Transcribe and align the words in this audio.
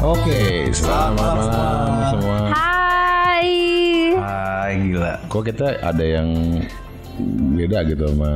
Oke, 0.00 0.64
selamat 0.72 1.28
malam 1.36 1.92
semua. 2.08 2.38
Hai. 2.56 3.52
Hai 4.16 4.72
gila. 4.80 5.20
Kok 5.28 5.44
kita 5.44 5.76
ada 5.76 6.00
yang 6.00 6.56
beda 7.52 7.84
gitu 7.84 8.08
sama 8.08 8.32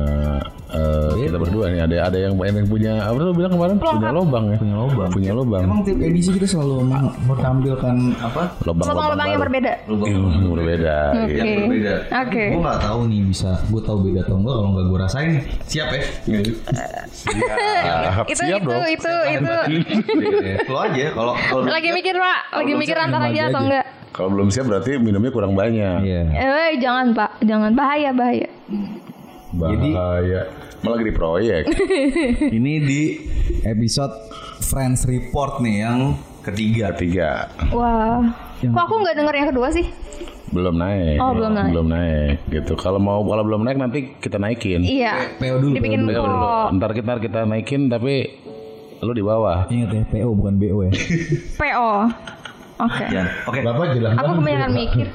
eh, 0.75 1.27
kita 1.31 1.37
berdua 1.39 1.65
nih. 1.71 1.81
Ada 1.87 1.95
ada 2.11 2.17
yang 2.19 2.33
yang 2.35 2.67
punya 2.67 2.93
apa 2.99 3.17
tuh 3.17 3.33
bilang 3.33 3.51
kemarin 3.55 3.75
punya 3.79 4.11
lobang 4.11 4.45
ya. 4.51 4.57
Punya 4.59 4.75
lobang. 4.75 5.09
Punya 5.11 5.31
lobang. 5.31 5.63
Emang 5.63 5.79
tiap 5.87 5.99
edisi 6.03 6.29
kita 6.35 6.47
selalu 6.47 6.83
menampilkan 7.23 7.95
apa? 8.19 8.43
Lubang-lubang 8.67 9.27
yang 9.27 9.39
baru. 9.39 9.45
berbeda. 9.47 9.71
Ilmu 9.87 10.49
berbeda. 10.59 10.95
Oke. 11.23 11.33
Yang 11.39 11.47
berbeda. 11.63 11.93
Oke. 12.27 12.43
Gue 12.51 12.61
nggak 12.61 12.79
tahu 12.83 12.99
nih 13.07 13.21
bisa. 13.23 13.51
Gue 13.71 13.81
tahu 13.81 13.97
beda 14.03 14.19
atau 14.27 14.35
enggak 14.35 14.55
kalau 14.59 14.69
nggak 14.75 14.85
gue 14.85 14.99
rasain. 14.99 15.31
Siap 15.65 15.89
ya? 15.89 16.03
Siap, 17.15 18.25
Itu 18.29 18.41
siap 18.43 18.59
itu 18.61 18.69
dong. 18.69 18.85
itu 18.91 19.13
itu. 19.39 19.55
Lo 20.69 20.77
aja 20.81 21.05
kalau 21.15 21.33
kalau 21.37 21.63
Lagi 21.65 21.89
mikir 21.91 22.15
pak, 22.15 22.39
lagi 22.55 22.73
mikir 22.75 22.95
antara 22.97 23.27
iya 23.31 23.47
aja 23.47 23.53
atau 23.53 23.61
enggak. 23.65 23.85
Kalau 24.15 24.29
belum 24.31 24.47
siap 24.47 24.65
berarti 24.71 24.95
minumnya 24.95 25.31
kurang 25.31 25.59
banyak. 25.59 25.99
Iya. 26.07 26.21
Eh 26.31 26.71
jangan 26.79 27.11
pak, 27.11 27.35
jangan 27.43 27.75
bahaya 27.75 28.15
bahaya. 28.15 28.47
Bahaya. 29.55 30.41
Malah 30.83 30.99
di 31.05 31.13
proyek. 31.15 31.63
Ini 32.57 32.73
di 32.83 33.01
episode 33.63 34.11
Friends 34.65 35.05
Report 35.07 35.61
nih 35.63 35.75
yang 35.85 35.99
ketiga. 36.43 36.91
Tiga. 36.97 37.29
Wah. 37.71 38.19
Kok 38.59 38.83
aku 38.89 38.95
nggak 39.03 39.15
denger 39.19 39.35
yang 39.35 39.49
kedua 39.53 39.67
sih? 39.71 39.85
Belum 40.51 40.75
naik. 40.77 41.17
Oh, 41.19 41.31
belum 41.35 41.51
naik. 41.53 41.71
Belum 41.73 41.87
naik 41.89 42.35
gitu. 42.49 42.73
Kalau 42.77 42.99
mau 43.01 43.21
kalau 43.25 43.43
belum 43.43 43.61
naik 43.65 43.77
nanti 43.77 43.99
kita 44.17 44.37
naikin. 44.39 44.81
Iya. 44.83 45.37
PO 45.37 45.55
dulu. 45.61 45.73
Dibikin 45.77 46.01
PO 46.07 46.23
dulu. 46.23 46.47
Ntar 46.79 46.91
kita 46.95 47.11
kita 47.19 47.39
naikin 47.43 47.91
tapi 47.91 48.29
lu 49.03 49.11
di 49.11 49.23
bawah. 49.25 49.67
Ingat 49.67 49.89
ya 49.91 50.03
PO 50.07 50.29
bukan 50.37 50.55
BO 50.57 50.77
ya. 50.87 50.91
PO. 51.59 51.89
Oke. 52.85 53.05
Ya. 53.07 53.25
Oke. 53.47 53.59
Bapak 53.63 53.95
jelas. 53.95 54.19
Aku 54.19 54.31
kebanyakan 54.39 54.71
mikir. 54.75 55.07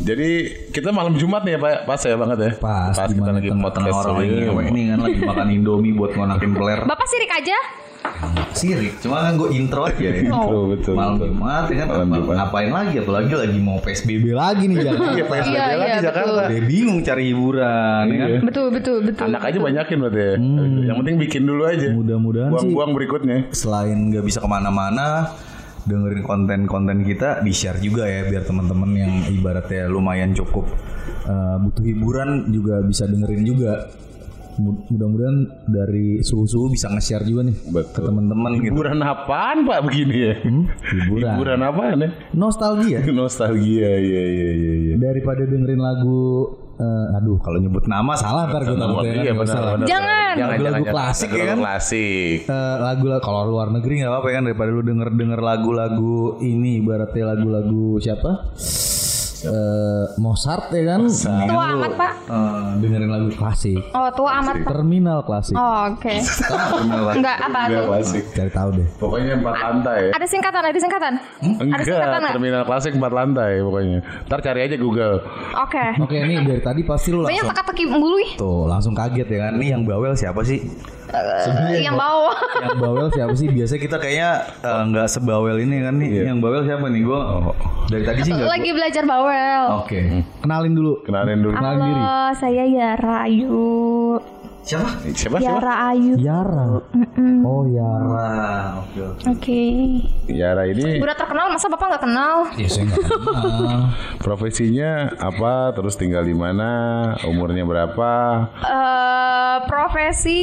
Jadi 0.00 0.30
kita 0.70 0.90
malam 0.90 1.14
Jumat 1.14 1.42
nih 1.42 1.54
ya 1.54 1.60
Pak, 1.60 1.74
pas 1.84 2.00
ya 2.00 2.16
banget 2.16 2.38
ya. 2.38 2.50
Pas, 2.56 2.92
kita 2.92 3.12
gimana 3.12 3.36
lagi 3.36 3.50
podcast 3.52 3.96
orang 3.98 4.16
lagi 4.18 4.32
ini. 4.34 4.70
nih 4.70 4.84
kan 4.86 4.98
lagi 5.00 5.20
makan 5.22 5.46
Indomie 5.50 5.92
buat 5.92 6.10
ngonakin 6.12 6.50
peler. 6.50 6.80
Bapak 6.84 7.06
sirik 7.06 7.30
aja. 7.30 7.58
Sirik, 8.50 8.96
cuma 8.98 9.22
kan 9.22 9.36
gue 9.36 9.52
intro 9.52 9.84
aja 9.84 9.96
ya. 9.96 10.24
Betul, 10.24 10.64
betul, 10.72 10.94
Malam 10.94 11.14
betul. 11.14 11.28
Jumat 11.30 11.64
ya 11.66 11.76
kan 11.78 11.88
Malam 11.90 12.08
Jumat. 12.10 12.34
ngapain 12.34 12.70
lagi 12.70 12.94
apalagi 12.96 13.32
lagi 13.34 13.58
mau 13.58 13.76
PSBB 13.78 14.24
lagi 14.30 14.64
nih 14.66 14.76
Jakarta. 14.82 15.10
Iya, 15.10 15.24
PSBB 15.26 15.52
Iya, 15.52 15.64
lagi 15.70 15.84
iya, 15.86 16.00
Jakarta. 16.00 16.24
betul. 16.26 16.48
Udah 16.50 16.62
bingung 16.66 16.98
cari 17.00 17.22
hiburan 17.26 18.02
ya 18.02 18.16
kan. 18.16 18.26
Iya. 18.26 18.38
Betul 18.42 18.66
betul 18.70 18.96
betul. 19.04 19.24
Anak 19.26 19.42
aja 19.44 19.58
banyakin 19.58 19.96
berarti 19.98 20.18
ya. 20.18 20.34
Yang 20.82 20.96
penting 20.98 21.16
bikin 21.18 21.42
dulu 21.44 21.62
aja. 21.62 21.88
Mudah-mudahan 21.90 22.50
sih 22.50 22.54
Buang-buang 22.56 22.90
berikutnya. 22.94 23.36
selain 23.52 23.96
nggak 24.10 24.24
bisa 24.24 24.38
ke 24.38 24.48
mana-mana 24.48 25.06
dengerin 25.88 26.22
konten-konten 26.22 27.04
kita 27.04 27.40
di 27.40 27.52
share 27.52 27.80
juga 27.80 28.04
ya 28.04 28.28
biar 28.28 28.44
teman-teman 28.44 28.90
yang 28.92 29.12
ibaratnya 29.32 29.88
lumayan 29.88 30.36
cukup 30.36 30.68
uh, 31.24 31.56
butuh 31.56 31.84
hiburan 31.84 32.52
juga 32.52 32.84
bisa 32.84 33.08
dengerin 33.08 33.44
juga 33.44 33.88
Mud- 34.60 34.92
mudah-mudahan 34.92 35.36
dari 35.72 36.20
suhu-suhu 36.20 36.68
bisa 36.68 36.92
nge-share 36.92 37.24
juga 37.24 37.48
nih 37.48 37.56
Betul. 37.72 37.96
ke 37.96 38.00
teman-teman 38.12 38.50
gitu 38.60 38.76
Hiburan 38.76 39.00
apaan 39.00 39.64
Pak 39.64 39.78
begini 39.88 40.16
ya? 40.20 40.34
hiburan 40.90 41.32
Hiburan 41.32 41.60
apaan 41.64 41.96
ya? 42.04 42.10
nostalgia 42.36 43.00
Nostalgia, 43.08 43.88
iya 43.96 44.24
iya 44.28 44.50
iya. 44.52 44.72
iya. 44.84 44.94
daripada 45.00 45.48
dengerin 45.48 45.80
lagu 45.80 46.20
eh, 46.80 47.16
aduh 47.16 47.36
kalau 47.38 47.60
nyebut 47.60 47.84
nama 47.84 48.16
salah 48.16 48.48
ntar 48.48 48.64
gue 48.64 48.72
Nama- 48.72 48.88
takutnya 48.88 49.12
kan 49.12 49.20
iya 49.20 49.32
benar, 49.36 49.60
benar. 49.76 49.86
Jangan. 49.86 50.32
Lagu-lagu 50.40 50.84
klasik 50.86 51.28
ya 51.28 51.34
Lagu-lagu 51.34 51.50
kan? 51.50 51.58
Klasik. 51.60 52.38
Eh, 52.46 52.76
lagu 52.80 53.04
kalau 53.20 53.40
luar 53.46 53.68
negeri 53.68 53.92
nggak 54.00 54.10
apa-apa 54.10 54.26
ya 54.26 54.34
kan 54.34 54.44
daripada 54.48 54.70
lu 54.70 54.80
denger 54.80 55.08
denger 55.12 55.40
lagu-lagu 55.40 56.18
ini 56.40 56.80
ibaratnya 56.80 57.24
lagu-lagu 57.28 58.00
siapa 58.00 58.30
Eh, 59.42 60.04
Mozart 60.16 60.68
ya 60.68 60.84
kan 60.86 61.02
Mendingan 61.02 61.48
Tua 61.48 61.64
lu, 61.64 61.74
amat 61.74 61.92
pak. 61.94 62.12
eh, 62.24 62.68
dengerin 62.78 63.08
lagu 63.08 63.28
klasik 63.32 63.80
Oh 63.90 64.08
tua 64.10 64.30
amat 64.38 64.56
pak. 64.58 64.68
terminal 64.70 65.18
klasik 65.20 65.54
Oh, 65.54 65.88
Oke. 65.88 66.14
terminal 66.20 67.00
klasik 67.02 67.16
Enggak 67.16 67.36
apa 67.40 67.58
Iya 67.62 67.72
tuh? 67.72 67.84
klasik. 67.88 68.22
cari 68.30 68.50
tahu 68.50 68.68
deh 68.74 68.88
Pokoknya 68.96 69.32
empat 69.34 69.54
lantai. 69.56 70.00
Ada 70.10 70.26
singkatan, 70.26 70.62
ada 70.62 70.76
singkatan. 70.76 71.12
Ada 71.16 71.62
Enggak, 71.62 71.80
singkatan 71.82 72.18
nggak? 72.18 72.32
terminal 72.32 72.62
klasik 72.64 72.92
empat 72.92 73.12
lantai 73.14 73.52
pokoknya. 73.60 73.98
Ntar 74.26 74.38
cari 74.40 74.60
aja 74.62 74.76
Google. 74.76 75.14
Oke. 75.56 75.84
oke 75.98 76.16
ini 76.18 76.34
dari 76.42 76.60
tadi 76.60 76.80
pasti 76.82 77.08
lu 77.08 77.22
Banyak 77.22 77.30
langsung 77.32 77.50
teka-teki 77.50 77.84
mulu 77.86 78.18
tuh 78.36 78.64
langsung 78.66 78.92
kaget 78.92 79.26
ya 79.26 79.38
kan 79.40 79.52
ini 79.54 79.66
yang 79.70 79.82
bawel 79.82 80.12
siapa 80.12 80.40
sih 80.42 80.60
Eh, 81.10 81.82
yang 81.82 81.94
bawah. 81.94 82.34
yang 82.60 82.78
bawel 82.78 83.06
siapa 83.10 83.34
sih 83.34 83.46
biasanya 83.46 83.80
kita 83.80 83.96
kayaknya 83.96 84.30
eh, 84.60 84.82
nggak 84.86 85.06
sebawel 85.08 85.56
ini 85.58 85.76
kan 85.80 85.94
nih 85.96 86.08
yang 86.24 86.38
bawel 86.38 86.62
siapa 86.62 86.86
nih 86.86 87.02
gue 87.02 87.20
dari 87.88 88.04
tadi 88.04 88.20
sih 88.22 88.30
nggak 88.30 88.46
Lagi 88.48 88.70
belajar 88.70 89.02
bawel. 89.04 89.64
oke 89.80 90.00
kenalin 90.38 90.72
dulu 90.72 90.92
Kenalin 91.02 91.38
dulu. 91.40 91.52
kenalin 91.52 91.80
diri 91.80 91.98
Halo, 92.00 92.22
saya 92.32 92.64
Yara 92.64 93.16
Ayu. 93.24 94.22
Siapa 94.60 94.88
Siapa 95.10 95.36
siapa? 95.36 95.38
Yara 95.40 95.74
Ayu. 95.90 96.14
Yara 96.16 96.64
oh 97.42 97.62
Yara 97.66 98.28
oke 98.80 99.00
oke 99.02 99.24
Oke. 99.28 99.62
Yara 100.26 100.62
ini 100.64 100.98
Udah 100.98 101.14
terkenal, 101.14 101.48
masa 101.48 101.66
bapak 101.66 101.86
nggak 101.90 102.02
kenal? 102.04 102.34
ya 102.54 102.68
saya 102.68 102.84
nggak 102.86 102.98
kenal 103.00 103.60
profesinya 104.26 104.90
apa? 105.16 105.72
Terus 105.72 105.94
tinggal 105.94 106.22
di 106.22 106.32
mana? 106.32 106.70
Umurnya 107.24 107.64
berapa? 107.64 108.12
Eh, 108.60 109.56
profesi 109.66 110.40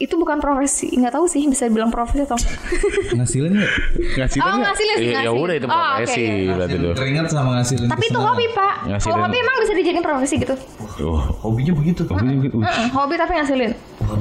itu 0.00 0.16
bukan 0.16 0.40
profesi, 0.40 0.88
nggak 0.90 1.12
tahu 1.12 1.24
sih 1.24 1.44
bisa 1.44 1.68
dibilang 1.68 1.88
profesi 1.88 2.24
atau 2.24 2.40
ngasilin 3.16 3.52
nggak 3.52 3.68
Ngasilin 4.16 4.40
Oh, 4.40 4.48
nggak? 4.50 4.64
ngasilin 4.66 4.96
sih, 4.96 5.06
Iya, 5.06 5.20
Ya 5.20 5.30
udah 5.30 5.54
itu 5.54 5.66
Oh, 5.66 5.76
profesi 5.76 6.22
oke. 6.24 6.36
berarti 6.50 6.76
tuh. 6.78 6.92
keringat 6.94 7.26
sama 7.28 7.50
ngasilin 7.54 7.86
tapi 7.86 8.04
itu 8.06 8.18
hobi 8.18 8.46
pak. 8.50 8.74
Ngasilin. 8.86 9.04
Kalau 9.06 9.18
hobi 9.20 9.36
emang 9.38 9.56
bisa 9.58 9.72
dijadiin 9.74 10.00
profesi 10.02 10.34
gitu. 10.36 10.54
Oh, 11.00 11.20
hobinya 11.42 11.72
begitu 11.74 12.00
hobi 12.06 12.26
mungkin. 12.26 12.50
Uh, 12.50 12.64
Mm-mm, 12.64 12.86
hobi 12.90 13.14
tapi 13.14 13.32
ngasilin. 13.34 13.72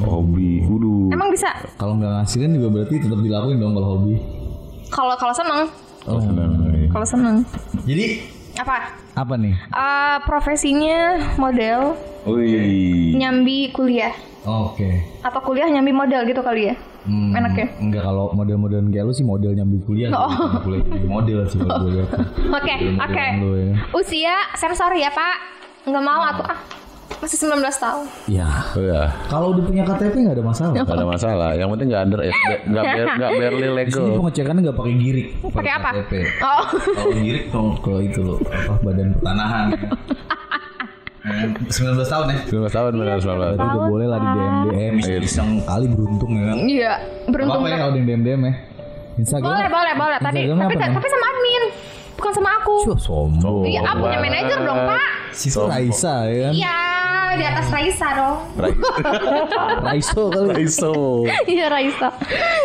hobi. 0.04 0.52
Waduh. 0.62 1.10
Emang 1.10 1.30
bisa. 1.30 1.50
kalau 1.76 1.96
nggak 1.96 2.12
ngasilin 2.14 2.52
juga 2.54 2.68
berarti 2.70 2.96
tetap 3.00 3.18
dilakuin 3.18 3.58
dong 3.58 3.72
kalau 3.74 3.90
hobi 3.96 4.14
Kalau 4.86 5.16
kalau 5.16 5.32
seneng, 5.32 5.62
Oh, 6.04 6.18
senang. 6.18 6.52
iya. 6.70 6.88
kalau 6.90 7.06
seneng. 7.06 7.36
jadi 7.84 8.06
Apa? 8.58 8.78
apa 9.16 9.34
nih 9.36 9.56
Eh, 9.56 10.18
profesinya 10.24 11.00
model, 11.36 11.96
Wih. 12.26 13.16
nyambi 13.16 13.72
kuliah 13.72 14.12
oke 14.42 14.90
atau 15.20 15.40
kuliah 15.42 15.68
nyambi 15.68 15.92
model 15.92 16.24
gitu 16.24 16.40
kali 16.40 16.68
ya. 16.68 16.76
Hmm, 17.02 17.32
Enak 17.32 17.54
ya? 17.54 17.68
Enggak 17.78 18.04
kalau 18.04 18.28
model-model 18.32 18.84
kayak 18.86 19.04
lu 19.04 19.14
sih 19.14 19.24
model 19.24 19.52
nyambi 19.52 19.80
kuliah 19.82 20.12
Oh. 20.12 20.28
gitu. 20.28 20.60
kuliah 20.62 20.84
jadi 20.86 21.08
model 21.08 21.40
sih 21.46 21.58
kalau 21.58 21.80
gue 21.82 21.92
lihat 21.96 22.10
Oke, 22.58 22.74
oke. 22.98 23.26
lu 23.40 23.50
ya. 23.56 23.74
Usia 23.94 24.36
sensor 24.54 24.92
ya 24.94 25.08
pak? 25.10 25.36
Nggak 25.86 26.02
mau 26.02 26.22
atau 26.26 26.44
ah? 26.46 26.60
Masih 27.20 27.36
19 27.42 27.60
tahun. 27.74 28.06
ya 28.28 28.48
Oh 28.72 28.80
ya, 28.82 29.12
kalau 29.26 29.52
udah 29.52 29.60
punya 29.62 29.84
KTP 29.84 30.16
nggak 30.22 30.36
ada 30.36 30.46
masalah 30.46 30.72
gak 30.78 30.88
ada 30.94 31.08
masalah. 31.10 31.50
Yang 31.52 31.70
penting 31.70 31.88
nggak 31.90 32.02
under, 32.02 32.20
nggak 32.22 32.84
bar- 32.86 33.16
nggak 33.18 33.32
barely 33.34 33.60
Di 33.60 33.92
sini 33.92 34.00
legal. 34.06 34.18
pengecekannya 34.18 34.62
nggak 34.62 34.78
pakai 34.78 34.94
girik 34.96 35.28
Pakai 35.42 35.72
apa? 35.74 35.90
KTP 35.94 36.12
Oh, 36.40 36.64
kalau 36.94 37.14
girik 37.18 37.44
dong 37.50 37.68
kalau 37.78 38.00
itu 38.00 38.20
lo 38.22 38.36
apa 38.40 38.74
badan 38.82 39.08
pertanahan 39.14 39.66
Eh, 39.70 39.80
19 41.68 41.70
tahun 42.04 42.26
ya 42.28 42.38
19 42.48 42.70
tahun 42.70 42.92
benar 42.96 43.18
19 43.18 43.30
Berarti 43.30 43.66
udah 43.70 43.84
boleh 43.86 44.08
lah 44.08 44.18
di 44.18 44.28
DM 44.28 44.94
DM 44.96 44.96
iseng 45.22 45.50
kali 45.62 45.86
beruntung 45.88 46.32
ya 46.32 46.44
kan 46.46 46.58
iya. 46.62 46.94
Beruntung. 47.26 47.60
apa 47.60 47.68
ya 47.68 47.78
kalau 47.78 47.94
di 47.94 48.02
DM 48.02 48.22
DM 48.22 48.42
ya 48.42 48.54
Instagram 49.16 49.48
Boleh, 49.48 49.68
boleh, 49.68 49.94
boleh. 49.96 50.18
Tadi, 50.18 50.40
tapi, 50.48 50.74
tapi 50.80 51.08
sama 51.10 51.26
admin, 51.28 51.64
bukan 52.16 52.32
sama 52.32 52.50
aku. 52.56 52.76
Wah, 52.86 52.96
sombong 52.98 53.64
Iya, 53.64 53.80
aku 53.84 54.00
punya 54.02 54.20
manajer 54.22 54.58
dong 54.62 54.80
pak. 54.82 55.08
si 55.32 55.48
Raisa 55.52 56.16
ya 56.24 56.38
kan 56.42 56.54
Iya, 56.56 56.78
di 57.30 57.44
atas 57.46 57.68
Raisa 57.70 58.08
dong. 58.16 58.38
Raiso 59.86 60.24
kali 60.30 60.48
Raiso. 60.56 60.94
Iya 61.46 61.68
Raisa. 61.68 62.08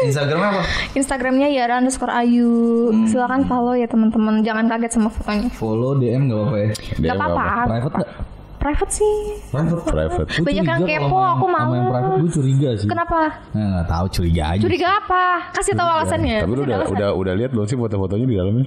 Instagramnya 0.02 0.48
apa 0.52 0.62
Instagramnya 0.94 1.48
Yara 1.48 1.74
underscore 1.76 2.12
Ayu. 2.12 2.54
Silakan 3.04 3.44
follow 3.44 3.74
ya 3.74 3.86
teman-teman. 3.86 4.40
Jangan 4.40 4.64
kaget 4.68 4.92
sama 4.92 5.08
fotonya. 5.08 5.48
follow 5.52 5.96
DM 5.96 6.26
nggak 6.26 6.38
apa-apa 6.38 6.56
ya 6.56 6.68
Gak 7.02 7.14
apa-apa. 7.14 7.44
private 7.66 7.94
nggak 7.96 8.12
Private 8.64 8.92
sih. 8.94 9.14
private 9.46 9.84
Private. 9.92 10.28
Gua 10.32 10.44
Banyak 10.46 10.64
yang 10.64 10.82
kepo, 10.82 11.04
main- 11.14 11.30
aku 11.30 11.44
sama 11.44 11.58
malu. 11.60 11.72
yang 11.74 11.86
private 11.86 12.16
gue 12.16 12.30
curiga 12.32 12.68
sih 12.74 12.88
Kenapa? 12.88 13.18
Nah, 13.52 13.66
nggak 13.70 13.86
tahu 13.86 14.06
curiga 14.10 14.42
aja 14.48 14.62
Curiga 14.62 14.88
apa? 14.96 15.24
Kasih 15.52 15.72
tahu 15.74 15.88
alasannya. 15.90 16.38
Tapi 16.40 16.50
lu 16.50 16.62
udah 16.62 16.76
alasan. 16.78 16.94
udah 16.94 17.08
udah 17.12 17.32
lihat 17.34 17.50
belum 17.50 17.66
sih 17.66 17.76
foto-fotonya 17.76 18.24
di 18.24 18.34
dalamnya? 18.34 18.66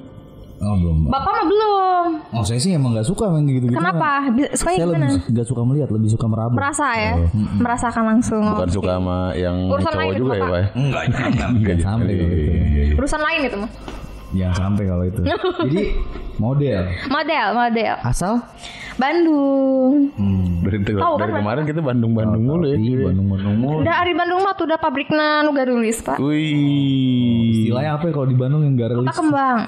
oh 0.58 0.74
belum 0.76 0.98
Bapak 1.08 1.32
mah 1.32 1.46
belum. 1.46 2.06
oh 2.34 2.42
saya 2.42 2.58
sih 2.58 2.74
emang 2.74 2.90
nggak 2.92 3.06
suka 3.06 3.30
main 3.30 3.46
gitu 3.46 3.62
gitu 3.64 3.74
Kenapa? 3.74 4.26
Saya 4.54 4.78
gimana? 4.80 5.06
lebih 5.06 5.30
nggak 5.30 5.46
suka 5.46 5.62
melihat 5.64 5.90
lebih 5.92 6.10
suka 6.10 6.26
meraba 6.26 6.50
Merasa 6.52 6.88
ya? 6.94 7.14
Merasakan 7.56 8.04
langsung. 8.08 8.42
Bukan 8.44 8.70
suka 8.72 8.92
sama 8.96 9.18
yang 9.34 9.54
Urusan 9.68 9.94
cowok 9.94 10.14
juga 10.14 10.34
ya. 10.34 10.46
Pak? 10.48 10.64
enggak 10.74 11.04
jangan 11.08 11.50
Enggak 11.58 11.78
sampai 11.80 12.12
kalau 12.12 12.34
itu. 12.34 12.94
Urusan 12.96 13.22
lain 13.24 13.40
itu 13.44 13.58
mah. 13.58 13.72
jangan 14.30 14.56
sampai 14.58 14.84
kalau 14.84 15.04
itu 15.04 15.22
jadi 15.70 15.84
model 16.36 16.84
Model, 17.08 17.48
model. 17.56 17.94
asal 18.04 18.34
Bandung. 18.98 20.10
hmm. 20.18 20.66
Dari, 20.66 20.78
Tahu 20.84 21.16
kan, 21.16 21.22
dari 21.22 21.32
Pak? 21.32 21.40
kemarin 21.46 21.64
kita 21.70 21.82
Bandung-Bandung 21.86 22.44
mulu 22.44 22.66
ya. 22.66 22.76
Iya, 22.76 22.98
Bandung-Bandung 23.08 23.56
mulu. 23.62 23.78
Udah 23.86 23.96
di 24.04 24.14
Bandung 24.18 24.40
mah 24.42 24.54
tuh 24.58 24.66
udah 24.66 24.80
pabriknya 24.82 25.46
nu 25.46 25.54
garulis 25.54 25.98
pak. 26.02 26.18
Wih. 26.18 27.64
Istilahnya 27.64 28.02
apa 28.02 28.10
ya 28.10 28.14
kalau 28.18 28.28
di 28.28 28.38
Bandung 28.38 28.62
yang 28.66 28.74
gak 28.76 28.98
Kota 28.98 29.14
kembang. 29.14 29.60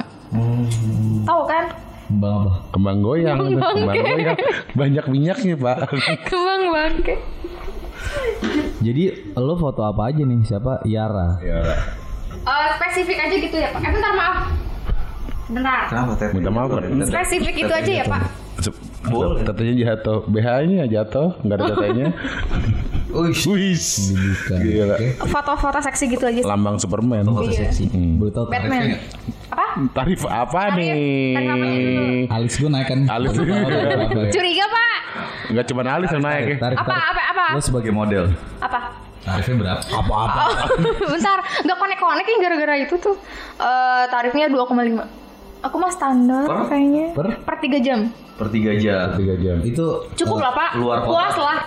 Tahu 1.24 1.42
kan? 1.46 1.66
Kembang 2.10 2.34
apa? 2.42 2.52
Kembang 2.74 2.98
goyang, 3.06 3.38
Kembang 3.38 3.74
kembang 3.78 3.96
goyang. 4.02 4.38
Banyak 4.74 5.06
minyaknya, 5.14 5.56
Pak. 5.62 5.78
Kembang 6.30 6.62
bangke. 6.74 7.16
Jadi 8.82 9.04
lo 9.38 9.54
foto 9.62 9.86
apa 9.86 10.10
aja 10.10 10.26
nih? 10.26 10.42
Siapa? 10.42 10.84
Yara. 10.90 11.38
ya. 11.46 11.60
Eh, 12.40 12.68
spesifik 12.80 13.18
aja 13.20 13.36
gitu 13.36 13.56
ya 13.60 13.70
pak. 13.76 13.82
Eh 13.84 13.92
bentar 13.94 14.12
maaf. 14.16 14.38
Bentar. 15.52 15.82
Kenapa? 15.92 16.12
Minta 16.34 16.50
maaf. 16.50 16.70
Spesifik 17.06 17.56
itu 17.68 17.74
aja 17.74 17.92
ya 17.92 18.06
pak. 18.08 18.22
Boleh. 19.02 19.42
Tetenya 19.44 19.74
jatuh. 19.88 20.28
BH-nya 20.28 20.84
jatuh, 20.86 21.40
enggak 21.42 21.58
ada. 21.62 21.74
Gila. 23.10 24.96
Oke. 24.96 25.08
Foto-foto 25.26 25.80
seksi 25.82 26.04
gitu 26.10 26.26
aja. 26.26 26.42
Lambang 26.46 26.78
Superman. 26.78 27.26
Foto 27.26 27.42
Iya. 27.44 27.72
seksi. 27.72 27.90
Boleh 27.90 28.32
tahu 28.32 28.46
Batman. 28.48 28.82
nggak? 28.86 29.02
Apa? 29.50 29.66
Tarif 29.92 30.22
apa 30.24 30.62
Tarif- 30.70 30.78
nih? 30.78 31.36
apa? 31.42 31.68
Alis 32.38 32.54
gue 32.54 32.70
naik 32.70 32.86
kan? 32.86 33.00
Alis. 33.10 33.32
Curiga 34.30 34.66
pak? 34.68 34.98
Enggak 35.50 35.66
cuma 35.66 35.82
alis 35.84 36.10
yang 36.12 36.22
naik 36.22 36.44
ya. 36.46 36.56
Tarif, 36.62 36.78
Apa 36.78 36.86
tarif. 36.86 37.02
apa 37.10 37.22
apa? 37.26 37.46
Lo 37.58 37.62
sebagai 37.64 37.90
model. 37.90 38.24
Apa? 38.62 38.80
Tarifnya 39.20 39.56
berapa? 39.58 39.82
Apa-apa. 39.90 40.42
Bentar, 41.12 41.38
nggak 41.66 41.78
konek-konek 41.78 42.28
gara-gara 42.40 42.76
itu 42.78 42.96
tuh. 42.96 43.18
Eh 43.58 44.04
tarifnya 44.08 44.48
2,5. 44.48 45.02
Aku 45.60 45.76
mah 45.76 45.92
standar 45.92 46.46
Per? 46.46 46.72
kayaknya. 46.72 47.06
Per? 47.12 47.28
Per 47.44 47.56
3 47.60 47.80
jam. 47.80 48.00
Per 48.36 48.48
3 48.48 48.80
jam. 48.80 49.06
Tiga 49.14 49.36
jam. 49.36 49.58
Itu 49.60 50.08
Cukup 50.16 50.40
lah 50.40 50.52
pak. 50.52 50.70
Luar 50.76 50.98
kota. 51.00 51.12
Puas 51.12 51.36
lah. 51.36 51.60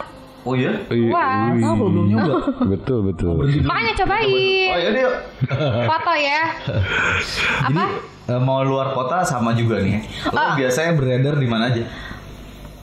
Oh 0.42 0.54
iya? 0.56 0.72
Iya. 0.88 1.12
Puas. 1.12 1.60
Oh, 1.62 1.74
belum 1.78 2.06
nyoba. 2.08 2.34
Betul, 2.66 2.98
betul. 3.06 3.36
Makanya 3.62 3.92
cobain. 3.94 4.70
Oh 4.72 4.78
iya 4.80 4.90
yuk. 4.98 5.14
Foto 5.86 6.12
ya. 6.14 6.40
Apa? 7.68 7.84
Eh, 8.24 8.40
mau 8.40 8.62
luar 8.62 8.90
kota 8.90 9.20
sama 9.22 9.52
juga 9.52 9.78
nih. 9.78 10.00
Lo 10.26 10.38
Ah. 10.38 10.54
biasanya 10.54 10.94
beredar 10.94 11.36
di 11.36 11.46
mana 11.46 11.68
aja? 11.68 11.84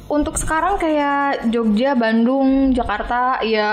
Untuk 0.09 0.38
sekarang 0.38 0.77
kayak 0.77 1.53
Jogja, 1.53 1.94
Bandung, 1.94 2.73
Jakarta, 2.73 3.38
ya 3.39 3.69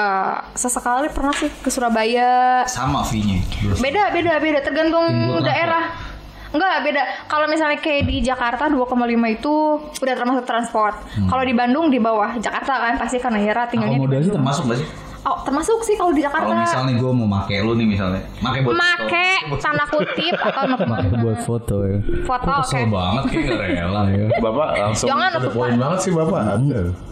sesekali 0.52 1.08
pernah 1.08 1.32
sih 1.32 1.48
ke 1.48 1.72
Surabaya. 1.72 2.60
Sama 2.64 3.00
fee-nya. 3.00 3.40
Beda, 3.76 4.12
beda, 4.12 4.36
beda 4.36 4.60
tergantung 4.60 5.08
daerah. 5.40 6.05
Enggak, 6.48 6.74
beda. 6.82 7.02
Kalau 7.26 7.46
misalnya 7.46 7.76
kayak 7.76 8.02
di 8.04 8.16
Jakarta 8.20 8.64
2,5 8.66 8.86
itu 9.28 9.54
udah 9.96 10.14
termasuk 10.14 10.44
transport. 10.44 10.94
Kalau 11.24 11.42
di 11.42 11.52
Bandung 11.52 11.86
di 11.88 11.98
bawah 11.98 12.34
Jakarta 12.36 12.72
kan 12.78 12.94
pasti 12.96 13.16
karena 13.16 13.38
Yara 13.40 13.66
tinggalnya 13.66 13.96
di 13.96 14.02
Akomodasi 14.02 14.30
termasuk 14.30 14.64
gak 14.66 14.78
sih? 14.78 14.88
Oh, 15.26 15.42
termasuk 15.42 15.82
sih 15.82 15.98
kalau 15.98 16.14
di 16.14 16.22
Jakarta. 16.22 16.46
Kalau 16.46 16.62
misalnya 16.62 16.92
gue 16.96 17.10
mau 17.12 17.26
make 17.26 17.58
lu 17.58 17.74
nih 17.74 17.86
misalnya, 17.88 18.22
make 18.38 18.62
buat 18.62 18.78
Make 18.78 19.26
tanda 19.58 19.82
kutip 19.84 20.38
atau 20.38 20.62
foto. 20.70 20.94
buat 21.18 21.38
foto 21.42 21.76
ya. 21.82 21.98
Foto, 22.22 22.46
oke. 22.46 22.62
kesel 22.62 22.86
banget 22.86 23.22
kayak 23.26 23.42
gak 23.42 23.58
rela 23.74 24.02
ya. 24.06 24.26
Bapak 24.38 24.68
langsung 24.78 25.08
Jangan 25.10 25.28
lupa. 25.34 25.50
point 25.50 25.76
banget 25.76 25.98
sih 25.98 26.12
Bapak. 26.14 26.40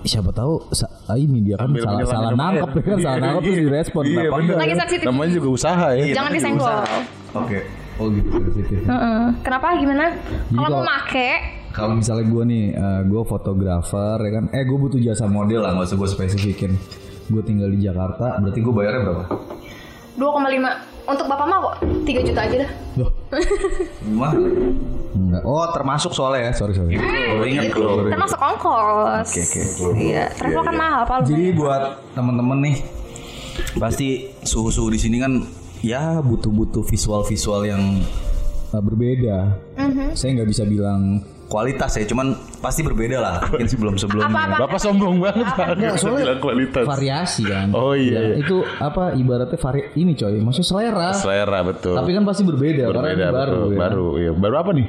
Siapa 0.04 0.31
tahu 0.31 0.52
sa- 0.70 0.94
ah, 1.04 1.19
ini 1.19 1.42
dia 1.42 1.58
kan 1.58 1.66
Ambil 1.66 1.82
salah 1.82 2.06
salah 2.06 2.31
nangkep 2.32 2.70
ya 2.70 2.82
kan 2.84 2.98
salah 3.02 3.19
nangkep 3.19 3.42
terus 3.42 3.58
direspon 3.60 4.02
Iya, 4.06 4.20
enggak? 4.31 4.56
Lagi 4.56 4.75
sensitif. 4.78 5.04
Namanya 5.04 5.31
juga 5.34 5.48
usaha 5.50 5.86
ya. 5.92 6.04
Jangan 6.14 6.31
disenggol. 6.31 6.75
Oke. 7.34 7.58
Oh 7.94 8.11
gitu 8.11 8.29
sensitif. 8.31 8.82
Heeh. 8.82 9.25
Kenapa 9.41 9.79
gimana? 9.79 10.14
Kalau 10.50 10.69
mau 10.69 10.82
kalau- 10.82 10.87
make 10.87 11.31
Kalau 11.75 11.99
misalnya 11.99 12.26
gue 12.31 12.44
nih, 12.46 12.64
gue 13.02 13.23
fotografer 13.26 14.17
ya 14.23 14.31
kan, 14.31 14.44
eh 14.55 14.62
gue 14.62 14.79
butuh 14.79 14.94
jasa 14.96 15.26
model 15.26 15.67
lah, 15.67 15.75
nggak 15.75 15.91
usah 15.91 15.99
gue 15.99 16.06
spesifikin. 16.06 16.79
Gue 17.26 17.43
tinggal 17.43 17.67
di 17.67 17.82
Jakarta, 17.82 18.38
berarti 18.38 18.62
gue 18.62 18.70
bayarnya 18.70 19.00
berapa? 19.02 19.25
2,5 20.14 20.70
untuk 21.05 21.26
bapak 21.26 21.46
mah 21.50 21.58
kok 21.58 21.75
3 22.06 22.23
juta 22.23 22.41
aja 22.46 22.56
dah. 22.62 22.70
Loh, 22.94 23.11
gimana? 24.00 24.38
Enggak. 25.14 25.43
Oh 25.43 25.67
termasuk 25.70 26.14
soalnya 26.14 26.46
ya, 26.46 26.52
sorry 26.55 26.79
sorry. 26.79 26.94
Oh, 26.94 27.43
ingat. 27.43 27.75
Termasuk 27.75 28.38
ongkos. 28.38 29.26
Oke, 29.26 29.43
oke. 29.43 29.91
Iya, 29.99 30.31
travel 30.31 30.62
kan 30.62 30.75
mahal 30.79 31.02
pak. 31.02 31.26
Jadi 31.26 31.58
buat 31.58 31.82
temen-temen 32.14 32.58
nih, 32.70 32.76
pasti 33.75 34.31
suhu-suhu 34.41 34.94
di 34.94 34.99
sini 35.02 35.19
kan 35.19 35.43
ya 35.84 36.19
butuh-butuh 36.19 36.82
visual-visual 36.82 37.60
yang 37.64 37.82
uh, 38.70 38.81
berbeda. 38.81 39.60
Saya 40.14 40.40
nggak 40.40 40.48
bisa 40.48 40.64
bilang 40.64 41.20
kualitas 41.44 41.92
ya, 41.94 42.02
cuman 42.04 42.32
pasti 42.58 42.81
berbeda 42.81 43.20
lah. 43.20 43.34
Mungkin 43.46 43.69
sebelum-sebelumnya. 43.69 44.26
Apa-apa? 44.26 44.56
Bapak 44.64 44.81
sombong 44.81 45.20
banget 45.20 45.46
Pak. 45.46 45.66
Enggak, 45.76 45.94
soalnya 46.00 46.22
Bilang 46.25 46.40
kualitas. 46.40 46.84
variasi 46.84 47.42
kan. 47.44 47.69
Oh, 47.70 47.92
iya, 47.92 48.10
Ya, 48.10 48.20
iya. 48.32 48.34
Itu 48.40 48.64
apa 48.81 49.12
ibaratnya 49.12 49.58
vari 49.60 49.92
ini 49.94 50.16
coy, 50.16 50.40
maksudnya 50.40 50.66
selera. 50.66 51.08
Selera 51.12 51.60
betul. 51.62 51.94
Tapi 51.94 52.10
kan 52.10 52.25
pasti 52.25 52.42
berbeda, 52.42 52.82
karena 52.88 52.98
berbeda 53.12 53.14
ini 53.20 53.34
baru. 53.36 53.52
betul. 53.54 53.70
ya. 53.70 53.78
Baru, 53.78 54.06
iya. 54.16 54.31
Baru 54.32 54.54
apa 54.56 54.70
nih? 54.72 54.86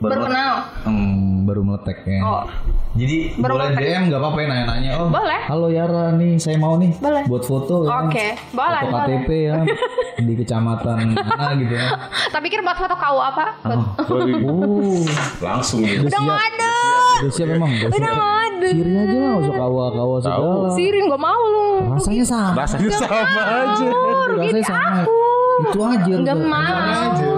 Baru 0.00 0.24
kenal. 0.24 0.52
Hmm, 0.82 1.44
baru 1.44 1.60
meletek 1.60 1.98
ya. 2.02 2.20
Oh. 2.22 2.42
Jadi 2.90 3.36
Baru 3.36 3.52
boleh 3.54 3.68
meletek. 3.70 3.84
DM 3.86 4.02
nggak 4.08 4.16
apa-apa 4.18 4.38
ya 4.38 4.46
nanya-nanya. 4.48 4.90
Oh, 4.96 5.08
Boleh. 5.08 5.40
Halo 5.44 5.68
Yara 5.68 6.04
nih, 6.12 6.32
saya 6.36 6.56
mau 6.56 6.74
nih 6.74 6.96
Boleh. 6.96 7.22
buat 7.28 7.44
foto. 7.44 7.84
ya 7.84 7.88
kan. 7.90 8.08
Oke, 8.08 8.26
boleh, 8.50 8.80
Foto 8.80 8.90
boleh. 8.90 9.04
KTP 9.06 9.28
ya 9.44 9.56
di 10.26 10.34
kecamatan 10.34 10.96
mana 11.12 11.52
gitu 11.54 11.74
ya. 11.74 11.86
Tak 12.28 12.40
pikir 12.40 12.60
buat 12.60 12.76
foto 12.76 12.94
kau 12.94 13.18
apa? 13.18 13.44
Buat- 13.60 13.88
Uh, 14.10 15.04
Langsung 15.46 15.80
ya. 15.80 16.00
udah 16.00 16.08
nggak 16.10 16.40
siap. 16.40 16.48
ada. 16.50 16.72
Udah 17.20 17.30
siap 17.30 17.48
emang. 17.50 17.70
Udah 17.70 17.88
Udah 17.90 17.98
siap. 18.00 18.16
ada. 18.16 18.66
Siri 18.70 18.92
aja 18.94 19.16
lah, 19.16 19.32
usah 19.36 19.54
kawa-kawa 19.54 20.16
segala. 20.18 20.68
Sirin 20.72 21.04
gak 21.06 21.22
mau 21.22 21.42
lu. 21.46 21.68
Rasanya 21.90 22.24
sama. 22.24 22.50
Rasanya 22.58 22.90
sama 22.94 23.20
aja. 23.44 23.86
rugi 23.86 24.38
Rasanya 24.38 24.52
di 24.54 24.62
sama. 24.62 24.88
aku. 24.98 25.20
Itu 25.60 25.78
aja. 25.82 26.12
Gak 26.22 26.40
mau. 26.40 27.28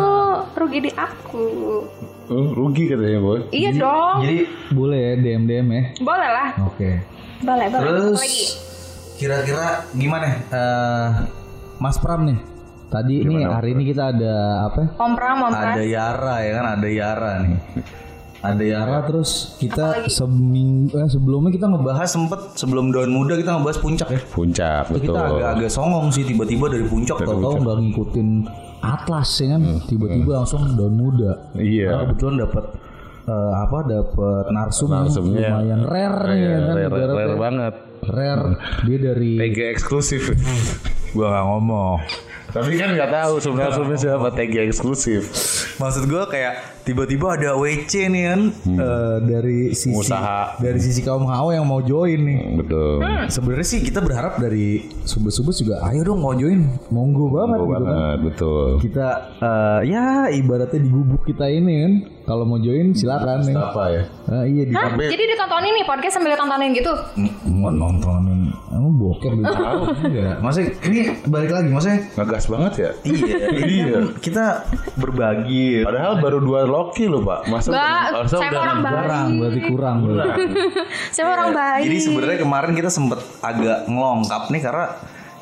Rugi 0.53 0.79
di 0.81 0.91
aku. 0.93 1.47
Oh, 2.33 2.49
rugi 2.51 2.89
katanya 2.89 3.21
boy. 3.21 3.41
Iya 3.53 3.71
dong. 3.77 4.17
Jadi 4.25 4.39
boleh 4.73 4.99
ya 4.99 5.13
DM 5.15 5.43
DM 5.45 5.67
ya. 5.69 5.83
Boleh 6.01 6.29
lah. 6.33 6.49
Oke. 6.65 6.91
Boleh, 7.43 7.67
boleh. 7.69 7.85
Terus 7.85 8.23
kira-kira 9.15 9.85
gimana? 9.93 10.27
eh 10.49 11.09
Mas 11.77 12.01
Pram 12.01 12.25
nih. 12.25 12.39
Tadi 12.89 13.15
ini 13.21 13.41
hari 13.41 13.73
ini 13.73 13.85
kita 13.85 14.13
ada 14.13 14.35
apa? 14.69 14.79
ya? 14.79 14.89
Kompra, 14.97 15.33
kompra. 15.33 15.73
Ada 15.73 15.85
Yara 15.85 16.35
ya 16.41 16.51
kan, 16.57 16.67
ada 16.77 16.89
Yara 16.89 17.33
nih. 17.41 17.57
Ada 18.43 18.65
Yara 18.67 18.99
terus 19.07 19.55
kita 19.57 20.05
seminggu 20.11 20.99
eh, 20.99 21.07
sebelumnya 21.07 21.55
kita 21.55 21.71
ngebahas 21.71 22.11
sempet 22.11 22.59
sebelum 22.59 22.91
daun 22.91 23.15
muda 23.15 23.39
kita 23.39 23.55
ngebahas 23.55 23.79
puncak 23.79 24.09
ya. 24.11 24.21
Puncak 24.29 24.83
Itu 24.91 24.99
betul. 24.99 25.15
kita 25.15 25.21
agak-agak 25.25 25.71
songong 25.71 26.11
sih 26.11 26.27
tiba-tiba 26.27 26.67
dari 26.69 26.85
puncak 26.85 27.23
tahu-tahu 27.23 27.55
nggak 27.63 27.77
ngikutin 27.81 28.29
atlas 28.83 29.31
ya 29.39 29.55
kan. 29.55 29.63
Tiba-tiba 29.87 30.33
langsung 30.37 30.75
daun 30.75 30.95
muda. 30.95 31.49
Iya. 31.55 31.87
Karena 31.89 32.03
kebetulan 32.05 32.35
dapat 32.41 32.65
eh, 33.23 33.53
apa 33.57 33.79
dapat 33.85 34.45
narsum, 34.51 34.89
Narsumnya. 34.91 35.49
lumayan 35.49 35.81
rare 35.87 36.21
nih 36.29 36.39
ya 36.43 36.59
kan 36.59 36.75
Rare, 36.75 36.83
ibaratnya. 36.85 37.17
rare 37.17 37.37
banget. 37.39 37.75
Rare. 38.03 38.47
Dia 38.83 38.99
dari 39.01 39.31
TG 39.39 39.59
eksklusif. 39.71 40.23
gua 41.15 41.27
nggak 41.31 41.45
ngomong. 41.47 41.99
Tapi 42.53 42.77
kan 42.77 42.93
nggak 42.93 43.11
tahu 43.11 43.35
sebenarnya 43.39 43.73
sebenarnya 43.73 44.01
siapa 44.03 44.29
TG 44.31 44.55
eksklusif. 44.63 45.23
Maksud 45.75 46.05
gua 46.05 46.25
kayak 46.27 46.53
tiba-tiba 46.83 47.33
ada 47.33 47.55
WC 47.55 47.93
nih 48.07 48.23
kan 48.27 48.41
eh, 48.67 49.17
dari 49.23 49.61
sisi 49.73 49.97
Usaha. 49.97 50.59
dari 50.59 50.77
sisi 50.77 51.01
kaum 51.01 51.25
hawa 51.25 51.55
yang 51.55 51.65
mau 51.65 51.81
join 51.81 52.21
nih. 52.21 52.39
Betul. 52.55 53.01
Sebenarnya 53.27 53.67
sih 53.67 53.81
kita 53.81 53.99
berharap 53.99 54.37
dari 54.37 54.85
subes-subes 55.03 55.59
juga 55.59 55.81
ayo 55.87 56.05
dong 56.05 56.21
mau 56.21 56.33
join. 56.33 56.69
Monggo 56.89 57.31
banget 57.31 57.57
Oh, 57.57 57.65
gitu 57.65 57.73
kan. 57.73 57.83
banget, 57.83 58.19
betul. 58.23 58.67
Kita 58.79 59.07
eh, 59.39 59.81
ya 59.89 60.05
ibaratnya 60.29 60.79
di 60.79 60.91
gubuk 60.91 61.23
kita 61.25 61.47
ini 61.47 61.75
kan. 61.79 61.93
Kalau 62.23 62.45
mau 62.45 62.55
join 62.57 62.93
silakan 62.93 63.43
nih. 63.43 63.57
Apa 63.57 63.85
ya? 63.89 64.03
Ah, 64.29 64.45
iya 64.45 64.63
di 64.63 64.73
Hah? 64.73 64.93
Jadi 64.93 65.25
ditontonin 65.27 65.73
nih 65.75 65.85
podcast 65.85 66.15
sambil 66.15 66.31
ditontonin 66.33 66.71
gitu? 66.71 66.93
mau 67.49 67.71
nontonin 67.71 68.53
emang 68.83 68.95
bokep 68.99 69.33
gitu. 69.39 69.55
Enggak. 70.11 70.37
Maksudnya 70.43 70.69
ini 70.91 70.99
balik 71.31 71.51
lagi 71.55 71.69
maksudnya 71.71 72.01
Ngegas 72.19 72.45
banget 72.51 72.73
ya. 72.75 72.91
Iya, 73.07 73.37
iya. 73.79 73.99
Kita 74.19 74.45
berbagi. 74.99 75.87
Padahal 75.87 76.19
baru 76.19 76.39
dua 76.43 76.67
Loki 76.67 77.07
loh 77.07 77.23
pak. 77.23 77.47
Masa 77.47 77.71
masa 77.71 78.27
saya 78.27 78.51
udah 78.51 78.63
orang 78.67 78.81
baik. 78.83 78.99
Kurang 78.99 79.29
berarti 79.39 79.61
kurang 79.71 79.97
berarti. 80.03 80.43
Saya 81.15 81.27
orang 81.31 81.51
baik. 81.55 81.83
Jadi 81.87 81.99
sebenarnya 82.03 82.39
kemarin 82.43 82.73
kita 82.75 82.91
sempet 82.91 83.21
agak 83.39 83.87
ngelongkap 83.87 84.43
nih 84.51 84.63
karena 84.65 84.87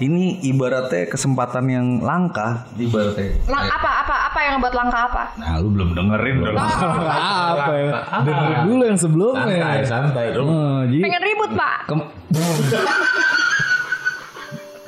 ini 0.00 0.40
ibaratnya 0.48 1.04
kesempatan 1.12 1.64
yang 1.68 1.86
langka 2.00 2.64
ibaratnya. 2.76 3.36
Lang- 3.46 3.68
apa 3.68 3.90
apa 4.04 4.16
apa 4.40 4.48
yang 4.48 4.56
buat 4.56 4.72
langka 4.72 5.00
apa? 5.04 5.24
Nah, 5.36 5.60
lu 5.60 5.68
belum 5.68 5.88
dengerin 5.92 6.36
dong. 6.40 6.56
apa 6.56 7.72
ya? 7.76 7.92
Dengerin 8.24 8.60
dulu 8.64 8.82
yang 8.82 8.96
sebelumnya. 8.96 9.44
Santai, 9.52 9.80
santai 9.84 10.26
dong. 10.32 10.48
Oh, 10.48 10.80
jadi 10.88 11.02
Pengen 11.04 11.22
ribut 11.22 11.50
pak? 11.52 11.76
kem- 11.84 12.08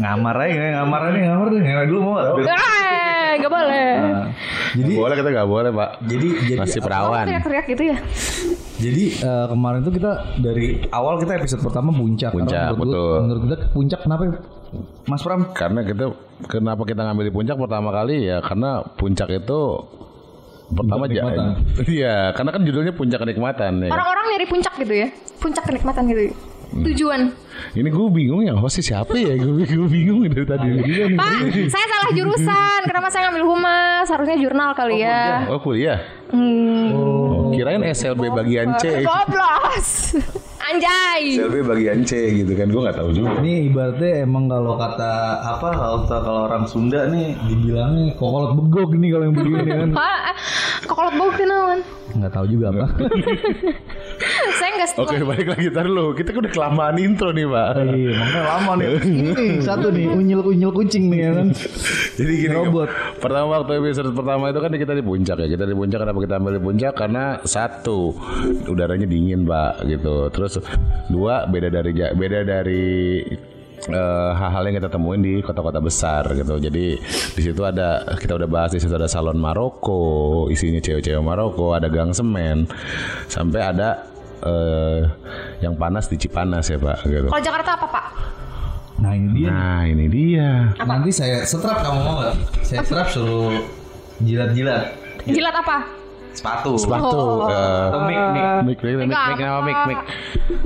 ngamar 0.00 0.34
aja 0.40 0.58
ngamar 0.74 1.00
aja 1.04 1.18
ngamar 1.22 1.46
deh 1.46 1.60
ngamar 1.62 1.84
dulu 1.84 2.00
mau 2.00 2.12
nggak? 2.16 2.26
Eh, 2.42 3.30
gak 3.38 3.52
boleh. 3.52 3.90
Nah, 3.94 4.26
jadi 4.74 4.92
boleh 4.96 5.14
kita 5.14 5.28
nggak 5.30 5.46
boleh 5.46 5.70
pak. 5.70 5.90
jadi 6.02 6.26
jadi 6.42 6.58
Masih 6.58 6.80
perawan. 6.80 7.22
teriak-teriak 7.22 7.66
gitu 7.68 7.82
ya? 7.86 7.96
Jadi 8.80 9.04
eh, 9.14 9.46
kemarin 9.46 9.80
tuh 9.84 9.92
kita 9.92 10.10
dari 10.40 10.66
awal 10.88 11.20
kita 11.20 11.36
episode 11.36 11.60
pertama 11.60 11.92
puncak. 11.92 12.32
Puncak, 12.32 12.50
Karena 12.56 12.72
menurut, 12.72 12.88
betul. 12.88 13.14
menurut 13.20 13.40
kita 13.44 13.56
puncak 13.68 14.00
kenapa? 14.00 14.22
Ya? 14.72 14.80
Mas 15.06 15.20
Pram? 15.20 15.52
Karena 15.52 15.84
kita 15.84 16.16
kenapa 16.48 16.82
kita 16.88 17.04
ngambil 17.04 17.24
di 17.28 17.32
puncak 17.32 17.56
pertama 17.60 17.88
kali 17.92 18.26
ya 18.26 18.40
karena 18.40 18.82
puncak 18.96 19.28
itu 19.30 19.60
pertama 20.72 21.04
aja. 21.04 21.22
Iya, 21.84 22.32
karena 22.32 22.50
kan 22.50 22.62
judulnya 22.64 22.92
puncak 22.96 23.20
kenikmatan 23.20 23.72
ya. 23.84 23.90
Orang-orang 23.92 24.24
nyari 24.32 24.46
puncak 24.48 24.74
gitu 24.80 24.94
ya. 24.96 25.08
Puncak 25.38 25.64
kenikmatan 25.68 26.02
gitu. 26.08 26.22
ya. 26.32 26.34
Tujuan. 26.72 27.20
Ini 27.76 27.88
gue 27.92 28.08
bingung 28.08 28.40
yang 28.48 28.56
hostnya 28.56 28.80
siapa 28.80 29.12
ya? 29.12 29.36
Gue 29.36 29.68
gue 29.68 29.88
bingung 29.92 30.24
dari 30.24 30.46
tadi. 30.48 30.68
Pak, 31.20 31.32
saya 31.68 31.86
salah 31.86 32.10
jurusan. 32.16 32.80
Kenapa 32.88 33.12
saya 33.12 33.28
ngambil 33.28 33.44
humas? 33.44 34.08
Harusnya 34.08 34.40
jurnal 34.40 34.72
kali 34.72 35.04
ya. 35.04 35.52
Oh 35.52 35.60
kuliah? 35.60 36.00
Hmm. 36.32 36.88
Oh, 36.96 37.52
kirain 37.52 37.84
SLB 37.84 38.32
bagian 38.32 38.72
C. 38.80 39.04
Goblos. 39.04 40.16
Anjay. 40.62 41.42
SLB 41.42 41.66
bagian 41.66 42.06
C 42.06 42.38
gitu 42.38 42.54
kan? 42.54 42.70
Gue 42.70 42.86
nggak 42.86 42.98
tahu 43.02 43.10
juga. 43.10 43.42
Ini 43.42 43.66
ibaratnya 43.66 44.22
emang 44.22 44.46
kalau 44.46 44.78
kata 44.78 45.12
apa 45.42 45.68
kalau 45.74 45.98
kalau 46.06 46.40
orang 46.46 46.64
Sunda 46.70 47.10
nih 47.10 47.34
dibilangnya 47.50 48.14
kokolot 48.14 48.54
begog 48.54 48.94
nih 48.94 49.10
kalau 49.10 49.24
yang 49.26 49.34
begini 49.34 49.60
kan. 49.66 49.88
Pak, 49.98 50.20
kok 50.86 50.94
kalau 50.94 51.10
bau 51.18 51.30
kenalan? 51.34 51.82
Nggak 52.12 52.32
tahu 52.32 52.46
juga 52.46 52.66
apa. 52.70 52.84
saya 54.60 54.70
nggak 54.78 54.88
setua. 54.92 55.02
Oke 55.08 55.16
balik 55.24 55.48
lagi 55.48 55.68
tar 55.72 55.86
lu. 55.88 56.12
Kita 56.12 56.28
kan 56.30 56.40
udah 56.44 56.52
kelamaan 56.52 56.96
intro 57.00 57.30
nih 57.32 57.46
pak. 57.48 57.68
Iya, 57.82 58.10
makanya 58.20 58.42
lama 58.46 58.72
nih. 58.78 58.86
Ini 59.02 59.46
satu 59.64 59.86
nih, 59.88 60.06
unyil-unyil 60.12 60.70
kucing 60.76 61.08
nih 61.08 61.18
ya 61.18 61.30
kan. 61.40 61.46
Jadi 62.18 62.32
gini, 62.44 62.52
Robot. 62.52 62.88
pertama 63.18 63.46
waktu 63.58 63.72
episode 63.80 64.12
pertama 64.12 64.52
itu 64.52 64.60
kan 64.60 64.70
kita 64.76 64.92
di 64.92 65.04
puncak 65.04 65.36
ya. 65.40 65.48
Kita 65.48 65.64
di 65.64 65.74
puncak 65.74 65.98
kenapa 66.04 66.18
kita 66.20 66.34
ambil 66.36 66.52
di 66.60 66.62
puncak? 66.62 66.92
Karena 66.94 67.24
satu 67.42 68.12
udaranya 68.68 69.06
dingin 69.08 69.48
pak 69.48 69.82
gitu. 69.88 70.28
Terus 70.28 70.51
dua 71.08 71.46
beda 71.46 71.68
dari 71.70 71.92
beda 71.94 72.40
dari 72.44 72.84
eh, 73.88 74.30
hal-hal 74.36 74.62
yang 74.68 74.76
kita 74.82 74.90
temuin 74.90 75.22
di 75.22 75.34
kota-kota 75.40 75.78
besar 75.78 76.28
gitu. 76.34 76.58
Jadi 76.58 76.98
di 77.08 77.40
situ 77.40 77.62
ada 77.62 78.04
kita 78.18 78.36
udah 78.36 78.48
bahas 78.50 78.74
di 78.74 78.80
situ 78.82 78.92
ada 78.92 79.08
salon 79.08 79.38
Maroko, 79.38 80.46
isinya 80.52 80.82
cewek-cewek 80.82 81.22
Maroko, 81.22 81.72
ada 81.72 81.88
gang 81.88 82.12
semen, 82.12 82.66
sampai 83.30 83.60
ada 83.62 84.04
eh, 84.42 85.00
yang 85.62 85.78
panas 85.78 86.10
di 86.10 86.18
Cipanas 86.18 86.68
ya 86.68 86.76
pak. 86.76 87.06
Gitu. 87.06 87.28
Kalau 87.30 87.42
Jakarta 87.42 87.70
apa 87.78 87.86
Pak? 87.88 88.06
Nah 89.02 89.12
ini 89.18 89.28
dia. 89.34 89.50
Nah 89.50 89.82
ini 89.82 90.06
dia. 90.06 90.50
Nanti 90.78 91.10
saya 91.10 91.42
setrap 91.42 91.82
kamu 91.82 92.00
mau 92.06 92.14
nggak? 92.22 92.34
Saya 92.62 92.80
setrap 92.86 93.08
suruh 93.10 93.50
jilat-jilat. 94.22 94.94
Jilat 95.26 95.54
apa? 95.58 96.01
Sepatu. 96.32 96.70
Sepatu. 96.74 97.18
Oh. 97.18 97.46
eh, 97.46 97.84
Atau 97.86 98.00
mic, 98.02 98.16
mic. 98.16 98.44
Mic, 98.64 98.78
mic, 98.78 98.94
mic, 98.98 99.08
mic, 99.08 99.38
nama 99.38 99.60
mic, 99.60 99.78
mic. 99.86 99.98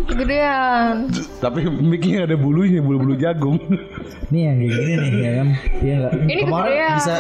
Kegedean. 0.07 0.95
Tapi 1.39 1.59
micnya 1.67 2.25
ada 2.25 2.35
bulunya, 2.35 2.79
bulu-bulu 2.79 3.15
jagung. 3.15 3.59
Nih 4.29 4.41
yang 4.45 4.57
kayak 4.59 4.73
gini 4.73 4.93
nih 4.97 5.11
ya 5.13 5.33
kan. 5.33 5.49
Iya 5.77 5.95
enggak? 5.97 6.13
Ini 6.17 6.43
Kemarin 6.43 6.67
kegedean. 6.69 6.95
bisa 6.97 7.17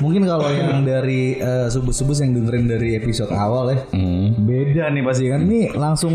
mungkin 0.00 0.22
kalau 0.24 0.48
yang 0.48 0.80
dari 0.82 1.22
eh, 1.36 1.66
subuh-subuh 1.68 2.16
yang 2.16 2.32
dengerin 2.34 2.66
dari 2.66 2.88
episode 2.94 3.30
awal 3.30 3.68
ya. 3.68 3.78
Hmm. 3.92 4.32
Beda 4.38 4.88
nih 4.88 5.02
pasti 5.02 5.24
kan. 5.26 5.40
Ini 5.42 5.60
langsung 5.74 6.14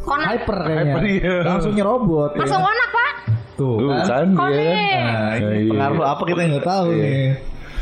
Konak. 0.00 0.26
hyper 0.32 0.58
kayaknya. 0.62 0.94
Hyper, 0.94 1.02
iya. 1.04 1.34
Langsung 1.44 1.72
nyerobot 1.74 2.30
ya. 2.32 2.38
Langsung 2.40 2.62
konak 2.62 2.88
Pak. 2.88 3.12
Tuh 3.58 3.74
Tuh 3.76 3.90
kan. 3.90 4.06
kan 4.06 4.26
dia 4.48 4.62
kan. 4.62 4.78
Nah, 5.02 5.32
ini 5.34 5.42
Iya, 5.42 5.50
iya. 5.58 5.68
pengaruh 5.68 6.04
apa 6.06 6.22
kita 6.24 6.40
nggak 6.46 6.64
tahu 6.64 6.86
nih. 6.94 7.26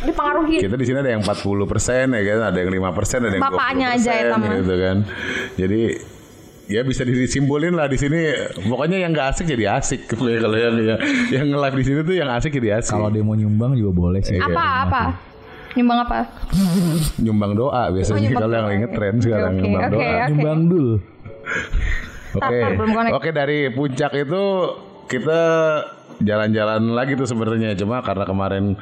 Dipengaruhi. 0.03 0.61
Kita 0.61 0.75
di 0.75 0.85
sini 0.85 0.99
ada 0.99 1.09
yang 1.09 1.23
40 1.23 1.41
persen 1.65 2.05
ya 2.11 2.23
kan, 2.23 2.39
ada 2.47 2.59
yang 2.59 2.71
5 2.71 2.93
persen, 2.93 3.19
ada 3.23 3.33
yang 3.33 3.43
20 3.43 3.49
Bapaknya 3.49 3.87
aja 3.91 4.11
ya, 4.13 4.25
teman. 4.29 4.51
gitu 4.55 4.75
kan. 4.77 4.97
Jadi 5.57 5.83
ya 6.67 6.81
bisa 6.83 7.03
disimpulin 7.03 7.73
lah 7.73 7.87
di 7.87 7.97
sini. 7.97 8.21
Pokoknya 8.63 8.99
yang 8.99 9.11
nggak 9.11 9.27
asik 9.33 9.47
jadi 9.49 9.65
asik. 9.75 10.05
Kalau 10.11 10.29
yang 10.53 10.75
yang, 10.77 11.01
yang 11.31 11.47
live 11.49 11.77
di 11.77 11.85
sini 11.85 11.99
tuh 12.03 12.15
yang 12.15 12.29
asik 12.29 12.53
jadi 12.53 12.79
asik. 12.79 12.93
Kalau 12.93 13.09
dia 13.09 13.23
mau 13.23 13.33
nyumbang 13.33 13.73
juga 13.73 13.93
boleh 13.95 14.21
sih. 14.21 14.37
Apa 14.37 14.65
apa? 14.85 15.03
Nyumbang 15.73 15.99
apa? 16.03 16.19
nyumbang 17.21 17.53
doa 17.53 17.93
biasanya 17.93 18.17
Oh, 18.27 18.35
kalau 18.35 18.49
yang 18.49 18.65
doa. 18.65 18.69
lagi 18.69 18.79
ngetren 18.81 19.15
sekarang 19.21 19.53
Oke, 19.53 19.61
nyumbang 19.61 19.83
oke, 19.83 19.93
doa. 19.93 20.01
oke. 20.01 20.25
Nyumbang 20.29 20.61
dul. 20.67 20.89
Oke. 22.33 22.59
Oke 23.13 23.31
dari 23.31 23.59
puncak 23.71 24.13
itu 24.15 24.43
kita 25.07 25.41
jalan-jalan 26.23 26.83
lagi 26.93 27.19
tuh 27.19 27.29
sebenarnya. 27.29 27.77
Cuma 27.77 28.01
karena 28.01 28.25
kemarin 28.25 28.79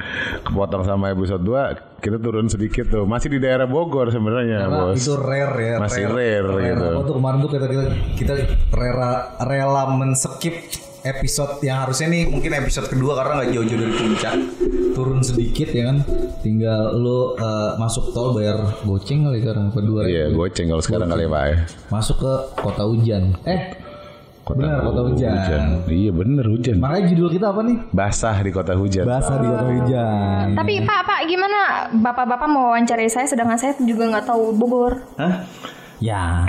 kepotong 0.47 0.85
sama 0.87 1.11
episode 1.11 1.43
2 1.43 2.01
kita 2.05 2.21
turun 2.21 2.47
sedikit 2.53 2.87
tuh. 2.93 3.05
Masih 3.09 3.33
di 3.33 3.39
daerah 3.41 3.65
Bogor 3.65 4.13
sebenarnya 4.13 4.69
bos. 4.69 5.01
Itu 5.01 5.17
rare 5.17 5.57
ya. 5.59 5.77
Masih 5.81 6.05
rare. 6.07 6.49
gitu. 6.61 6.85
Apa 6.85 7.03
tuh? 7.09 7.15
Kemarin 7.17 7.39
tuh 7.41 7.51
kita 7.51 7.67
kita, 7.71 7.85
kita 8.19 8.33
rela 8.77 9.41
rela 9.41 9.83
men-skip 9.97 10.55
episode 11.05 11.61
yang 11.61 11.85
harusnya 11.85 12.09
nih 12.09 12.33
mungkin 12.33 12.57
episode 12.57 12.89
kedua 12.89 13.13
karena 13.21 13.45
nggak 13.45 13.51
jauh-jauh 13.53 13.81
dari 13.81 13.93
puncak. 13.93 14.35
Turun 14.97 15.21
sedikit 15.21 15.69
ya 15.69 15.93
kan? 15.93 15.99
Tinggal 16.41 16.97
lu 16.97 17.37
eh, 17.37 17.71
masuk 17.77 18.17
tol 18.17 18.33
bayar 18.33 18.57
goceng 18.89 19.29
kali 19.29 19.45
sekarang 19.45 19.69
kedua 19.69 20.09
iya 20.09 20.33
goceng 20.33 20.73
kalau 20.73 20.83
sekarang 20.85 21.09
kali 21.13 21.29
ya 21.29 21.33
pak 21.33 21.43
ya. 21.45 21.57
Masuk 21.93 22.17
ke 22.25 22.33
kota 22.57 22.83
hujan. 22.89 23.37
Eh 23.45 23.84
benar 24.47 24.85
kota 24.85 25.01
hujan. 25.07 25.33
iya 25.89 26.13
bener 26.13 26.45
hujan 26.45 26.77
makanya 26.77 27.05
judul 27.09 27.29
kita 27.33 27.47
apa 27.49 27.61
nih 27.63 27.77
basah 27.91 28.37
di 28.39 28.51
kota 28.51 28.73
hujan 28.73 29.05
bahasa 29.05 29.33
di 29.35 29.47
kota 29.47 29.67
hujan 29.67 30.47
Tapi 30.53 30.75
Pak, 30.83 31.01
Pak 31.03 31.21
gimana? 31.25 31.61
Bapak-bapak 31.95 32.45
mau 32.47 32.69
wawancarai 32.71 33.09
saya 33.09 33.25
sedangkan 33.25 33.57
saya 33.57 33.73
juga 33.79 34.05
nggak 34.07 34.27
tahu 34.27 34.53
Bogor. 34.53 35.01
Hah? 35.17 35.49
ya 35.97 36.45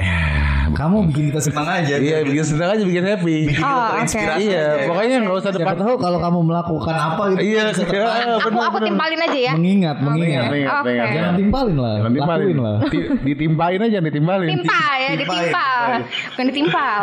kamu 0.67 1.07
bikin 1.07 1.31
kita 1.31 1.39
senang 1.39 1.63
aja 1.63 1.95
iya 1.95 2.25
bikin 2.25 2.43
senang 2.43 2.75
aja 2.75 2.83
bikin 2.83 3.05
happy 3.05 3.37
Oh, 3.55 3.95
oke. 3.95 4.19
iya 4.35 4.83
pokoknya 4.83 5.17
nggak 5.23 5.37
usah 5.37 5.51
depan 5.53 5.75
tahu 5.77 5.95
kalau 5.95 6.19
kamu 6.19 6.39
melakukan 6.43 6.91
apa 6.91 7.23
gitu 7.31 7.39
iya 7.45 7.63
iya, 7.71 8.35
Aku 8.35 8.49
bener 8.49 8.67
aku 8.67 8.77
timpalin 8.83 9.19
aja 9.21 9.39
ya. 9.39 9.53
mengingat 9.53 9.97
mengingat 10.01 10.49
Ingat, 10.49 10.75
Oke. 10.75 10.91
ingat. 10.91 11.07
jangan 11.13 11.33
timpalin 11.37 11.77
lah 11.77 11.93
Jangan 11.95 12.13
timpalin 12.13 12.57
lah 12.57 12.75
Ti- 12.83 13.07
Ditimpain 13.23 13.79
aja 13.79 13.97
ditimpalin 14.01 14.47
Timpa 14.51 14.83
ya, 14.97 15.09
ditimpal. 15.13 15.79
Bukan 16.33 16.45
ditimpal. 16.51 17.01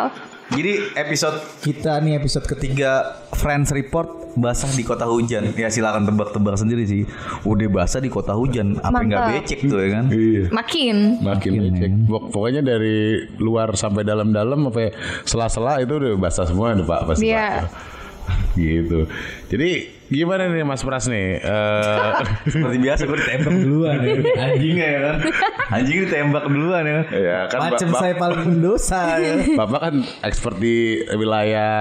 Jadi 0.53 0.73
episode 0.95 1.33
kita 1.61 1.97
nih 1.99 2.17
episode 2.17 2.45
ketiga 2.45 3.17
Friends 3.33 3.73
Report 3.73 4.09
basah 4.35 4.69
di 4.69 4.83
kota 4.83 5.05
hujan. 5.05 5.53
Ya 5.55 5.69
silakan 5.69 6.05
tebak-tebak 6.05 6.57
sendiri 6.57 6.85
sih. 6.85 7.03
Udah 7.43 7.69
basah 7.69 7.99
di 7.99 8.09
kota 8.09 8.33
hujan, 8.33 8.77
apa 8.79 9.01
nggak 9.01 9.23
becek 9.35 9.61
tuh 9.63 9.79
ya 9.79 9.89
kan? 9.91 10.05
Iya 10.09 10.45
Makin. 10.51 10.97
Makin 11.21 11.51
becek. 11.59 11.91
Pok- 12.05 12.29
Pokoknya 12.31 12.61
dari 12.61 12.99
luar 13.39 13.73
sampai 13.75 14.03
dalam-dalam 14.03 14.69
sampai 14.69 14.93
sela-sela 15.25 15.81
itu 15.81 15.93
udah 15.95 16.13
basah 16.17 16.45
semua 16.45 16.73
nih 16.73 16.85
Pak 16.85 17.01
pasti 17.07 17.27
Iya. 17.27 17.49
Pak. 17.59 17.71
Gitu. 18.53 19.01
Jadi 19.49 19.71
gimana 20.12 20.47
nih 20.47 20.62
Mas 20.62 20.81
Pras 20.81 21.04
nih? 21.07 21.40
Eh, 21.40 22.11
Seperti 22.52 22.76
biasa 22.78 23.02
gue 23.02 23.16
ditembak 23.16 23.54
duluan 23.64 23.97
ya. 23.99 24.12
Anjingnya 24.45 24.87
ya 24.87 25.00
kan. 25.00 25.16
Anjing 25.73 25.99
ditembak 26.02 26.45
duluan 26.45 26.85
ya. 26.85 27.00
ya 27.11 27.38
kan 27.47 27.59
Macam 27.64 27.88
Ba- 27.88 27.92
Ba- 27.92 28.00
saya 28.00 28.14
paling 28.14 28.40
mendosa 28.47 29.00
ya. 29.16 29.35
Bapak 29.54 29.81
kan 29.81 29.95
expert 30.23 30.57
di 30.57 30.76
wilayah 31.09 31.73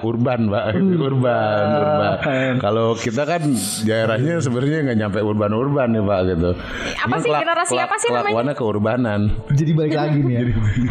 urban, 0.00 0.46
Pak. 0.46 0.64
urban, 0.76 1.64
urban. 1.74 2.52
Kalau 2.58 2.92
kita 2.94 3.24
kan 3.24 3.42
daerahnya 3.82 4.38
sebenarnya 4.38 4.78
nggak 4.84 4.98
nyampe 4.98 5.18
urban-urban 5.18 5.88
nih, 5.90 6.02
Pak 6.02 6.20
gitu. 6.28 6.50
Apa 6.98 7.16
sih, 7.16 7.26
kelak- 7.26 7.42
generasi 7.42 7.72
kelak- 7.72 7.86
apa 7.86 7.96
sih 7.96 8.08
namanya? 8.08 8.22
Kelakuannya 8.22 8.54
keurbanan. 8.54 9.20
Jadi 9.50 9.70
balik 9.72 9.94
lagi 9.94 10.18
nih 10.20 10.34
ya. 10.34 10.42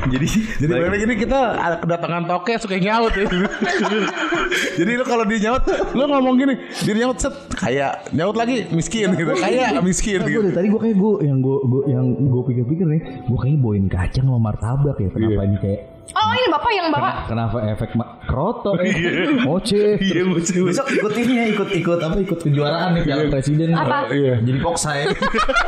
Jadi 0.10 0.28
Jadi 0.58 0.72
balik 0.74 1.02
ini 1.04 1.16
kita 1.16 1.40
ada 1.54 1.76
kedatangan 1.78 2.24
toke 2.26 2.54
suka 2.58 2.76
nyaut 2.76 3.14
ya. 3.14 3.26
Jadi 4.78 4.92
lu 4.94 5.04
kalau 5.04 5.24
dia 5.24 5.40
nyaut, 5.44 5.64
lu 5.92 6.04
ngomong 6.04 6.36
gini, 6.36 6.54
dia 6.88 7.04
nyaut 7.04 7.20
set 7.20 7.36
kayak 7.52 8.08
nyaut 8.16 8.40
lagi 8.40 8.64
miskin 8.72 9.12
gitu, 9.20 9.36
kayak 9.36 9.76
miskin 9.84 10.24
gitu. 10.24 10.40
dari 10.40 10.56
tadi 10.56 10.68
gue 10.72 10.80
kayak 10.80 10.96
gue 10.96 11.14
yang 11.28 11.44
gue 11.44 11.58
gue 11.68 11.82
yang 11.92 12.06
gue 12.16 12.44
pikir-pikir 12.48 12.86
nih, 12.88 13.02
gue 13.28 13.38
kayaknya 13.44 13.60
bawain 13.60 13.86
kacang 13.92 14.26
sama 14.32 14.40
martabak 14.40 14.96
ya. 14.96 15.12
Kenapa 15.12 15.44
Iya. 15.44 15.48
ini 15.52 15.58
kayak 15.60 15.82
Oh 16.16 16.32
ini 16.32 16.48
bapak 16.48 16.72
yang 16.72 16.88
bapak. 16.88 17.14
Kenapa 17.28 17.58
efek 17.68 17.90
kroto 18.32 18.72
ya? 18.80 18.96
Oce. 19.44 20.00
Iya, 20.00 20.24
lucu. 20.24 20.72
Besok 20.72 20.88
ikut 20.88 21.14
ini 21.20 21.34
ya, 21.36 21.46
ikut 21.52 21.70
ikut 21.76 22.00
apa 22.00 22.16
ikut 22.24 22.40
kejuaraan 22.48 22.96
nih 22.96 23.04
Piala 23.04 23.24
Presiden. 23.28 23.76
Apa? 23.76 24.08
Iya. 24.16 24.40
Jadi 24.40 24.60
poksai. 24.64 25.04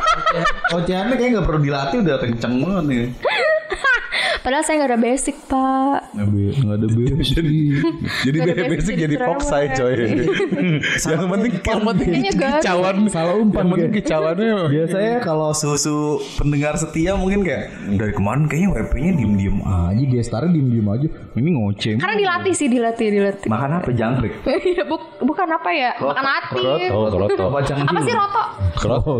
Ocehannya 0.80 1.14
kayak 1.20 1.30
nggak 1.36 1.44
perlu 1.44 1.60
dilatih 1.60 1.98
udah 2.00 2.16
kenceng 2.24 2.54
banget 2.64 2.84
nih. 2.88 3.04
Padahal 4.40 4.64
saya 4.64 4.74
nggak 4.80 4.90
ada 4.90 5.00
basic 5.00 5.36
pak. 5.44 5.98
Nggak 6.16 6.76
ada 6.80 6.88
basic. 6.88 7.44
Jadi 8.24 8.36
Gak 8.40 8.46
ada 8.48 8.64
basic 8.64 8.70
basic 8.72 8.94
jadi 8.96 9.16
poksai 9.20 9.66
coy. 9.76 9.92
yang 11.12 11.28
penting 11.28 11.52
yang 11.60 11.82
penting 11.84 12.08
gak 12.32 12.52
kicauan. 12.60 12.96
Salah 13.12 13.34
umpan, 13.36 13.64
Yang 13.64 13.70
penting 13.70 13.92
kicauannya. 14.00 14.56
Biasanya 14.72 15.14
kalau 15.20 15.50
susu 15.52 15.98
pendengar 16.40 16.80
setia 16.80 17.12
mungkin 17.20 17.44
kayak 17.44 17.68
dari 18.00 18.12
kemarin 18.16 18.48
kayaknya 18.48 18.68
WP-nya 18.72 19.12
diem-diem 19.20 19.58
aja, 19.60 20.04
gestarnya 20.08 20.50
diem-diem 20.56 20.88
aja. 20.88 21.08
Ini 21.36 21.50
ngoceh. 21.52 21.92
Karena 22.00 22.16
dilatih 22.16 22.54
sih 22.56 22.68
dilatih 22.72 23.06
dilatih. 23.12 23.48
Makan 23.48 23.70
apa 23.84 23.90
jangkrik? 23.92 24.32
Iya 24.70 24.84
buk- 24.86 25.18
bukan 25.24 25.48
apa 25.50 25.70
ya? 25.72 25.90
Makan 25.98 26.24
hati. 26.24 26.62
Kroto, 26.88 27.06
kroto. 27.10 27.44
Apa 27.50 27.60
Apa 27.90 28.00
sih 28.06 28.14
roto? 28.14 28.42
Kroto. 28.78 29.12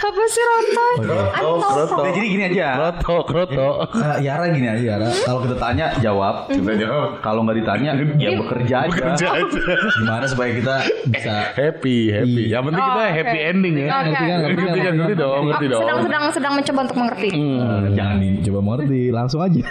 Apa 0.00 0.22
sih 0.26 0.42
roto? 0.42 0.84
Anto. 1.30 1.68
Nah, 2.00 2.10
jadi 2.10 2.26
gini 2.26 2.44
aja. 2.48 2.66
Kroto, 2.72 3.16
kroto. 3.22 3.68
Eh, 3.92 4.24
Yara 4.24 4.48
gini 4.48 4.64
aja 4.64 4.84
Yara. 4.96 5.08
Kalau 5.12 5.44
kita 5.44 5.56
tanya 5.60 5.86
jawab. 6.00 6.48
Kita 6.48 6.72
jawab. 6.74 7.08
Kalau 7.20 7.40
nggak 7.44 7.56
ditanya 7.60 7.90
ya 8.16 8.30
bekerja 8.34 8.76
aja. 8.88 8.96
Kerja 8.96 9.26
aja. 9.36 9.60
Gimana 10.00 10.24
supaya 10.24 10.50
kita 10.56 10.74
bisa 11.04 11.52
Happy, 11.52 12.08
happy. 12.08 12.42
Yang 12.48 12.62
penting 12.66 12.82
kita 12.82 13.00
Oh, 13.00 13.10
happy 13.12 13.38
ending 13.38 13.74
ya. 13.76 13.86
Ngerti 13.86 14.12
kan? 14.16 14.38
Ngerti 14.40 14.78
kan? 14.80 14.92
Ngerti 14.96 15.14
dong, 15.14 15.42
ngerti 15.46 15.64
Aku 15.66 15.72
dong. 15.72 15.82
sedang 15.84 15.98
sedang 16.02 16.22
sedang 16.32 16.52
mencoba 16.56 16.80
untuk 16.88 16.96
mengerti. 16.96 17.28
Eh, 17.36 17.80
jangan 17.92 18.16
dicoba 18.18 18.60
mengerti, 18.64 19.00
langsung 19.12 19.40
aja. 19.44 19.62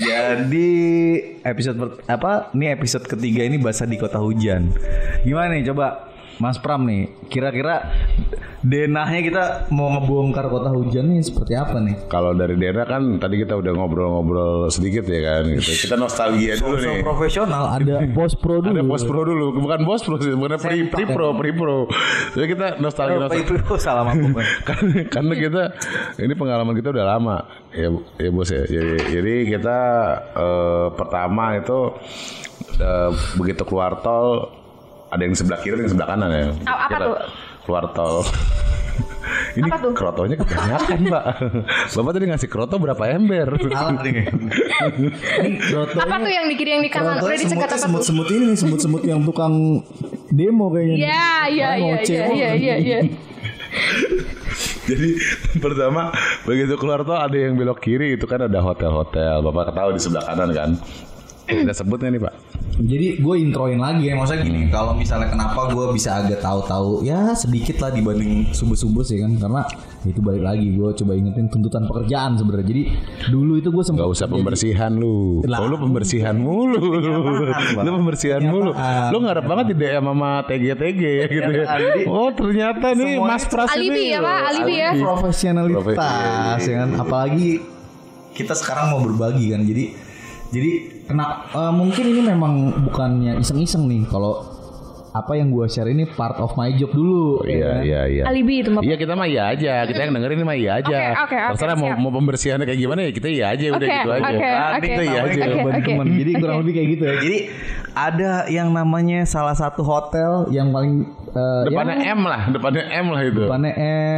Jadi 0.00 0.70
episode 1.44 1.76
apa? 2.08 2.48
Ini 2.56 2.72
episode 2.72 3.04
ketiga 3.04 3.44
ini 3.44 3.60
bahasa 3.60 3.84
di 3.84 4.00
kota 4.00 4.16
hujan. 4.16 4.72
Gimana 5.20 5.52
nih 5.52 5.68
coba 5.68 6.08
Mas 6.40 6.56
Pram 6.56 6.88
nih, 6.88 7.12
kira-kira 7.28 7.84
denahnya 8.60 9.20
kita 9.22 9.42
mau 9.68 9.88
ngebongkar 9.90 10.46
kota 10.46 10.68
hujan 10.68 11.08
nih 11.08 11.20
seperti 11.20 11.52
apa 11.54 11.80
nih? 11.80 11.96
Kalau 12.06 12.32
dari 12.32 12.54
daerah 12.54 12.84
kan 12.84 13.16
tadi 13.16 13.40
kita 13.40 13.56
udah 13.56 13.72
ngobrol-ngobrol 13.72 14.68
sedikit 14.68 15.04
ya 15.04 15.20
kan 15.22 15.48
gitu. 15.50 15.88
Kita 15.88 15.96
nostalgia 15.96 16.54
dulu 16.54 16.76
So 16.76 16.84
nih. 16.86 17.00
profesional 17.00 17.64
ada 17.70 17.94
post 18.16 18.36
pro 18.36 18.60
dulu. 18.60 18.70
Ada 18.70 18.84
post 18.84 19.04
pro 19.04 19.20
dulu, 19.22 19.46
bukan 19.56 19.80
post 19.82 20.02
pro 20.04 20.16
sih, 20.18 20.32
bukan 20.32 20.56
pre, 20.56 20.76
pre 20.86 21.04
pro, 21.04 21.28
pre 21.32 21.50
pro. 21.50 21.88
Jadi 22.32 22.46
kita 22.48 22.66
nostalgia 22.76 23.16
Oh, 23.16 23.22
nostalgia. 23.26 23.48
itu 23.58 23.74
salah 23.76 24.02
mampu. 24.04 24.28
karena, 24.68 24.92
karena 25.08 25.34
kita 25.34 25.62
ini 26.18 26.32
pengalaman 26.32 26.74
kita 26.74 26.88
udah 26.90 27.06
lama 27.06 27.36
ya 27.70 27.88
ya 28.16 28.28
bos 28.28 28.46
ya 28.46 28.62
jadi, 28.62 28.94
jadi 29.08 29.34
kita 29.48 29.78
eh, 30.32 30.86
pertama 30.92 31.56
itu 31.56 31.78
eh, 32.76 33.10
begitu 33.34 33.62
keluar 33.64 33.98
tol 33.98 34.50
ada 35.06 35.22
yang 35.22 35.32
sebelah 35.32 35.58
kiri 35.58 35.74
ada 35.74 35.82
yang 35.82 35.90
sebelah 35.90 36.08
kanan 36.08 36.30
ya 36.30 36.44
apa 36.66 36.84
Kita 36.88 36.96
tuh? 37.00 37.16
Keluar 37.70 37.86
tol 37.94 38.26
ini 39.58 39.70
Apa 39.70 39.78
tuh? 39.78 39.94
krotonya 39.94 40.34
kebanyakan 40.42 40.98
pak 41.14 41.24
bapak 41.94 42.10
tadi 42.18 42.24
ngasih 42.30 42.48
kroto 42.50 42.74
berapa 42.78 43.02
ember. 43.10 43.46
Ini 43.58 44.22
Apa 45.74 46.14
tuh 46.22 46.30
yang 46.30 46.46
di 46.46 46.54
kiri 46.54 46.70
yang 46.78 46.82
di 46.86 46.90
kanan? 46.90 47.18
Udah 47.22 47.38
dicegat 47.38 47.70
apa 47.70 47.78
tuh? 47.78 47.82
semut-semut 47.86 48.28
ini, 48.30 48.54
semut-semut 48.54 49.02
yang 49.02 49.22
tukang 49.26 49.82
demo 50.30 50.70
kayaknya. 50.70 50.96
Iya, 50.98 51.30
iya, 51.50 51.68
iya, 51.78 51.96
iya, 52.30 52.50
iya, 52.54 52.74
iya. 52.78 52.98
Jadi 54.86 55.08
pertama 55.58 56.10
begitu 56.42 56.74
keluar 56.78 57.02
tol 57.06 57.18
ada 57.18 57.34
yang 57.34 57.54
belok 57.54 57.82
kiri 57.82 58.18
itu 58.18 58.26
kan 58.26 58.46
ada 58.46 58.58
hotel-hotel. 58.62 59.42
Bapak 59.46 59.74
ketahui 59.74 59.92
di 59.98 60.02
sebelah 60.02 60.24
kanan 60.26 60.50
kan. 60.54 60.70
Kita 61.52 61.74
sebutnya 61.74 62.08
nih 62.08 62.20
pak. 62.20 62.34
Jadi 62.80 63.20
gue 63.20 63.34
introin 63.36 63.76
lagi 63.76 64.04
ya 64.04 64.16
maksudnya 64.16 64.40
gini 64.40 64.60
kalau 64.66 64.96
misalnya 64.96 65.28
kenapa 65.28 65.68
gue 65.68 65.92
bisa 65.92 66.16
agak 66.16 66.40
tahu-tahu 66.40 67.02
ya 67.02 67.34
sedikit 67.34 67.76
lah 67.78 67.90
dibanding 67.90 68.48
subuh-subuh 68.50 69.02
sih 69.02 69.20
kan 69.20 69.36
karena 69.36 69.68
itu 70.02 70.16
balik 70.18 70.40
lagi 70.40 70.72
gue 70.72 70.88
coba 70.94 71.12
ingetin 71.12 71.44
tuntutan 71.46 71.84
pekerjaan 71.84 72.34
sebenarnya 72.34 72.64
jadi 72.64 72.82
dulu 73.28 73.52
itu 73.54 73.68
gue 73.68 73.84
sempat 73.84 74.00
Gak 74.00 74.12
usah 74.14 74.26
pembersihan 74.26 74.92
lu. 74.94 75.44
Lah. 75.44 75.60
Kalau 75.60 75.68
lu 75.68 75.78
pembersihan 75.78 76.32
mulu. 76.34 76.80
Bang. 77.76 77.84
lu 77.84 77.90
pembersihan 77.94 78.40
mulu. 78.42 78.72
Lu 79.10 79.18
ngarep 79.20 79.44
banget 79.44 79.64
di 79.66 79.74
DM 79.76 80.04
sama 80.06 80.30
TG-TG 80.42 81.00
ya 81.04 81.26
gitu 81.28 81.50
ya. 81.52 81.64
Jadi- 81.68 82.06
Oh 82.06 82.28
ternyata 82.30 82.86
nih 82.90 83.12
Semuanya- 83.14 83.28
Mas 83.30 83.44
Pras 83.44 83.68
Alibi 83.70 83.92
ini. 84.00 84.04
ya, 84.10 84.20
Pak, 84.20 84.38
alibi 84.48 84.74
ya. 84.74 84.90
profesionalitas 84.96 86.62
ya 86.62 86.74
kan 86.78 86.90
apalagi 86.96 87.60
kita 88.30 88.54
sekarang 88.54 88.90
mau 88.90 89.00
berbagi 89.02 89.50
kan 89.50 89.60
jadi 89.62 89.84
jadi 90.48 90.70
kena 91.10 91.26
eh, 91.50 91.72
mungkin 91.72 92.04
ini 92.06 92.20
memang 92.24 92.52
bukannya 92.82 93.36
iseng-iseng 93.36 93.84
nih 93.84 94.06
kalau 94.06 94.46
apa 95.10 95.34
yang 95.34 95.50
gue 95.50 95.66
share 95.66 95.90
ini 95.90 96.06
part 96.06 96.38
of 96.38 96.54
my 96.54 96.70
job 96.70 96.86
dulu 96.88 97.42
ya 97.42 97.50
Iya 97.50 97.66
kan? 97.66 97.80
iya 97.82 98.00
iya. 98.06 98.22
Alibi 98.24 98.62
itu 98.62 98.70
Mbak. 98.70 98.78
Iya 98.80 98.94
kita 98.94 99.12
mah 99.12 99.26
iya 99.26 99.42
aja, 99.50 99.72
kita 99.82 99.98
yang 99.98 100.14
dengerin 100.14 100.38
ini 100.38 100.46
mah 100.46 100.54
iya 100.54 100.70
aja. 100.78 100.86
Oke, 100.86 101.02
oke, 101.02 101.34
oke, 101.34 101.50
Terserah 101.50 101.74
mau 101.74 101.90
siap. 101.90 101.98
mau 101.98 102.10
pembersihannya 102.14 102.62
kayak 102.62 102.78
gimana 102.78 103.00
ya 103.02 103.10
kita 103.10 103.26
iya 103.28 103.44
aja 103.50 103.64
udah 103.68 103.82
Oke, 103.82 103.96
gitu 103.96 104.08
aja. 104.08 104.22
oke, 104.22 104.38
oke. 104.70 104.86
Kita 104.86 105.02
iya 105.02 105.18
aja. 105.18 105.26
Oke, 105.26 105.42
Jawaban 105.42 105.74
oke. 105.74 105.82
teman. 105.82 106.06
Jadi 106.14 106.30
kurang 106.38 106.54
Oke. 106.54 106.62
lebih 106.62 106.74
kayak 106.78 106.88
gitu 106.88 107.02
ya. 107.02 107.14
Jadi 107.18 107.38
ada 107.90 108.32
yang 108.46 108.68
namanya 108.70 109.20
salah 109.26 109.56
satu 109.58 109.82
hotel 109.82 110.30
yang 110.48 110.70
paling 110.70 111.10
eh, 111.30 111.62
Depannya 111.66 111.96
ya, 111.98 112.12
M 112.12 112.20
lah, 112.22 112.42
depannya 112.48 112.84
M 112.90 113.06
lah 113.10 113.20
itu. 113.22 113.40
depannya 113.46 113.72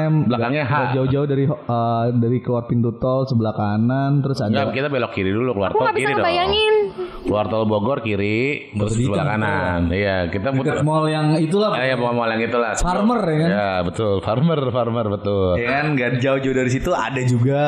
M, 0.06 0.12
Belakangnya 0.26 0.64
H. 0.64 0.74
Jauh-jauh 0.96 1.26
dari 1.26 1.44
eh, 1.46 2.04
dari 2.12 2.38
keluar 2.40 2.64
pintu 2.64 2.96
tol 2.96 3.24
sebelah 3.24 3.52
kanan, 3.52 4.20
terus 4.20 4.40
ada 4.40 4.48
Enggak, 4.48 4.66
kita 4.74 4.86
belok 4.88 5.12
kiri 5.12 5.30
dulu 5.30 5.50
keluar 5.52 5.70
Aku 5.70 5.80
tol 5.80 5.92
kiri 5.92 6.12
dong. 6.12 6.24
ngebayangin. 6.24 6.74
Keluar 7.22 7.46
tol 7.46 7.64
Bogor 7.64 7.98
kiri, 8.00 8.72
terus 8.74 8.92
Berarti 8.92 9.04
sebelah 9.06 9.26
kanan. 9.28 9.80
Iya, 9.88 10.16
kita 10.28 10.48
muter. 10.50 10.82
mall 10.82 11.06
yang 11.06 11.26
itulah. 11.38 11.70
Ya, 11.78 11.94
ya 11.94 11.96
mau 11.96 12.12
yang 12.18 12.42
itu 12.42 12.56
lah. 12.58 12.72
Farmer 12.74 13.20
ya 13.22 13.36
kan? 13.38 13.48
Ya, 13.48 13.70
betul. 13.86 14.14
Farmer, 14.20 14.60
farmer 14.68 15.06
betul. 15.08 15.54
Ya 15.54 15.68
kan, 15.78 15.84
nggak 15.94 16.10
jauh-jauh 16.18 16.56
dari 16.56 16.70
situ 16.70 16.90
ada 16.90 17.22
juga. 17.22 17.64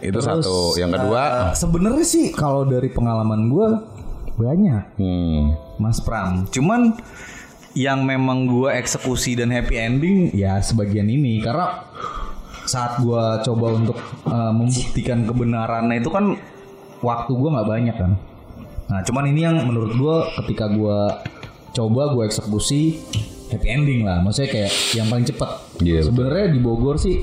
Itu 0.00 0.20
Terus, 0.20 0.44
satu. 0.44 0.76
Yang 0.76 1.00
kedua, 1.00 1.22
eh, 1.22 1.56
sebenarnya 1.56 2.04
sih 2.04 2.34
kalau 2.34 2.68
dari 2.68 2.92
pengalaman 2.92 3.48
gue 3.48 3.68
banyak, 4.36 5.00
hmm, 5.00 5.42
Mas 5.80 5.98
Pram. 5.98 6.44
Cuman 6.46 6.92
yang 7.78 8.02
memang 8.02 8.50
gue 8.50 8.74
eksekusi 8.74 9.38
dan 9.38 9.54
happy 9.54 9.78
ending 9.78 10.34
ya 10.34 10.58
sebagian 10.58 11.06
ini 11.06 11.38
karena 11.38 11.86
saat 12.66 12.98
gue 12.98 13.24
coba 13.46 13.66
untuk 13.78 13.98
eh, 14.26 14.52
membuktikan 14.52 15.22
kebenarannya 15.22 16.02
itu 16.02 16.10
kan 16.10 16.34
waktu 16.98 17.30
gue 17.30 17.48
nggak 17.54 17.68
banyak 17.70 17.96
kan. 17.96 18.12
Nah 18.90 19.00
cuman 19.06 19.24
ini 19.30 19.40
yang 19.46 19.56
menurut 19.62 19.94
gue 19.94 20.16
ketika 20.42 20.66
gue 20.74 20.98
coba 21.70 22.02
gue 22.18 22.22
eksekusi 22.26 22.98
happy 23.54 23.68
ending 23.70 24.00
lah. 24.02 24.18
Maksudnya 24.26 24.50
kayak 24.50 24.72
yang 24.98 25.06
paling 25.06 25.26
cepat. 25.30 25.50
Iya, 25.78 26.02
betul. 26.02 26.06
Sebenarnya 26.10 26.46
di 26.50 26.58
Bogor 26.58 26.96
sih 26.98 27.16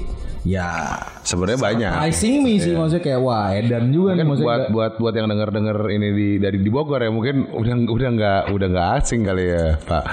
ya 0.48 0.96
sebenarnya 1.26 1.58
banyak. 1.58 1.92
Surprising 1.92 2.36
me 2.40 2.54
sih 2.56 2.72
maksudnya 2.72 3.04
kayak 3.04 3.20
wah 3.20 3.50
edan 3.50 3.90
juga 3.90 4.14
nih 4.14 4.22
Mungkin 4.22 4.26
maksudnya 4.30 4.46
buat 4.46 4.62
kayak- 4.62 4.72
buat 4.72 4.94
buat 4.96 5.14
yang 5.16 5.28
denger 5.28 5.50
denger 5.50 5.78
ini 5.90 6.08
di 6.12 6.30
dari 6.38 6.58
di 6.58 6.70
Bogor 6.70 7.00
ya 7.00 7.10
mungkin 7.10 7.36
udah 7.50 7.74
udah 7.88 8.10
nggak 8.12 8.42
udah 8.52 8.68
nggak 8.70 8.90
asing 8.96 9.22
kali 9.22 9.46
ya 9.50 9.76
Pak. 9.82 10.04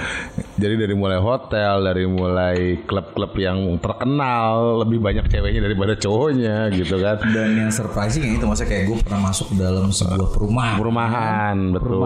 Jadi 0.53 0.75
dari 0.75 0.93
mulai 0.93 1.17
hotel, 1.17 1.81
dari 1.83 2.05
mulai 2.05 2.57
klub-klub 2.81 3.33
yang 3.35 3.57
terkenal 3.77 4.53
lebih 4.79 4.97
banyak 4.97 5.25
ceweknya 5.27 5.61
daripada 5.61 5.93
cowoknya 5.95 6.69
gitu 6.71 6.97
kan. 6.97 7.17
dan 7.25 7.53
yang 7.55 7.69
surprising 7.69 8.21
ya 8.21 8.33
itu 8.33 8.43
maksudnya 8.43 8.69
kayak 8.69 8.83
gue 8.85 8.97
pernah 8.99 9.21
masuk 9.23 9.53
dalam 9.53 9.89
sebuah 9.89 10.29
perumahan 10.29 10.75
Perumahan, 10.75 11.57
betul, 11.71 12.01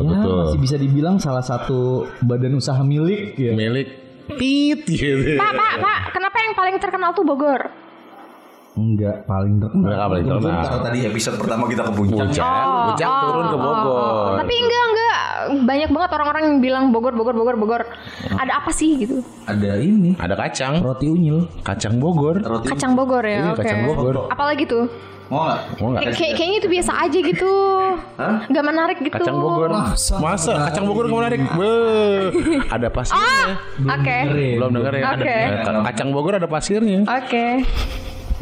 Ya, 0.00 0.08
betul. 0.10 0.36
masih 0.42 0.60
bisa 0.60 0.76
dibilang 0.76 1.16
salah 1.16 1.40
satu 1.40 1.80
badan 2.20 2.52
usaha 2.54 2.80
milik 2.80 3.34
ya. 3.34 3.52
Milik 3.52 3.88
tit 4.34 4.80
gitu. 4.84 5.36
Pak, 5.36 5.52
Pak, 5.52 5.72
Pak, 5.78 6.00
kenapa 6.10 6.36
yang 6.38 6.52
paling 6.54 6.76
terkenal 6.78 7.10
tuh 7.12 7.22
Bogor? 7.22 7.60
Enggak 8.74 9.22
paling 9.24 9.62
terkenal. 9.62 9.86
Enggak 9.86 10.06
paling 10.10 10.24
terkenal. 10.26 10.62
Kalau 10.66 10.82
tadi 10.82 10.98
episode 11.04 11.36
pertama 11.38 11.64
kita 11.70 11.82
ke 11.86 11.92
puncak. 11.94 12.18
Puncak, 12.18 12.64
puncak 12.90 13.10
turun 13.22 13.46
ke 13.46 13.56
Bogor. 13.56 14.32
Tapi 14.34 14.54
enggak, 14.56 14.84
enggak. 14.84 15.18
Banyak 15.62 15.90
banget 15.90 16.10
orang-orang 16.12 16.42
yang 16.44 16.58
bilang 16.58 16.84
Bogor, 16.90 17.12
Bogor, 17.12 17.34
Bogor, 17.34 17.56
Bogor. 17.56 17.82
Ada 18.34 18.52
apa 18.58 18.70
sih 18.70 18.98
gitu? 18.98 19.22
Ada 19.46 19.78
ini 19.78 20.18
Ada 20.18 20.34
kacang, 20.34 20.82
roti 20.82 21.06
unyil. 21.06 21.46
kacang 21.62 22.02
Bogor. 22.02 22.42
Roti. 22.42 22.66
Kacang 22.68 22.92
Bogor 22.92 23.22
ya, 23.22 23.30
Iya, 23.36 23.50
oke. 23.52 23.62
kacang 23.62 23.80
Bogor. 23.86 24.14
Apalagi 24.26 24.66
tuh? 24.66 24.84
Mau? 25.24 25.48
Kayak- 25.96 26.14
kayak- 26.14 26.36
kayaknya 26.36 26.58
itu 26.58 26.68
biasa 26.68 26.92
aja 27.00 27.18
gitu. 27.18 27.52
Gak 28.50 28.64
menarik 28.64 28.98
gitu. 28.98 29.14
Kacang 29.14 29.38
Bogor. 29.38 29.70
Masa? 29.70 30.14
Masa 30.18 30.52
kacang 30.66 30.84
Bogor 30.84 31.06
nggak 31.06 31.20
menarik? 31.22 31.40
Beuh, 31.54 32.28
ada 32.66 32.88
pasirnya. 32.90 33.54
Oke. 33.88 34.18
Belum 34.58 34.70
denger 34.74 34.92
ya? 34.92 35.02
Ada 35.06 35.22
Oke. 35.22 35.38
eh, 35.38 35.82
kacang 35.86 36.08
Bogor 36.10 36.34
ada 36.34 36.48
pasirnya. 36.50 37.06
Oke. 37.06 37.46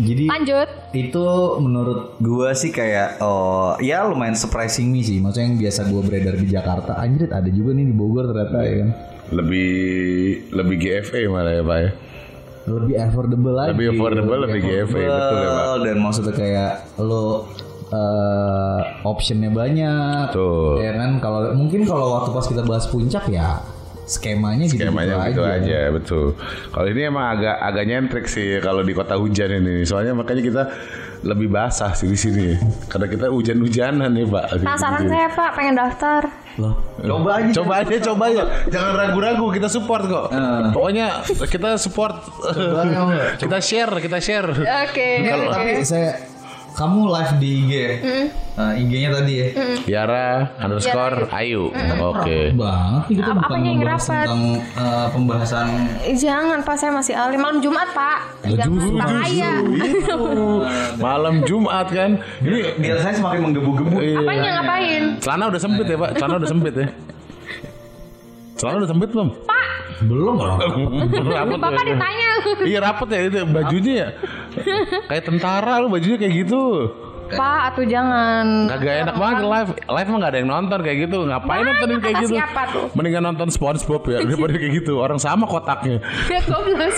Jadi 0.03 0.25
Lanjut. 0.27 0.69
itu 0.99 1.27
menurut 1.63 2.19
gua 2.19 2.51
sih 2.59 2.75
kayak 2.75 3.23
oh 3.23 3.79
ya 3.79 4.03
lumayan 4.11 4.35
surprising 4.35 4.91
me 4.91 5.07
sih. 5.07 5.23
Maksudnya 5.23 5.47
yang 5.55 5.59
biasa 5.63 5.81
gua 5.87 6.03
beredar 6.03 6.35
di 6.35 6.47
Jakarta, 6.51 6.99
anjir 6.99 7.31
ada 7.31 7.47
juga 7.47 7.71
nih 7.71 7.87
di 7.87 7.95
Bogor 7.95 8.27
ternyata 8.35 8.59
ya 8.67 8.75
kan. 8.83 8.91
Lebih 9.31 9.73
lebih 10.51 10.77
GFA 10.83 11.21
malah 11.31 11.55
ya 11.55 11.63
Pak 11.63 11.79
ya. 11.79 11.91
Lebih 12.63 12.95
affordable 12.99 13.55
lagi. 13.55 13.69
Lebih 13.75 13.87
affordable, 13.95 14.39
lebih 14.47 14.61
GFA, 14.63 15.03
betul 15.03 15.39
ya, 15.39 15.51
Pak. 15.51 15.67
Dan 15.83 15.97
maksudnya 15.99 16.35
kayak 16.35 16.73
lo 16.99 17.27
eh 17.93 18.81
optionnya 19.05 19.51
banyak. 19.53 20.35
Betul. 20.35 20.83
Ya 20.83 20.93
kan 20.99 21.11
kalau 21.23 21.41
mungkin 21.55 21.87
kalau 21.87 22.19
waktu 22.19 22.31
pas 22.35 22.47
kita 22.49 22.63
bahas 22.67 22.87
puncak 22.91 23.29
ya 23.31 23.63
skemanya 24.13 24.69
gitu, 24.69 24.85
Skemanya 24.85 25.25
gitu 25.33 25.43
aja, 25.43 25.89
betul. 25.89 26.27
Kalau 26.69 26.87
ini 26.93 27.01
emang 27.09 27.27
agak 27.41 27.57
agak 27.57 27.85
nyentrik 27.89 28.27
sih 28.29 28.61
kalau 28.61 28.85
di 28.85 28.93
kota 28.93 29.17
hujan 29.17 29.49
ini. 29.65 29.89
Soalnya 29.89 30.13
makanya 30.13 30.43
kita 30.45 30.63
lebih 31.23 31.49
basah 31.49 31.95
sih 31.95 32.11
di 32.11 32.19
sini. 32.19 32.59
Karena 32.91 33.07
kita 33.09 33.31
hujan-hujanan 33.31 34.11
nih, 34.11 34.27
Pak. 34.27 34.45
Penasaran 34.61 35.07
saya 35.07 35.29
Pak, 35.31 35.51
pengen 35.55 35.75
daftar. 35.79 36.23
Loh, 36.61 36.75
coba 37.01 37.41
aja. 37.41 37.51
Coba 37.57 37.73
aja, 37.81 37.97
coba 38.13 38.25
aja. 38.29 38.43
Jangan 38.69 38.93
ragu-ragu, 38.99 39.47
kita 39.55 39.69
support 39.73 40.05
kok. 40.05 40.27
Pokoknya 40.75 41.25
kita 41.49 41.81
support. 41.81 42.21
kita 43.43 43.59
share, 43.63 43.93
kita 44.03 44.19
share. 44.21 44.51
Oke. 44.53 45.09
Kalau 45.25 45.47
oke. 45.49 45.55
tapi 45.57 45.71
saya 45.87 46.32
kamu 46.73 47.01
live 47.07 47.33
di 47.37 47.49
IG 47.59 47.71
ya? 47.71 47.93
Nah, 48.53 48.77
IG-nya 48.77 49.11
tadi 49.11 49.33
ya. 49.35 49.47
Tiara 49.81 50.29
underscore 50.57 51.25
Ayu. 51.31 51.73
Oke. 52.05 52.53
Banget 52.53 53.03
nih 53.09 53.17
kita 53.17 53.31
Ap- 53.33 53.37
bukan 53.39 53.49
apanya 53.49 53.69
yang 53.69 53.81
membahas 53.81 54.05
rapat? 54.05 54.21
tentang 54.23 54.43
eh, 54.77 55.07
pembahasan 55.09 55.67
Jangan 56.13 56.59
pak 56.61 56.77
saya 56.77 56.93
masih 56.93 57.15
alim 57.17 57.41
malam 57.41 57.59
Jumat 57.61 57.89
pak. 57.93 58.19
Jangan 58.45 58.93
bahaya. 58.93 59.53
Malam 61.07 61.35
Jumat 61.43 61.87
kan. 61.89 62.11
Ini 62.41 62.59
biar 62.77 62.97
saya 63.01 63.15
semakin 63.17 63.41
menggebu-gebu. 63.43 63.97
iya. 63.99 64.19
Apanya 64.21 64.51
ngapain? 64.61 65.03
celana 65.19 65.45
udah 65.49 65.61
sempit 65.61 65.87
ya, 65.87 65.97
Pak. 65.97 66.11
Celana 66.19 66.35
udah 66.39 66.51
sempit 66.51 66.75
ya. 66.77 66.87
Celana 68.63 68.77
udah 68.79 68.89
sempit 68.89 69.11
belum? 69.11 69.29
Pak, 69.43 69.67
Belum 70.03 70.35
orang. 70.45 70.59
Rapet 71.11 71.59
bapak 71.59 71.73
ya. 71.75 71.89
ditanya. 71.91 72.29
Iya 72.63 72.79
rapet 72.79 73.09
ya 73.11 73.19
itu 73.25 73.37
bajunya 73.45 73.93
ya. 73.93 74.09
Kayak 75.05 75.25
tentara 75.27 75.83
lu 75.83 75.91
bajunya 75.91 76.15
kayak 76.17 76.35
gitu. 76.47 76.63
Pak, 77.33 77.61
atau 77.73 77.83
jangan. 77.83 78.69
Kagak 78.69 78.95
enak 79.03 79.17
banget 79.17 79.39
live. 79.43 79.71
Live 79.83 80.09
mah 80.09 80.19
gak 80.21 80.31
ada 80.31 80.39
yang 80.39 80.51
nonton 80.53 80.79
kayak 80.79 80.99
gitu. 81.03 81.19
Ngapain 81.25 81.63
nontonin 81.65 81.99
kayak 81.99 82.17
gitu? 82.23 82.35
siapa 82.37 82.63
tuh? 82.71 82.87
Mendingan 82.93 83.23
nonton 83.25 83.49
SpongeBob 83.49 84.03
ya 84.07 84.19
daripada 84.23 84.53
kayak 84.55 84.73
gitu. 84.79 84.93
Orang 85.01 85.19
sama 85.19 85.43
kotaknya. 85.43 85.99
Lihat 86.29 86.45
goblok. 86.47 86.95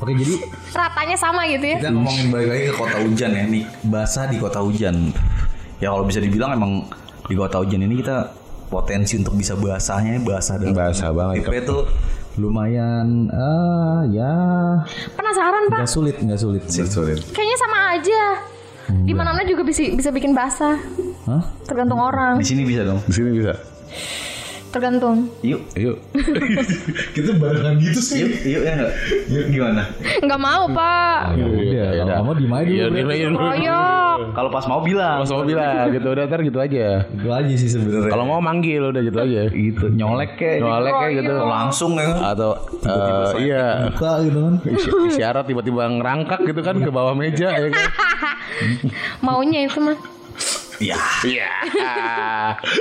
Oke, 0.00 0.12
jadi 0.16 0.34
Ratanya 0.72 1.16
sama 1.16 1.46
gitu 1.46 1.64
ya. 1.64 1.76
kita 1.78 1.90
ngomongin 1.92 2.26
balik 2.28 2.48
lagi 2.50 2.62
ke 2.66 2.74
kota 2.74 2.96
hujan 2.98 3.30
ya 3.30 3.44
nih. 3.46 3.64
Basah 3.84 4.24
di 4.26 4.36
kota 4.36 4.58
hujan. 4.58 4.96
Ya 5.78 5.88
kalau 5.88 6.02
bisa 6.02 6.18
dibilang 6.18 6.50
emang 6.52 6.72
di 7.24 7.34
kota 7.34 7.60
hujan 7.60 7.84
ini 7.84 8.00
kita 8.00 8.32
potensi 8.66 9.16
untuk 9.16 9.34
bisa 9.34 9.54
basahnya 9.54 10.18
basah 10.20 10.56
dan 10.58 10.72
Basah 10.72 11.10
banget. 11.10 11.44
IP 11.44 11.64
itu 11.64 11.78
lumayan 12.34 13.30
ah 13.30 14.02
ya 14.10 14.34
Penasaran 15.14 15.70
pak? 15.70 15.78
nggak 15.86 15.90
sulit 15.92 16.16
nggak 16.18 16.40
sulit 16.40 16.62
sih. 16.66 16.82
Sulit. 16.84 17.22
Kayaknya 17.30 17.56
sama 17.58 17.78
aja. 17.94 18.22
Di 18.84 19.12
mana 19.16 19.32
mana 19.32 19.48
juga 19.48 19.64
bisa 19.64 19.80
bisa 19.90 20.12
bikin 20.12 20.36
basah. 20.36 20.76
Hah? 21.24 21.42
Tergantung 21.64 22.00
orang. 22.00 22.36
Di 22.36 22.44
sini 22.44 22.68
bisa 22.68 22.84
dong. 22.84 23.00
Di 23.08 23.14
sini 23.16 23.30
bisa. 23.32 23.54
Tergantung. 24.74 25.30
Yuk, 25.46 25.62
Yuk. 25.78 25.96
kita 27.16 27.30
barengan 27.38 27.78
gitu 27.78 28.00
sih. 28.02 28.26
Yuk, 28.26 28.32
yuk 28.42 28.62
ya 28.66 28.72
nggak? 28.74 28.92
Yuk 29.30 29.44
gimana? 29.54 29.82
Nggak 30.18 30.40
mau 30.42 30.66
pak. 30.66 31.38
Ya 31.38 31.46
udah, 31.46 31.86
kalau 31.94 32.14
kamu 32.18 32.32
di 32.34 32.46
mana 32.50 32.62
dulu. 32.64 32.74
Iya, 32.74 32.84
aja 32.90 33.26
dulu. 33.30 33.38
Royok. 33.38 34.18
Kalau 34.34 34.50
pas 34.50 34.64
mau 34.66 34.80
bilang. 34.82 35.16
Kalau 35.22 35.28
sama 35.30 35.42
bilang 35.46 35.84
gitu 35.94 36.08
udah 36.10 36.24
ntar 36.26 36.40
gitu 36.42 36.58
aja. 36.58 36.86
Itu 37.06 37.28
aja 37.30 37.54
sih 37.54 37.70
sebenarnya. 37.70 38.10
Kalau 38.10 38.24
mau 38.26 38.40
manggil 38.42 38.82
udah 38.82 39.02
gitu 39.04 39.18
aja. 39.22 39.40
gitu 39.46 39.86
nyolek 39.94 40.34
kayak 40.34 40.58
Nyolek 40.58 40.92
kayak 40.92 41.14
gitu. 41.22 41.34
langsung 41.38 41.92
ya. 41.94 42.10
Atau 42.34 42.50
eh, 42.82 43.30
iya 43.46 43.64
Buka 43.94 44.10
gitu 44.26 44.38
kan. 44.42 44.54
Isy- 44.66 44.92
isyarat 45.14 45.44
tiba-tiba 45.46 45.86
ngerangkak 45.86 46.42
gitu 46.42 46.60
kan 46.66 46.82
ke 46.82 46.90
bawah 46.90 47.14
meja 47.14 47.46
ya 47.46 47.70
kan. 47.70 47.78
Maunya 49.24 49.70
itu 49.70 49.78
mah. 49.78 50.13
Iya. 50.78 50.98
Iya. 51.22 51.50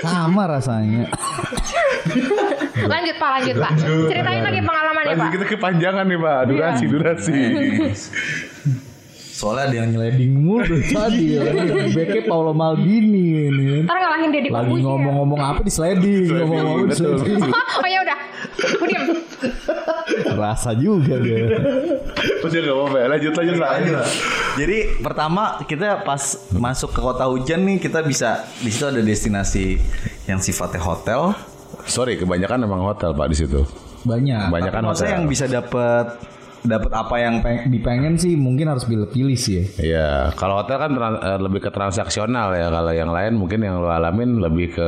Sama 0.02 0.50
rasanya. 0.50 1.06
Lanjut 2.84 3.16
pak, 3.16 3.30
lanjut 3.40 3.56
pak. 3.58 3.72
Ceritain 4.10 4.42
lagi 4.42 4.62
pengalamannya 4.62 5.10
Lanjut 5.14 5.24
pak. 5.24 5.32
kita 5.32 5.46
kepanjangan 5.56 6.06
nih 6.06 6.20
Pak. 6.20 6.40
Durasi, 6.48 6.84
durasi. 6.90 7.40
Soalnya 9.34 9.64
ada 9.66 9.76
yang 9.76 9.90
nyeleding 9.92 10.34
mulu 10.40 10.62
dari 10.64 10.86
tadi 10.88 11.26
ya. 11.36 11.42
Beknya 11.90 12.22
Paolo 12.24 12.54
Maldini 12.54 13.50
ini. 13.50 13.66
Ntar 13.84 13.98
ngalahin 13.98 14.30
Deddy 14.30 14.50
Lagi 14.54 14.78
ngomong-ngomong 14.80 15.42
apa 15.42 15.60
di 15.60 15.72
sliding, 15.74 16.30
ngomong-ngomong 16.32 16.80
di 16.86 16.90
betul. 16.94 17.18
sliding. 17.20 17.42
Oh 17.84 17.88
ya 17.90 18.00
udah. 18.06 18.18
Gue 18.56 18.88
diem. 18.88 19.04
Rasa 20.34 20.72
juga 20.74 21.16
dia. 21.16 21.48
Udah 22.40 22.60
gak 22.60 22.72
apa-apa 22.72 22.98
ya. 22.98 23.08
Lanjut, 23.10 23.34
lanjut, 23.34 23.58
lanjut. 23.58 24.06
Jadi 24.54 24.78
pertama 25.00 25.44
kita 25.64 26.02
pas 26.02 26.22
masuk 26.52 26.92
ke 26.92 27.00
kota 27.00 27.26
hujan 27.26 27.64
nih 27.64 27.78
kita 27.80 28.02
bisa 28.02 28.30
di 28.58 28.70
situ 28.70 28.86
ada 28.86 29.00
destinasi 29.00 29.80
yang 30.26 30.38
sifatnya 30.38 30.80
hotel 30.80 31.34
Sorry, 31.84 32.16
kebanyakan 32.16 32.64
emang 32.64 32.80
hotel 32.82 33.12
Pak 33.12 33.28
di 33.28 33.38
situ. 33.38 33.60
banyak. 34.04 34.48
Banyak 34.50 34.72
kan 34.72 34.84
hotel. 34.86 35.08
yang 35.10 35.24
bisa 35.26 35.48
dapat 35.48 36.16
dapat 36.62 36.92
apa 36.92 37.16
yang 37.18 37.40
peng- 37.40 37.68
dipengen 37.68 38.16
sih 38.16 38.36
mungkin 38.36 38.68
harus 38.68 38.84
pilih-pilih 38.84 39.36
sih 39.36 39.54
ya. 39.54 39.64
Iya, 39.80 40.08
kalau 40.34 40.60
hotel 40.60 40.78
kan 40.78 40.92
eh, 40.96 41.40
lebih 41.40 41.60
ke 41.60 41.70
transaksional 41.70 42.52
ya. 42.54 42.68
Kalau 42.68 42.92
yang 42.92 43.12
lain 43.12 43.36
mungkin 43.36 43.60
yang 43.60 43.80
lo 43.80 43.90
alamin 43.90 44.40
lebih 44.40 44.72
ke 44.72 44.88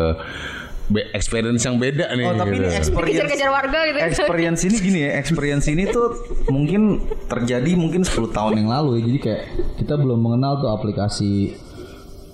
be- 0.87 1.09
experience 1.11 1.63
yang 1.65 1.77
beda 1.77 2.11
nih. 2.13 2.25
Oh 2.25 2.33
tapi 2.33 2.55
gitu. 2.57 2.65
ini 2.65 2.75
experience 2.75 3.15
Kejar-kejar 3.17 3.49
warga 3.49 3.79
gitu. 3.89 3.97
experience 4.01 4.61
ini 4.63 4.75
gini 4.81 4.99
ya 5.05 5.11
experience 5.17 5.65
ini 5.69 5.83
tuh 5.89 6.07
mungkin 6.49 7.01
terjadi 7.25 7.71
mungkin 7.73 8.05
10 8.05 8.11
tahun 8.31 8.53
yang 8.61 8.69
lalu 8.69 8.99
ya 8.99 9.01
jadi 9.09 9.19
kayak 9.21 9.43
kita 9.81 9.93
belum 9.97 10.19
mengenal 10.19 10.61
tuh 10.61 10.69
aplikasi 10.69 11.57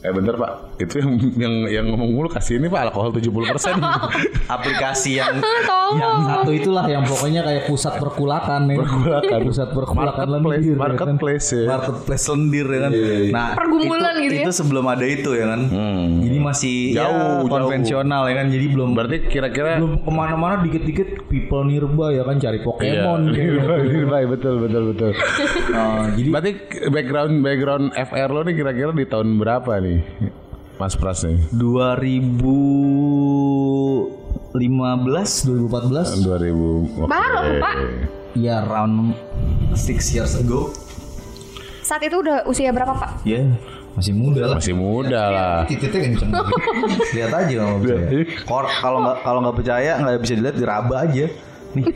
Eh 0.02 0.10
bentar 0.10 0.34
Pak, 0.34 0.71
itu 0.82 0.96
yang 0.98 1.12
yang 1.36 1.54
yang 1.68 1.86
ngomong 1.88 2.10
mulu 2.12 2.28
kasih 2.28 2.58
ini 2.58 2.68
Pak 2.68 2.90
alkohol 2.90 3.12
70%. 3.12 3.82
aplikasi 4.56 5.18
yang 5.18 5.40
yang 5.94 6.18
satu 6.24 6.52
itulah 6.52 6.86
yang 6.86 7.04
pokoknya 7.04 7.42
kayak 7.42 7.64
pusat 7.66 7.94
perkulakan 7.96 8.62
ya. 8.68 8.78
Perkulakan. 8.80 9.40
pusat 9.44 9.70
perkulakan 9.70 10.26
Marketplace, 10.28 10.44
lendir 10.56 10.68
ya 10.68 10.76
kan. 10.76 10.82
marketplace 10.82 11.48
ya. 11.50 11.64
marketplace 11.68 12.26
lendir 12.28 12.66
ya 12.66 12.80
kan 12.80 12.92
nah 13.30 13.48
Pergumulan 13.54 14.14
itu, 14.14 14.24
gitu 14.24 14.34
ya. 14.34 14.44
itu 14.44 14.52
sebelum 14.54 14.86
ada 14.88 15.06
itu 15.06 15.30
ya 15.32 15.46
kan 15.48 15.62
jadi 16.20 16.38
masih 16.40 16.74
Hmm. 16.82 16.94
Jauh, 16.94 17.08
ya, 17.08 17.12
jauh. 17.12 17.48
konvensional 17.48 18.24
ya 18.26 18.36
kan 18.36 18.48
jadi 18.48 18.66
belum 18.68 18.90
Berarti 18.92 19.18
kira-kira 19.28 19.78
belum 19.78 19.94
ke 20.00 20.12
mana-mana 20.12 20.56
dikit-dikit 20.62 21.08
people 21.28 21.64
nearby 21.64 22.14
ya 22.14 22.24
kan 22.24 22.36
cari 22.38 22.60
Pokemon 22.60 23.20
Iya, 23.28 23.62
kayak 23.62 24.06
Baik, 24.12 24.28
betul 24.30 24.54
betul 24.60 24.84
betul. 24.92 25.12
Oh, 25.72 26.04
jadi 26.18 26.30
Berarti 26.30 26.52
background 26.88 27.34
background 27.40 27.86
FR 27.94 28.30
lo 28.30 28.42
nih 28.42 28.54
kira-kira 28.54 28.92
di 28.92 29.06
tahun 29.06 29.30
berapa 29.36 29.72
nih? 29.78 29.98
Mas 30.82 30.96
Pras 30.96 31.22
nih. 31.22 31.38
2015 31.54 34.10
2014 34.52 36.26
2000. 36.26 36.98
Oke. 36.98 37.06
Baru 37.06 37.40
pak. 37.58 37.76
ya 38.34 38.62
around 38.62 39.14
6 39.76 40.10
years 40.10 40.36
ago 40.36 40.74
Saat 41.82 42.02
itu 42.02 42.18
udah 42.18 42.44
usia 42.46 42.72
berapa 42.72 42.92
pak? 42.92 43.22
ya 43.22 43.46
masih 43.92 44.12
muda 44.12 44.48
lah 44.48 44.56
Masih 44.56 44.74
muda 44.74 45.22
lah. 45.28 45.60
titiknya 45.68 46.00
kenceng 46.10 46.32
lihat 47.12 47.32
aja 47.36 47.54
kalau 47.54 47.76
nggak 47.76 47.84
percaya 47.84 48.24
Kor- 48.42 48.74
kalau 48.74 48.98
nggak 49.02 49.18
kalau 49.20 49.40
nggak 49.42 49.54
percaya 49.54 49.92
nggak 50.00 50.18
bisa 50.18 50.34
dilihat 50.34 50.56
diraba 50.56 50.96
aja 51.04 51.26
nih 51.72 51.84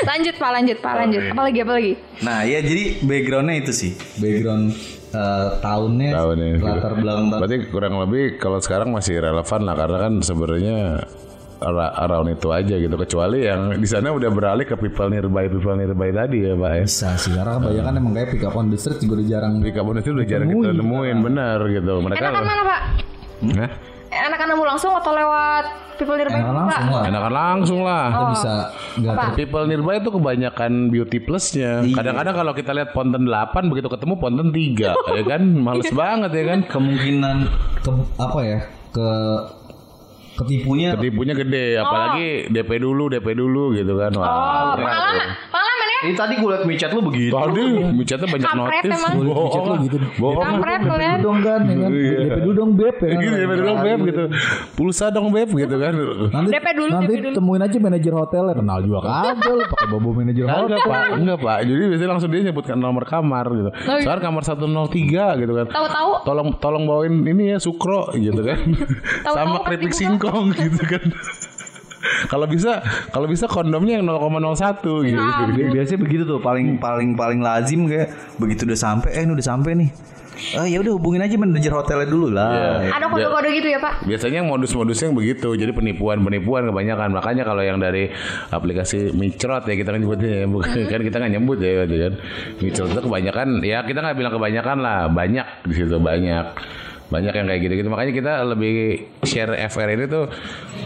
Lanjut 0.00 0.34
pak, 0.36 0.50
lanjut 0.50 0.78
pak, 0.78 0.92
lanjut. 0.94 1.22
Apalagi 1.26 1.58
apalagi? 1.60 1.92
nah 2.20 2.42
ya 2.42 2.58
jadi 2.60 3.00
backgroundnya 3.00 3.54
itu 3.58 3.72
sih 3.72 3.92
background 4.16 4.72
eh, 5.10 5.48
tahunnya 5.58 6.10
Tahunnya, 6.10 6.46
gitu. 6.54 6.64
latar 6.64 6.92
belakang 6.94 7.26
ta- 7.28 7.38
Berarti 7.38 7.56
kurang 7.68 7.94
lebih 7.98 8.24
kalau 8.36 8.58
sekarang 8.58 8.88
masih 8.90 9.18
relevan 9.18 9.60
lah 9.62 9.74
karena 9.74 9.98
kan 9.98 10.12
sebenarnya 10.20 10.78
around 11.60 12.32
itu 12.32 12.48
aja 12.48 12.72
gitu 12.72 12.96
kecuali 12.96 13.44
yang 13.44 13.76
di 13.76 13.84
sana 13.84 14.08
udah 14.08 14.32
beralih 14.32 14.64
ke 14.64 14.80
people 14.80 15.12
nearby 15.12 15.44
people 15.44 15.76
nearby 15.76 16.08
tadi 16.08 16.48
ya 16.48 16.56
Pak 16.56 16.72
ya. 16.72 16.84
bisa 16.88 17.08
sih 17.20 17.36
karena 17.36 17.60
kebanyakan 17.60 17.92
emang 18.00 18.12
kayak 18.16 18.28
pick 18.32 18.44
up 18.44 18.56
on 18.56 18.72
the 18.72 18.78
street 18.80 18.96
juga 18.98 19.20
udah 19.20 19.26
jarang 19.28 19.52
Di 19.60 19.68
kabun 19.68 20.00
itu 20.00 20.10
udah 20.10 20.24
jarang 20.24 20.48
kita 20.48 20.72
nemuin 20.72 21.16
benar 21.20 21.58
gitu. 21.68 21.92
Mereka 22.00 22.24
Enakan 22.24 22.42
mana 22.42 22.62
pak? 22.64 22.80
Hah? 23.60 23.70
Enakan 24.10 24.46
nemu 24.50 24.64
langsung 24.66 24.92
atau 24.92 25.14
lewat 25.14 25.64
people 25.94 26.18
nearby 26.18 26.42
Enakan 26.42 26.56
langsung 26.56 26.90
lah 26.90 27.02
Enakan 27.06 27.32
langsung 27.32 27.80
lah. 27.86 28.04
kita 28.10 28.26
bisa 28.26 28.52
nggak 28.98 29.14
Apa? 29.14 29.24
People 29.38 29.64
nearby 29.64 29.94
itu 29.96 30.10
kebanyakan 30.10 30.72
beauty 30.88 31.18
plusnya. 31.20 31.72
Kadang-kadang 31.86 32.34
kalau 32.34 32.52
kita 32.52 32.70
lihat 32.72 32.90
ponten 32.90 33.22
8 33.22 33.70
begitu 33.70 33.86
ketemu 33.86 34.14
ponten 34.16 34.48
3 34.50 34.82
ya 35.18 35.22
kan 35.24 35.42
males 35.46 35.90
banget 35.90 36.30
ya 36.32 36.44
kan. 36.44 36.58
kemungkinan 36.66 37.36
ke 37.80 37.90
apa 38.18 38.38
ya 38.42 38.58
ke 38.90 39.08
ketipunya 40.36 40.96
Ketipunya 40.96 41.34
gede 41.36 41.66
apalagi 41.76 42.26
DP 42.48 42.70
dulu 42.80 43.06
DP 43.06 43.28
dulu 43.36 43.76
gitu 43.76 43.94
kan. 43.94 44.10
Oh, 44.16 44.24
Wah. 44.24 44.28
pengalaman, 44.28 44.74
pengalaman 44.74 45.14
ya? 45.14 45.24
Ini 46.00 46.12
tadi 46.14 46.32
gue 46.34 46.48
liat 46.48 46.64
micet 46.64 46.90
lu 46.90 47.00
begitu 47.02 47.28
Tadi 47.30 47.62
micetnya 47.92 48.26
banyak 48.26 48.46
Kampret 48.46 48.82
notis. 48.82 48.96
emang. 48.96 49.12
Micet 49.20 49.62
lu 49.62 49.74
gitu 49.82 49.96
Bohong. 50.16 50.42
Kampret 50.42 50.80
lu 50.82 50.96
ya? 50.96 51.14
dong 51.18 51.38
kan 51.40 51.60
ya 51.62 51.74
kan 51.76 51.90
Iya. 51.90 52.18
DP 52.20 52.36
dulu 52.40 52.52
dong 52.54 52.70
beb 52.72 52.96
ya 52.96 53.08
kan? 53.08 53.20
Gitu 53.20 53.34
DP 53.36 53.52
dulu 53.54 53.72
beb 53.78 54.00
gitu. 54.06 54.22
Pulsa 54.72 55.06
dong 55.08 55.28
beb 55.28 55.48
gitu 55.50 55.76
kan. 55.76 55.92
nanti 56.30 56.48
DP 56.50 56.66
dulu, 56.72 56.88
nanti 56.90 57.06
DP 57.10 57.20
dulu. 57.22 57.34
temuin 57.34 57.60
aja 57.60 57.76
manajer 57.78 58.12
hotelnya 58.12 58.54
kenal 58.54 58.78
juga 58.80 58.98
kagak 59.02 59.50
lu 59.50 59.64
pakai 59.72 59.86
bobo 59.88 60.08
manajer 60.12 60.44
hotel 60.44 60.58
Enggak 60.62 60.80
pak, 60.82 61.04
enggak 61.14 61.38
pak. 61.38 61.58
Jadi 61.62 61.82
biasanya 61.86 62.10
langsung 62.10 62.30
dia 62.30 62.40
nyebutkan 62.42 62.76
nomor 62.76 63.04
kamar 63.04 63.46
gitu. 63.50 63.70
Oh, 63.70 63.92
iya. 63.92 64.00
Sekarang 64.00 64.22
kamar 64.24 64.42
103 64.42 64.88
gitu 65.36 65.52
kan. 65.54 65.66
Tahu-tahu 65.68 66.10
Tolong 66.22 66.48
tolong 66.56 66.84
bawain 66.84 67.14
ini 67.22 67.44
ya 67.50 67.58
sukro 67.58 68.08
gitu 68.14 68.40
kan. 68.40 68.58
Sama 69.26 69.62
keripik 69.62 69.90
dibuka. 69.90 69.98
singkong 69.98 70.46
gitu 70.58 70.82
kan. 70.86 71.04
Kalau 72.28 72.48
bisa 72.48 72.80
kalau 73.12 73.28
bisa 73.28 73.44
kondomnya 73.44 74.00
yang 74.00 74.08
0,01 74.08 74.80
gitu. 75.04 75.20
Biasanya 75.76 76.00
begitu 76.00 76.22
tuh 76.24 76.40
paling 76.40 76.80
paling 76.80 77.12
paling 77.12 77.40
lazim 77.44 77.84
kayak 77.84 78.12
begitu 78.40 78.64
udah 78.64 78.78
sampai 78.78 79.20
eh 79.20 79.22
ini 79.24 79.32
udah 79.36 79.46
sampai 79.46 79.72
nih 79.76 79.90
Oh 80.56 80.66
ya 80.66 80.80
udah 80.80 80.92
hubungin 80.96 81.20
aja 81.20 81.36
manajer 81.36 81.72
hotelnya 81.72 82.08
dulu 82.08 82.32
lah. 82.32 82.80
Iya. 82.80 82.96
Ada 82.96 83.06
kode-kode 83.12 83.48
gitu 83.52 83.68
ya 83.70 83.78
Pak? 83.78 84.08
Biasanya 84.08 84.40
modus-modusnya 84.42 85.12
yang 85.12 85.16
begitu, 85.16 85.48
jadi 85.52 85.72
penipuan-penipuan 85.76 86.72
kebanyakan. 86.72 87.08
Makanya 87.12 87.42
kalau 87.44 87.62
yang 87.62 87.76
dari 87.76 88.08
aplikasi 88.48 89.12
Microt 89.12 89.68
ya 89.68 89.74
kita 89.76 89.92
kan 89.92 90.00
nyebutnya 90.00 90.30
ya, 90.32 90.46
bukan 90.48 90.70
kan 90.88 91.00
kita 91.04 91.16
nggak 91.20 91.32
nyebut 91.36 91.58
ya 91.60 91.72
kan. 91.84 92.14
Microt 92.58 92.88
itu 92.88 93.00
kebanyakan, 93.04 93.48
ya 93.62 93.78
kita 93.84 93.98
nggak 94.00 94.16
bilang 94.16 94.32
kebanyakan 94.32 94.76
lah, 94.80 94.98
banyak 95.12 95.46
di 95.68 95.74
situ 95.76 95.96
banyak. 96.00 96.46
Banyak 97.10 97.34
yang 97.34 97.46
kayak 97.50 97.60
gitu-gitu. 97.66 97.88
Makanya 97.90 98.12
kita 98.14 98.32
lebih 98.46 98.74
share 99.26 99.52
FR 99.66 99.88
ini 99.92 100.06
tuh 100.06 100.30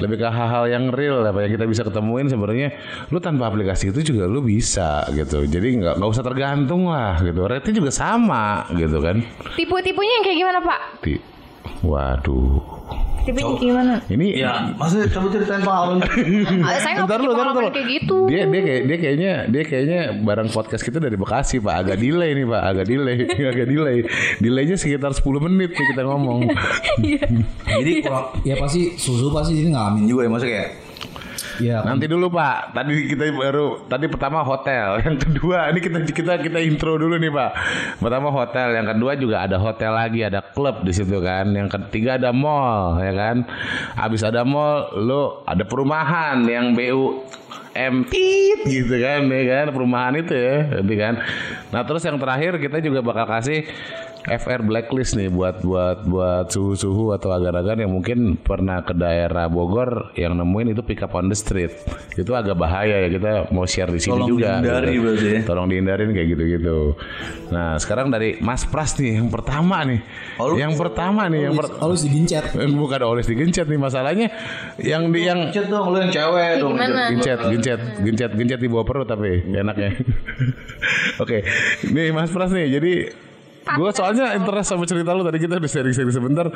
lebih 0.00 0.24
ke 0.24 0.28
hal-hal 0.28 0.64
yang 0.72 0.84
real 0.90 1.20
apa 1.20 1.44
yang 1.44 1.52
kita 1.52 1.68
bisa 1.68 1.84
ketemuin 1.84 2.32
sebenarnya. 2.32 2.72
Lu 3.12 3.20
tanpa 3.20 3.52
aplikasi 3.52 3.92
itu 3.92 4.16
juga 4.16 4.24
lu 4.24 4.40
bisa 4.40 5.04
gitu. 5.12 5.44
Jadi 5.44 5.84
nggak 5.84 6.00
nggak 6.00 6.10
usah 6.10 6.24
tergantung 6.24 6.88
lah 6.88 7.20
gitu. 7.20 7.44
Rate 7.44 7.70
juga 7.70 7.92
sama 7.92 8.64
gitu 8.72 8.98
kan. 9.04 9.20
Tipu-tipunya 9.54 10.12
yang 10.20 10.24
kayak 10.24 10.38
gimana 10.40 10.58
Pak? 10.64 10.80
Waduh. 11.82 12.60
Kayak 13.24 13.56
gimana? 13.56 13.94
Ini 14.04 14.36
Ya, 14.36 14.68
maksudnya 14.76 15.08
coba 15.08 15.32
ceritain 15.32 15.64
pengalaman. 15.64 16.04
Ah, 16.60 16.76
Saya 16.84 17.00
nggak 17.00 17.08
Bentar 17.08 17.16
punya 17.16 17.24
dulu, 17.24 17.32
bentar 17.32 17.44
pengalaman 17.48 17.56
dulu. 17.56 17.72
kayak 17.72 17.88
gitu. 17.88 18.18
Dia 18.28 18.42
dia 18.44 18.60
kayak 18.60 18.82
dia 18.84 18.96
kayaknya 19.00 19.32
dia 19.48 19.62
kayaknya 19.64 20.00
barang 20.20 20.48
podcast 20.52 20.82
kita 20.84 20.98
dari 21.00 21.16
Bekasi 21.16 21.56
Pak, 21.56 21.74
agak 21.74 21.96
delay 21.96 22.30
nih 22.36 22.44
Pak, 22.44 22.62
agak 22.62 22.84
delay, 22.84 23.16
agak 23.56 23.66
delay. 23.66 23.98
Delaynya 24.38 24.76
sekitar 24.76 25.16
10 25.16 25.24
menit 25.40 25.72
nih 25.72 25.86
kita 25.88 26.02
ngomong. 26.04 26.52
Jadi 27.80 27.90
kurang 28.04 28.26
ya 28.44 28.60
pasti 28.60 28.92
susu 28.94 29.32
pasti 29.32 29.56
ini 29.56 29.72
ngalamin 29.72 30.04
juga 30.04 30.28
ya 30.28 30.30
maksudnya 30.30 30.52
kayak 30.52 30.70
Ya, 31.62 31.86
Nanti 31.86 32.10
dulu 32.10 32.30
Pak. 32.32 32.74
Tadi 32.74 33.10
kita 33.10 33.30
baru 33.30 33.86
tadi 33.86 34.06
pertama 34.10 34.42
hotel, 34.42 34.96
yang 35.06 35.16
kedua 35.20 35.70
ini 35.70 35.78
kita 35.78 35.98
kita 36.06 36.32
kita 36.42 36.58
intro 36.58 36.98
dulu 36.98 37.14
nih 37.18 37.30
Pak. 37.30 37.50
Pertama 38.02 38.28
hotel, 38.34 38.74
yang 38.74 38.86
kedua 38.90 39.12
juga 39.14 39.36
ada 39.46 39.56
hotel 39.60 39.92
lagi, 39.94 40.20
ada 40.26 40.42
klub 40.42 40.82
di 40.82 40.92
situ 40.94 41.22
kan. 41.22 41.50
Yang 41.54 41.78
ketiga 41.78 42.18
ada 42.18 42.34
mall, 42.34 42.98
ya 42.98 43.12
kan. 43.14 43.46
Habis 43.94 44.26
ada 44.26 44.42
mall, 44.42 44.90
lo 44.98 45.46
ada 45.46 45.62
perumahan 45.62 46.42
yang 46.46 46.74
BU 46.74 47.22
empit 47.74 48.58
gitu 48.70 48.94
kan 49.02 49.26
ya 49.26 49.42
kan 49.50 49.66
perumahan 49.74 50.14
itu 50.14 50.30
ya 50.30 50.78
gitu 50.78 50.94
kan 50.94 51.18
nah 51.74 51.82
terus 51.82 52.06
yang 52.06 52.16
terakhir 52.22 52.62
kita 52.62 52.78
juga 52.78 53.02
bakal 53.02 53.26
kasih 53.26 53.66
FR 54.24 54.60
blacklist 54.60 55.14
nih 55.14 55.28
buat 55.28 55.60
buat 55.60 56.02
buat 56.02 56.48
suhu-suhu 56.48 57.12
atau 57.12 57.28
agar-agar 57.30 57.76
yang 57.76 57.92
mungkin 57.92 58.34
pernah 58.34 58.80
ke 58.80 58.90
daerah 58.90 59.46
Bogor 59.46 60.10
yang 60.14 60.32
nemuin 60.32 60.72
itu 60.72 60.80
pick 60.80 60.98
up 60.98 61.12
on 61.12 61.28
the 61.28 61.36
street 61.36 61.76
itu 62.14 62.32
agak 62.32 62.56
bahaya 62.56 63.04
ya 63.04 63.08
kita 63.10 63.30
mau 63.50 63.64
share 63.64 63.88
di 63.88 64.00
sini 64.00 64.16
Tolong 64.16 64.28
juga 64.30 64.48
dihindari 64.56 64.94
berarti 64.96 65.28
ya. 65.28 65.40
tolong 65.44 65.66
dihindarin 65.68 66.10
kayak 66.10 66.28
gitu-gitu 66.30 66.96
nah 67.50 67.76
sekarang 67.76 68.08
dari 68.08 68.40
Mas 68.40 68.64
Pras 68.64 68.96
nih 68.96 69.20
yang 69.20 69.28
pertama 69.28 69.84
nih 69.84 70.00
lu- 70.40 70.56
yang 70.56 70.72
pertama 70.72 71.22
nih 71.26 71.40
yang 71.42 71.54
per- 71.54 71.76
Harus 71.76 72.00
digencet. 72.02 72.44
Bukan 72.80 73.00
oles 73.04 73.26
digencet 73.26 73.66
nih 73.66 73.76
masalahnya 73.76 74.32
yang 74.80 75.12
di 75.12 75.20
yang 75.22 75.52
Chat 75.52 75.68
dong 75.68 75.92
lu 75.92 76.00
yang 76.00 76.08
cewek 76.08 76.64
dong. 76.64 76.72
gimana? 76.74 77.12
gencet 77.12 77.38
gencet 77.44 77.80
gencet 78.00 78.30
gencet 78.32 78.56
di 78.56 78.68
bawah 78.68 78.84
perut 78.84 79.04
tapi 79.04 79.44
enaknya 79.44 80.00
oke 81.22 81.44
nih 81.86 82.08
Mas 82.08 82.32
Pras 82.32 82.48
nih 82.48 82.72
jadi 82.72 82.92
gue 83.66 83.90
soalnya 83.90 84.32
interest 84.32 84.68
sama 84.68 84.84
cerita 84.84 85.10
lu 85.10 85.20
tadi 85.20 85.38
kita 85.38 85.56
udah 85.56 85.66
sharing-sharing 85.66 86.12
sebentar 86.12 86.46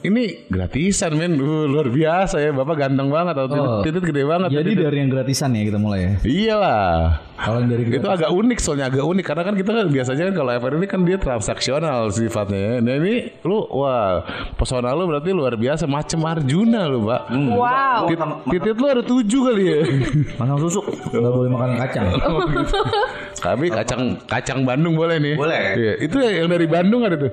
ini 0.00 0.46
gratisan 0.46 1.12
men 1.12 1.32
Uh, 1.34 1.66
luar 1.66 1.86
biasa 1.86 2.38
ya 2.38 2.50
bapak 2.50 2.76
ganteng 2.78 3.08
banget 3.08 3.34
atau 3.34 3.46
titit, 3.48 3.60
Oh. 3.60 3.82
titit 3.82 4.02
gede 4.04 4.22
banget 4.22 4.48
Jadi 4.50 4.70
titit. 4.70 4.82
dari 4.82 4.96
yang 4.96 5.10
gratisan 5.10 5.50
ya 5.50 5.62
kita 5.62 5.76
mulai 5.76 6.00
ya. 6.00 6.12
iyalah 6.22 7.20
Kalau 7.34 7.58
yang 7.58 7.68
dari 7.68 7.82
itu 7.90 8.06
agak 8.06 8.30
unik 8.30 8.58
soalnya 8.58 8.86
agak 8.86 9.02
unik 9.02 9.24
karena 9.24 9.42
kan 9.42 9.54
kita 9.54 9.70
kan 9.72 9.86
biasanya 9.88 10.22
kan 10.24 10.34
kalau 10.36 10.50
FR 10.54 10.72
ini 10.72 10.86
kan 10.86 11.00
dia 11.02 11.16
transaksional 11.16 11.98
sifatnya 12.08 12.56
ya. 12.56 12.74
Nah 12.78 12.94
ini 12.96 13.14
lu 13.42 13.58
wah 13.68 14.22
pesona 14.54 14.92
lu 14.92 15.04
berarti 15.04 15.30
luar 15.30 15.54
biasa 15.54 15.84
macam 15.84 16.22
Arjuna 16.24 16.86
lu 16.86 17.04
pak. 17.04 17.20
Wow. 17.34 18.06
Tit- 18.06 18.22
Titit 18.54 18.76
lu 18.76 18.86
ada 18.86 19.02
tujuh 19.02 19.40
kali 19.42 19.64
ya. 19.64 19.80
Masang 20.38 20.58
susuk 20.60 20.84
nggak 21.10 21.32
boleh 21.32 21.50
makan 21.50 21.70
kacang. 21.76 22.06
Tapi 23.44 23.66
kacang 23.68 24.02
kacang 24.24 24.60
Bandung 24.62 24.94
boleh 24.94 25.18
nih. 25.18 25.34
Boleh. 25.34 25.62
Iya, 25.74 25.92
itu 26.00 26.16
yang 26.44 26.52
dari 26.52 26.68
Bandung 26.68 27.02
ada 27.08 27.16
tuh. 27.16 27.32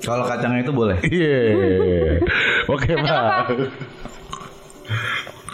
Kalau 0.00 0.24
kacangnya 0.26 0.64
itu 0.64 0.72
boleh. 0.72 0.98
Iya. 1.06 1.38
Oke, 2.66 2.96
Pak. 2.96 3.52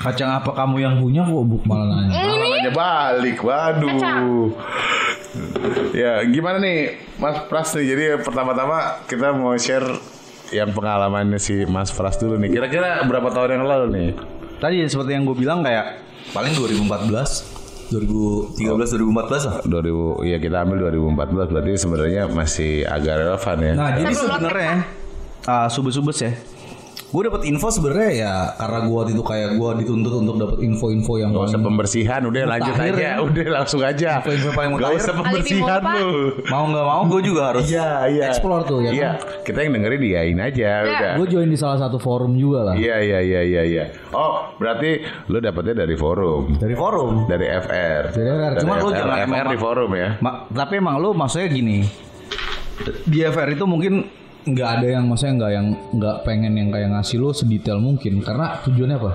Kacang 0.07 0.39
apa 0.39 0.51
kamu 0.55 0.77
yang 0.87 0.95
punya 1.03 1.27
kok 1.27 1.45
buk 1.51 1.67
malah 1.67 1.87
nanya. 1.91 2.15
Malah 2.15 2.47
nanya 2.47 2.73
balik. 2.73 3.43
Waduh. 3.43 4.55
Ya, 5.91 6.23
gimana 6.31 6.63
nih 6.63 6.95
Mas 7.19 7.43
Pras 7.51 7.75
nih? 7.75 7.85
Jadi 7.91 8.05
pertama-tama 8.23 9.03
kita 9.11 9.35
mau 9.35 9.53
share 9.59 9.99
yang 10.55 10.71
pengalamannya 10.71 11.43
si 11.43 11.67
Mas 11.67 11.91
Pras 11.91 12.15
dulu 12.23 12.39
nih. 12.39 12.55
Kira-kira 12.55 13.03
berapa 13.03 13.35
tahun 13.35 13.59
yang 13.59 13.67
lalu 13.67 13.87
nih? 13.91 14.09
Tadi 14.63 14.87
seperti 14.87 15.11
yang 15.19 15.27
gue 15.27 15.35
bilang 15.35 15.67
kayak 15.67 16.01
paling 16.31 16.55
2014 16.55 17.56
2013 17.91 18.63
2014 18.99 19.49
lah. 19.49 19.57
2000 19.63 20.27
ya 20.27 20.37
kita 20.43 20.57
ambil 20.67 20.91
2014 20.91 21.53
berarti 21.53 21.73
sebenarnya 21.79 22.23
masih 22.31 22.83
agak 22.87 23.15
relevan 23.23 23.57
ya. 23.63 23.73
Nah, 23.79 23.91
jadi 23.95 24.13
sebenarnya 24.15 24.75
ah 25.47 25.67
subes-subes 25.71 26.19
ya. 26.19 26.33
Gue 27.07 27.23
dapet 27.23 27.47
info 27.47 27.71
sebenarnya 27.71 28.11
ya 28.13 28.35
karena 28.57 28.79
gue 28.83 28.93
waktu 28.93 29.13
itu 29.13 29.23
kayak 29.23 29.49
gue 29.55 29.71
dituntut 29.79 30.15
untuk 30.17 30.37
dapet 30.37 30.59
info-info 30.61 31.13
yang 31.17 31.31
Gak 31.31 31.49
usah 31.49 31.61
pembersihan, 31.61 32.21
udah 32.21 32.43
lanjut 32.45 32.75
aja, 32.75 32.93
ya. 32.93 33.15
udah 33.23 33.47
langsung 33.53 33.81
aja. 33.81 34.11
Info-info 34.19 34.51
paling 34.53 34.71
Gak 34.75 34.93
usah 34.97 35.15
pembersihan 35.15 35.81
lu. 35.95 36.11
mau 36.47 36.65
nggak 36.67 36.83
mau 36.85 37.03
gue 37.07 37.21
juga 37.23 37.43
harus 37.49 37.65
Iya, 37.65 37.91
iya. 38.09 38.25
Explore 38.29 38.63
tuh 38.65 38.79
ya 38.81 38.91
Iya, 38.91 39.11
kita 39.43 39.59
yang 39.61 39.79
dengerin 39.79 40.01
diain 40.03 40.39
aja 40.39 40.71
udah. 40.83 41.13
Gue 41.15 41.27
join 41.29 41.47
di 41.47 41.55
salah 41.55 41.79
satu 41.79 41.97
forum 41.97 42.35
juga 42.35 42.67
lah. 42.67 42.75
Iya, 42.75 42.99
iya, 42.99 43.19
iya, 43.23 43.41
iya, 43.45 43.63
iya. 43.63 43.85
Oh, 44.11 44.51
berarti 44.57 45.01
lu 45.31 45.39
dapetnya 45.39 45.75
dari 45.79 45.95
forum, 45.95 46.59
dari 46.59 46.75
forum. 46.75 47.25
dari 47.27 47.47
FR. 47.47 48.03
Dari 48.11 48.29
FR. 48.29 48.53
Cuma 48.61 48.75
lu 48.77 48.91
jangan 48.91 49.19
FR 49.25 49.47
di 49.47 49.59
forum 49.59 49.91
ya. 49.95 50.09
Ma- 50.19 50.43
tapi 50.49 50.79
emang 50.79 50.99
lu 50.99 51.11
maksudnya 51.13 51.47
gini 51.47 51.87
di 53.05 53.19
FR 53.23 53.49
itu 53.49 53.65
mungkin 53.65 54.05
Nggak 54.47 54.69
ada 54.73 54.87
yang 54.89 55.05
maksudnya 55.05 55.35
nggak 55.37 55.53
yang 55.53 55.67
nggak 55.93 56.17
pengen 56.23 56.53
yang 56.55 56.69
kayak 56.71 56.89
ngasih 56.95 57.19
lo 57.19 57.31
sedetail 57.31 57.79
mungkin 57.79 58.23
karena 58.23 58.63
tujuannya 58.63 58.97
apa? 58.97 59.13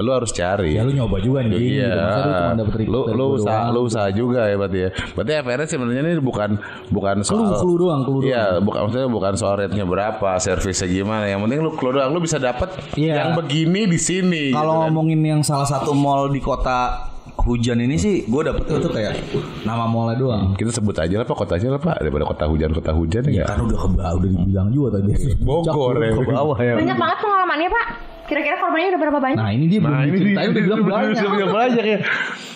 Lu 0.00 0.10
harus 0.10 0.32
cari. 0.32 0.72
Ya 0.72 0.80
lu 0.80 0.96
nyoba 0.96 1.20
juga 1.20 1.44
nih. 1.44 1.58
Iya, 1.60 1.92
Gitu. 1.92 2.00
Masa 2.00 2.16
lu 2.16 2.32
cuma 2.32 2.54
dapet 2.56 2.74
lu 2.88 3.26
usaha, 3.36 3.52
doang. 3.60 3.68
lu 3.68 3.80
usaha 3.84 4.08
juga 4.08 4.40
ya 4.46 4.56
berarti 4.56 4.78
ya. 4.80 4.90
Berarti 5.12 5.32
FR 5.44 5.60
sebenarnya 5.66 6.00
ini 6.06 6.12
bukan 6.16 6.50
bukan 6.88 7.16
soal 7.20 7.38
Clue, 7.44 7.58
clue 7.60 7.76
doang, 7.76 8.00
clue 8.00 8.14
doang. 8.16 8.30
Iya, 8.30 8.44
bukan 8.58 8.80
maksudnya 8.80 9.10
bukan 9.12 9.32
soal 9.36 9.54
rate-nya 9.58 9.84
berapa, 9.84 10.30
servisnya 10.38 10.88
gimana. 10.88 11.28
Yang 11.28 11.40
penting 11.44 11.60
lu 11.60 11.70
clue 11.74 11.92
doang, 11.92 12.08
lu 12.08 12.20
bisa 12.22 12.38
dapat 12.38 12.72
Iya. 12.94 13.12
yang 13.18 13.30
begini 13.36 13.80
di 13.84 13.98
sini. 13.98 14.44
kalau 14.48 14.72
gitu 14.72 14.78
kan. 14.78 14.88
ngomongin 14.88 15.20
yang 15.20 15.40
salah 15.42 15.68
satu 15.68 15.92
mall 15.92 16.30
di 16.30 16.40
kota 16.40 17.10
hujan 17.34 17.82
ini 17.82 17.98
sih 17.98 18.24
gue 18.24 18.42
dapet 18.46 18.62
tuh 18.64 18.88
kayak 18.88 19.18
Nama 19.66 19.84
mallnya 19.90 20.16
doang. 20.16 20.44
kita 20.54 20.70
sebut 20.70 20.94
aja 20.96 21.14
lah 21.18 21.26
Pak 21.26 21.36
kotanya 21.36 21.76
lah 21.76 21.80
Pak 21.82 21.96
daripada 22.00 22.24
kota 22.24 22.44
hujan 22.46 22.70
kota 22.70 22.92
hujan 22.94 23.22
ya. 23.28 23.44
kan 23.44 23.58
udah 23.60 23.78
ke 23.78 23.88
bawah 23.90 24.12
udah 24.16 24.30
Bilang 24.46 24.68
juga 24.70 24.88
tadi. 24.98 25.10
Bogor 25.46 25.94
ya. 25.98 26.12
ke 26.14 26.22
bawah 26.24 26.58
ya 26.58 26.74
Banyak 26.78 26.96
banget 26.96 27.18
pengalamannya 27.20 27.68
Pak. 27.70 27.86
Kira-kira 28.24 28.56
korbannya 28.56 28.88
udah 28.88 29.00
berapa 29.04 29.18
banyak? 29.20 29.36
Nah 29.36 29.50
ini 29.52 29.64
dia 29.68 29.78
belum 29.84 29.92
Nah, 29.92 30.02
ini 30.08 30.16
diceritain 30.16 30.48
udah 30.48 30.62
bilang 30.64 30.82
banyak. 30.88 31.16
Udah 31.20 31.32
bilang 31.36 31.52
banyak 31.52 31.84
ya. 31.84 31.98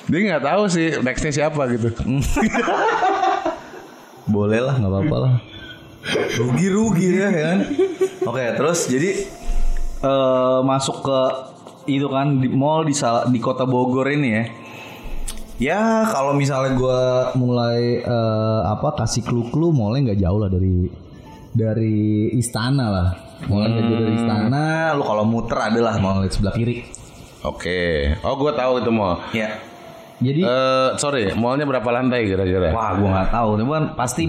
Dia 0.08 0.18
nggak 0.24 0.42
tahu 0.46 0.62
sih 0.72 0.88
nextnya 1.04 1.32
siapa 1.34 1.62
gitu. 1.68 1.88
boleh 4.28 4.60
lah 4.60 4.76
nggak 4.76 4.92
apa-apa 4.92 5.16
lah 5.24 5.34
rugi 6.36 6.66
rugi 6.68 7.06
ya 7.16 7.28
kan 7.32 7.58
oke 8.28 8.44
terus 8.60 8.84
jadi 8.86 9.24
eh, 10.04 10.58
masuk 10.62 11.00
ke 11.00 11.20
itu 11.88 12.04
kan 12.12 12.36
di 12.36 12.52
mall 12.52 12.84
di 12.84 12.92
di 13.32 13.40
kota 13.40 13.64
Bogor 13.64 14.04
ini 14.12 14.28
ya 14.28 14.44
ya 15.58 16.06
kalau 16.06 16.32
misalnya 16.32 16.74
gue 16.74 17.00
mulai 17.34 18.00
eh, 18.00 18.60
apa 18.64 18.94
kasih 18.96 19.22
clue-clue 19.22 19.70
mulai 19.70 20.02
nggak 20.02 20.18
jauh 20.18 20.38
lah 20.38 20.48
dari 20.48 20.86
dari 21.50 21.98
istana 22.32 22.86
lah. 22.88 23.08
Mulai 23.44 23.70
jauh 23.70 23.98
dari 24.02 24.14
istana. 24.14 24.64
lu 24.94 25.02
kalau 25.02 25.22
muter 25.22 25.58
adalah 25.58 25.98
mall 25.98 26.18
Mulai 26.18 26.30
sebelah 26.30 26.54
kiri. 26.54 26.86
Oke. 27.42 28.14
Oh 28.22 28.34
gue 28.34 28.50
tahu 28.50 28.82
itu 28.82 28.90
mau. 28.90 29.18
ya 29.30 29.50
Jadi 30.18 30.42
Eh 30.42 30.88
sorry, 30.98 31.30
mallnya 31.38 31.62
berapa 31.62 31.86
lantai 31.94 32.26
kira-kira? 32.26 32.74
wah 32.74 32.90
gue 32.90 33.06
nggak 33.06 33.30
tahu 33.30 33.50
tapi 33.54 33.70
kan 33.70 33.84
pasti 33.94 34.22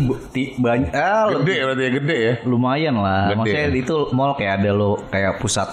banyak 0.61 0.93
ah, 0.93 1.25
Gede 1.41 1.55
berarti 1.65 1.81
ya 1.81 1.91
gede 1.97 2.17
ya. 2.21 2.33
lumayan 2.45 2.95
lah 3.01 3.33
Gede. 3.33 3.37
maksudnya 3.41 3.65
itu 3.73 3.95
mall 4.13 4.37
kayak 4.37 4.61
ada 4.61 4.69
lo 4.69 5.01
kayak 5.09 5.41
pusat 5.41 5.65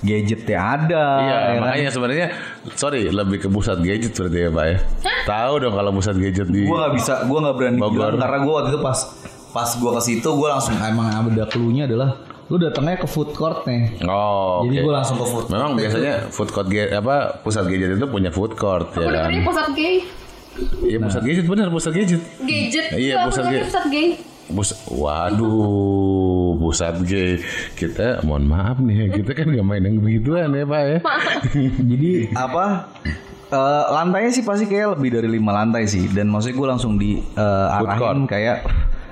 gadget 0.00 0.42
ya 0.44 0.58
ada 0.74 1.04
Iya, 1.18 1.28
ya 1.28 1.38
kan? 1.46 1.60
makanya 1.60 1.90
sebenarnya 1.90 2.26
sorry 2.72 3.02
lebih 3.06 3.36
ke 3.38 3.48
pusat 3.48 3.78
gadget 3.80 4.12
berarti 4.12 4.38
ya 4.38 4.50
Pak 4.50 4.64
ya. 4.64 4.76
Tahu 5.22 5.52
dong 5.58 5.74
kalau 5.74 5.90
pusat 5.90 6.16
gadget 6.16 6.48
di 6.48 6.64
gue 6.64 6.72
nggak 6.72 6.94
bisa 6.94 7.14
gue 7.22 7.38
nggak 7.38 7.54
berani 7.54 7.76
Bogor. 7.76 7.92
bilang 7.92 8.16
karena 8.18 8.38
gue 8.40 8.52
waktu 8.54 8.68
itu 8.70 8.80
pas 8.80 8.98
pas 9.50 9.68
gue 9.70 9.90
ke 9.90 10.02
situ 10.02 10.28
gue 10.28 10.48
langsung 10.48 10.74
emang 10.76 11.08
ada 11.10 11.44
clue-nya 11.44 11.84
adalah 11.84 12.16
lu 12.46 12.56
datangnya 12.56 12.96
ke 12.96 13.06
food 13.06 13.30
court 13.30 13.62
nih. 13.62 14.02
Oh, 14.02 14.64
Jadi 14.64 14.74
oke. 14.74 14.82
gue 14.82 14.92
langsung 14.92 15.16
ke 15.16 15.26
food. 15.28 15.44
Memang 15.48 15.70
biasanya 15.72 16.26
food 16.28 16.50
court 16.50 16.66
apa 16.90 17.16
pusat 17.40 17.62
gadget 17.64 17.94
itu 17.94 18.06
punya 18.06 18.30
food 18.30 18.54
court 18.54 18.90
ya 18.90 18.96
Aku 18.96 19.06
kan. 19.06 19.14
dengernya 19.22 19.42
pusat 19.44 19.66
gay. 19.70 19.94
Iya 20.82 20.98
pusat 20.98 21.22
gadget 21.22 21.44
benar 21.46 21.66
pusat 21.68 21.92
gadget. 21.92 22.20
Gadget. 22.40 22.84
Iya, 22.90 23.14
pusat 23.22 23.42
pusat 23.42 23.44
gay. 23.46 23.60
pusat 23.62 23.84
gay. 23.86 24.08
Bus, 24.50 24.70
waduh, 24.90 25.54
pusat 26.70 26.94
G 27.02 27.42
kita 27.74 28.22
mohon 28.22 28.46
maaf 28.46 28.78
nih 28.78 28.96
ya, 28.96 29.06
kita 29.18 29.34
kan 29.34 29.50
gak 29.50 29.66
main 29.66 29.82
yang 29.82 29.98
begituan 29.98 30.54
ya 30.54 30.62
pak 30.62 30.82
ya. 30.86 30.98
Jadi 31.90 32.10
apa? 32.32 32.86
eh, 33.50 33.84
lantainya 33.90 34.30
sih 34.30 34.46
pasti 34.46 34.70
kayak 34.70 34.94
lebih 34.94 35.18
dari 35.18 35.28
lima 35.28 35.50
lantai 35.50 35.90
sih. 35.90 36.06
Dan 36.06 36.30
maksudnya 36.30 36.56
gue 36.56 36.68
langsung 36.70 36.94
di 36.94 37.18
eh, 37.18 37.76
arahin 37.82 38.30
kayak 38.30 38.62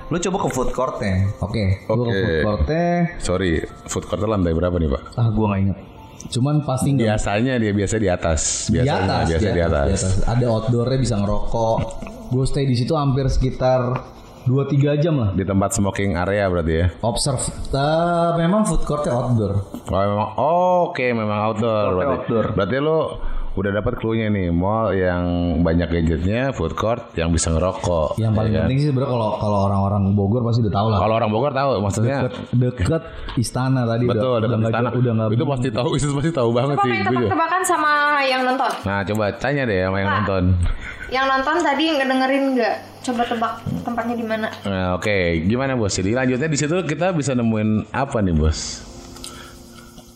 lu 0.09 0.17
coba 0.17 0.37
ke 0.41 0.49
food 0.49 0.69
courtnya. 0.73 1.27
Oke, 1.37 1.85
gua 1.85 1.93
Oke. 1.93 2.09
ke 2.09 2.11
food 2.17 2.37
courtnya, 2.41 2.85
Sorry, 3.21 3.51
food 3.85 4.05
court 4.09 4.25
lantai 4.25 4.55
berapa 4.55 4.73
nih 4.79 4.89
pak? 4.89 5.03
ah 5.19 5.27
gue 5.29 5.45
nggak 5.45 5.61
inget. 5.61 5.77
Cuman 6.33 6.55
pasti 6.65 6.97
nggak 6.97 7.05
Biasanya 7.15 7.53
dia 7.61 7.71
biasa 7.71 7.95
di 7.95 8.09
atas, 8.09 8.41
di 8.67 8.79
biasanya 8.79 9.05
atas, 9.05 9.25
biasa 9.29 9.49
di 9.53 9.61
atas. 9.61 9.99
Ada 10.25 10.45
outdoornya 10.49 10.97
bisa 10.97 11.15
ngerokok. 11.21 11.77
Gue 12.29 12.43
stay 12.49 12.65
di 12.65 12.73
situ 12.73 12.93
hampir 12.97 13.29
sekitar 13.29 13.81
2-3 14.49 14.97
jam 14.97 15.13
lah. 15.21 15.29
Di 15.37 15.45
tempat 15.45 15.77
smoking 15.77 16.17
area 16.17 16.49
berarti 16.49 16.73
ya? 16.73 16.87
Observe, 17.05 17.45
eh, 17.69 18.29
memang 18.41 18.65
food 18.65 18.81
courtnya 18.81 19.13
outdoor. 19.13 19.53
Oh, 19.85 20.01
memang, 20.01 20.29
oh, 20.41 20.77
oke 20.89 21.05
memang 21.13 21.39
outdoor 21.53 21.85
berarti. 21.93 22.09
outdoor. 22.17 22.45
Berarti 22.57 22.77
lo 22.81 22.99
udah 23.59 23.71
dapat 23.75 23.99
clue-nya 23.99 24.31
nih, 24.31 24.47
mall 24.49 24.89
yang 24.91 25.23
banyak 25.59 25.91
gadgetnya, 25.91 26.55
food 26.55 26.73
court 26.73 27.11
yang 27.13 27.29
bisa 27.29 27.51
ngerokok. 27.51 28.15
Yang 28.15 28.33
paling 28.33 28.51
ya 28.51 28.55
kan? 28.55 28.63
penting 28.65 28.79
sih 28.79 28.87
sebenarnya 28.87 29.11
kalau 29.11 29.29
kalau 29.35 29.59
orang-orang 29.67 30.03
Bogor 30.15 30.41
pasti 30.47 30.59
udah 30.63 30.73
tahu 30.73 30.87
lah. 30.87 30.99
Kalau 31.03 31.13
orang 31.19 31.29
Bogor 31.29 31.51
tahu, 31.51 31.69
maksudnya 31.83 32.17
Deket, 32.25 32.79
deket 32.79 33.03
istana 33.35 33.83
tadi 33.83 34.03
betul 34.07 34.39
udah, 34.39 34.47
nggak 34.49 34.71
istana. 34.71 34.89
udah 34.95 35.11
nggak 35.13 35.29
itu 35.35 35.45
pasti 35.45 35.69
tahu, 35.69 35.89
itu 35.93 36.13
pasti 36.15 36.31
tahu 36.31 36.49
banget 36.55 36.75
Coba 36.75 36.85
sih. 36.87 36.91
juga. 36.95 37.07
tebak-tebakan 37.11 37.61
sama 37.61 37.91
yang 38.23 38.41
nonton. 38.47 38.71
Nah, 38.87 38.99
coba 39.03 39.23
tanya 39.35 39.63
deh 39.67 39.79
sama 39.83 39.97
yang 39.99 40.09
nonton. 40.23 40.43
Yang 41.09 41.25
nonton 41.25 41.55
tadi 41.59 41.83
ngedengerin 41.93 42.43
nggak? 42.55 42.75
Coba 42.99 43.21
tebak 43.25 43.53
tempatnya 43.81 44.15
di 44.15 44.25
mana? 44.27 44.47
Nah, 44.63 44.87
oke, 44.95 45.17
gimana 45.43 45.73
bos? 45.73 45.91
Jadi 45.91 46.11
lanjutnya 46.13 46.47
di 46.47 46.57
situ 46.57 46.75
kita 46.83 47.11
bisa 47.11 47.31
nemuin 47.33 47.89
apa 47.91 48.19
nih 48.19 48.35
bos? 48.35 48.85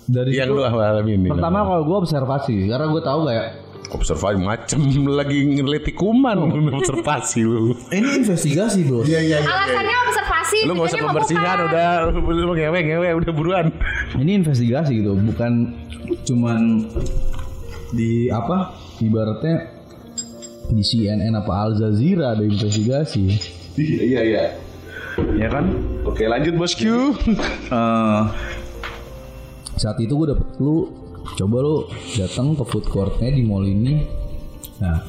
Dari 0.06 0.36
Yang 0.36 0.50
situ, 0.52 0.58
lu 0.58 0.62
alami 0.64 1.14
nih. 1.18 1.32
pertama 1.32 1.60
kalau 1.64 1.84
gue 1.84 1.98
observasi 2.00 2.56
karena 2.68 2.86
gue 2.88 3.02
tahu 3.02 3.20
kayak 3.24 3.48
observasi 3.90 4.38
macem 4.38 4.82
lagi 5.20 5.38
ngeliti 5.46 5.92
kuman 5.94 6.38
observasi 6.80 7.42
lu. 7.44 7.72
ini 7.90 8.20
investigasi 8.20 8.84
bos. 8.86 9.06
Iya 9.06 9.20
iya. 9.22 9.38
Alasannya 9.40 9.98
observasi. 10.04 10.58
Lu 10.66 10.72
nggak 10.74 10.88
usah 10.90 11.00
pembersihan 11.02 11.58
udah 11.68 11.88
lu 12.26 12.52
ngewe 12.52 12.80
ngewe 12.84 13.10
udah 13.22 13.32
buruan. 13.32 13.66
Ini 14.14 14.42
investigasi 14.42 14.98
gitu, 14.98 15.14
bukan 15.16 15.78
cuman 16.26 16.90
di 17.94 18.28
apa 18.28 18.74
ibaratnya 19.00 19.70
di 20.66 20.82
CNN 20.82 21.34
apa 21.34 21.54
Al 21.54 21.72
Jazeera 21.76 22.34
ada 22.34 22.42
investigasi. 22.42 23.30
Iya 23.78 24.22
iya. 24.24 24.44
Ya 25.38 25.46
kan? 25.46 25.70
Oke 26.04 26.26
lanjut 26.26 26.58
bosku. 26.58 27.14
Eh, 27.70 28.22
Saat 29.78 29.98
itu 30.00 30.14
gue 30.14 30.28
dapet 30.34 30.48
clue, 30.58 30.90
coba 31.38 31.58
lu 31.64 31.76
datang 32.18 32.54
ke 32.54 32.64
food 32.68 32.86
courtnya 32.88 33.30
di 33.34 33.42
mall 33.42 33.66
ini. 33.66 34.06
Nah, 34.80 35.02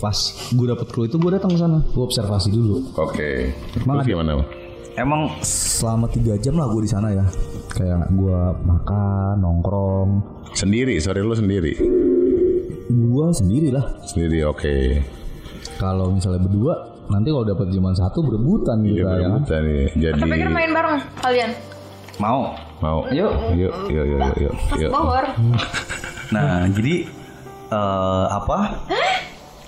pas 0.00 0.16
gue 0.50 0.66
dapet 0.66 0.86
clue 0.90 1.06
itu 1.06 1.16
gue 1.20 1.30
datang 1.30 1.52
ke 1.52 1.58
sana, 1.60 1.78
gue 1.82 2.04
observasi 2.04 2.48
dulu. 2.50 2.96
Oke. 2.98 3.52
Emang 3.78 4.02
Terus 4.02 4.08
gimana? 4.08 4.32
Bang? 4.40 4.48
emang 4.92 5.32
Selama 5.40 6.04
tiga 6.12 6.36
jam 6.36 6.56
lah 6.60 6.68
gue 6.68 6.82
di 6.84 6.90
sana 6.90 7.08
ya. 7.12 7.24
Kayak 7.72 8.12
gue 8.12 8.40
makan, 8.64 9.40
nongkrong. 9.40 10.10
Sendiri, 10.52 11.00
sorry 11.00 11.24
lu 11.24 11.32
sendiri. 11.32 11.72
Gue 12.92 13.26
sendiri 13.32 13.72
lah. 13.72 13.84
Sendiri 14.04 14.44
oke. 14.44 15.00
Kalau 15.80 16.12
misalnya 16.12 16.44
berdua, 16.44 16.74
nanti 17.08 17.32
kalau 17.32 17.46
dapat 17.48 17.72
cuma 17.72 17.96
satu 17.96 18.20
berebutan 18.22 18.84
gitu 18.84 19.02
ya. 19.02 19.08
kan. 19.08 19.40
berebutan 19.40 19.60
nih. 19.64 19.86
Jadi 19.96 20.20
Tapi 20.20 20.28
pikir 20.28 20.48
main 20.52 20.70
bareng 20.70 20.96
kalian. 21.24 21.50
Mau. 22.22 22.54
mau. 22.78 22.98
Yuk, 23.10 23.32
yuk, 23.52 23.74
yuk, 23.88 24.06
yuk, 24.06 24.20
yuk, 24.22 24.36
yuk. 24.40 24.54
Mas 24.70 24.78
yuk. 24.78 24.90
Bogor. 24.90 25.24
Nah, 26.30 26.64
jadi 26.70 26.94
eh 27.68 28.26
apa? 28.30 28.58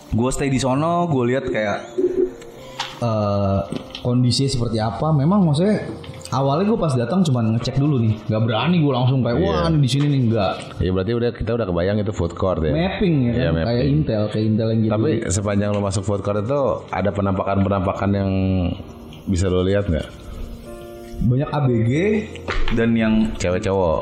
Gue 0.08 0.30
stay 0.30 0.46
di 0.46 0.56
sono, 0.56 1.04
gue 1.04 1.24
lihat 1.28 1.44
kayak 1.46 1.78
eh 2.96 3.60
kondisinya 4.00 4.48
seperti 4.48 4.78
apa 4.78 5.10
memang 5.10 5.42
maksudnya 5.42 5.82
awalnya 6.30 6.66
gue 6.66 6.78
pas 6.78 6.94
datang 6.94 7.20
cuma 7.22 7.40
ngecek 7.42 7.76
dulu 7.76 7.98
nih 7.98 8.16
nggak 8.22 8.42
berani 8.42 8.76
gue 8.78 8.92
langsung 8.92 9.20
kayak 9.20 9.38
wah 9.38 9.66
ini 9.66 9.78
di 9.78 9.88
sini 9.88 10.06
nih 10.08 10.20
nggak 10.26 10.54
Ya 10.78 10.90
berarti 10.90 11.12
udah 11.12 11.30
kita 11.30 11.50
udah 11.52 11.64
kebayang 11.64 11.98
itu 11.98 12.12
food 12.12 12.32
court 12.32 12.60
ya. 12.60 12.70
mapping 12.70 13.14
ya 13.24 13.32
Iya, 13.32 13.42
kan? 13.42 13.52
mapping. 13.52 13.66
kayak 13.66 13.84
intel 13.86 14.22
kayak 14.28 14.44
intel 14.46 14.66
yang 14.68 14.80
gitu 14.80 14.92
Tapi 14.92 15.10
sepanjang 15.28 15.68
lo 15.70 15.80
masuk 15.80 16.02
food 16.02 16.22
court 16.22 16.38
itu 16.40 16.60
ada 16.88 17.10
penampakan-penampakan 17.10 18.10
yang 18.12 18.30
bisa 19.24 19.48
lo 19.48 19.62
lihat 19.62 19.84
nggak? 19.86 20.06
Banyak 21.20 21.48
ABG 21.48 21.92
dan 22.74 22.90
yang 22.92 23.14
Cewek 23.36 23.60
cowok. 23.60 24.00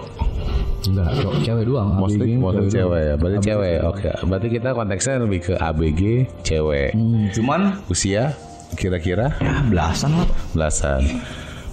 enggak 0.83 1.07
cowok- 1.15 1.43
cewek 1.43 1.65
doang 1.65 1.89
Mostly, 1.95 2.27
ABG 2.27 2.33
mostly 2.37 2.59
doang. 2.59 2.73
cewek 2.73 3.01
ya. 3.01 3.15
Berarti 3.15 3.39
cewek. 3.45 3.77
Oke. 3.85 4.11
Berarti 4.25 4.49
kita 4.51 4.69
konteksnya 4.73 5.15
lebih 5.19 5.41
ke 5.43 5.55
ABG 5.55 6.03
cewek. 6.43 6.91
cuman 7.33 7.61
Usia 7.87 8.35
kira-kira 8.73 9.37
ya 9.37 9.61
belasan 9.63 10.11
lah. 10.13 10.27
belasan. 10.53 11.03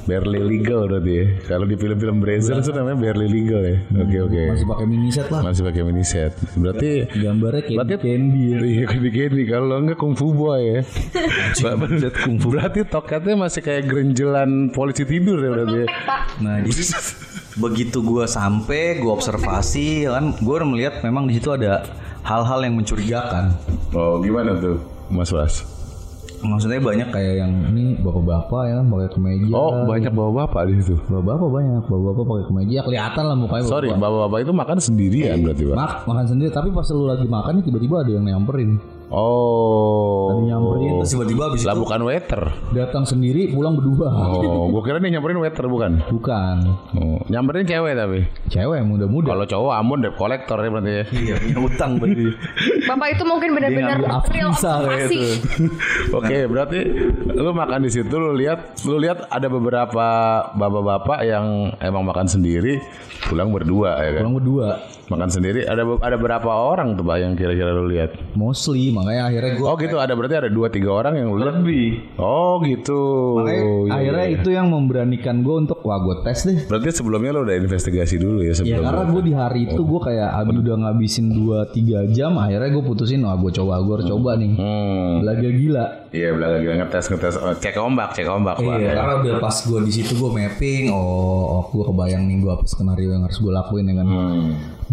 Barely 0.10 0.42
legal 0.42 0.90
berarti 0.90 1.12
ya. 1.14 1.26
Kalau 1.46 1.64
di 1.64 1.76
film-film 1.78 2.18
Brazil 2.18 2.58
itu 2.58 2.74
namanya 2.74 2.98
barely 2.98 3.28
legal 3.30 3.62
ya. 3.62 3.78
Oke 3.96 4.18
oke. 4.20 4.42
masih 4.50 4.66
pakai 4.66 4.86
mini 4.86 5.10
set 5.14 5.28
lah 5.30 5.42
Masih 5.46 5.62
pakai 5.62 5.82
mini 5.86 6.02
set. 6.04 6.34
Berarti 6.58 6.90
gambarnya 7.14 7.62
kayak 7.62 7.78
Berarti- 7.78 8.02
candy 8.02 8.44
ya. 8.44 8.58
Iya 8.60 8.84
candy 8.90 9.10
candy 9.12 9.44
kalau 9.46 9.76
enggak 9.78 9.98
kungfu 9.98 10.28
boy 10.34 10.58
ya. 10.58 10.82
Berarti 12.50 12.80
toketnya 12.86 13.36
masih 13.38 13.62
kayak 13.62 13.84
gerenjelan 13.86 14.50
polisi 14.70 15.06
tidur 15.06 15.38
ya 15.38 15.50
berarti. 15.54 15.78
ya. 15.78 15.88
Nah, 16.40 16.56
jadi 16.66 16.84
begitu 17.64 17.98
gue 18.00 18.26
sampai, 18.26 19.04
gue 19.04 19.12
observasi, 19.12 20.08
ya 20.08 20.16
kan, 20.16 20.32
gue 20.34 20.56
melihat 20.66 21.04
memang 21.04 21.28
di 21.28 21.36
situ 21.36 21.52
ada 21.52 21.84
hal-hal 22.24 22.64
yang 22.64 22.74
mencurigakan. 22.74 23.52
Oh 23.92 24.22
gimana 24.22 24.56
tuh 24.56 24.80
Mas 25.10 25.30
Was? 25.30 25.66
Maksudnya 26.40 26.80
banyak 26.80 27.10
kayak 27.12 27.34
yang 27.44 27.52
ini 27.76 28.00
bapak-bapak 28.00 28.62
ya 28.72 28.74
kan 28.80 28.86
pakai 28.88 29.10
kemeja 29.12 29.52
Oh 29.52 29.84
banyak 29.84 30.12
bawa 30.16 30.32
bapak 30.46 30.72
di 30.72 30.80
situ. 30.80 30.96
bapak-bapak 31.12 31.50
banyak 31.52 31.84
bapak-bapak 31.84 32.24
pakai 32.26 32.46
kemeja 32.48 32.80
kelihatan 32.88 33.24
lah 33.28 33.36
mukanya 33.36 33.66
Sorry 33.68 33.90
bapak. 33.92 34.02
bapak-bapak 34.02 34.40
itu 34.48 34.54
makan 34.56 34.78
sendirian 34.80 35.38
berarti 35.44 35.64
pak. 35.68 35.76
Mak, 35.76 35.94
makan 36.08 36.26
sendiri 36.32 36.50
tapi 36.56 36.70
pas 36.72 36.88
lu 36.92 37.04
lagi 37.08 37.28
makan 37.28 37.54
tiba-tiba 37.60 37.96
ada 38.08 38.12
yang 38.12 38.26
nyamperin 38.26 38.80
Oh. 39.10 40.30
Ada 40.30 40.42
nyamperin 40.48 40.92
terus 41.00 41.10
tiba-tiba 41.12 41.42
habis 41.46 41.64
Lah 41.64 41.74
itu 41.74 41.82
bukan 41.82 42.00
waiter. 42.04 42.42
datang 42.72 43.04
sendiri 43.04 43.50
pulang 43.50 43.74
berdua 43.74 44.08
Oh, 44.08 44.70
gua 44.70 44.82
kira 44.82 44.98
nih 44.98 45.12
nyamperin 45.12 45.38
waiter 45.38 45.66
bukan. 45.66 46.06
bukan 46.06 46.58
Oh, 46.94 47.18
nyamperin 47.26 47.66
cewek 47.66 47.94
tapi. 47.94 48.20
cewek 48.48 48.80
muda-muda 48.82 49.34
Kalau 49.34 49.46
cowok 49.46 49.74
amun 49.76 50.00
debt 50.00 50.14
collector 50.14 50.58
ya 50.58 50.70
berarti 50.70 50.92
ya. 50.92 51.04
iya 51.12 51.36
punya 51.38 51.58
utang 51.60 51.92
berarti. 51.98 52.26
Bapak 52.86 53.08
itu 53.12 53.24
mungkin 53.24 53.50
benar-benar 53.52 53.98
real 54.28 54.50
observasi. 54.50 55.22
Oke, 56.18 56.38
berarti 56.46 56.80
lu 57.32 57.52
makan 57.52 57.80
di 57.82 57.92
situ 57.92 58.14
lu 58.14 58.34
lihat 58.34 58.60
lu 58.84 58.98
lihat 58.98 59.26
ada 59.28 59.48
beberapa 59.48 60.06
bapak-bapak 60.52 61.20
yang 61.24 61.46
emang 61.80 62.04
makan 62.04 62.26
sendiri 62.26 62.78
pulang 63.22 63.50
berdua 63.50 64.00
ya 64.00 64.10
kan. 64.12 64.22
pulang 64.22 64.36
berdua 64.36 64.68
Makan 65.10 65.30
sendiri 65.30 65.66
ada 65.66 65.84
ada 66.00 66.16
berapa 66.16 66.46
orang 66.46 66.94
tuh 66.94 67.02
Pak 67.02 67.18
yang 67.18 67.34
kira-kira 67.34 67.70
lu 67.72 67.90
lihat? 67.90 68.14
mostly 68.34 68.90
makanya 68.90 69.28
akhirnya 69.28 69.52
gue 69.56 69.66
Oh 69.66 69.76
gitu 69.76 69.98
ada 69.98 70.14
berarti 70.14 70.36
ada 70.38 70.50
dua 70.50 70.70
tiga 70.70 70.90
orang 70.92 71.18
yang 71.18 71.30
lu. 71.30 71.42
Lebih. 71.42 72.16
Oh 72.16 72.62
gitu. 72.62 73.02
makanya 73.38 73.60
Iya, 73.60 73.92
akhirnya 73.92 74.26
iya. 74.26 74.36
itu 74.38 74.50
yang 74.50 74.68
memberanikan 74.70 75.42
gue 75.42 75.56
untuk 75.58 75.82
wah 75.82 75.98
gue 75.98 76.22
tes 76.22 76.40
deh 76.44 76.58
Berarti 76.66 76.90
sebelumnya 76.94 77.32
lu 77.32 77.42
udah 77.44 77.58
investigasi 77.58 78.16
dulu 78.16 78.40
ya 78.40 78.50
ya 78.50 78.54
sebelum. 78.56 78.82
karena 78.82 79.04
gue 79.06 79.22
di 79.22 79.34
hari 79.34 79.60
itu 79.66 79.82
gue 79.82 80.00
kayak 80.00 80.30
abis 80.36 80.56
udah 80.60 80.76
ngabisin 80.80 81.26
2-3 81.34 82.10
jam 82.12 82.32
akhirnya 82.36 82.70
gue 82.70 82.84
putusin 82.84 83.22
wah 83.22 83.36
gue 83.36 83.52
coba 83.52 83.80
gue 83.80 83.94
harus 83.96 84.08
coba 84.08 84.32
nih 84.36 84.52
Hmm. 84.60 85.22
belaga 85.24 85.50
gila 85.50 85.86
Iya 86.10 86.34
belakang 86.34 86.60
gila 86.60 86.74
ngetes 86.82 87.06
ngetes 87.08 87.36
oh, 87.38 87.54
cek 87.54 87.78
ombak 87.78 88.10
cek 88.18 88.26
ombak. 88.26 88.58
Iya, 88.58 88.98
karena 88.98 89.14
udah 89.22 89.34
pas 89.38 89.54
gue 89.54 89.80
di 89.86 89.94
situ 89.94 90.18
gue 90.18 90.32
mapping, 90.34 90.90
oh, 90.90 91.62
oh 91.62 91.64
gue 91.70 91.86
kebayang 91.86 92.26
nih 92.26 92.42
gue 92.42 92.50
apa 92.50 92.66
skenario 92.66 93.14
yang 93.14 93.30
harus 93.30 93.38
gue 93.38 93.54
lakuin 93.54 93.86
dengan. 93.86 94.06
Hmm. 94.10 94.50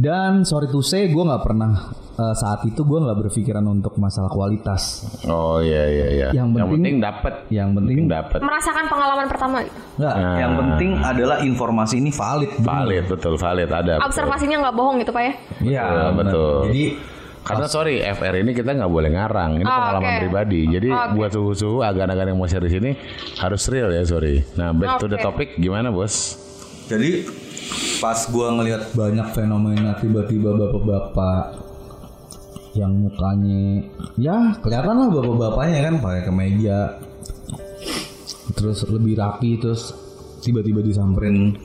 Dan 0.06 0.46
sorry 0.46 0.70
to 0.70 0.78
say, 0.80 1.10
gue 1.10 1.18
nggak 1.18 1.42
pernah 1.42 1.90
eh, 2.14 2.30
saat 2.32 2.62
itu 2.62 2.78
gue 2.80 2.94
nggak 2.96 3.18
berpikiran 3.20 3.66
untuk 3.66 3.98
masalah 3.98 4.30
kualitas. 4.30 5.02
Oh 5.26 5.58
iya 5.58 5.82
iya 5.84 6.06
iya. 6.08 6.28
Yang 6.32 6.70
penting- 6.70 7.02
dapat. 7.02 7.34
Yang 7.50 7.68
penting 7.74 7.98
dapat. 8.06 8.38
Merasakan 8.38 8.84
pengalaman 8.86 9.26
pertama. 9.26 9.56
gitu. 9.60 9.74
nggak. 9.98 10.14
Yang 10.38 10.52
penting 10.54 10.90
adalah 10.96 11.36
informasi 11.42 11.94
ini 11.98 12.14
valid. 12.14 12.54
Valid 12.56 13.04
betul 13.10 13.34
valid 13.34 13.66
ada. 13.66 13.98
betul. 13.98 14.06
Observasinya 14.06 14.56
nggak 14.62 14.74
bohong 14.74 14.96
gitu 15.02 15.10
pak 15.10 15.22
ya? 15.24 15.32
Iya 15.58 15.84
Betul, 15.84 16.10
betul. 16.14 16.56
Jadi 16.70 16.84
Karena 17.42 17.66
sorry 17.66 18.02
FR 18.02 18.34
ini 18.36 18.50
kita 18.52 18.70
nggak 18.74 18.90
boleh 18.90 19.06
ngarang. 19.08 19.50
Ini 19.56 19.62
Oh, 19.62 19.70
pengalaman 19.72 20.06
oke. 20.08 20.20
pribadi. 20.20 20.60
Jadi 20.66 20.88
Oke. 20.88 21.14
buat 21.14 21.30
suhu-suhu 21.30 21.78
agan-agan 21.80 22.30
yang 22.30 22.38
mau 22.38 22.46
share 22.46 22.58
di 22.60 22.70
sini 22.72 22.90
harus 23.38 23.62
real 23.66 23.86
ya 23.88 24.02
sorry. 24.02 24.42
Nah 24.54 24.70
back 24.70 24.98
to 24.98 25.06
the 25.06 25.14
topic 25.16 25.54
gimana 25.54 25.90
bos? 25.90 26.34
Jadi 26.86 27.22
pas 27.96 28.18
gue 28.20 28.46
ngelihat 28.52 28.82
banyak 28.92 29.26
fenomena 29.30 29.96
tiba-tiba 29.96 30.52
bapak-bapak 30.52 31.64
yang 32.72 32.92
mukanya 32.92 33.82
ya 34.14 34.36
kelihatan 34.60 34.94
lah 34.94 35.08
bapak-bapaknya 35.08 35.78
kan 35.82 35.94
pakai 35.98 36.22
kemeja 36.22 36.78
terus 38.52 38.84
lebih 38.86 39.16
rapi 39.16 39.56
terus 39.56 39.96
tiba-tiba 40.38 40.78
disamperin 40.78 41.56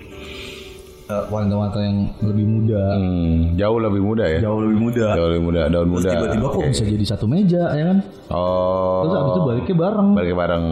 eh, 1.05 1.23
wanita-wanita 1.27 1.79
yang 1.79 1.97
lebih 2.21 2.45
muda 2.45 2.83
Hmm, 2.95 3.53
jauh 3.53 3.77
lebih 3.77 4.01
muda 4.01 4.23
ya. 4.25 4.39
Jauh 4.41 4.59
lebih 4.63 4.77
muda. 4.79 5.05
Jauh 5.13 5.29
lebih 5.29 5.43
muda, 5.43 5.61
daun 5.67 5.85
Terus 5.85 5.93
muda. 5.93 6.09
tiba-tiba 6.15 6.45
kok 6.47 6.61
bisa 6.65 6.83
jadi 6.87 7.05
satu 7.05 7.25
meja 7.27 7.63
ya 7.69 7.83
kan 7.85 7.97
Oh. 8.31 9.03
terus 9.03 9.13
abis 9.13 9.29
itu 9.29 9.41
baliknya 9.43 9.75
bareng 9.77 10.09
balik 10.15 10.33
bareng. 10.33 10.65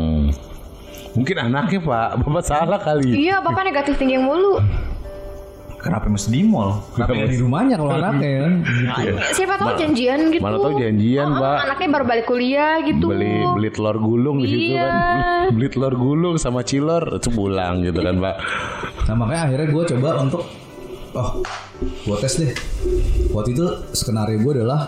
Mungkin 1.09 1.35
anaknya 1.41 1.79
pak, 1.81 2.09
bapak 2.21 2.43
salah 2.45 2.77
kali. 2.77 3.11
Iya, 3.19 3.41
bapak 3.41 3.65
negatif 3.65 3.97
thinking 3.97 4.21
mulu. 4.21 4.61
Kenapa 5.79 6.05
mesti 6.05 6.29
di 6.29 6.43
mall? 6.43 6.83
kenapa 6.91 7.11
nggak 7.15 7.31
di 7.31 7.39
rumahnya 7.39 7.75
kalau 7.75 7.91
anaknya 7.91 8.29
ya 8.29 8.39
kan 8.39 8.53
gitu. 8.59 9.15
Siapa 9.33 9.53
tahu 9.55 9.71
janjian 9.75 10.19
gitu. 10.29 10.41
Mana 10.43 10.57
tahu 10.59 10.73
janjian 10.75 11.27
Oh, 11.29 11.39
pak. 11.39 11.55
Anaknya 11.65 11.87
baru 11.89 12.05
balik 12.05 12.25
kuliah 12.27 12.73
gitu. 12.83 13.05
Beli 13.07 13.35
beli 13.49 13.69
telur 13.71 13.97
gulung 13.97 14.37
di 14.39 14.47
situ 14.47 14.71
Iya. 14.75 14.83
kan. 14.85 15.47
Beli 15.55 15.67
telur 15.67 15.93
gulung 15.95 16.35
sama 16.35 16.61
cilor 16.61 17.17
itu 17.17 17.29
pulang 17.29 17.81
gitu 17.81 17.99
kan 17.99 18.15
pak. 18.17 18.35
nah 19.07 19.15
makanya 19.17 19.41
akhirnya 19.49 19.67
gue 19.73 19.83
coba 19.89 20.09
untuk 20.21 20.43
oh 21.17 21.29
gue 21.81 22.17
tes 22.21 22.33
deh 22.37 22.53
waktu 23.33 23.57
itu 23.57 23.65
skenario 23.89 24.37
gue 24.37 24.61
adalah 24.61 24.85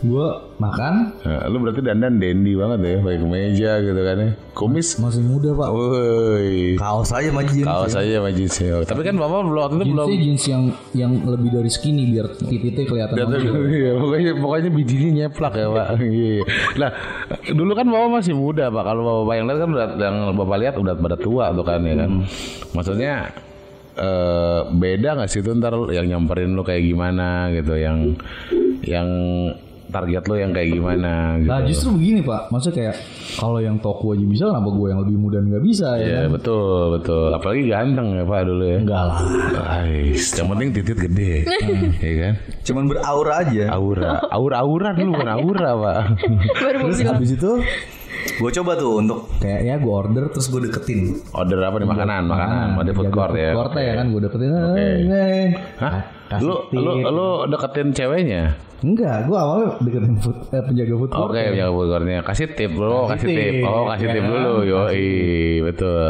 gue 0.00 0.26
makan 0.56 1.12
Nah, 1.20 1.44
lu 1.52 1.60
berarti 1.60 1.80
dandan 1.84 2.16
dandy 2.16 2.56
banget 2.56 2.80
ya, 2.80 2.96
pakai 3.04 3.18
kemeja 3.20 3.70
gitu 3.84 4.00
kan 4.00 4.16
ya. 4.16 4.30
Kumis. 4.56 4.88
masih 4.96 5.22
muda 5.24 5.52
pak 5.52 5.68
Woi. 5.68 6.74
Kaos 6.80 7.12
aja 7.12 7.28
sama 7.28 7.42
jeans. 7.44 7.68
Kaos 7.68 7.94
aja 7.96 8.12
sama 8.20 8.30
jeansnya. 8.32 8.84
Tapi 8.88 9.02
kan 9.04 9.14
bapak 9.20 9.38
belum 9.44 9.60
waktu 9.60 9.76
itu 9.76 9.84
belum. 9.92 10.08
jeans 10.08 10.44
yang 10.48 10.62
yang 10.96 11.12
lebih 11.24 11.50
dari 11.52 11.70
skinny 11.70 12.04
biar 12.08 12.26
titiknya 12.40 12.84
kelihatan. 12.88 13.16
Iya, 13.70 13.92
pokoknya 14.00 14.32
pokoknya 14.40 14.70
bijinya 14.72 15.10
nyeplak 15.24 15.54
ya 15.56 15.68
pak. 15.68 15.88
Iya. 16.10 16.42
Nah 16.80 16.90
dulu 17.52 17.72
kan 17.76 17.86
bapak 17.88 18.08
masih 18.20 18.34
muda 18.34 18.64
pak. 18.72 18.84
Kalau 18.84 19.02
bapak 19.24 19.34
yang 19.36 19.46
lihat 19.48 19.58
kan 19.60 19.70
udah 19.70 19.86
yang 20.00 20.16
bapak 20.36 20.56
lihat 20.60 20.74
udah 20.80 20.94
pada 20.96 21.16
tua 21.20 21.44
tuh 21.52 21.64
kan 21.64 21.80
ya 21.84 21.94
kan. 22.00 22.10
Maksudnya 22.72 23.12
eh, 24.00 24.60
beda 24.72 25.08
nggak 25.20 25.28
sih 25.30 25.40
tuh 25.44 25.52
ntar 25.60 25.76
yang 25.92 26.08
nyamperin 26.08 26.56
lu 26.56 26.64
kayak 26.64 26.82
gimana 26.84 27.52
gitu, 27.52 27.76
yang 27.76 28.16
yang 28.84 29.08
target 29.90 30.22
lu 30.24 30.34
yang 30.38 30.50
kayak 30.50 30.68
gimana 30.72 31.12
gitu. 31.36 31.50
Nah 31.50 31.60
justru 31.66 31.88
begini 31.98 32.20
pak, 32.22 32.48
maksudnya 32.48 32.74
kayak 32.78 32.94
kalau 33.36 33.58
yang 33.58 33.76
toko 33.78 34.14
aja 34.14 34.26
bisa, 34.26 34.44
kenapa 34.48 34.70
gue 34.70 34.86
yang 34.88 35.00
lebih 35.02 35.16
muda 35.18 35.38
nggak 35.42 35.62
bisa 35.62 35.88
ya? 35.98 36.06
Iya 36.06 36.18
kan? 36.24 36.30
betul 36.38 36.80
betul. 36.96 37.28
Apalagi 37.34 37.62
ganteng 37.68 38.08
ya 38.14 38.24
pak 38.24 38.40
dulu 38.46 38.64
ya. 38.64 38.78
Enggak 38.80 39.02
lah. 39.04 39.18
Ais, 39.82 40.24
yang 40.34 40.46
penting 40.50 40.68
titit 40.72 40.98
gede, 40.98 41.32
ya 41.98 42.12
kan? 42.22 42.34
Cuman 42.64 42.84
beraura 42.88 43.34
aja. 43.42 43.64
Aura, 43.74 44.12
aura-aura 44.30 44.88
dulu 44.94 45.10
bukan 45.18 45.30
aura 45.30 45.70
pak. 45.76 45.96
Terus 46.56 46.98
habis 47.04 47.30
itu 47.34 47.52
Gue 48.36 48.52
coba 48.52 48.76
tuh 48.76 49.00
untuk 49.00 49.32
kayak 49.40 49.60
ya 49.64 49.74
gue 49.80 49.88
order 49.92 50.28
terus 50.28 50.52
gue 50.52 50.60
deketin. 50.68 51.24
Order 51.32 51.60
apa 51.64 51.76
nih 51.80 51.88
makanan, 51.88 52.22
makanan, 52.28 52.66
mau 52.76 52.84
di 52.84 52.92
food 52.92 53.08
court 53.08 53.32
ya. 53.32 53.56
Food 53.56 53.72
court 53.72 53.80
ya 53.80 53.92
kan 53.96 54.06
gue 54.12 54.20
deketin. 54.20 54.50
eh, 54.52 54.96
eh. 55.08 55.46
Hah? 55.80 55.94
Kasih 56.30 56.44
Lu 56.44 56.54
lu 56.76 56.92
lu 57.10 57.28
deketin 57.48 57.96
ceweknya? 57.96 58.54
Enggak, 58.80 59.28
gue 59.28 59.36
awalnya 59.36 59.76
deketin 59.84 60.16
food, 60.24 60.36
eh, 60.56 60.62
penjaga 60.64 60.94
food 60.96 61.10
court. 61.12 61.30
Oke, 61.36 61.42
yang 61.52 61.72
food 61.76 61.88
courtnya 61.92 62.18
kasih 62.24 62.46
tip 62.56 62.72
dulu, 62.72 63.12
kasih, 63.12 63.12
Kasih 63.12 63.28
tip. 63.28 63.52
tip. 63.60 63.68
Oh, 63.68 63.84
kasih 63.92 64.06
Ya 64.08 64.12
tip 64.16 64.24
dulu. 64.24 64.52
Yo, 64.64 64.80
betul. 65.68 66.06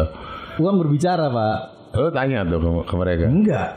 Uang 0.62 0.77
berbicara 0.79 1.27
pak. 1.35 1.59
Lu 1.99 2.09
tanya 2.14 2.47
tuh 2.47 2.59
ke, 2.62 2.71
ke 2.87 2.95
mereka. 2.95 3.25
Enggak. 3.27 3.68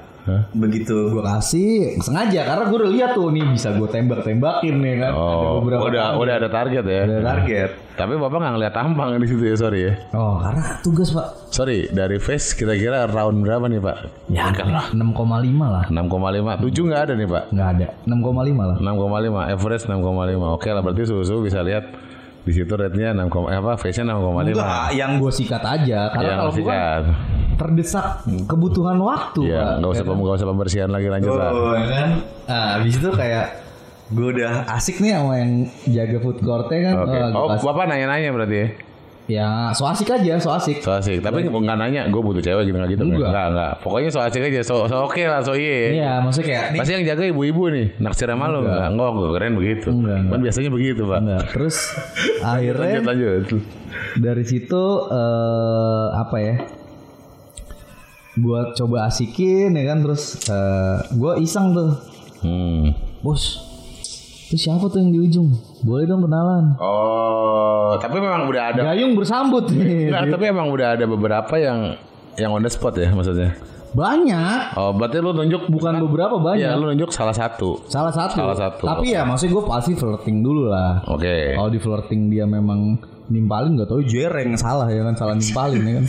Begitu. 0.55 1.11
Gue 1.11 1.23
kasih 1.23 1.99
sengaja 1.99 2.41
karena 2.47 2.63
gue 2.67 2.77
udah 2.79 2.91
lihat 2.91 3.11
tuh 3.15 3.29
nih 3.31 3.43
bisa 3.51 3.75
gue 3.75 3.87
tembak-tembakin 3.87 4.75
nih 4.79 4.93
kan. 5.03 5.11
Oh, 5.11 5.59
udah 5.63 5.79
target. 5.83 6.19
udah 6.19 6.33
ada 6.39 6.49
target 6.49 6.83
ya. 6.87 7.01
Target. 7.19 7.69
Tapi 7.93 8.17
bapak 8.17 8.37
nggak 8.41 8.53
ngeliat 8.57 8.73
tampang 8.73 9.21
di 9.21 9.27
situ 9.29 9.43
ya, 9.45 9.53
sorry 9.53 9.79
ya. 9.85 9.93
Oh, 10.17 10.41
karena 10.41 10.81
tugas 10.81 11.13
pak. 11.13 11.27
Sorry, 11.53 11.85
dari 11.93 12.17
face 12.17 12.57
kira-kira 12.57 13.05
round 13.05 13.45
berapa 13.45 13.69
nih 13.69 13.77
pak? 13.77 13.97
Ya, 14.33 14.49
6,5 14.49 14.97
lah. 15.69 15.85
6,5, 15.93 16.57
7 16.65 16.89
nggak 16.89 17.01
ada 17.05 17.13
nih 17.13 17.27
pak? 17.29 17.43
Nggak 17.53 17.67
ada. 17.77 17.87
6,5 18.09 18.65
lah. 18.65 18.77
6,5, 18.81 19.53
average 19.53 19.83
6,5. 19.85 20.57
Oke 20.57 20.69
lah, 20.73 20.81
berarti 20.81 21.03
susu 21.05 21.45
bisa 21.45 21.61
lihat 21.61 21.85
di 22.43 22.51
situ 22.51 22.69
rate-nya 22.69 23.15
6, 23.15 23.23
eh 23.47 23.55
apa, 23.55 23.79
face-nya 23.79 24.11
6,5. 24.11 24.51
Enggak, 24.51 24.87
yang 24.91 25.11
Gue 25.15 25.31
sikat 25.31 25.63
aja 25.63 26.11
karena 26.11 26.27
Yang 26.27 26.37
kalau 26.37 26.51
gue 26.53 26.75
terdesak 27.53 28.05
kebutuhan 28.43 28.97
waktu 28.99 29.41
Iya, 29.45 29.77
nggak 29.77 29.91
usah 29.93 30.03
nggak 30.03 30.35
usah 30.35 30.47
pembersihan 30.47 30.89
lagi 30.89 31.07
lanjut. 31.07 31.31
Oh, 31.31 31.71
ya 31.71 31.85
kan? 31.85 32.07
Nah, 32.43 32.67
habis 32.75 32.99
itu 32.99 33.09
kayak 33.09 33.45
gue 34.09 34.27
udah 34.35 34.67
asik 34.69 34.99
nih 34.99 35.15
sama 35.15 35.33
yang 35.39 35.51
jaga 35.87 36.17
food 36.19 36.37
courtnya 36.37 36.79
kan. 36.83 36.93
Gua 36.99 37.31
Oh, 37.33 37.47
kasih- 37.49 37.65
bapak 37.65 37.83
nanya-nanya 37.87 38.29
berarti 38.29 38.55
ya? 38.55 38.67
Ya 39.23 39.71
so 39.71 39.87
asik 39.87 40.11
aja, 40.11 40.35
so 40.35 40.51
asik. 40.51 40.83
So 40.83 40.91
asik. 40.91 41.23
Tapi 41.23 41.47
nggak 41.47 41.77
nanya, 41.79 42.11
gue 42.11 42.21
butuh 42.21 42.43
cewek 42.43 42.67
gitu 42.67 42.75
nggak 42.75 42.91
gitu. 42.91 43.03
Enggak. 43.07 43.31
Enggak, 43.31 43.45
enggak. 43.55 43.73
Pokoknya 43.79 44.09
so 44.11 44.19
asik 44.19 44.43
aja. 44.43 44.59
So, 44.67 44.83
so 44.91 45.07
oke 45.07 45.23
lah, 45.23 45.39
so 45.39 45.55
iya. 45.55 45.95
Iya, 45.95 46.11
maksudnya 46.19 46.47
kayak. 46.51 46.63
Pasti 46.75 46.91
yang 46.91 47.05
jaga 47.07 47.23
ibu-ibu 47.31 47.63
nih. 47.71 47.87
Naksir 48.03 48.27
sama 48.27 48.51
lu 48.51 48.67
enggak? 48.67 48.91
Enggak, 48.91 49.09
enggak 49.15 49.31
keren 49.39 49.53
begitu. 49.55 49.87
Enggak, 49.95 50.17
enggak. 50.19 50.31
Kan 50.35 50.39
biasanya 50.43 50.69
begitu, 50.75 51.01
Pak. 51.07 51.19
Enggak. 51.23 51.43
Terus 51.55 51.75
Lanjut, 51.83 52.43
akhirnya 52.43 52.99
lanjut. 53.03 53.43
dari 54.19 54.43
situ 54.43 54.83
eh, 55.07 56.07
apa 56.19 56.37
ya? 56.43 56.55
Gua 58.33 58.73
coba 58.73 59.05
asikin 59.07 59.77
ya 59.77 59.83
kan 59.93 60.01
terus 60.01 60.41
eh, 60.49 60.97
gua 61.15 61.39
iseng 61.39 61.71
tuh. 61.71 61.91
Hmm. 62.43 62.91
Bos. 63.23 63.71
Itu 64.53 64.69
siapa 64.69 64.85
tuh 64.85 65.01
yang 65.01 65.09
di 65.09 65.17
ujung? 65.17 65.49
Boleh 65.81 66.05
dong 66.05 66.29
kenalan. 66.29 66.77
Oh, 66.77 67.97
tapi 67.97 68.21
memang 68.21 68.45
udah 68.45 68.69
ada. 68.69 68.93
Gayung 68.93 69.17
bersambut. 69.17 69.65
Enggak, 69.73 70.29
tapi 70.37 70.45
emang 70.45 70.69
udah 70.69 70.93
ada 70.93 71.09
beberapa 71.09 71.57
yang 71.57 71.97
yang 72.37 72.53
on 72.53 72.61
the 72.61 72.69
spot 72.69 72.93
ya 72.93 73.09
maksudnya. 73.17 73.57
Banyak. 73.97 74.77
Oh, 74.77 74.93
berarti 74.93 75.25
lu 75.25 75.33
nunjuk 75.33 75.73
Bukan 75.73 76.05
beberapa 76.05 76.37
banyak. 76.37 76.69
Iya, 76.69 76.77
lu 76.77 76.85
nunjuk 76.85 77.09
salah 77.09 77.33
satu. 77.33 77.81
Salah 77.89 78.13
satu. 78.13 78.45
Salah 78.45 78.53
satu. 78.53 78.85
Tapi 78.85 79.17
ya 79.17 79.25
maksudnya 79.25 79.57
gue 79.57 79.65
pasti 79.65 79.97
flirting 79.97 80.45
dulu 80.45 80.69
lah. 80.69 81.01
Oke. 81.09 81.57
Kalau 81.57 81.69
di 81.73 81.81
flirting 81.81 82.29
dia 82.29 82.45
memang 82.45 83.01
nimpalin 83.33 83.73
nggak 83.73 83.89
tahu 83.89 84.05
jereng 84.05 84.53
salah 84.53 84.85
ya 84.93 85.01
kan 85.01 85.17
salah 85.17 85.33
nimpalin 85.33 85.81
ya 85.81 85.93
kan. 85.97 86.05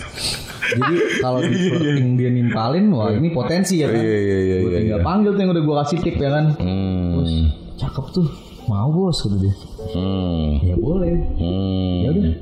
Jadi 0.68 0.96
kalau 1.24 1.40
di 1.40 1.56
flirting 1.72 2.20
dia 2.20 2.28
nimpalin 2.28 2.92
wah 2.92 3.08
ini 3.08 3.32
potensi 3.32 3.80
ya 3.80 3.88
kan. 3.88 4.04
Iya, 4.04 4.18
iya, 4.20 4.36
iya, 4.36 4.56
Gue 4.60 4.68
iya, 4.68 4.78
tinggal 4.84 5.00
panggil 5.00 5.32
tuh 5.32 5.40
yang 5.40 5.52
udah 5.56 5.64
gue 5.64 5.76
kasih 5.80 5.98
tip 6.04 6.16
ya 6.20 6.28
kan. 6.28 6.44
Hmm. 6.60 7.63
Cakep 7.78 8.06
tuh. 8.14 8.28
Mau 8.64 8.88
bos 8.88 9.20
kata 9.20 9.36
dia. 9.36 9.54
Hmm. 9.92 10.62
Ya 10.64 10.76
boleh. 10.80 11.14
Hmm. 11.36 11.98
Ya 12.00 12.08
udah. 12.14 12.34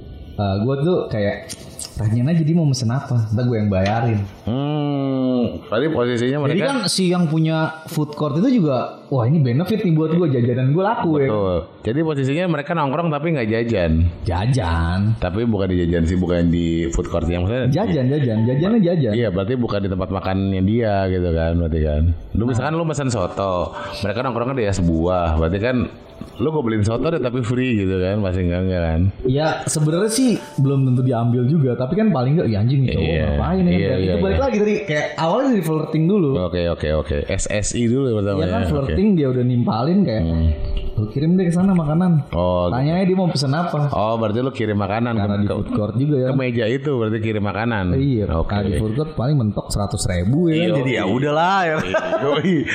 gue 0.62 0.74
tuh 0.86 0.98
kayak 1.10 1.50
tanyain 1.98 2.30
aja 2.30 2.42
dia 2.46 2.56
mau 2.56 2.66
mesen 2.66 2.90
apa. 2.94 3.28
Ntar 3.34 3.44
gue 3.50 3.56
yang 3.58 3.70
bayarin. 3.70 4.20
Hmm. 4.46 5.66
Tadi 5.66 5.86
posisinya 5.90 6.38
Jadi 6.46 6.62
mereka 6.62 6.64
kan 6.70 6.78
si 6.86 7.10
yang 7.10 7.26
punya 7.26 7.82
food 7.90 8.14
court 8.14 8.38
itu 8.38 8.62
juga 8.62 9.01
wah 9.12 9.28
ini 9.28 9.44
benefit 9.44 9.84
nih 9.84 9.92
buat 9.92 10.16
gue 10.16 10.28
jajanan 10.32 10.72
gue 10.72 10.80
laku 10.80 11.20
ya. 11.20 11.28
Betul. 11.28 11.56
Jadi 11.84 12.00
posisinya 12.00 12.44
mereka 12.48 12.72
nongkrong 12.72 13.12
tapi 13.12 13.26
nggak 13.36 13.48
jajan. 13.52 13.92
Jajan. 14.24 14.98
Tapi 15.20 15.44
bukan 15.44 15.68
di 15.68 15.76
jajan 15.84 16.08
sih, 16.08 16.16
bukan 16.16 16.48
di 16.48 16.88
food 16.96 17.12
court 17.12 17.28
yang 17.28 17.44
maksudnya. 17.44 17.68
Jajan, 17.68 18.08
jajan, 18.08 18.38
jajannya 18.48 18.80
jajan. 18.80 19.12
Iya, 19.12 19.28
berarti 19.28 19.54
bukan 19.60 19.84
di 19.84 19.88
tempat 19.92 20.08
makannya 20.08 20.62
dia 20.64 21.12
gitu 21.12 21.28
kan, 21.36 21.52
berarti 21.60 21.80
kan. 21.84 22.02
Lu 22.32 22.48
misalkan 22.48 22.72
lu 22.72 22.88
pesan 22.88 23.12
soto, 23.12 23.76
mereka 24.00 24.24
nongkrongnya 24.24 24.56
di 24.56 24.64
es 24.64 24.80
buah, 24.80 25.36
berarti 25.36 25.58
kan 25.60 25.76
lu 26.38 26.48
gue 26.48 26.62
beliin 26.64 26.86
soto 26.86 27.10
deh 27.10 27.18
tapi 27.18 27.42
free 27.42 27.82
gitu 27.84 27.98
kan, 27.98 28.22
masih 28.22 28.46
enggak 28.48 28.60
enggak 28.64 28.82
kan? 28.82 29.00
Ya 29.26 29.46
sebenarnya 29.66 30.10
sih 30.10 30.38
belum 30.56 30.88
tentu 30.88 31.02
diambil 31.04 31.44
juga, 31.44 31.74
tapi 31.74 31.98
kan 31.98 32.14
paling 32.14 32.38
enggak 32.38 32.48
ya 32.48 32.58
anjing 32.62 32.80
nih 32.86 32.88
cowok 32.94 33.04
Iya, 33.04 33.22
ngapain 33.26 33.62
ya? 33.62 33.70
iya, 33.70 33.88
kan? 33.90 33.98
iya, 33.98 34.12
itu 34.12 34.18
balik 34.22 34.38
iya. 34.38 34.44
lagi 34.46 34.56
tadi 34.62 34.74
kayak 34.88 35.06
awalnya 35.18 35.48
dari 35.52 35.64
flirting 35.66 36.04
dulu. 36.08 36.30
Oke 36.46 36.62
oke 36.70 36.88
oke, 36.94 37.16
SSI 37.26 37.82
dulu 37.90 38.04
ya 38.08 38.14
pertama 38.22 38.38
Ya 38.38 38.46
kan 38.48 38.62
ya. 38.62 38.68
Dia 39.12 39.26
udah 39.28 39.42
nimpalin 39.42 39.98
kayak 40.02 40.22
lu 40.92 41.08
kirim 41.08 41.34
deh 41.34 41.44
ke 41.44 41.52
sana 41.52 41.72
makanan. 41.72 42.28
Oh, 42.30 42.68
Tanya 42.68 43.00
aja 43.00 43.04
dia 43.04 43.16
mau 43.16 43.24
pesen 43.26 43.48
apa. 43.50 43.88
oh 43.90 44.14
berarti 44.14 44.38
lu 44.38 44.52
kirim 44.52 44.76
makanan 44.76 45.16
Karena 45.16 45.36
di 45.36 45.46
ke, 45.46 45.54
food 45.54 45.68
court 45.72 45.94
juga 45.96 46.16
ya. 46.18 46.28
ke 46.28 46.34
meja 46.36 46.64
itu 46.68 46.90
berarti 46.92 47.18
kirim 47.18 47.42
makanan. 47.42 47.84
Iya, 47.92 48.24
Oke. 48.34 48.52
Nah, 48.52 48.62
di 48.62 48.72
food 48.76 48.92
court 48.92 49.10
paling 49.12 49.34
mentok 49.34 49.66
seratus 49.66 50.04
ribu 50.06 50.46
ya. 50.46 50.68
kan? 50.68 50.78
jadi 50.78 50.90
ya 50.94 51.04
udahlah 51.06 51.58
ya. 51.64 51.74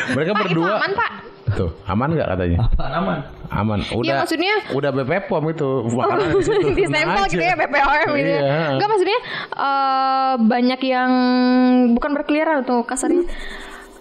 Mereka 0.09 0.32
Pak 0.32 0.43
itu 0.43 0.51
berdua 0.51 0.75
aman 0.75 0.93
pak? 0.93 1.11
tuh 1.47 1.71
aman 1.88 2.09
nggak 2.11 2.28
katanya? 2.28 2.57
Apaan 2.67 2.93
aman? 2.93 3.17
Aman. 3.47 3.80
Udah. 3.88 4.19
maksudnya- 4.19 4.59
udah 4.73 4.89
BP 4.91 5.11
pom 5.25 5.45
itu 5.47 5.69
makanan 5.88 6.28
di 6.28 6.43
situ. 6.43 6.59
di 6.67 6.84
Tenang 6.84 7.07
sampel 7.07 7.23
gitu 7.32 7.43
ya 7.45 7.55
BPOM 7.55 8.07
gitu 8.11 8.28
ya. 8.28 8.39
Iya. 8.43 8.61
Enggak 8.75 8.89
maksudnya 8.89 9.19
eh, 9.55 10.34
banyak 10.43 10.80
yang 10.84 11.11
bukan 11.95 12.11
berkeliaran 12.13 12.65
tuh 12.65 12.84
kasarnya 12.84 13.23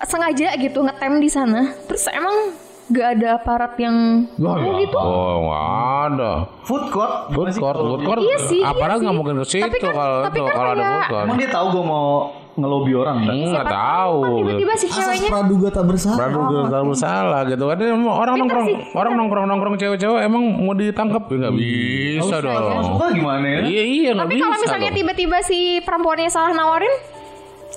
sengaja 0.02 0.52
gitu 0.54 0.78
ngetem 0.80 1.12
di 1.16 1.28
sana. 1.28 1.72
Terus 1.84 2.04
emang 2.08 2.52
gak 2.86 3.18
ada 3.18 3.28
aparat 3.36 3.74
yang 3.76 4.28
Wah, 4.36 4.54
oh, 4.56 4.74
gitu. 4.76 4.94
Oh 4.94 5.34
nggak 5.42 5.66
ada. 6.06 6.32
Food 6.62 6.84
court. 6.88 7.14
Food 7.30 7.50
court, 7.52 7.76
food 7.76 8.02
court. 8.02 8.20
Iya 8.20 8.36
sih, 8.44 8.60
iya 8.60 8.68
Aparat 8.68 8.98
nggak 8.98 9.10
sih. 9.10 9.18
mungkin 9.18 9.34
ke 9.36 9.46
situ 9.48 9.64
Tapi 9.64 9.78
kan- 9.80 9.90
kalau 9.92 10.18
tapi 10.22 10.36
itu 10.36 10.44
kan 10.44 10.54
kalau 10.54 10.70
ada 10.70 10.84
food 10.84 11.06
court. 11.08 11.24
Emang 11.24 11.36
dia 11.36 11.50
tahu 11.50 11.66
gue 11.68 11.84
mau 11.84 12.06
ngelobi 12.56 12.92
orang 12.94 13.16
nggak? 13.20 13.34
Nggak 13.36 13.66
Siapa 13.66 13.74
tahu. 13.74 14.16
kan 14.16 14.32
tiba-tiba 14.38 14.72
si 14.72 14.86
Asas 14.86 14.96
ceweknya 14.96 15.28
praduga 15.28 15.68
tak 15.68 15.84
bersalah. 15.84 16.16
Praduga 16.16 16.58
tak 16.64 16.82
bersalah 16.86 17.40
gitu 17.44 17.64
kan 17.66 17.76
orang 17.76 17.92
Pintar 18.00 18.36
nongkrong 18.38 18.64
sih, 18.64 18.76
orang 18.94 19.12
nongkrong 19.14 19.46
nongkrong 19.46 19.76
cewek-cewek 19.76 20.20
emang 20.22 20.42
mau 20.56 20.72
ditangkap 20.72 21.22
ya 21.26 21.36
nggak 21.36 21.54
bisa 21.54 22.34
dong. 22.38 22.80
Gimana 23.12 23.44
ya? 23.44 23.60
Iya 23.60 23.82
iya 23.84 24.10
nggak 24.14 24.24
Tapi 24.24 24.34
bisa. 24.34 24.44
kalau 24.46 24.58
misalnya 24.58 24.90
tiba-tiba 24.94 25.36
si 25.42 25.58
perempuannya 25.82 26.30
salah 26.30 26.52
nawarin, 26.54 26.94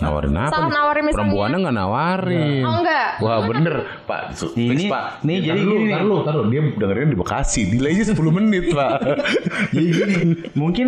nawarin 0.02 0.34
apa? 0.34 0.50
salah 0.50 0.70
nawarin 0.70 1.02
misalnya. 1.02 1.18
Perempuannya 1.20 1.58
nggak 1.60 1.76
nawarin. 1.76 2.62
oh 2.62 2.76
enggak. 2.78 3.10
Wah 3.20 3.38
bener 3.44 3.76
Pak 4.04 4.22
Su- 4.34 4.54
Ini- 4.54 4.70
fix, 4.80 4.82
Pak 4.88 5.06
nih, 5.22 5.36
Ntar 5.36 5.46
jadi 5.46 5.60
dulu, 5.62 5.76
gini 5.78 5.94
lu, 6.02 6.16
ntar 6.22 6.34
lu. 6.34 6.44
Dia 6.48 6.62
dengerin 6.74 7.08
di 7.08 7.18
Bekasi 7.18 7.62
Delaynya 7.68 8.04
10 8.06 8.16
menit 8.34 8.64
Pak 8.70 8.92
Jadi 9.74 9.88
gini, 9.90 10.18
mungkin 10.54 10.88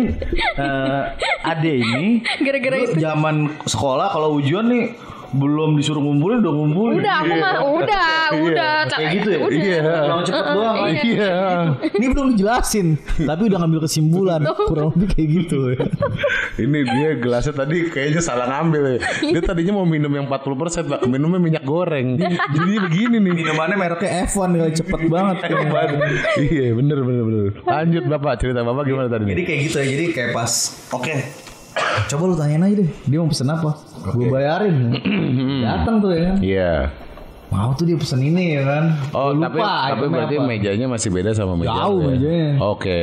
eh 0.54 1.02
ade 1.42 1.74
ini 1.76 2.06
Gara-gara 2.38 2.76
itu. 2.80 2.96
zaman 2.96 3.36
sekolah 3.62 4.08
kalau 4.08 4.36
ujian 4.36 4.64
nih 4.64 4.84
belum 5.32 5.70
disuruh 5.80 6.02
ngumpulin 6.04 6.44
udah 6.44 6.52
ngumpulin. 6.52 6.96
Udah 7.00 7.14
aku 7.24 7.34
mah 7.40 7.54
udah, 7.64 8.16
udah. 8.36 8.74
Kayak 8.92 9.10
gitu 9.16 9.28
ya? 9.28 9.38
Udah. 9.40 9.52
Iya 9.52 9.80
Kalau 9.82 10.22
cepet 10.24 10.44
doang. 10.52 10.76
Iya 10.92 11.32
Ini 11.92 12.06
belum 12.12 12.26
dijelasin, 12.36 12.86
tapi 13.24 13.42
udah 13.48 13.58
ngambil 13.64 13.80
kesimpulan. 13.88 14.40
Kurang 14.68 14.86
lebih 14.96 15.08
kayak 15.16 15.28
gitu. 15.28 15.58
Ini 16.60 16.78
dia 16.84 17.10
gelasnya 17.16 17.54
tadi 17.56 17.88
kayaknya 17.88 18.20
salah 18.20 18.46
ngambil 18.48 18.96
ya. 18.96 18.98
Dia 19.32 19.42
tadinya 19.42 19.72
mau 19.80 19.86
minum 19.88 20.10
yang 20.12 20.26
40% 20.28 20.88
Pak 20.88 21.00
Minumnya 21.08 21.40
minyak 21.40 21.64
goreng 21.64 22.18
Jadi 22.18 22.72
begini 22.88 23.16
nih 23.22 23.32
Minumannya 23.32 23.76
merek 23.78 24.04
Kayak 24.04 24.32
F1 24.32 24.50
kali 24.56 24.72
cepet 24.76 25.00
banget. 25.08 25.36
Iya 26.38 26.74
bener 26.76 26.98
bener 27.04 27.22
bener 27.24 27.42
Lanjut 27.64 28.04
Bapak 28.08 28.42
cerita 28.42 28.60
Bapak 28.66 28.84
gimana 28.84 29.08
tadi 29.08 29.28
Jadi 29.28 29.42
kayak 29.46 29.60
gitu 29.68 29.76
ya. 29.80 29.86
Jadi 29.88 30.04
kayak 30.12 30.30
pas 30.36 30.52
oke 30.92 31.14
Coba 32.08 32.22
lu 32.28 32.34
tanyain 32.36 32.60
aja 32.60 32.74
deh, 32.84 32.90
dia 33.08 33.18
mau 33.20 33.28
pesen 33.28 33.48
apa? 33.48 33.70
Gue 34.12 34.26
bayarin. 34.28 34.92
Datang 35.66 36.02
tuh 36.02 36.10
ya 36.12 36.20
kan. 36.28 36.36
Iya 36.42 36.72
Mau 37.52 37.68
tuh 37.76 37.84
dia 37.84 37.96
pesen 38.00 38.24
ini 38.24 38.56
ya 38.56 38.62
kan. 38.64 38.84
Oh 39.12 39.36
tapi 39.36 39.60
lupa 39.60 39.92
tapi 39.92 39.92
itemnya 39.92 40.12
berarti 40.16 40.36
apa. 40.40 40.44
mejanya 40.48 40.86
masih 40.88 41.08
beda 41.12 41.30
sama 41.36 41.52
meja 41.52 41.76
Jauh 41.76 42.00
ya? 42.00 42.08
mejanya. 42.16 42.48
Oke 42.64 43.02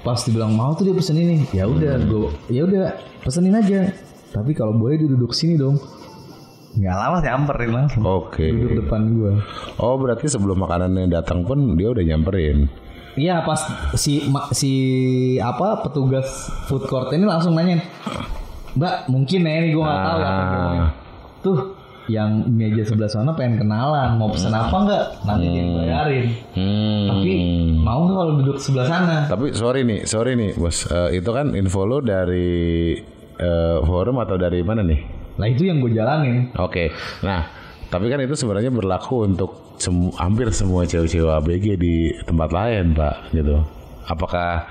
Pas 0.00 0.18
dibilang 0.22 0.52
mau 0.54 0.70
tuh 0.78 0.86
dia 0.86 0.94
pesen 0.94 1.18
ini. 1.18 1.42
Ya 1.50 1.66
udah, 1.66 1.98
gue 1.98 2.30
ya 2.48 2.62
udah 2.64 2.94
pesenin 3.20 3.52
aja. 3.58 3.90
Tapi 4.30 4.54
kalau 4.54 4.78
boleh 4.78 4.96
duduk 4.96 5.34
sini 5.34 5.58
dong. 5.58 5.76
nggak 6.70 6.94
lama 6.94 7.18
nyamperin 7.18 7.70
langsung. 7.74 8.02
Oke 8.06 8.46
Duduk 8.46 8.86
depan 8.86 9.10
gue. 9.10 9.32
Oh 9.82 9.98
berarti 9.98 10.30
sebelum 10.30 10.62
makanannya 10.62 11.10
datang 11.10 11.42
pun 11.42 11.74
dia 11.74 11.90
udah 11.90 12.04
nyamperin 12.06 12.70
Iya 13.20 13.44
pas 13.44 13.60
si 14.00 14.24
si 14.56 14.72
apa 15.36 15.84
petugas 15.84 16.48
food 16.64 16.88
court 16.88 17.12
ini 17.12 17.28
langsung 17.28 17.52
nanya, 17.52 17.84
Mbak 18.72 19.12
mungkin 19.12 19.44
ya 19.44 19.60
ini 19.60 19.76
gue 19.76 19.82
nggak 19.84 20.00
tahu 20.08 20.18
apa 20.24 20.42
Ah. 20.80 20.90
Tuh 21.44 21.58
yang 22.08 22.48
meja 22.48 22.82
sebelah 22.82 23.06
sana 23.06 23.36
pengen 23.36 23.60
kenalan 23.60 24.16
mau 24.16 24.32
pesen 24.32 24.50
apa 24.50 24.72
nggak 24.72 25.04
nanti 25.28 25.46
dia 25.46 25.60
yang 25.60 25.70
bayarin. 25.76 26.26
Hmm. 26.56 27.06
Tapi 27.12 27.32
mau 27.76 28.00
nggak 28.08 28.16
kalau 28.16 28.32
duduk 28.40 28.56
sebelah 28.56 28.86
sana? 28.88 29.16
Tapi 29.28 29.52
sorry 29.52 29.84
nih, 29.84 30.08
sorry 30.08 30.32
nih, 30.34 30.56
bos. 30.56 30.88
Eh, 30.88 31.20
itu 31.20 31.30
kan 31.30 31.52
info 31.52 31.84
lo 31.84 32.00
dari 32.00 32.96
eh, 33.36 33.78
forum 33.84 34.16
atau 34.16 34.40
dari 34.40 34.64
mana 34.64 34.80
nih? 34.80 35.00
Nah 35.38 35.46
itu 35.46 35.68
yang 35.68 35.78
gue 35.78 35.92
jalanin. 35.92 36.50
Oke. 36.56 36.90
Nah, 37.22 37.59
tapi 37.90 38.06
kan 38.06 38.22
itu 38.22 38.38
sebenarnya 38.38 38.70
berlaku 38.70 39.26
untuk 39.26 39.74
semu- 39.76 40.14
hampir 40.14 40.46
semua 40.54 40.86
cewek-cewek 40.86 41.26
ABG 41.26 41.66
di 41.74 41.94
tempat 42.22 42.54
lain, 42.54 42.94
Pak. 42.94 43.34
Gitu. 43.34 43.58
Apakah 44.06 44.64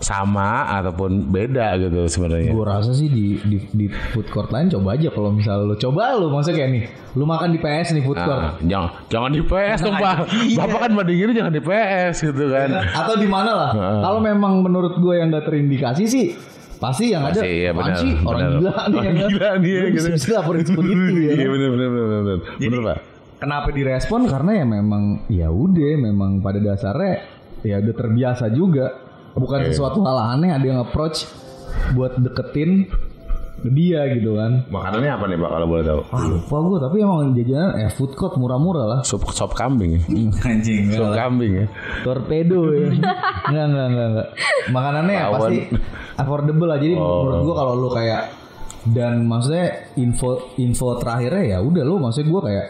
sama 0.00 0.64
ataupun 0.80 1.28
beda 1.28 1.76
gitu 1.76 2.08
sebenarnya? 2.08 2.56
Gue 2.56 2.64
rasa 2.64 2.96
sih 2.96 3.12
di, 3.12 3.36
di 3.44 3.58
di 3.68 3.86
food 4.14 4.32
court 4.32 4.48
lain 4.48 4.72
coba 4.72 4.96
aja 4.96 5.12
kalau 5.12 5.28
misalnya 5.28 5.68
lo 5.68 5.76
coba 5.76 6.16
lo 6.16 6.32
maksudnya 6.32 6.56
kayak 6.56 6.70
nih, 6.72 6.84
lu 7.20 7.28
makan 7.28 7.52
di 7.52 7.58
PS 7.60 7.92
nih 7.92 8.02
food 8.08 8.16
court. 8.16 8.40
Nah, 8.40 8.54
jangan 8.64 8.90
jangan 9.12 9.30
di 9.34 9.42
PS 9.44 9.78
dong, 9.84 9.96
Pak. 10.00 10.16
Bapak 10.56 10.78
kan 10.80 10.90
bandingin 10.96 11.36
jangan 11.36 11.52
di 11.52 11.60
PS 11.60 12.14
gitu 12.24 12.44
kan. 12.48 12.68
atau 12.80 13.14
di 13.20 13.28
mana 13.28 13.52
lah. 13.52 13.70
Kalau 14.00 14.20
memang 14.24 14.64
menurut 14.64 14.96
gue 14.96 15.14
yang 15.20 15.28
gak 15.28 15.52
terindikasi 15.52 16.08
sih 16.08 16.26
pasti 16.80 17.12
yang 17.12 17.22
ada 17.22 17.36
Pasti, 17.36 17.52
iya, 17.54 17.70
apaan 17.70 17.84
benar, 17.86 18.00
sih 18.00 18.12
orang 18.18 18.40
benar. 18.40 18.56
gila 18.56 18.72
nih 18.72 18.88
Orang 18.90 19.04
ya 19.04 19.12
kan? 19.14 19.28
gila 19.28 19.50
nih 19.54 19.70
ya, 19.70 19.84
gitu. 19.86 20.08
bisa, 20.10 20.28
laporin 20.34 20.64
seperti 20.64 20.90
itu 20.90 21.12
ya 21.28 21.32
Iya 21.36 21.48
benar 21.48 21.68
benar 21.70 21.88
benar 21.88 22.08
benar. 22.18 22.38
Benar, 22.58 22.80
Pak. 22.82 22.98
kenapa 23.38 23.68
direspon 23.70 24.20
karena 24.26 24.50
ya 24.54 24.64
memang 24.66 25.02
ya 25.28 25.48
udah 25.48 25.92
memang 25.98 26.30
pada 26.38 26.58
dasarnya 26.58 27.14
ya 27.60 27.76
udah 27.78 27.94
terbiasa 27.94 28.48
juga 28.48 28.86
bukan 29.32 29.60
sesuatu 29.62 30.00
hal 30.00 30.18
aneh 30.34 30.50
ada 30.50 30.66
yang 30.66 30.80
approach 30.80 31.28
buat 31.92 32.16
deketin 32.16 32.88
dia 33.62 34.08
gitu 34.10 34.34
kan 34.34 34.64
Makanannya 34.66 35.10
apa 35.10 35.24
nih, 35.26 35.36
Pak 35.36 35.50
kalau 35.50 35.66
boleh 35.66 35.84
tahu? 35.84 36.00
ah 36.08 36.24
lupa 36.24 36.56
gue 36.58 36.78
tapi 36.80 36.96
emang 36.98 37.18
jajanan 37.30 37.70
eh 37.76 37.90
food 37.90 38.12
court 38.12 38.34
murah-murah 38.34 38.84
lah 38.86 39.00
Sup 39.02 39.20
sop 39.28 39.52
kambing 39.52 39.96
ya. 39.96 40.00
Anjing. 40.42 40.88
Sop 40.90 41.12
kambing 41.12 41.52
ya. 41.54 41.66
torpedo 42.00 42.60
ya 42.70 42.88
enggak 43.48 43.66
enggak 43.66 43.86
enggak 43.86 44.08
enggak 44.08 44.28
makanannya 44.68 45.12
ya 45.12 45.26
Lawan. 45.26 45.34
pasti 45.36 45.56
affordable 46.14 46.66
lah 46.66 46.78
jadi 46.78 46.94
Oh. 46.94 47.20
menurut 47.22 47.40
gua 47.42 47.54
kalau 47.56 47.72
lu 47.76 47.88
kayak 47.90 48.22
dan 48.86 49.12
maksudnya 49.22 49.66
info 49.94 50.28
info 50.56 50.96
terakhirnya 50.96 51.44
ya 51.46 51.58
udah 51.60 51.82
lu 51.82 51.96
maksudnya 51.96 52.28
gua 52.28 52.42
kayak 52.42 52.66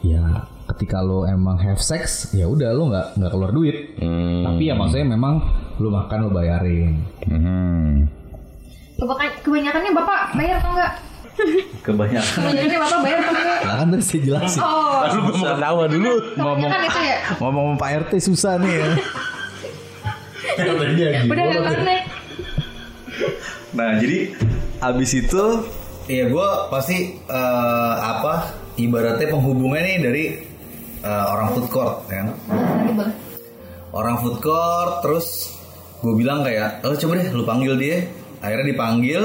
ya 0.00 0.22
ketika 0.68 0.98
lu 1.00 1.22
emang 1.24 1.56
have 1.56 1.78
sex 1.78 2.30
ya 2.32 2.44
udah 2.44 2.70
lu 2.70 2.86
nggak 2.86 3.14
nggak 3.14 3.30
keluar 3.30 3.50
duit 3.50 3.76
Hmm. 3.96 4.42
tapi 4.44 4.62
ya 4.64 4.74
maksudnya 4.74 5.06
memang 5.08 5.42
lu 5.76 5.88
makan 5.88 6.18
lu 6.20 6.30
bayarin 6.30 7.06
Hmm. 7.24 8.06
Kebanyakan, 8.98 9.30
kebanyakannya 9.46 9.92
bapak 9.94 10.20
bayar 10.34 10.54
atau 10.58 10.70
enggak? 10.74 10.92
Kebanyakan. 11.86 12.34
Kebanyakannya 12.34 12.78
bapak 12.82 12.98
bayar 12.98 13.18
atau 13.22 13.30
enggak? 13.32 13.60
lah 13.62 13.76
kan 13.76 13.86
tadi 13.88 14.02
saya 14.02 14.20
jelasin 14.26 14.58
Oh, 14.58 14.98
Lu 14.98 15.18
gak 15.22 15.34
mau 15.38 15.46
ketawa 15.54 15.84
dulu. 15.86 16.12
kebanyakan 16.34 16.80
itu 16.82 17.00
ya. 17.00 17.16
ngomong 17.38 17.66
Pak 17.78 17.90
RT 18.02 18.12
susah 18.18 18.52
nih 18.58 18.74
ya 18.74 18.88
Udah 20.58 21.44
gak 21.46 21.62
connect. 21.68 22.04
Nah 23.70 23.90
jadi 24.02 24.18
abis 24.80 25.10
itu 25.16 25.44
ya 26.08 26.24
gue 26.26 26.48
pasti 26.66 26.96
eh, 27.20 27.94
apa 27.94 28.34
ibaratnya 28.74 29.26
penghubungnya 29.28 29.82
nih 29.84 29.96
dari 30.00 30.24
eh, 30.98 31.24
orang 31.28 31.54
food 31.54 31.70
court 31.70 32.02
ya 32.08 32.26
kan 32.26 32.28
orang 33.94 34.16
food 34.18 34.42
court 34.42 35.06
terus 35.06 35.54
gue 35.98 36.14
bilang 36.14 36.42
kayak 36.42 36.82
oh 36.82 36.94
coba 36.96 37.12
deh 37.14 37.28
lu 37.30 37.46
panggil 37.46 37.74
dia 37.78 37.98
akhirnya 38.40 38.66
dipanggil 38.70 39.22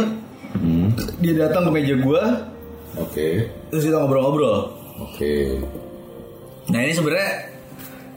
dia 1.19 1.33
datang 1.39 1.65
ke 1.67 1.71
meja 1.71 1.95
gue 1.97 2.23
Oke. 2.93 3.27
terus 3.69 3.83
kita 3.83 3.97
ngobrol-ngobrol 3.97 4.69
Oke. 5.01 5.57
nah 6.69 6.79
ini 6.79 6.93
sebenarnya 6.93 7.31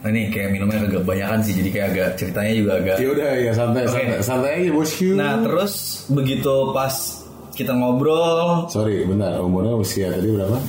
nah 0.05 0.09
ini 0.13 0.29
kayak 0.31 0.49
minumnya 0.53 0.85
agak 0.85 1.03
kebanyakan 1.03 1.39
sih 1.43 1.55
jadi 1.57 1.69
kayak 1.73 1.87
agak 1.91 2.09
ceritanya 2.21 2.53
juga 2.55 2.73
agak 2.79 2.97
Ya 3.01 3.09
udah 3.11 3.31
ya 3.35 3.53
santai 3.57 3.83
Oke. 3.83 3.91
santai 3.91 4.19
santai 4.23 4.51
aja 4.61 4.71
bosku. 4.71 5.09
nah 5.17 5.33
terus 5.43 5.73
begitu 6.13 6.55
pas 6.71 6.95
kita 7.57 7.73
ngobrol 7.73 8.69
Sorry, 8.69 9.09
benar. 9.09 9.41
Umurnya 9.41 9.73
usia 9.81 10.13
tadi 10.13 10.29
berapa? 10.29 10.61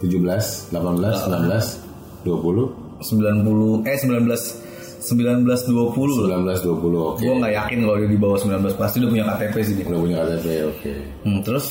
17, 0.00 0.16
18, 0.16 0.72
19, 0.72 2.24
20, 2.24 3.04
90 3.04 3.84
eh 3.84 3.96
19 4.00 4.69
19 5.00 5.42
20 5.44 6.28
lah. 6.28 6.38
19, 6.44 6.60
20. 6.60 7.16
Oke. 7.16 7.24
Gue 7.24 7.34
nggak 7.36 7.54
yakin 7.56 7.78
kalau 7.82 7.96
dia 7.96 8.08
di 8.08 8.18
bawah 8.20 8.38
19 8.38 8.76
pasti 8.76 8.96
udah 9.00 9.10
punya 9.10 9.24
KTP 9.26 9.54
sih 9.64 9.74
dia. 9.74 9.84
Udah 9.88 10.00
punya 10.00 10.16
KTP, 10.20 10.46
oke. 10.68 10.92
Hmm, 11.24 11.38
terus 11.40 11.66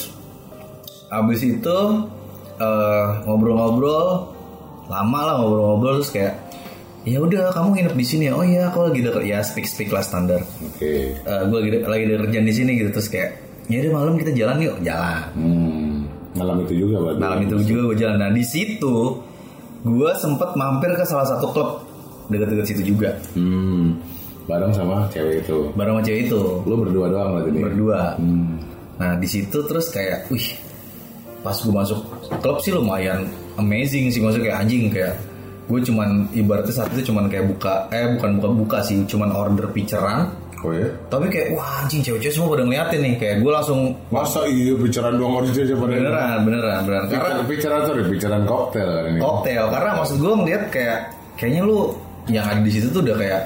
abis 1.07 1.39
itu 1.41 1.77
eh, 2.57 3.07
ngobrol-ngobrol 3.25 4.29
lama 4.85 5.19
lah 5.21 5.33
ngobrol-ngobrol 5.37 6.01
terus 6.01 6.09
kayak 6.09 6.33
ya 7.01 7.17
udah 7.17 7.49
kamu 7.49 7.67
nginep 7.73 7.95
di 7.95 8.05
sini 8.05 8.23
ya 8.29 8.33
oh 8.35 8.43
iya 8.43 8.69
aku 8.69 8.85
lagi 8.85 9.01
deket 9.01 9.23
ya 9.23 9.39
speak 9.41 9.65
speak 9.65 9.89
lah 9.89 10.01
standar 10.01 10.41
Oke. 10.61 11.17
Eh 11.17 11.41
gue 11.45 11.57
lagi 11.57 11.69
lagi 11.81 12.03
ada 12.05 12.15
kerjaan 12.21 12.45
di 12.45 12.53
sini 12.53 12.71
gitu 12.77 12.89
terus 12.91 13.09
kayak 13.09 13.39
ya 13.65 13.81
udah 13.81 13.93
malam 13.95 14.13
kita 14.17 14.33
jalan 14.33 14.57
yuk 14.59 14.75
jalan 14.81 15.21
Hmm. 15.33 15.97
Malam 16.37 16.61
itu 16.61 16.85
juga 16.85 17.01
berarti. 17.01 17.19
malam 17.19 17.39
itu 17.41 17.55
juga 17.65 17.81
gue 17.89 17.97
jalan 17.97 18.17
nah 18.17 18.29
di 18.29 18.45
situ 18.45 18.95
gue 19.81 20.11
sempet 20.13 20.49
mampir 20.53 20.93
ke 20.93 21.03
salah 21.05 21.25
satu 21.25 21.49
klub 21.49 21.69
deket-deket 22.29 22.65
situ 22.67 22.81
juga 22.87 23.11
Hmm. 23.33 23.97
Bareng 24.45 24.73
sama 24.73 25.05
cewek 25.09 25.45
itu. 25.45 25.69
bareng 25.73 25.97
sama 25.97 26.03
cewek 26.03 26.21
itu 26.25 26.41
Lu 26.65 26.75
berdua 26.77 27.05
doang 27.05 27.29
berarti 27.37 27.49
nih. 27.51 27.63
berdua 27.63 28.01
Hmm. 28.15 28.57
Nah 28.97 29.15
di 29.15 29.25
situ 29.25 29.57
terus 29.63 29.87
kayak, 29.89 30.27
wih, 30.27 30.43
pas 31.39 31.55
gue 31.55 31.69
masuk 31.69 31.99
klub 32.39 32.59
sih 32.59 32.69
lumayan 32.69 33.23
amazing 33.55 34.09
sih 34.09 34.19
maksudnya 34.19 34.51
kayak 34.51 34.59
anjing 34.59 34.83
kayak 34.89 35.15
gue 35.65 35.79
cuman 35.85 36.25
ibaratnya 36.33 36.73
saat 36.73 36.89
itu 36.91 37.07
cuman 37.07 37.29
kayak 37.29 37.45
buka, 37.47 37.87
eh 37.89 38.17
bukan 38.17 38.41
buka 38.41 38.49
buka 38.51 38.77
sih, 38.81 39.05
cuman 39.05 39.29
order 39.29 39.69
pitcheran, 39.69 40.33
Oh 40.59 40.75
ya? 40.75 40.91
Tapi 41.07 41.31
kayak 41.31 41.55
wah 41.55 41.79
anjing 41.79 42.03
cewek-cewek 42.03 42.35
semua 42.35 42.51
pada 42.51 42.67
ngeliatin 42.67 42.99
nih 42.99 43.15
Kayak 43.15 43.35
gue 43.39 43.47
langsung 43.47 43.79
Masa 44.11 44.43
iya 44.43 44.75
bicaraan 44.75 45.15
doang 45.15 45.39
harus 45.39 45.55
aja 45.55 45.71
pada 45.71 45.87
Beneran, 45.87 46.37
beneran, 46.43 46.79
beneran 46.83 47.03
Karena 47.07 47.15
Bicara 47.15 47.47
bicaraan 47.47 47.81
sorry, 47.87 48.03
bicaraan 48.11 48.43
koktel 48.43 48.83
kan 48.83 49.03
ini. 49.07 49.19
koktail 49.23 49.65
Karena 49.71 49.91
maksud 49.95 50.15
gue 50.19 50.33
ngeliat 50.35 50.63
kayak 50.67 50.97
Kayaknya 51.39 51.61
lu 51.63 51.79
yang 52.29 52.45
ada 52.45 52.61
di 52.61 52.71
situ 52.71 52.87
tuh 52.89 53.01
udah 53.01 53.17
kayak 53.17 53.41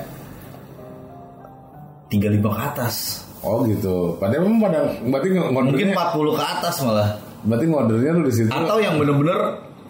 35 2.11 2.39
ke 2.45 2.61
atas 2.61 2.95
Oh 3.43 3.67
gitu. 3.67 4.15
Padahal 4.23 4.47
emang 4.47 4.55
pada 4.63 4.79
berarti 5.03 5.35
ng- 5.35 5.51
Mungkin 5.51 5.87
ngodernya 5.91 6.15
40 6.15 6.31
ke 6.31 6.43
atas 6.47 6.75
malah 6.79 7.09
berarti 7.43 7.65
ngodernya 7.67 8.11
lu 8.15 8.23
di 8.23 8.33
situ. 8.33 8.47
Atau 8.47 8.79
yang 8.79 8.95
bener-bener 8.95 9.39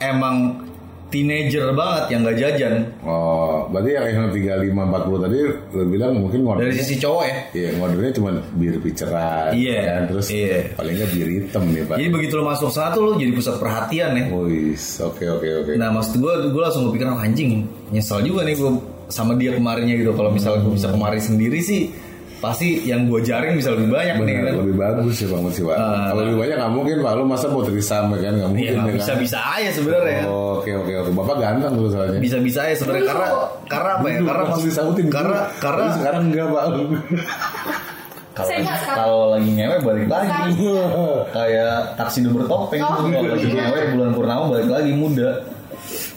emang 0.02 0.63
teenager 1.14 1.70
banget 1.78 2.04
yang 2.10 2.20
gak 2.26 2.38
jajan 2.42 2.74
Oh, 3.06 3.70
berarti 3.70 3.94
yang 3.94 4.06
yang 4.10 4.28
35 4.34 4.74
40 4.74 5.24
tadi 5.30 5.38
lu 5.78 5.84
bilang 5.86 6.12
mungkin 6.18 6.40
ngoder. 6.42 6.66
Dari 6.66 6.76
sisi 6.82 6.96
cowok 6.98 7.24
ya 7.30 7.38
Iya, 7.54 7.70
ngodernya 7.78 8.12
cuma 8.18 8.30
bir 8.58 8.76
piceran. 8.82 9.54
Iya, 9.54 9.80
kan? 9.86 10.02
terus 10.10 10.26
iya. 10.34 10.58
paling 10.74 10.94
nggak 10.98 11.10
bir 11.14 11.30
hitam 11.30 11.64
nih, 11.70 11.84
Pak. 11.86 11.96
Jadi 12.02 12.10
begitu 12.10 12.34
lo 12.40 12.44
masuk 12.50 12.70
sana 12.74 12.90
tuh 12.96 13.02
lo 13.06 13.12
jadi 13.14 13.32
pusat 13.36 13.56
perhatian 13.62 14.10
ya 14.18 14.26
Wis, 14.34 14.98
oke 15.04 15.26
oke 15.30 15.48
oke. 15.62 15.72
Nah 15.78 15.94
maksud 15.94 16.18
gue, 16.18 16.34
gue 16.50 16.62
langsung 16.64 16.90
kepikiran 16.90 17.22
anjing 17.22 17.70
Nyesel 17.94 18.26
juga 18.26 18.42
nih 18.42 18.58
gue 18.58 18.72
sama 19.14 19.38
dia 19.38 19.54
kemarinnya 19.54 19.94
gitu 20.00 20.16
Kalau 20.18 20.34
misalnya 20.34 20.66
gue 20.66 20.74
bisa 20.74 20.90
kemari 20.90 21.22
sendiri 21.22 21.60
sih 21.62 21.94
Pasti 22.44 22.84
yang 22.84 23.08
gue 23.08 23.24
jaring 23.24 23.56
bisa 23.56 23.72
lebih 23.72 23.88
banyak 23.88 24.16
nih 24.20 24.36
Bener, 24.36 24.44
kan 24.44 24.54
lebih 24.60 24.76
bagus 24.76 25.16
ya 25.16 25.32
Bang 25.32 25.48
Musiwa. 25.48 25.72
Ah, 25.74 26.12
Kalau 26.12 26.22
lebih 26.22 26.38
banyak 26.38 26.56
nggak 26.60 26.74
mungkin 26.76 26.96
Pak, 27.00 27.12
lu 27.14 27.24
masa 27.24 27.46
mau 27.48 27.64
trisam 27.64 28.12
ya 28.12 28.20
kan 28.20 28.34
nggak 28.36 28.50
mungkin. 28.52 28.66
Iya 28.66 28.74
ya 28.74 28.84
kan? 28.84 28.92
bisa-bisa 28.92 29.40
aja 29.40 29.70
sebenarnya 29.72 30.22
Oh, 30.28 30.60
Oke 30.60 30.72
oke 30.74 30.92
oke. 30.98 31.12
Bapak 31.14 31.36
ganteng 31.40 31.74
tuh 31.74 31.88
soalnya. 31.88 32.20
Bisa-bisa 32.20 32.60
aja 32.62 32.76
sebenarnya 32.76 33.06
karena 33.08 33.28
karena 33.66 33.90
apa 33.96 34.06
ya? 34.06 34.20
Karena 34.22 34.44
maksud 34.46 34.66
disautin 34.68 35.06
dulu. 35.08 35.16
karena 35.16 35.38
karena 35.58 35.82
Tapi 35.82 35.96
sekarang 35.96 36.22
enggak 36.28 36.48
Pak. 36.50 36.64
kalau 38.34 38.50
kalau 38.98 39.22
lagi 39.32 39.50
ngewe 39.52 39.78
balik 39.80 40.06
lagi 40.10 40.52
kayak 41.32 41.74
taksi 41.96 42.18
bertopeng 42.26 42.82
Oh, 42.82 42.92
tuh 42.98 43.08
kalau 43.08 43.30
lagi 43.32 43.48
ngewe 43.48 43.82
bulan 43.94 44.12
purnama 44.12 44.44
balik 44.52 44.68
lagi 44.68 44.92
muda. 44.92 45.30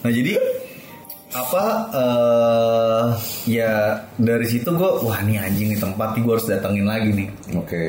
Nah 0.01 0.11
jadi 0.11 0.33
apa 1.37 1.65
eh 1.93 3.05
ya 3.45 4.01
dari 4.17 4.47
situ 4.49 4.69
gue 4.73 4.91
wah 5.05 5.19
nih 5.21 5.37
anjing 5.37 5.69
nih 5.73 5.79
tempat 5.79 6.17
nih 6.17 6.21
gue 6.25 6.33
harus 6.33 6.47
datengin 6.49 6.87
lagi 6.89 7.09
nih 7.13 7.29
Oke. 7.53 7.85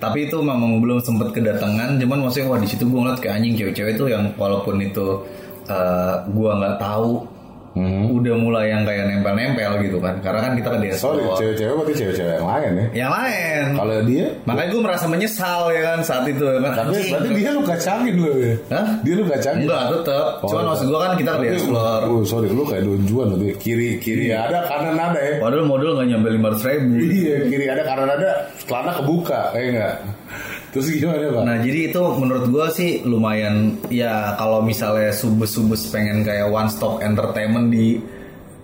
tapi 0.00 0.26
itu 0.26 0.40
memang 0.40 0.80
belum 0.80 1.04
sempet 1.04 1.36
kedatangan 1.36 2.00
cuman 2.00 2.18
maksudnya 2.24 2.48
wah 2.48 2.60
di 2.60 2.68
situ 2.68 2.88
gue 2.88 2.98
ngeliat 2.98 3.20
kayak 3.20 3.36
anjing 3.42 3.54
cewek-cewek 3.58 3.92
itu 4.00 4.04
yang 4.08 4.32
walaupun 4.40 4.80
itu 4.80 5.20
eh 5.68 6.14
gue 6.24 6.50
nggak 6.50 6.76
tahu 6.80 7.35
Hmm. 7.76 8.08
udah 8.08 8.34
mulai 8.34 8.72
yang 8.72 8.82
kayak 8.82 9.04
nempel-nempel 9.04 9.76
gitu 9.78 10.00
kan 10.00 10.16
karena 10.18 10.40
kan 10.40 10.52
kita 10.56 10.68
ke 10.72 10.78
desa 10.80 10.96
Sorry, 10.98 11.20
cewek-cewek 11.36 11.74
berarti 11.76 11.92
cewek-cewek 11.94 12.34
yang 12.34 12.48
lain 12.48 12.70
ya. 12.72 12.86
yang 12.96 13.10
lain 13.12 13.62
Kalau 13.76 13.96
dia, 14.02 14.26
makanya 14.42 14.68
gue 14.72 14.80
merasa 14.80 15.04
menyesal 15.04 15.60
ya 15.68 15.82
kan 15.84 15.98
saat 16.00 16.24
itu 16.24 16.40
ya 16.40 16.56
kan 16.58 16.72
tapi 16.74 16.88
Anjing. 16.90 17.12
berarti 17.12 17.30
dia 17.30 17.50
lu 17.52 17.60
kacangin 17.62 18.14
lu 18.16 18.32
ya. 18.34 18.54
Hah? 18.72 18.86
Dia 19.02 19.14
lu 19.14 19.24
kacangin. 19.26 19.62
enggak 19.62 19.82
tetep 19.92 20.26
Oh, 20.36 20.48
cuman 20.48 20.64
maksud 20.66 20.86
gue 20.86 20.98
kan 20.98 21.12
kita 21.14 21.30
ke 21.30 21.36
Tapi, 21.36 21.46
explore 21.52 22.04
Oh, 22.06 22.22
sorry, 22.24 22.48
lu 22.48 22.62
kayak 22.64 22.82
donjuan 22.82 23.26
berarti 23.30 23.48
kiri 23.60 23.88
kiri 24.00 24.24
ada 24.32 24.58
kanan 24.64 24.96
ada 24.96 25.20
ya. 25.20 25.34
padahal 25.36 25.64
modal 25.64 25.90
nggak 25.94 26.08
nyampe 26.08 26.28
lima 26.32 26.48
ribu 26.56 26.92
Iya, 26.96 27.36
kiri 27.44 27.66
ada 27.66 27.82
kanan 27.84 28.08
ada, 28.08 28.30
celana 28.62 28.92
kebuka, 28.94 29.52
kayak 29.52 29.66
enggak. 29.70 29.94
Terus 30.76 30.92
gimana, 31.00 31.32
Pak? 31.32 31.42
Nah 31.48 31.56
jadi 31.64 31.78
itu 31.88 32.02
menurut 32.20 32.44
gue 32.52 32.66
sih 32.76 32.90
lumayan 33.08 33.80
ya 33.88 34.36
kalau 34.36 34.60
misalnya 34.60 35.08
subes-subes 35.08 35.88
pengen 35.88 36.20
kayak 36.20 36.52
one 36.52 36.68
stop 36.68 37.00
entertainment 37.00 37.72
di 37.72 37.96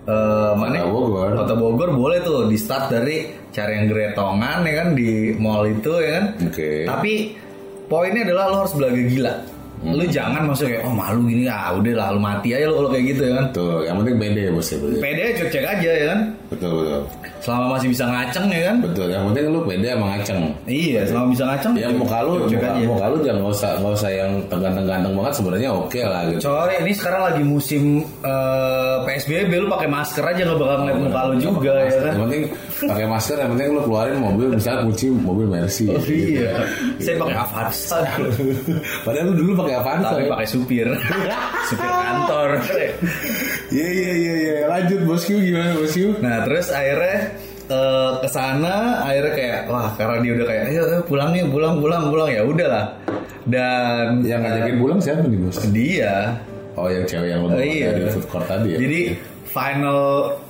eh, 0.05 0.51
mana? 0.53 0.85
Kota 0.85 0.93
Bogor. 0.93 1.29
Kota 1.41 1.55
Bogor 1.57 1.89
boleh 1.97 2.21
tuh 2.21 2.45
di 2.45 2.57
start 2.61 2.93
dari 2.93 3.25
cari 3.49 3.81
yang 3.81 3.85
geretongan 3.89 4.61
ya 4.61 4.73
kan 4.77 4.87
di 4.93 5.33
mall 5.41 5.65
itu 5.65 5.93
ya 6.05 6.11
kan. 6.21 6.25
Oke. 6.53 6.85
Tapi 6.85 7.13
poinnya 7.89 8.29
adalah 8.29 8.45
lo 8.53 8.55
harus 8.61 8.73
belaga 8.77 9.01
gila. 9.09 9.33
Hmm. 9.81 9.97
Lu 9.97 10.05
jangan 10.05 10.41
masuk 10.45 10.69
kayak 10.69 10.85
oh 10.85 10.93
malu 10.93 11.25
gini 11.25 11.49
ah 11.49 11.73
udah 11.73 11.93
lah 11.97 12.07
lu 12.13 12.21
mati 12.21 12.53
aja 12.53 12.69
lo 12.69 12.77
kalau 12.77 12.89
kayak 12.93 13.05
gitu 13.09 13.21
ya 13.25 13.33
kan. 13.41 13.45
Tuh, 13.57 13.89
yang 13.89 13.95
penting 14.05 14.15
pede 14.21 14.41
ya 14.45 14.51
bos 14.53 14.69
ya. 14.69 14.77
berarti. 14.77 14.99
Pede 15.01 15.21
aja 15.25 15.43
cek 15.49 15.65
aja 15.65 15.91
ya 15.97 16.05
kan. 16.13 16.19
Betul 16.53 16.71
betul. 16.85 17.01
Selama 17.41 17.65
masih 17.75 17.87
bisa 17.91 18.03
ngaceng 18.07 18.45
ya 18.53 18.61
kan. 18.69 18.75
Betul, 18.85 19.07
yang 19.09 19.23
penting 19.27 19.45
lu 19.49 19.59
pede 19.65 19.87
sama 19.91 20.05
ngaceng. 20.13 20.39
Iya, 20.69 21.01
selama 21.09 21.27
bisa 21.33 21.43
ngaceng. 21.49 21.73
Ya 21.75 21.87
muka 21.91 22.17
lu, 22.23 22.33
muka, 22.45 22.69
aja. 22.69 22.87
muka 22.87 23.05
lu 23.09 23.17
jangan 23.25 23.39
nggak 23.41 23.53
usah 23.57 23.71
nggak 23.81 23.93
usah 23.97 24.11
yang 24.13 24.31
ganteng-ganteng 24.47 25.13
banget 25.17 25.33
sebenarnya 25.35 25.69
oke 25.73 25.99
lah 26.05 26.21
gitu. 26.29 26.39
Coy, 26.47 26.73
ini 26.79 26.91
sekarang 26.93 27.21
lagi 27.25 27.43
musim 27.43 27.83
eh, 28.23 28.95
PSBB 29.03 29.51
lu 29.59 29.67
pakai 29.67 29.89
masker 29.89 30.23
aja 30.23 30.41
nggak 30.45 30.59
bakal 30.61 30.77
ngeliat 30.85 30.99
muka 31.01 31.19
lu 31.27 31.35
juga 31.41 31.73
ya 31.83 31.97
kan. 31.99 32.13
Yang 32.13 32.23
penting 32.23 32.43
pakai 32.83 33.05
masker, 33.09 33.35
yang 33.41 33.51
penting 33.57 33.67
lu 33.73 33.81
keluarin 33.83 34.17
mobil 34.21 34.47
misalnya 34.53 34.79
kunci 34.87 35.05
mobil 35.11 35.47
Mercy. 35.49 35.85
Oh, 35.89 35.99
gitu. 35.99 36.39
iya. 36.39 36.51
Saya 37.01 37.15
pakai 37.19 37.37
Avanza. 37.37 37.97
Padahal 39.03 39.25
lu 39.29 39.33
dulu 39.41 39.51
pakai 39.65 39.75
Avanza. 39.81 40.09
Tapi 40.15 40.25
ya? 40.25 40.31
pakai 40.31 40.47
supir. 40.47 40.87
supir 41.69 41.89
kantor. 41.89 42.49
Iya 43.73 43.87
iya 43.89 44.11
iya 44.13 44.33
iya. 44.37 44.55
Lanjut 44.69 45.01
bosku 45.09 45.41
gimana 45.41 45.73
bosku? 45.73 46.21
Nah, 46.21 46.45
terus 46.45 46.69
akhirnya 46.69 47.17
eh, 47.73 48.11
ke 48.21 48.29
sana 48.29 49.01
akhirnya 49.01 49.33
kayak 49.33 49.59
wah 49.71 49.87
karena 49.97 50.15
dia 50.21 50.31
udah 50.37 50.47
kayak 50.47 50.63
ayo, 50.69 50.81
ayo 50.85 51.01
pulang 51.09 51.29
nih 51.33 51.43
pulang 51.49 51.75
pulang 51.81 52.03
pulang 52.13 52.29
ya 52.29 52.41
udahlah 52.45 52.85
dan 53.43 54.23
Yang 54.23 54.39
ngajakin 54.45 54.75
pulang 54.79 54.99
siapa 55.03 55.19
nih 55.27 55.39
bos? 55.41 55.57
dia 55.75 56.15
Oh 56.73 56.89
yang 56.89 57.05
cewek 57.05 57.29
yang 57.29 57.45
bawa 57.45 57.61
iya. 57.61 57.93
dari 57.93 58.09
food 58.09 58.25
court 58.33 58.49
tadi 58.49 58.73
ya? 58.73 58.77
Jadi 58.81 59.01
final 59.45 60.01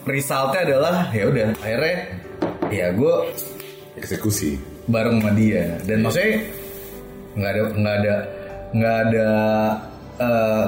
resultnya 0.08 0.62
adalah 0.64 0.96
ya 1.12 1.24
udah 1.28 1.48
akhirnya 1.60 1.98
ya 2.72 2.88
gue 2.96 3.16
eksekusi. 4.00 4.56
bareng 4.84 5.24
sama 5.24 5.32
dia 5.32 5.80
dan 5.88 6.04
maksudnya 6.04 6.44
nggak 7.40 7.52
ada 7.56 7.62
nggak 7.72 7.96
ada 8.04 8.16
nggak 8.76 8.98
ada 9.08 9.30
eh, 10.20 10.66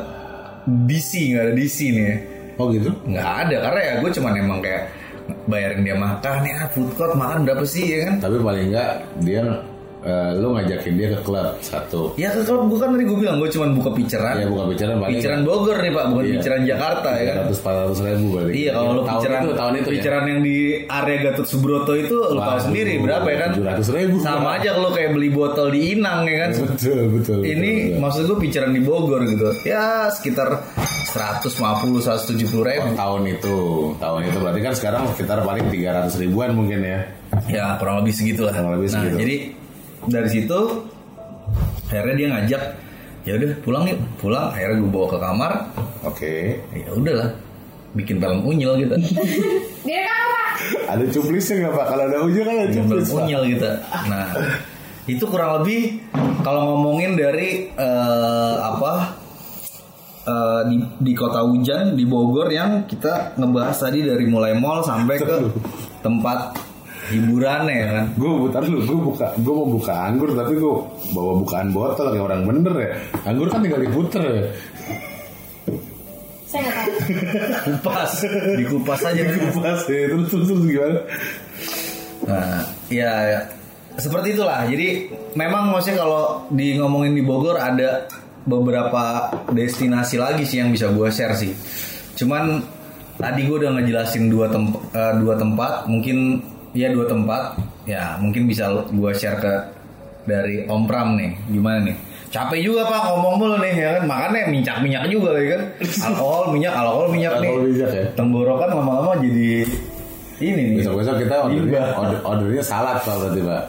DC 0.88 1.12
nggak 1.36 1.44
ada 1.44 1.54
DC 1.56 1.78
nih 1.92 2.04
ya. 2.04 2.16
Oh 2.56 2.72
gitu? 2.72 2.90
nggak 3.04 3.30
ada 3.48 3.56
karena 3.68 3.80
ya 3.84 3.94
gue 4.00 4.10
cuman 4.16 4.34
emang 4.40 4.60
kayak 4.64 4.84
bayarin 5.50 5.82
dia 5.82 5.98
makan 5.98 6.40
ya 6.46 6.70
food 6.72 6.90
court 6.96 7.14
makan 7.18 7.44
berapa 7.44 7.66
sih 7.66 7.86
ya 7.86 7.98
kan 8.08 8.16
Tapi 8.24 8.36
paling 8.40 8.66
enggak 8.72 8.92
dia 9.26 9.44
eh, 10.06 10.32
lu 10.36 10.54
ngajakin 10.54 10.94
dia 10.94 11.08
ke 11.12 11.20
klub 11.20 11.58
satu. 11.60 12.14
ya 12.16 12.30
kalau 12.40 12.66
gue 12.66 12.78
kan 12.78 12.94
tadi 12.94 13.04
gue 13.04 13.18
bilang 13.18 13.38
gue 13.38 13.50
cuman 13.50 13.70
buka 13.74 13.90
piceran 13.92 14.36
Ya 14.36 14.46
bukan 14.46 14.66
bicara 14.70 14.92
paling 14.96 15.12
piceran 15.12 15.40
Bogor 15.42 15.78
nih 15.78 15.92
pak 15.92 16.06
bukan 16.08 16.24
Iya. 16.24 16.34
piceran 16.38 16.62
Jakarta 16.64 17.10
ya 17.12 17.24
kan 17.26 17.36
ratus 17.42 17.58
empat 17.60 17.76
ratus 17.82 18.00
ribu 18.00 18.26
berarti. 18.32 18.52
Iya 18.56 18.72
kalau 18.72 18.86
lu 18.88 19.02
tahun 19.02 19.18
piceran 19.18 19.40
itu 19.42 19.54
tahun 19.56 19.74
itu 19.76 19.90
piceran 19.92 20.24
yang 20.26 20.40
di 20.42 20.58
area 20.88 21.18
Gatot 21.22 21.48
Subroto 21.48 21.94
itu 21.94 22.16
lu 22.16 22.40
tahu 22.40 22.60
sendiri 22.62 22.94
berapa 22.98 23.28
ya 23.28 23.38
kan? 23.42 23.50
700.000. 23.56 24.22
Sama 24.22 24.50
aja 24.56 24.70
kalau 24.72 24.90
kayak 24.92 25.12
beli 25.12 25.30
botol 25.30 25.68
di 25.70 25.80
Inang 25.92 26.20
ya 26.24 26.38
kan. 26.40 26.50
ya. 26.52 26.62
Betul 26.64 27.00
betul. 27.12 27.40
Ini 27.42 27.72
betul, 27.90 28.00
maksud 28.00 28.22
gue 28.28 28.38
piceran 28.40 28.72
di 28.72 28.82
Bogor 28.82 29.22
gitu. 29.26 29.50
Ya 29.64 30.08
sekitar 30.08 30.62
150 31.10 31.50
170 31.98 32.46
betul. 32.46 32.62
ribu. 32.62 32.86
Oh, 32.86 32.94
tahun 32.94 33.22
itu 33.32 33.56
tahun 33.98 34.22
itu 34.26 34.38
berarti 34.38 34.62
kan 34.62 34.74
sekarang 34.74 35.02
sekitar 35.10 35.38
paling 35.42 35.66
tiga 35.70 35.90
ratus 35.96 36.16
ribuan 36.18 36.54
mungkin 36.54 36.80
ya. 36.80 37.00
Ya 37.48 37.66
kurang 37.78 38.04
lebih 38.04 38.14
segitulah. 38.14 38.52
Kurang 38.52 38.76
lebih 38.76 38.90
nah 38.92 39.02
segitu. 39.02 39.18
jadi 39.18 39.36
dari 40.10 40.30
situ 40.30 40.60
akhirnya 41.90 42.16
dia 42.18 42.28
ngajak 42.34 42.64
ya 43.26 43.34
udah 43.42 43.52
pulang 43.66 43.84
yuk 43.90 44.00
pulang 44.22 44.54
akhirnya 44.54 44.78
gue 44.82 44.92
bawa 44.92 45.08
ke 45.10 45.18
kamar 45.18 45.52
Oke. 46.06 46.34
ya 46.74 46.90
udahlah 46.94 47.30
bikin 47.98 48.22
film 48.22 48.40
unyil 48.46 48.78
gitu 48.86 48.96
Dia 49.86 50.02
kan 50.02 50.18
apa? 50.18 50.44
Ada 50.98 51.06
cuplisnya 51.14 51.56
nggak 51.62 51.74
pak? 51.78 51.86
Kalau 51.94 52.04
ada 52.10 52.18
ujung 52.26 52.46
kan 52.46 52.56
ada 52.58 52.70
cuplis 52.74 53.10
unyil 53.14 53.42
gitu 53.54 53.70
nah 54.10 54.26
itu 55.06 55.24
kurang 55.30 55.62
lebih 55.62 56.02
kalau 56.42 56.74
ngomongin 56.74 57.14
dari 57.14 57.70
eh, 57.70 58.56
apa 58.58 59.14
eh, 60.26 60.62
di 60.70 60.78
di 60.82 61.14
kota 61.14 61.46
hujan 61.46 61.94
di 61.94 62.06
Bogor 62.10 62.50
yang 62.50 62.90
kita 62.90 63.38
ngebahas 63.38 63.78
tadi 63.78 64.02
dari 64.02 64.26
mulai 64.26 64.58
mall 64.58 64.82
sampai 64.82 65.16
ke 65.22 65.36
tempat 66.06 66.58
hiburan 67.12 67.70
ya 67.70 67.86
kan 67.92 68.06
Gue 68.18 68.32
butar 68.48 68.62
lu, 68.66 68.82
gue 68.82 68.98
buka, 68.98 69.28
gue 69.38 69.54
mau 69.54 69.68
buka 69.70 69.94
anggur 70.10 70.30
tapi 70.34 70.54
gue 70.58 70.74
bawa 71.14 71.34
bukaan 71.44 71.70
botol 71.76 72.08
kayak 72.14 72.26
orang 72.26 72.42
bener 72.48 72.74
ya. 72.78 72.92
Anggur 73.28 73.48
kan 73.52 73.60
tinggal 73.62 73.82
diputer 73.82 74.24
ya. 74.24 74.44
Saya 76.46 76.62
nggak 76.62 76.76
tahu. 76.78 76.94
kupas 77.66 78.12
dikupas 78.56 79.02
aja 79.02 79.22
Pas 79.60 79.82
ya, 79.90 80.04
terus 80.08 80.26
terus 80.30 80.46
terus 80.48 80.64
gimana? 80.64 81.00
Nah, 82.26 82.62
ya, 82.90 83.12
ya. 83.34 83.40
seperti 84.00 84.34
itulah. 84.34 84.66
Jadi 84.66 85.10
memang 85.38 85.74
maksudnya 85.74 86.02
kalau 86.06 86.48
di 86.50 86.78
ngomongin 86.80 87.14
di 87.14 87.24
Bogor 87.26 87.60
ada 87.60 88.08
beberapa 88.46 89.34
destinasi 89.52 90.22
lagi 90.22 90.46
sih 90.46 90.62
yang 90.62 90.70
bisa 90.70 90.90
gue 90.94 91.10
share 91.10 91.36
sih. 91.38 91.52
Cuman 92.16 92.62
tadi 93.18 93.46
gue 93.46 93.58
udah 93.58 93.76
ngejelasin 93.76 94.30
dua 94.30 94.48
tempat, 94.50 94.82
dua 95.20 95.36
tempat, 95.36 95.90
mungkin 95.90 96.40
ya 96.76 96.92
dua 96.92 97.08
tempat, 97.08 97.58
ya 97.88 98.20
mungkin 98.20 98.46
bisa 98.46 98.70
gue 98.92 99.12
share 99.16 99.40
ke 99.40 99.54
dari 100.28 100.68
Om 100.68 100.84
Pram 100.86 101.16
nih. 101.16 101.32
Gimana 101.50 101.80
nih? 101.88 101.98
Capek 102.36 102.60
juga 102.60 102.84
pak 102.84 103.00
ngomong 103.08 103.34
mulu 103.40 103.56
nih 103.64 103.74
ya 103.80 103.90
kan 103.96 104.04
makannya 104.12 104.52
minyak 104.52 104.84
minyak 104.84 105.08
juga 105.08 105.40
ya 105.40 105.56
kan 105.56 105.62
alkohol 106.12 106.52
minyak 106.52 106.74
alkohol 106.76 107.08
minyak 107.08 107.40
nih 107.40 107.48
Alkohol 107.48 107.64
minyak 107.72 107.92
ya? 107.96 108.06
tenggorokan 108.12 108.70
lama-lama 108.76 109.12
jadi 109.24 109.64
Ini 110.36 110.52
nih. 110.52 110.84
Besok-besok 110.84 111.16
kita 111.24 111.36
ordernya, 111.48 111.96
order, 111.96 112.20
ordernya 112.28 112.60
salad 112.60 113.00
pak 113.08 113.16
berarti 113.16 113.40
pak. 113.40 113.64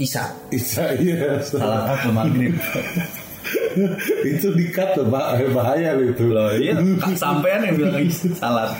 Isa. 0.00 0.24
Bisa 0.48 0.82
iya. 0.96 1.36
Salah 1.44 1.92
apa 1.92 2.08
maghrib? 2.08 2.56
itu 4.32 4.48
dikat 4.56 4.96
loh 4.96 5.12
pak, 5.12 5.44
bahaya 5.52 5.92
itu. 6.00 6.24
Loh 6.24 6.56
iya, 6.56 6.72
sampean 7.20 7.68
yang 7.68 7.76
bilang 7.76 8.08
salad. 8.32 8.72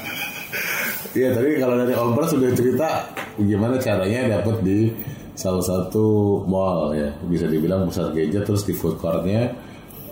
Iya 1.16 1.28
tadi 1.32 1.56
kalau 1.56 1.74
dari 1.76 1.92
Om 1.92 2.12
Pras 2.12 2.30
sudah 2.30 2.50
cerita 2.52 2.88
gimana 3.38 3.74
caranya 3.76 4.36
dapat 4.36 4.60
di 4.60 4.92
salah 5.32 5.60
satu 5.60 6.04
mall 6.44 6.92
ya 6.92 7.08
bisa 7.24 7.44
dibilang 7.44 7.84
pusat 7.84 8.12
gadget 8.12 8.44
terus 8.44 8.62
di 8.62 8.72
food 8.72 8.96
courtnya 8.96 9.52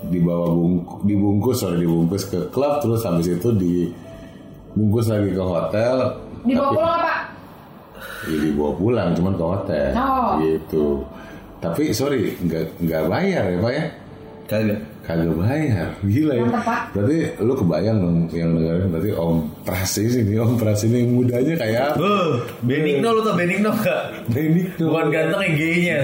dibawa 0.05 0.49
bungkus 0.49 1.01
dibungkus 1.03 1.57
sorry 1.59 1.79
dibungkus 1.79 2.25
ke 2.25 2.41
klub 2.49 2.77
terus 2.79 3.01
habis 3.03 3.29
itu 3.31 3.49
dibungkus 3.53 5.09
lagi 5.09 5.31
ke 5.31 5.41
hotel 5.41 5.97
Dibawa 6.43 6.61
Tapi- 6.63 6.77
pulang 6.77 6.93
apa? 6.95 7.15
ya, 8.25 8.37
dibawa 8.39 8.71
pulang 8.75 9.09
cuman 9.13 9.33
ke 9.33 9.45
hotel 9.45 9.89
Oh. 9.95 10.31
gitu 10.41 10.87
tapi 11.59 11.83
sorry 11.91 12.37
nggak 12.39 12.65
nggak 12.79 13.03
bayar 13.09 13.45
ya 13.47 13.57
pak 13.59 13.73
ya 13.73 13.85
Kagak. 14.45 14.81
Kagak 15.05 15.37
bayar 15.37 15.89
gila 16.01 16.33
ya 16.33 16.45
berarti 16.97 17.19
lu 17.45 17.53
kebayang 17.53 17.97
dong 18.01 18.17
yang 18.33 18.57
dengerin 18.57 18.89
berarti 18.89 19.11
Om 19.13 19.37
Pras 19.61 19.93
ini 20.01 20.35
Om 20.41 20.57
Pras 20.57 20.81
ini 20.89 21.01
mudanya 21.05 21.55
kayak 21.61 21.81
apa? 21.93 21.97
Beuh, 22.01 22.33
Benigno 22.65 23.09
lu 23.13 23.21
tau 23.21 23.37
Benigno 23.37 23.71
gak? 23.85 24.03
Benigno. 24.33 24.87
Bukan 24.89 25.07
ganteng 25.13 25.43
yang 25.45 25.55
gaynya 25.61 25.97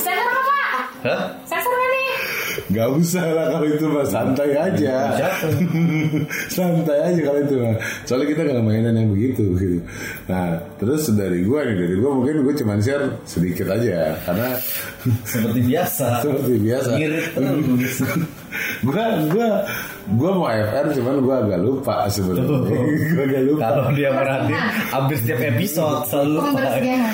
Sensor 0.00 0.16
apa 0.16 0.40
pak? 0.40 0.76
Hah? 1.04 1.20
Nih? 1.44 1.79
Gak 2.70 2.88
usah 2.94 3.26
lah 3.34 3.46
kalau 3.50 3.66
itu 3.66 3.86
mah 3.90 4.06
santai 4.06 4.54
aja. 4.54 5.10
Santai 6.54 6.98
aja 7.02 7.20
kalau 7.26 7.40
itu 7.42 7.54
mah. 7.58 7.74
Soalnya 8.06 8.26
kita 8.30 8.40
gak 8.46 8.62
mainan 8.62 8.94
yang 8.94 9.10
begitu 9.10 9.42
gitu. 9.58 9.82
Nah 10.30 10.54
terus 10.78 11.10
dari 11.10 11.42
gua 11.42 11.66
nih 11.66 11.74
dari 11.74 11.94
gua 11.98 12.10
mungkin 12.14 12.46
gua 12.46 12.54
cuma 12.54 12.78
share 12.78 13.10
sedikit 13.26 13.74
aja 13.74 14.14
karena 14.22 14.54
Seperti 15.26 15.60
biasa 15.66 16.06
seperti 16.22 16.54
biasa. 16.62 16.90
Ngirit 16.94 17.26
terus 17.34 17.96
gua 18.86 19.04
gua 19.34 19.48
gua 20.10 20.30
mau 20.32 20.48
FR 20.48 20.86
cuman 20.92 21.14
gua 21.20 21.36
agak 21.40 21.60
lupa 21.60 21.94
sebenarnya. 22.06 22.80
gua 23.10 23.24
agak 23.24 23.42
lupa. 23.44 23.60
Kalau 23.62 23.84
dia 23.92 24.10
merhatiin 24.10 24.62
Hampir 24.90 25.16
setiap 25.18 25.40
episode 25.46 25.98
Selalu 26.06 26.30
lupa 26.32 26.48
Pembersihan. 26.50 27.12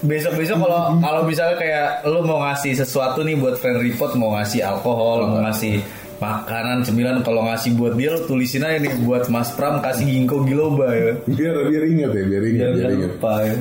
Besok-besok 0.00 0.56
kalau 0.58 0.80
kalau 0.98 1.20
misalnya 1.22 1.56
kayak 1.56 1.88
Lu 2.04 2.20
mau 2.22 2.38
ngasih 2.40 2.72
sesuatu 2.74 3.20
nih 3.20 3.36
Buat 3.36 3.58
friend 3.58 3.78
report 3.80 4.12
Mau 4.14 4.32
ngasih 4.32 4.60
alkohol 4.62 5.26
Mau 5.26 5.42
ngasih 5.42 5.82
makanan 6.16 6.86
cemilan 6.86 7.18
kalau 7.20 7.42
ngasih 7.42 7.74
buat 7.74 7.98
dia 7.98 8.14
lu 8.14 8.22
tulisin 8.22 8.62
aja 8.62 8.78
nih 8.78 8.94
buat 9.02 9.26
Mas 9.26 9.50
Pram 9.52 9.82
kasih 9.82 10.06
ginkgo 10.06 10.46
biloba 10.46 10.94
ya 10.94 11.18
Biar 11.26 11.66
biar 11.66 11.82
ingat 11.82 12.10
ya 12.14 12.22
biar 12.22 12.42
ingat 12.46 12.62
biar 12.62 12.74
biar 12.78 12.90
ingat. 12.94 13.10
lupa 13.18 13.32
ya 13.42 13.56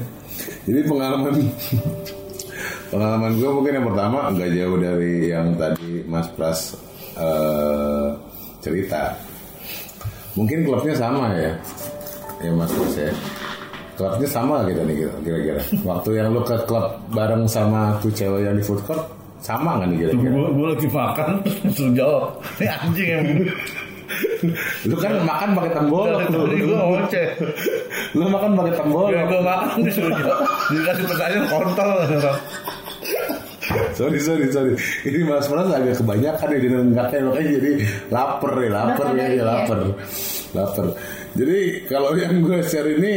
Jadi 0.69 0.79
pengalaman 0.85 1.33
pengalaman 2.93 3.31
gue 3.33 3.49
mungkin 3.49 3.73
yang 3.73 3.87
pertama 3.89 4.17
nggak 4.29 4.49
jauh 4.53 4.77
dari 4.77 5.13
yang 5.31 5.47
tadi 5.57 5.91
Mas 6.05 6.27
Pras 6.37 6.59
eh, 7.17 8.07
cerita. 8.61 9.11
Mungkin 10.31 10.63
klubnya 10.63 10.95
sama 10.95 11.33
ya, 11.33 11.51
ya 12.39 12.51
Mas 12.51 12.71
Pras 12.71 12.95
ya. 12.95 13.11
Klubnya 13.91 14.25
sama 14.25 14.63
kita 14.63 14.81
nih 14.81 14.95
kira- 14.97 15.19
kira-kira. 15.21 15.61
Waktu 15.89 16.09
yang 16.15 16.31
lu 16.31 16.41
ke 16.41 16.55
klub 16.63 16.85
bareng 17.09 17.43
sama 17.45 17.99
tuh 17.99 18.09
cewek 18.09 18.41
yang 18.41 18.55
di 18.55 18.63
food 18.63 18.79
court 18.81 19.03
sama 19.39 19.75
nggak 19.75 19.89
nih 19.89 19.97
kira-kira? 20.05 20.37
gue 20.47 20.67
lagi 20.69 20.87
makan 20.87 21.29
terus 21.73 21.91
jawab 21.91 22.23
ini 22.55 22.65
anjing 22.69 23.07
yang 23.09 23.25
Lu 24.83 24.97
kan 24.97 25.13
makan 25.21 25.49
pakai 25.53 25.71
tembolok 25.71 26.27
lu. 26.29 26.43
gue 26.51 26.75
ngoceh 26.75 27.27
Lu 28.11 28.25
makan 28.27 28.51
pakai 28.53 28.73
tembolok. 28.75 29.09
ya 29.09 29.23
gue 29.23 29.39
makan 29.39 29.69
disuruh 29.81 30.13
dikasih 30.67 31.05
pertanyaan 31.05 31.45
kontol 31.47 31.89
sorry 33.99 34.19
sorry 34.19 34.47
sorry. 34.51 34.73
Ini 35.03 35.27
mas 35.27 35.47
Pras 35.47 35.67
agak 35.67 35.99
kebanyakan 35.99 36.47
ya 36.55 36.59
di 36.59 36.69
nenggaknya 36.69 37.19
makanya 37.27 37.49
jadi 37.59 37.71
lapar 38.11 38.53
ya 38.57 38.69
lapar 38.69 39.05
Lapar 39.07 39.07
ya, 39.17 39.25
ya 39.31 39.43
lapar. 39.43 39.79
Lapar. 40.51 40.85
Jadi 41.35 41.59
kalau 41.87 42.11
yang 42.15 42.43
gue 42.43 42.59
share 42.63 42.89
ini 42.91 43.13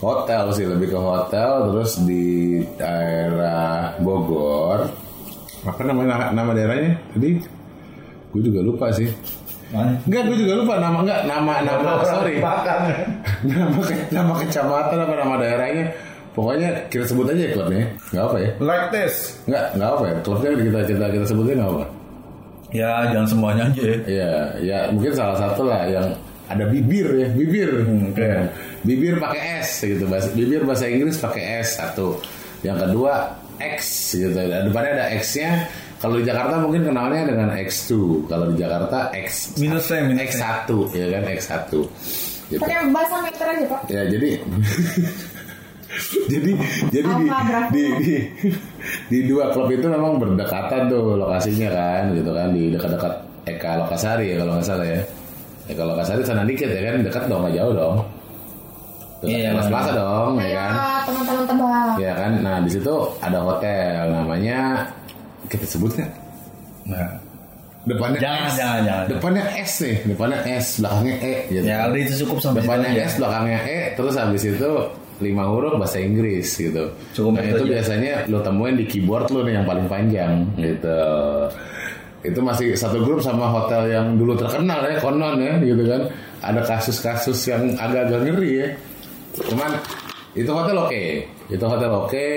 hotel 0.00 0.44
sih 0.52 0.64
lebih 0.68 0.92
ke 0.92 0.98
hotel 0.98 1.72
terus 1.72 2.00
di 2.04 2.60
daerah 2.76 3.96
Bogor. 4.00 4.88
Apa 5.66 5.82
namanya 5.82 6.30
nama 6.30 6.50
daerahnya? 6.54 6.94
Tadi 7.16 7.30
gue 8.32 8.42
juga 8.44 8.60
lupa 8.62 8.92
sih. 8.92 9.08
Enggak, 9.74 10.30
gue 10.30 10.36
juga 10.46 10.62
lupa 10.62 10.74
nama 10.78 11.02
enggak 11.02 11.20
nama 11.26 11.54
nama 11.66 11.90
sorry. 12.06 12.38
nama 13.50 13.80
nama 14.14 14.32
kecamatan 14.38 14.98
apa 15.02 15.14
nama 15.18 15.34
daerahnya 15.42 15.84
pokoknya 16.36 16.68
kita 16.92 17.04
sebut 17.08 17.32
aja 17.32 17.42
ya 17.42 17.52
klubnya 17.56 17.84
nggak 18.12 18.24
apa 18.28 18.36
ya 18.38 18.50
like 18.60 18.86
this 18.92 19.14
Enggak, 19.48 19.64
enggak 19.72 19.90
apa 19.90 20.04
ya. 20.04 20.14
Klubnya 20.20 20.48
kita 20.52 20.80
kita 20.84 21.06
kita 21.10 21.24
sebutin 21.24 21.56
enggak 21.56 21.72
apa. 21.72 21.84
ya 22.70 22.90
jangan 23.08 23.28
semuanya 23.30 23.62
aja 23.72 23.80
ya 23.82 23.96
Iya, 24.04 24.30
ya 24.60 24.78
mungkin 24.92 25.12
salah 25.16 25.36
satu 25.40 25.62
lah 25.64 25.82
yang 25.88 26.06
ada 26.46 26.64
bibir 26.68 27.08
ya, 27.16 27.26
bibir. 27.34 27.70
oke. 27.82 28.22
Ya. 28.22 28.46
Bibir 28.86 29.18
pakai 29.18 29.66
S 29.66 29.82
gitu, 29.82 30.04
bahasa 30.06 30.30
bibir 30.30 30.62
bahasa 30.62 30.86
Inggris 30.86 31.18
pakai 31.18 31.64
S 31.64 31.74
satu. 31.74 32.20
Yang 32.62 32.86
kedua 32.86 33.34
X 33.58 34.12
gitu. 34.14 34.30
Dan 34.36 34.68
Depannya 34.68 34.92
ada 34.94 35.06
X-nya. 35.18 35.66
Kalau 35.96 36.20
di 36.20 36.28
Jakarta 36.28 36.60
mungkin 36.60 36.84
kenalnya 36.84 37.24
dengan 37.24 37.48
X2. 37.56 37.90
Kalau 38.28 38.52
di 38.52 38.60
Jakarta 38.60 39.08
X 39.16 39.56
Minusnya, 39.56 40.04
minusnya. 40.04 40.28
X1 40.28 40.68
ya 40.92 41.06
kan 41.08 41.22
X1. 41.34 41.72
Gitu. 42.46 42.60
Pakai 42.62 42.76
bahasa 42.94 43.16
meter 43.24 43.46
aja 43.48 43.64
pak. 43.66 43.80
Ya 43.90 44.02
jadi 44.06 44.28
jadi 46.32 46.50
jadi 46.90 47.10
di, 47.14 47.26
di, 47.70 47.84
di 48.02 48.14
di 49.06 49.18
dua 49.30 49.54
klub 49.54 49.70
itu 49.70 49.86
memang 49.86 50.18
berdekatan 50.18 50.90
tuh 50.90 51.14
lokasinya 51.14 51.68
kan 51.70 52.02
gitu 52.14 52.30
kan 52.34 52.50
di 52.50 52.74
dekat-dekat 52.74 53.14
Eka 53.46 53.78
Lokasari 53.78 54.34
ya 54.34 54.42
kalau 54.42 54.58
nggak 54.58 54.66
salah 54.66 54.86
ya. 54.86 55.00
Eka 55.70 55.82
Lokasari 55.86 56.22
sana 56.26 56.42
dikit 56.42 56.66
ya 56.66 56.82
kan 56.82 57.06
dekat 57.06 57.22
dong 57.30 57.46
nggak 57.46 57.54
jauh 57.54 57.72
dong. 57.74 57.96
Iya. 59.22 59.54
Mas 59.54 59.66
Plaza 59.70 59.92
dong 59.94 60.36
ya 60.42 60.50
kan. 60.58 60.72
teman-teman 61.06 61.44
tebak. 61.46 61.94
Ya 62.02 62.12
kan. 62.18 62.32
Nah 62.42 62.56
di 62.66 62.70
situ 62.74 62.94
ada 63.22 63.38
hotel 63.40 64.02
namanya 64.10 64.58
kita 65.46 65.64
sebut 65.66 65.94
nggak? 65.94 66.12
nah 66.86 67.10
Depannya 67.86 68.18
Jangan, 68.18 68.50
S. 68.50 68.54
jangan, 68.58 68.80
jangan. 68.82 69.04
Depannya 69.06 69.44
S 69.62 69.72
nih, 69.78 69.96
depannya 70.10 70.38
S, 70.58 70.66
belakangnya 70.82 71.14
E 71.22 71.34
gitu. 71.54 71.66
ya 71.70 71.76
udah 71.86 72.00
itu 72.02 72.12
cukup 72.26 72.38
sampai 72.42 72.58
situ 72.58 72.66
depannya 72.66 72.88
aja. 72.90 73.02
S 73.06 73.14
belakangnya 73.14 73.60
E 73.62 73.78
terus 73.94 74.14
habis 74.18 74.42
itu 74.42 74.70
lima 75.20 75.48
huruf 75.48 75.80
bahasa 75.80 75.98
Inggris 76.00 76.44
gitu. 76.56 76.92
Cukup 77.16 77.40
nah 77.40 77.44
itu 77.44 77.64
aja. 77.64 77.72
biasanya 77.78 78.12
lo 78.28 78.38
temuin 78.44 78.76
di 78.76 78.84
keyboard 78.84 79.28
lo 79.32 79.40
nih 79.44 79.54
yang 79.60 79.66
paling 79.66 79.86
panjang 79.88 80.32
gitu. 80.60 81.00
Itu 82.26 82.40
masih 82.42 82.74
satu 82.74 83.00
grup 83.00 83.22
sama 83.22 83.48
hotel 83.48 83.88
yang 83.92 84.18
dulu 84.18 84.34
terkenal 84.36 84.82
ya 84.84 84.96
konon 85.00 85.40
ya 85.40 85.54
gitu 85.62 85.82
kan. 85.88 86.02
Ada 86.44 86.60
kasus-kasus 86.68 87.38
yang 87.48 87.62
agak-agak 87.80 88.28
ngeri 88.28 88.50
ya. 88.60 88.68
Cuman 89.48 89.70
itu 90.36 90.50
hotel 90.52 90.76
oke, 90.76 91.04
itu 91.48 91.64
hotel 91.64 91.90
oke. 91.92 92.28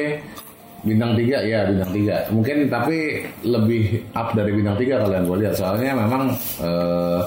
Bintang 0.80 1.12
tiga 1.20 1.44
ya 1.44 1.68
bintang 1.68 1.92
tiga 1.92 2.24
mungkin 2.32 2.72
tapi 2.72 3.20
lebih 3.44 4.00
up 4.16 4.32
dari 4.32 4.56
bintang 4.56 4.80
tiga 4.80 5.04
kalau 5.04 5.12
yang 5.12 5.28
gue 5.28 5.38
lihat 5.44 5.60
soalnya 5.60 5.92
memang 5.92 6.32
eh, 6.64 7.20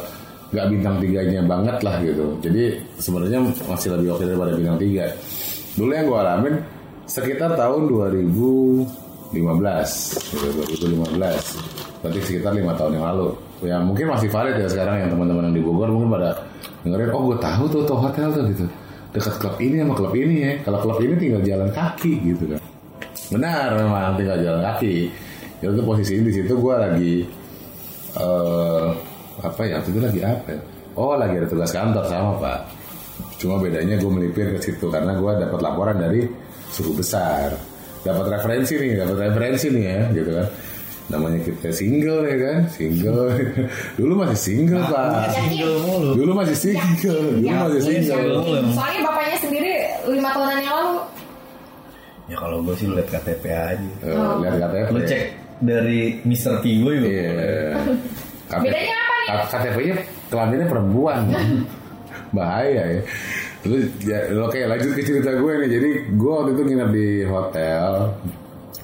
nggak 0.53 0.67
bintang 0.73 0.97
tiganya 1.01 1.41
banget 1.45 1.77
lah 1.81 1.97
gitu. 2.05 2.27
Jadi 2.45 2.77
sebenarnya 3.01 3.41
masih 3.69 3.89
lebih 3.97 4.09
oke 4.17 4.25
daripada 4.25 4.53
bintang 4.57 4.79
tiga. 4.81 5.05
Dulu 5.73 5.91
yang 5.93 6.07
gue 6.09 6.19
alamin 6.19 6.55
sekitar 7.09 7.57
tahun 7.57 7.89
2015, 7.89 9.33
gitu, 10.37 10.63
2015. 10.85 12.03
Berarti 12.03 12.19
sekitar 12.27 12.53
lima 12.53 12.77
tahun 12.77 12.99
yang 12.99 13.07
lalu. 13.15 13.29
Ya 13.63 13.79
mungkin 13.79 14.11
masih 14.11 14.27
valid 14.27 14.59
ya 14.59 14.67
sekarang 14.67 15.07
yang 15.07 15.11
teman-teman 15.15 15.49
yang 15.49 15.55
di 15.55 15.63
Bogor 15.63 15.87
mungkin 15.89 16.11
pada 16.19 16.35
dengerin. 16.83 17.15
Oh 17.15 17.31
gue 17.31 17.39
tahu 17.39 17.65
tuh 17.71 17.83
tuh 17.87 17.95
hotel 17.95 18.29
tuh 18.35 18.43
gitu. 18.51 18.67
Dekat 19.15 19.39
klub 19.39 19.57
ini 19.63 19.79
sama 19.81 19.95
klub 19.95 20.13
ini 20.19 20.35
ya. 20.43 20.53
Kalau 20.67 20.83
klub 20.83 20.99
ini 20.99 21.15
tinggal 21.15 21.43
jalan 21.47 21.71
kaki 21.71 22.13
gitu 22.27 22.45
kan. 22.51 22.61
Benar 23.31 23.79
memang 23.79 24.19
tinggal 24.19 24.39
jalan 24.43 24.61
kaki. 24.67 25.09
Itu 25.63 25.73
tuh 25.79 25.85
posisi 25.87 26.19
di 26.19 26.33
situ 26.35 26.53
gue 26.59 26.75
lagi 26.75 27.23
eh 28.13 28.89
apa 29.41 29.63
ya 29.65 29.81
itu 29.81 29.97
lagi 30.03 30.21
apa 30.21 30.49
ya? 30.53 30.61
Oh 30.99 31.17
lagi 31.17 31.39
ada 31.39 31.49
tugas 31.49 31.71
kantor 31.71 32.05
sama 32.11 32.37
pak. 32.43 32.59
Cuma 33.43 33.59
bedanya 33.59 33.99
gue 33.99 34.07
melipir 34.09 34.47
ke 34.49 34.63
situ 34.63 34.87
karena 34.87 35.13
gue 35.13 35.31
dapat 35.37 35.59
laporan 35.59 35.99
dari 35.99 36.23
suku 36.71 36.95
besar. 36.95 37.51
Dapat 38.01 38.27
referensi 38.33 38.75
nih, 38.75 38.95
dapat 38.97 39.17
referensi 39.21 39.67
nih 39.69 39.85
ya, 39.85 40.01
gitu 40.13 40.31
kan. 40.33 40.47
Namanya 41.09 41.39
kita 41.41 41.71
single 41.71 42.23
ya 42.23 42.37
kan, 42.39 42.59
single. 42.69 43.27
Dulu 43.99 44.13
masih 44.17 44.39
single 44.39 44.83
pak. 44.85 45.35
single 45.35 45.77
mulu 45.83 46.11
Dulu 46.15 46.31
masih 46.33 46.57
single, 46.57 47.23
dulu 47.37 47.51
masih 47.67 47.83
single. 47.83 48.31
Soalnya 48.71 49.01
bapaknya 49.03 49.37
sendiri 49.39 49.73
lima 50.09 50.31
tahunan 50.31 50.59
yang 50.61 50.71
lalu. 50.73 50.95
ya 52.25 52.37
kalau 52.39 52.63
gue 52.63 52.75
sih 52.75 52.87
lihat 52.87 53.09
KTP 53.11 53.45
aja 53.51 53.89
Eh, 54.01 54.15
lihat 54.41 54.55
KTP. 54.57 54.89
lu 54.89 55.01
cek 55.05 55.23
dari 55.61 56.01
Mr. 56.23 56.55
Pigo 56.63 56.89
juga 56.89 57.11
Iya. 57.11 57.31
KTP 58.51 58.63
Bedanya 58.65 58.95
apa 58.97 59.15
nih? 59.19 59.47
KTP-nya 59.51 59.95
kelaminnya 60.29 60.67
perempuan. 60.67 61.21
Bahaya 62.33 62.83
ya. 62.99 63.03
Terus 63.63 63.85
ya, 64.03 64.19
oke 64.41 64.59
lanjut 64.67 64.91
ke 64.97 65.03
cerita 65.05 65.31
gue 65.37 65.53
nih. 65.63 65.71
Jadi 65.71 65.91
gue 66.17 66.33
waktu 66.33 66.51
itu 66.57 66.63
nginep 66.67 66.91
di 66.91 67.09
hotel 67.29 67.93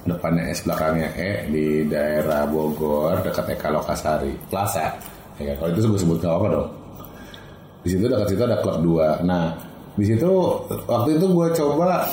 depannya 0.07 0.43
S 0.49 0.63
belakangnya 0.65 1.09
E 1.17 1.31
di 1.51 1.65
daerah 1.85 2.47
Bogor 2.47 3.19
dekat 3.25 3.57
Eka 3.57 3.69
Lokasari 3.73 4.33
Plaza. 4.47 4.95
Ya, 5.39 5.53
kan? 5.53 5.65
kalau 5.65 5.69
itu 5.73 5.79
gue 5.89 5.99
sebut 5.99 6.17
nggak 6.21 6.35
apa 6.35 6.47
dong. 6.47 6.69
Di 7.83 7.87
situ 7.95 8.05
dekat 8.05 8.27
situ 8.31 8.43
ada 8.45 8.57
klub 8.61 8.77
2. 8.81 9.27
Nah 9.27 9.45
di 9.99 10.05
situ 10.07 10.31
waktu 10.87 11.09
itu 11.19 11.25
gue 11.27 11.47
coba 11.59 12.07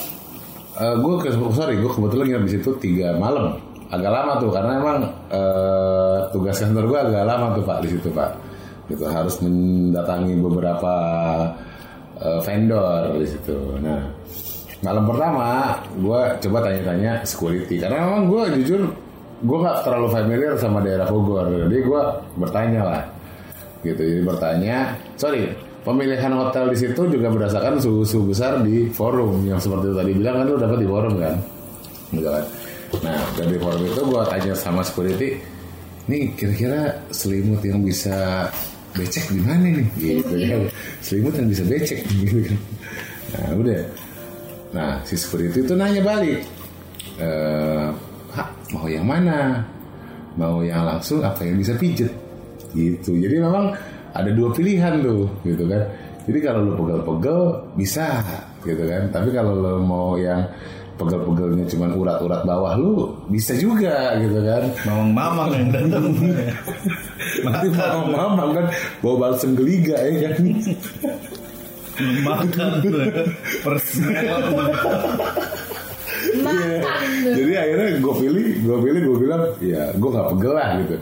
eh, 0.80 0.96
gue 0.98 1.14
ke 1.22 1.28
sorry 1.54 1.78
gue 1.78 1.90
kebetulan 1.90 2.24
nginep 2.26 2.44
di 2.50 2.52
situ 2.58 2.70
tiga 2.82 3.14
malam 3.14 3.54
agak 3.86 4.10
lama 4.10 4.32
tuh 4.42 4.50
karena 4.50 4.72
emang 4.82 4.98
eh, 5.30 6.18
tugas 6.34 6.58
kantor 6.58 6.84
gue 6.90 6.98
agak 6.98 7.24
lama 7.24 7.46
tuh 7.54 7.62
pak 7.62 7.78
di 7.86 7.88
situ 7.94 8.10
pak 8.10 8.30
gitu 8.86 9.04
harus 9.06 9.34
mendatangi 9.42 10.34
beberapa 10.38 10.94
eh, 12.22 12.40
vendor 12.42 13.18
di 13.18 13.26
situ. 13.26 13.58
Nah 13.82 14.02
malam 14.84 15.08
pertama 15.08 15.72
gue 15.96 16.20
coba 16.46 16.58
tanya-tanya 16.68 17.24
security 17.24 17.80
karena 17.80 18.06
memang 18.06 18.28
gue 18.28 18.42
jujur 18.60 18.82
gue 19.36 19.58
nggak 19.60 19.84
terlalu 19.84 20.08
familiar 20.12 20.52
sama 20.56 20.78
daerah 20.80 21.08
Bogor. 21.10 21.50
Jadi 21.66 21.76
gue 21.82 22.02
bertanya 22.38 22.82
lah. 22.84 23.02
Gitu 23.82 24.00
jadi 24.00 24.22
bertanya 24.24 24.76
sorry 25.18 25.50
pemilihan 25.82 26.34
hotel 26.34 26.70
di 26.74 26.78
situ 26.78 27.06
juga 27.06 27.30
berdasarkan 27.30 27.78
suhu-suhu 27.82 28.30
besar 28.30 28.62
di 28.62 28.86
forum. 28.90 29.42
Yang 29.44 29.68
seperti 29.68 29.92
tadi 29.92 30.12
bilang 30.14 30.34
kan 30.42 30.46
lu 30.46 30.58
dapat 30.58 30.78
di 30.78 30.88
forum 30.88 31.14
kan? 31.18 31.34
Gitu 32.14 32.28
kan? 32.28 32.44
Nah 33.02 33.20
dari 33.34 33.56
forum 33.58 33.82
itu 33.82 34.00
gue 34.06 34.22
tanya 34.30 34.52
sama 34.54 34.80
security 34.86 35.56
nih 36.06 36.30
kira-kira 36.38 36.94
selimut 37.10 37.58
yang 37.66 37.82
bisa 37.82 38.46
becek 38.96 39.24
di 39.30 39.40
mana 39.40 39.64
nih? 39.68 39.86
Gitu 39.96 40.34
kan. 40.34 40.60
Selimut 41.04 41.34
yang 41.36 41.48
bisa 41.48 41.64
becek 41.68 42.00
gitu 42.24 42.38
kan. 42.44 42.58
Nah 43.36 43.48
udah. 43.60 43.80
Nah 44.72 44.90
si 45.04 45.14
security 45.14 45.62
itu 45.62 45.74
nanya 45.76 46.02
balik. 46.02 46.40
Eh 47.20 47.86
"Hak, 48.32 48.48
mau 48.74 48.84
yang 48.88 49.06
mana? 49.08 49.64
Mau 50.36 50.60
yang 50.60 50.84
langsung 50.84 51.24
apa 51.24 51.40
yang 51.44 51.56
bisa 51.56 51.72
pijet? 51.80 52.12
Gitu. 52.76 53.16
Jadi 53.16 53.40
memang 53.40 53.72
ada 54.12 54.30
dua 54.32 54.52
pilihan 54.52 55.00
tuh 55.00 55.28
gitu 55.44 55.64
kan. 55.64 55.84
Jadi 56.26 56.38
kalau 56.42 56.60
lu 56.66 56.72
pegel-pegel 56.74 57.40
bisa 57.78 58.20
gitu 58.66 58.84
kan. 58.84 59.08
Tapi 59.14 59.28
kalau 59.32 59.52
lu 59.56 59.74
mau 59.80 60.18
yang 60.20 60.44
pegel-pegelnya 60.96 61.64
cuman 61.68 61.90
urat-urat 61.92 62.42
bawah 62.42 62.72
lu 62.74 62.94
bisa 63.28 63.52
juga 63.54 64.16
gitu 64.16 64.40
kan 64.40 64.64
Mamang-mamang 64.84 65.48
yang 65.52 65.68
datang. 65.70 66.04
nanti 67.44 67.66
mau 67.70 68.04
mamang 68.06 68.50
kan 68.52 68.66
bawa 69.00 69.14
balsem 69.22 69.52
geliga 69.52 69.96
ya 70.00 70.32
kan 70.32 70.40
Makan. 71.96 72.84
Persmel. 73.64 74.36
Makan. 76.36 76.80
jadi 77.24 77.52
akhirnya 77.56 77.88
gue 77.98 78.14
pilih 78.16 78.46
gue 78.60 78.76
pilih 78.82 79.00
gue 79.02 79.16
bilang 79.18 79.42
ya 79.60 79.82
gue 79.92 80.08
nggak 80.10 80.26
pegel 80.34 80.52
lah 80.52 80.68
gitu 80.80 80.96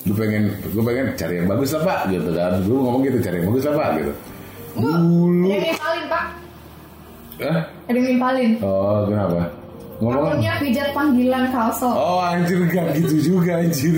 gue 0.00 0.16
pengen 0.16 0.42
gue 0.72 0.82
pengen 0.82 1.06
cari 1.14 1.34
yang 1.38 1.46
bagus 1.46 1.70
lah 1.76 1.82
pak 1.84 2.00
gitu 2.08 2.30
kan 2.32 2.52
gue 2.58 2.74
ngomong 2.74 3.02
gitu 3.04 3.18
cari 3.20 3.36
yang 3.38 3.48
bagus 3.52 3.64
lah 3.66 3.74
pak 3.76 3.90
gitu 3.98 4.12
Gua 4.70 4.94
dulu 5.02 5.50
ada 5.50 5.58
yang 5.58 5.74
nimpalin 5.74 6.04
pak. 6.06 6.24
Hah? 7.40 7.60
Ada 7.88 7.98
yang 7.98 8.60
oh 8.60 9.08
kenapa? 9.08 9.60
Ngomong 10.00 10.32
Akunnya 10.32 10.56
pijat 10.56 10.96
panggilan 10.96 11.52
kalsel. 11.52 11.92
Oh 11.92 12.24
anjir 12.24 12.56
gak 12.72 12.96
gitu 12.96 13.36
juga 13.36 13.60
anjir. 13.60 13.92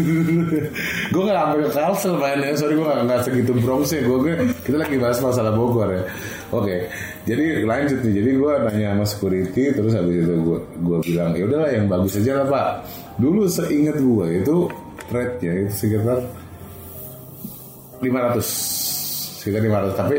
Gue 1.14 1.22
gak 1.30 1.38
sampai 1.38 1.58
ke 1.62 1.70
Kalsel 1.70 2.14
mainnya 2.18 2.58
Sorry 2.58 2.74
gue 2.74 2.82
gak, 2.82 3.06
gak 3.06 3.20
segitu 3.22 3.52
Bronx 3.62 3.94
ya 3.94 4.02
Gue 4.02 4.34
Kita 4.66 4.82
lagi 4.82 4.98
bahas 4.98 5.22
masalah 5.22 5.54
Bogor 5.54 5.86
ya. 5.94 6.02
Oke 6.50 6.90
Jadi 7.22 7.62
lanjut 7.62 8.02
nih. 8.02 8.12
Jadi 8.18 8.30
gue 8.34 8.52
nanya 8.66 8.88
sama 8.98 9.04
security 9.06 9.64
Terus 9.78 9.94
habis 9.94 10.26
itu 10.26 10.34
gue 10.42 10.58
gue 10.82 10.98
bilang 11.06 11.30
ya 11.38 11.44
udahlah 11.46 11.70
yang 11.70 11.86
bagus 11.86 12.18
aja 12.18 12.32
lah 12.42 12.46
pak. 12.50 12.68
Dulu 13.22 13.46
seingat 13.46 13.96
gue 14.02 14.26
itu 14.42 14.56
Rate-nya 15.06 15.52
itu 15.54 15.70
sekitar 15.70 16.18
500 18.02 18.42
Sekitar 19.38 19.60
500 19.70 20.02
Tapi 20.02 20.16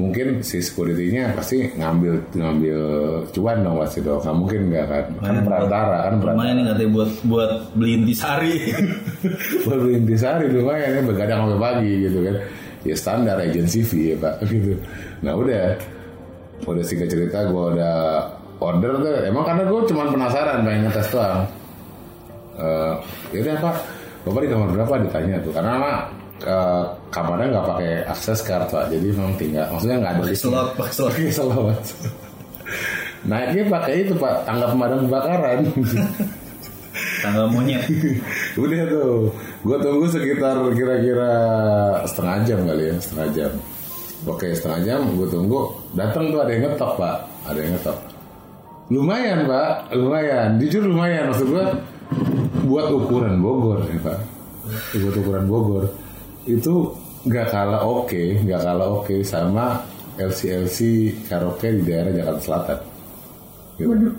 mungkin 0.00 0.40
si 0.40 0.64
security-nya 0.64 1.36
pasti 1.36 1.68
ngambil 1.76 2.32
ngambil 2.32 2.78
cuan 3.36 3.60
dong 3.60 3.76
pasti 3.76 4.00
dong 4.00 4.24
nggak 4.24 4.36
mungkin 4.36 4.60
nggak 4.72 4.86
kan? 4.88 5.04
Kan 5.20 5.36
perantara 5.44 5.96
kan 6.08 6.14
perantara. 6.16 6.36
Lumayan 6.40 6.54
nih 6.56 6.64
katanya 6.72 6.90
buat 6.96 7.10
buat 7.28 7.52
beli 7.76 7.90
intisari. 8.00 8.54
buat 9.68 9.78
beli 9.84 9.94
intisari 10.00 10.44
lumayan 10.48 10.96
ya. 10.96 11.02
Begadang 11.04 11.38
sampai 11.44 11.60
pagi 11.60 11.92
gitu 12.08 12.18
kan. 12.24 12.36
Ya 12.80 12.94
standar 12.96 13.36
agency 13.44 13.80
fee 13.84 14.12
ya 14.12 14.16
pak 14.16 14.34
gitu. 14.50 14.72
Nah 15.20 15.32
udah. 15.36 15.76
Udah 16.60 16.84
singkat 16.84 17.08
cerita 17.08 17.48
gue 17.48 17.64
udah 17.76 17.96
order 18.60 18.92
tuh. 19.00 19.24
Emang 19.24 19.44
karena 19.48 19.64
gue 19.64 19.80
cuma 19.88 20.08
penasaran 20.08 20.64
pengen 20.64 20.88
ngetes 20.88 21.08
doang. 21.12 21.40
Eh 22.56 22.94
ya 23.36 23.38
udah 23.44 23.56
pak. 23.60 23.76
Bapak 24.20 24.40
di 24.44 24.48
kamar 24.52 24.68
berapa? 24.76 24.94
Ditanya 25.08 25.36
tuh. 25.40 25.52
Karena 25.56 25.76
eh, 26.44 26.82
kamarnya 27.12 27.46
nggak 27.52 27.66
pakai 27.76 27.92
akses 28.08 28.40
card 28.44 28.66
pak 28.68 28.88
jadi 28.92 29.06
memang 29.12 29.34
tinggal 29.36 29.66
maksudnya 29.72 29.96
nggak 30.00 30.12
ada 30.16 30.22
slot, 30.36 30.68
pakai 30.78 30.92
slot. 30.92 31.10
Pakai 31.12 31.32
slot 31.32 31.78
naiknya 33.20 33.64
pakai 33.68 33.94
itu 34.08 34.14
pak 34.16 34.48
tangga 34.48 34.66
pemadam 34.72 35.04
kebakaran 35.04 35.60
Tanggal 37.20 37.46
monyet. 37.52 37.84
Udah 38.56 38.82
tuh, 38.88 39.28
gue 39.62 39.76
tunggu 39.78 40.06
sekitar 40.08 40.56
kira-kira 40.72 41.32
setengah 42.08 42.36
jam 42.48 42.58
kali 42.64 42.82
ya, 42.90 42.94
setengah 42.96 43.28
jam. 43.36 43.52
Oke, 44.24 44.48
setengah 44.56 44.80
jam 44.84 45.00
gue 45.14 45.28
tunggu. 45.28 45.70
Datang 45.96 46.32
tuh 46.32 46.40
ada 46.40 46.50
yang 46.50 46.64
ngetok 46.66 46.92
pak, 46.96 47.16
ada 47.44 47.58
yang 47.60 47.72
ngetok. 47.76 47.98
Lumayan 48.90 49.38
pak, 49.46 49.70
lumayan. 49.94 50.48
Jujur 50.58 50.82
lumayan 50.88 51.30
maksud 51.30 51.46
gue 51.52 51.66
buat 52.66 52.88
ukuran 52.90 53.38
Bogor 53.38 53.86
ya 53.86 54.00
pak. 54.00 54.18
Buat 54.98 55.14
ukuran 55.20 55.44
Bogor 55.46 55.84
itu 56.48 56.74
nggak 57.28 57.46
kalah 57.52 57.82
oke, 57.84 58.22
nggak 58.44 58.60
kalah 58.64 58.88
oke 59.00 59.16
sama 59.20 59.80
LC-LC 60.20 60.78
karaoke 61.28 61.68
di 61.80 61.82
daerah 61.84 62.12
Jakarta 62.12 62.40
Selatan. 62.40 62.78
Gitu. 63.80 64.10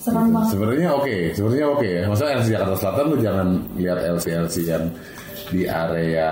Serem 0.00 0.32
banget. 0.32 0.50
Sebenarnya 0.56 0.88
oke, 0.96 1.16
sebenarnya 1.36 1.66
oke 1.68 1.88
ya. 1.88 2.02
Maksudnya 2.08 2.32
LC 2.40 2.48
Jakarta 2.56 2.76
Selatan 2.80 3.04
lu 3.04 3.16
jangan 3.20 3.48
lihat 3.76 3.98
LC 4.00 4.26
LC 4.48 4.56
yang 4.66 4.84
di 5.50 5.62
area 5.66 6.30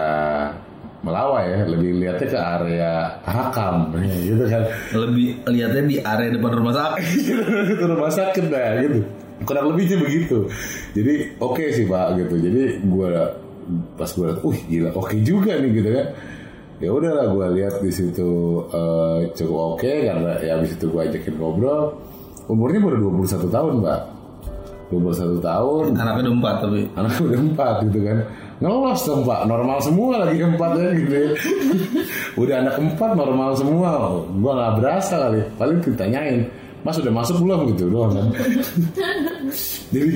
Melawai 0.98 1.46
ya, 1.46 1.58
lebih 1.62 2.02
lihatnya 2.02 2.26
ke 2.26 2.38
area 2.42 2.92
Hakam 3.22 3.94
gitu 4.34 4.44
kan. 4.50 4.66
Lebih 4.90 5.46
lihatnya 5.46 5.82
di 5.86 5.96
area 6.02 6.28
depan 6.34 6.50
rumah 6.58 6.74
sakit. 6.74 7.06
itu 7.78 7.84
rumah 7.86 8.10
sakit 8.10 8.44
dah 8.50 8.82
gitu. 8.82 9.06
Kurang 9.46 9.70
lebihnya 9.70 10.02
begitu. 10.02 10.50
Jadi 10.98 11.38
oke 11.38 11.64
sih 11.70 11.86
Pak 11.86 12.18
gitu. 12.18 12.34
Jadi 12.42 12.82
gue 12.82 13.12
pas 13.94 14.10
gue 14.10 14.24
liat, 14.26 14.40
wih 14.42 14.60
gila 14.66 14.90
oke 14.96 15.16
juga 15.22 15.52
nih 15.60 15.70
gitu 15.76 15.90
kan. 15.92 16.06
Ya 16.78 16.90
udahlah 16.94 17.26
gue 17.34 17.46
lihat 17.58 17.74
di 17.82 17.90
situ 17.90 18.30
eh, 18.70 19.18
cukup 19.34 19.58
oke 19.76 19.92
karena 20.08 20.32
ya 20.40 20.56
habis 20.56 20.72
itu 20.74 20.86
gue 20.88 21.02
ajakin 21.02 21.34
ngobrol. 21.36 21.96
Umurnya 22.48 22.80
baru 22.80 23.12
21 23.12 23.50
tahun 23.52 23.74
Pak. 23.84 24.00
21 24.88 25.44
tahun 25.44 25.84
Anaknya 26.00 26.22
udah 26.24 26.34
empat 26.40 26.56
tapi. 26.64 26.80
anak 26.96 27.12
udah 27.20 27.40
empat 27.44 27.74
gitu 27.84 28.00
kan 28.08 28.18
ngelos 28.58 29.00
dong 29.06 29.22
pak 29.22 29.46
normal 29.46 29.78
semua 29.78 30.18
lagi 30.18 30.42
empat 30.42 30.70
ya 30.74 30.90
gitu 30.98 31.14
ya 31.14 31.30
udah 32.42 32.54
anak 32.66 32.76
empat 32.82 33.10
normal 33.14 33.54
semua 33.54 33.88
gua 34.42 34.52
nggak 34.58 34.74
berasa 34.82 35.14
kali 35.14 35.40
paling 35.54 35.78
ditanyain 35.78 36.42
mas 36.82 36.98
udah 36.98 37.14
masuk 37.14 37.38
belum 37.38 37.70
gitu 37.74 37.86
doang 37.86 38.18
kan 38.18 38.26
jadi 39.94 40.14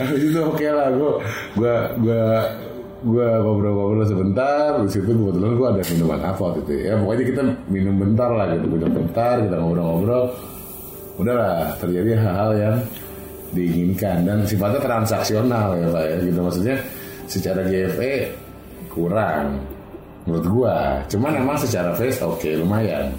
habis 0.00 0.20
itu 0.24 0.40
oke 0.40 0.66
lah 0.72 0.88
gua 0.96 1.12
gua 1.52 1.76
gua 2.00 2.22
gua 3.02 3.42
ngobrol-ngobrol 3.42 4.06
sebentar 4.06 4.78
di 4.82 4.88
situ 4.90 5.10
kebetulan 5.10 5.52
gua 5.58 5.68
ada 5.74 5.82
minuman 5.90 6.20
apa 6.22 6.40
waktu 6.40 6.60
itu 6.66 6.72
ya. 6.86 6.92
Pokoknya 6.98 7.24
kita 7.28 7.42
minum 7.68 7.94
bentar 7.98 8.30
lah 8.30 8.46
gitu. 8.54 8.66
Minum 8.70 8.90
bentar 8.90 9.34
kita 9.42 9.56
ngobrol-ngobrol. 9.58 10.24
Udahlah 11.20 11.76
terjadi 11.78 12.10
hal-hal 12.18 12.50
yang 12.56 12.76
diinginkan 13.52 14.24
dan 14.24 14.38
sifatnya 14.48 14.80
transaksional 14.80 15.76
ya 15.76 15.86
pak 15.92 16.04
ya 16.08 16.16
gitu. 16.24 16.40
Maksudnya 16.40 16.76
secara 17.28 17.60
GFE 17.66 18.14
kurang 18.88 19.60
menurut 20.24 20.46
gua. 20.48 20.76
Cuman 21.10 21.32
emang 21.36 21.58
secara 21.58 21.92
face 21.94 22.22
oke 22.22 22.50
lumayan. 22.58 23.10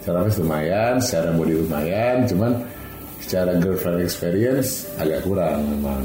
Secara 0.00 0.24
face 0.24 0.38
lumayan 0.40 0.96
secara 1.02 1.34
body 1.36 1.54
lumayan 1.66 2.24
cuman 2.24 2.52
secara 3.18 3.58
girlfriend 3.58 4.00
experience 4.00 4.88
agak 4.96 5.20
kurang 5.26 5.66
memang 5.66 6.00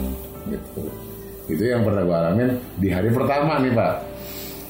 gitu 0.49 1.02
itu 1.51 1.63
yang 1.63 1.83
pernah 1.83 2.03
gua 2.07 2.17
alamin 2.27 2.55
di 2.79 2.87
hari 2.87 3.09
pertama 3.11 3.59
nih 3.59 3.71
pak. 3.75 3.93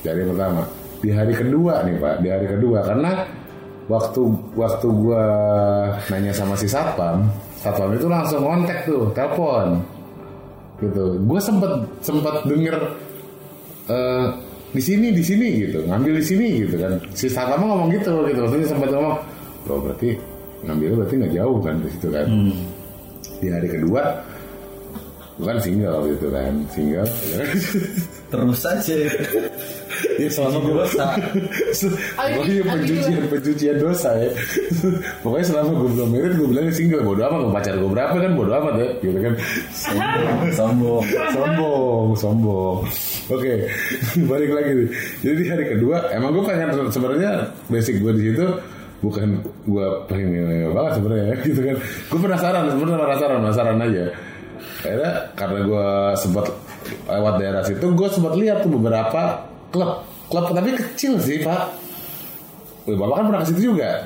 Di 0.01 0.07
hari 0.09 0.24
pertama. 0.26 0.61
Di 1.03 1.09
hari 1.13 1.34
kedua 1.38 1.74
nih 1.86 1.95
pak. 2.01 2.15
Di 2.26 2.30
hari 2.34 2.47
kedua. 2.49 2.80
Karena 2.82 3.11
waktu 3.86 4.21
waktu 4.57 4.88
gua 4.89 5.24
nanya 6.09 6.34
sama 6.34 6.55
si 6.55 6.65
satpam 6.65 7.28
satpam 7.63 7.95
itu 7.95 8.07
langsung 8.11 8.43
kontak 8.43 8.84
tuh 8.84 9.07
telepon. 9.15 9.80
Gitu. 10.84 11.05
Gue 11.24 11.39
sempet 11.39 11.71
sempet 12.03 12.36
denger 12.43 12.76
eh, 13.88 14.28
di 14.76 14.82
sini 14.84 15.15
di 15.15 15.24
sini 15.24 15.47
gitu. 15.63 15.80
Ngambil 15.88 16.19
di 16.19 16.26
sini 16.28 16.47
gitu 16.67 16.76
kan. 16.76 16.93
Si 17.15 17.32
satpam 17.32 17.63
ngomong 17.63 17.88
gitu 17.95 18.28
gitu. 18.28 18.39
Maksudnya 18.43 18.67
sempat 18.67 18.89
ngomong 18.91 19.15
oh 19.71 19.80
berarti 19.80 20.19
ngambilnya 20.67 20.95
berarti 20.99 21.15
nggak 21.24 21.34
jauh 21.39 21.57
kan 21.63 21.76
di 21.80 21.89
situ 21.95 22.07
kan. 22.11 22.28
Di 23.39 23.47
hari 23.47 23.67
kedua 23.71 24.01
gue 25.34 25.45
kan 25.49 25.57
single 25.57 25.97
gitu 26.13 26.27
kan 26.29 26.53
single? 26.69 27.09
Terus 28.29 28.61
aja. 28.69 28.95
ya 30.21 30.29
selama 30.29 30.57
gue 30.61 30.73
Dosa. 30.77 31.07
Oh 32.38 32.45
iya 32.45 32.61
pencucian 32.61 33.25
pencucian 33.34 33.75
dosa 33.81 34.09
ya. 34.13 34.29
Pokoknya 35.25 35.45
selama 35.49 35.69
gue 35.73 35.89
belum 35.97 36.09
married 36.13 36.34
gue 36.38 36.47
bilangnya 36.53 36.73
single 36.73 37.01
bodo 37.01 37.21
amat 37.25 37.39
gue 37.41 37.53
pacar 37.57 37.73
gue 37.81 37.89
berapa 37.89 38.13
kan 38.13 38.31
bodo 38.38 38.51
amat 38.53 38.75
ya 38.77 38.88
gitu 39.01 39.19
kan. 39.25 39.34
Sombong. 40.53 41.01
sombong 41.34 42.07
sombong. 42.13 42.77
Oke 43.34 43.53
balik 44.29 44.51
lagi 44.53 44.71
nih. 44.77 44.88
Jadi 45.25 45.34
di 45.34 45.45
hari 45.49 45.65
kedua 45.73 45.97
emang 46.13 46.29
gue 46.38 46.43
pengen 46.45 46.77
sebenarnya 46.93 47.49
basic 47.73 47.97
gue 47.97 48.13
di 48.13 48.23
situ 48.29 48.45
bukan 49.01 49.41
gue 49.67 49.88
pengen 50.07 50.29
banget 50.77 50.91
sebenarnya 51.01 51.25
ya, 51.25 51.36
gitu 51.41 51.61
kan. 51.65 51.75
Gue 51.81 52.19
penasaran 52.21 52.63
sebenarnya 52.69 52.99
penasaran 53.01 53.38
penasaran 53.41 53.77
aja. 53.81 54.05
Akhirnya 54.84 55.31
karena 55.39 55.59
gue 55.63 55.88
sempat 56.19 56.45
lewat 57.07 57.34
daerah 57.39 57.63
situ 57.63 57.86
gue 57.95 58.07
sempat 58.11 58.36
lihat 58.36 58.67
tuh 58.67 58.71
beberapa 58.75 59.47
klub 59.71 60.03
klub 60.27 60.51
tapi 60.51 60.75
kecil 60.75 61.15
sih 61.23 61.39
pak. 61.39 61.71
Wih, 62.84 62.99
bapak 62.99 63.15
kan 63.15 63.25
pernah 63.31 63.41
ke 63.41 63.47
situ 63.55 63.61
juga. 63.71 64.03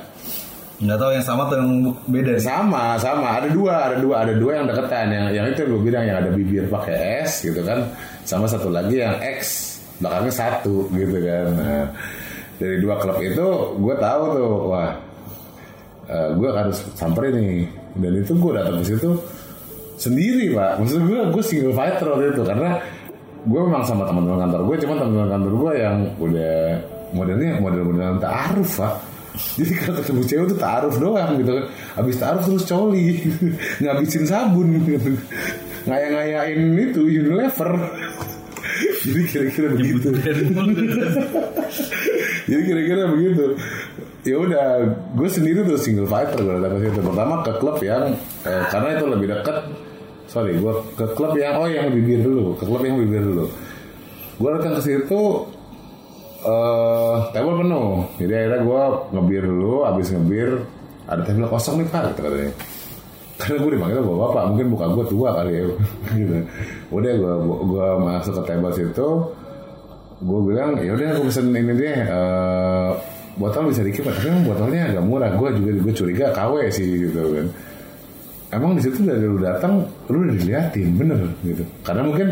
Nggak 0.77 0.97
tahu 1.01 1.11
yang 1.17 1.25
sama 1.25 1.41
atau 1.49 1.57
yang 1.57 1.73
beda. 2.05 2.33
Sama, 2.37 2.93
sama. 3.01 3.41
Ada 3.41 3.49
dua, 3.49 3.89
ada 3.89 3.97
dua, 3.97 4.15
ada 4.21 4.33
dua 4.37 4.61
yang 4.61 4.69
deketan. 4.69 5.09
Yang 5.09 5.25
yang 5.33 5.45
itu 5.49 5.61
gue 5.65 5.81
bilang 5.81 6.03
yang 6.05 6.17
ada 6.21 6.29
bibir 6.29 6.69
pakai 6.69 7.25
S 7.25 7.41
gitu 7.41 7.65
kan. 7.65 7.89
Sama 8.21 8.45
satu 8.45 8.69
lagi 8.69 9.01
yang 9.01 9.17
X 9.17 9.73
belakangnya 9.97 10.29
satu 10.29 10.85
gitu 10.93 11.17
kan. 11.17 11.45
Nah, 11.57 11.85
dari 12.61 12.77
dua 12.77 13.01
klub 13.01 13.17
itu 13.17 13.47
gue 13.81 13.95
tahu 13.97 14.21
tuh, 14.37 14.53
wah, 14.69 14.93
eh, 16.05 16.29
gue 16.37 16.49
harus 16.53 16.77
samperin 16.93 17.33
nih. 17.33 17.65
Dan 17.97 18.11
itu 18.21 18.37
gue 18.37 18.51
datang 18.53 18.85
ke 18.85 18.93
situ 18.93 19.17
sendiri 19.97 20.53
pak. 20.53 20.79
Maksud 20.79 21.01
gue, 21.03 21.19
gue 21.33 21.43
single 21.43 21.75
fighter 21.75 22.07
waktu 22.13 22.25
itu 22.31 22.41
karena 22.45 22.69
gue 23.47 23.61
memang 23.63 23.83
sama 23.83 24.03
teman-teman 24.05 24.47
kantor 24.47 24.61
gue, 24.69 24.75
cuman 24.85 24.95
teman-teman 25.01 25.29
kantor 25.33 25.53
gue 25.57 25.71
yang 25.77 25.97
udah 26.21 26.55
modelnya 27.11 27.51
model-model 27.59 28.19
taaruf 28.21 28.71
pak. 28.77 28.93
Jadi 29.37 29.73
kalau 29.77 30.01
ketemu 30.01 30.21
cewek 30.25 30.45
tuh 30.49 30.57
taaruf 30.57 30.95
doang 30.97 31.31
gitu 31.37 31.51
kan. 31.53 31.65
Habis 31.93 32.15
taaruf 32.17 32.43
terus 32.49 32.65
coli, 32.65 33.21
ngabisin 33.81 34.25
sabun 34.25 34.81
gitu. 34.81 35.13
Ngaya-ngayain 35.85 36.61
itu 36.73 37.01
Unilever. 37.05 37.71
Jadi 39.05 39.21
kira-kira 39.29 39.67
begitu. 39.77 40.09
Jadi 42.49 42.61
kira-kira 42.65 43.03
begitu. 43.13 43.45
Ya 44.27 44.35
udah, 44.43 44.65
gue 45.15 45.29
sendiri 45.31 45.63
tuh 45.63 45.79
single 45.79 46.09
fighter 46.09 46.41
gue 46.41 46.53
datang 46.59 46.81
ke 46.81 46.89
situ. 46.89 46.99
Pertama 46.99 47.33
ke 47.45 47.51
klub 47.61 47.77
yang 47.79 48.17
eh, 48.43 48.63
karena 48.73 48.89
itu 48.97 49.05
lebih 49.07 49.27
dekat. 49.31 49.57
Sorry, 50.37 50.53
gue 50.61 50.73
ke 50.93 51.05
klub 51.17 51.33
yang 51.33 51.57
oh 51.57 51.65
yang 51.65 51.89
bibir 51.89 52.21
dulu, 52.21 52.53
ke 52.61 52.69
klub 52.69 52.85
yang 52.85 53.01
bibir 53.01 53.25
dulu. 53.25 53.49
Gue 54.37 54.49
datang 54.53 54.77
ke 54.77 54.81
situ 54.85 55.21
eh 56.45 57.15
table 57.33 57.65
penuh. 57.65 58.05
Jadi 58.21 58.33
akhirnya 58.37 58.59
gue 58.61 58.81
ngebir 59.17 59.43
dulu, 59.49 59.73
abis 59.89 60.13
ngebir 60.13 60.61
ada 61.09 61.25
table 61.25 61.49
kosong 61.49 61.81
nih 61.81 61.89
pak, 61.89 62.13
gitu. 62.13 62.53
Karena 63.41 63.57
gue 63.65 63.71
dipanggil 63.81 64.01
bawa 64.05 64.17
bapak, 64.29 64.43
mungkin 64.53 64.67
bukan 64.77 64.87
gue 64.93 65.05
tua 65.09 65.29
kali 65.41 65.51
ya. 65.57 65.63
gitu. 66.21 66.33
Udah 66.93 67.13
gue 67.17 67.33
gue 67.41 67.87
masuk 67.97 68.33
ke 68.37 68.43
table 68.45 68.73
situ, 68.77 69.09
gue 70.21 70.39
bilang 70.45 70.69
ya 70.77 70.93
udah 70.93 71.07
gue 71.17 71.25
pesen 71.33 71.49
ini 71.49 71.73
deh 71.73 71.97
eh, 72.05 72.89
botol 73.41 73.73
bisa 73.73 73.81
dikit 73.81 74.05
tapi 74.05 74.29
botolnya 74.45 74.93
agak 74.93 75.01
murah 75.01 75.33
gue 75.33 75.49
juga 75.57 75.71
gue 75.81 75.93
curiga 75.97 76.25
KW 76.29 76.53
sih 76.69 77.09
gitu 77.09 77.21
kan 77.25 77.47
emang 78.53 78.79
di 78.79 78.81
situ 78.83 79.03
dari 79.03 79.23
lu 79.23 79.39
datang 79.39 79.83
lu 80.07 80.23
udah 80.23 80.35
diliatin 80.35 80.95
bener 80.95 81.19
gitu. 81.43 81.63
Karena 81.83 82.01
mungkin 82.07 82.27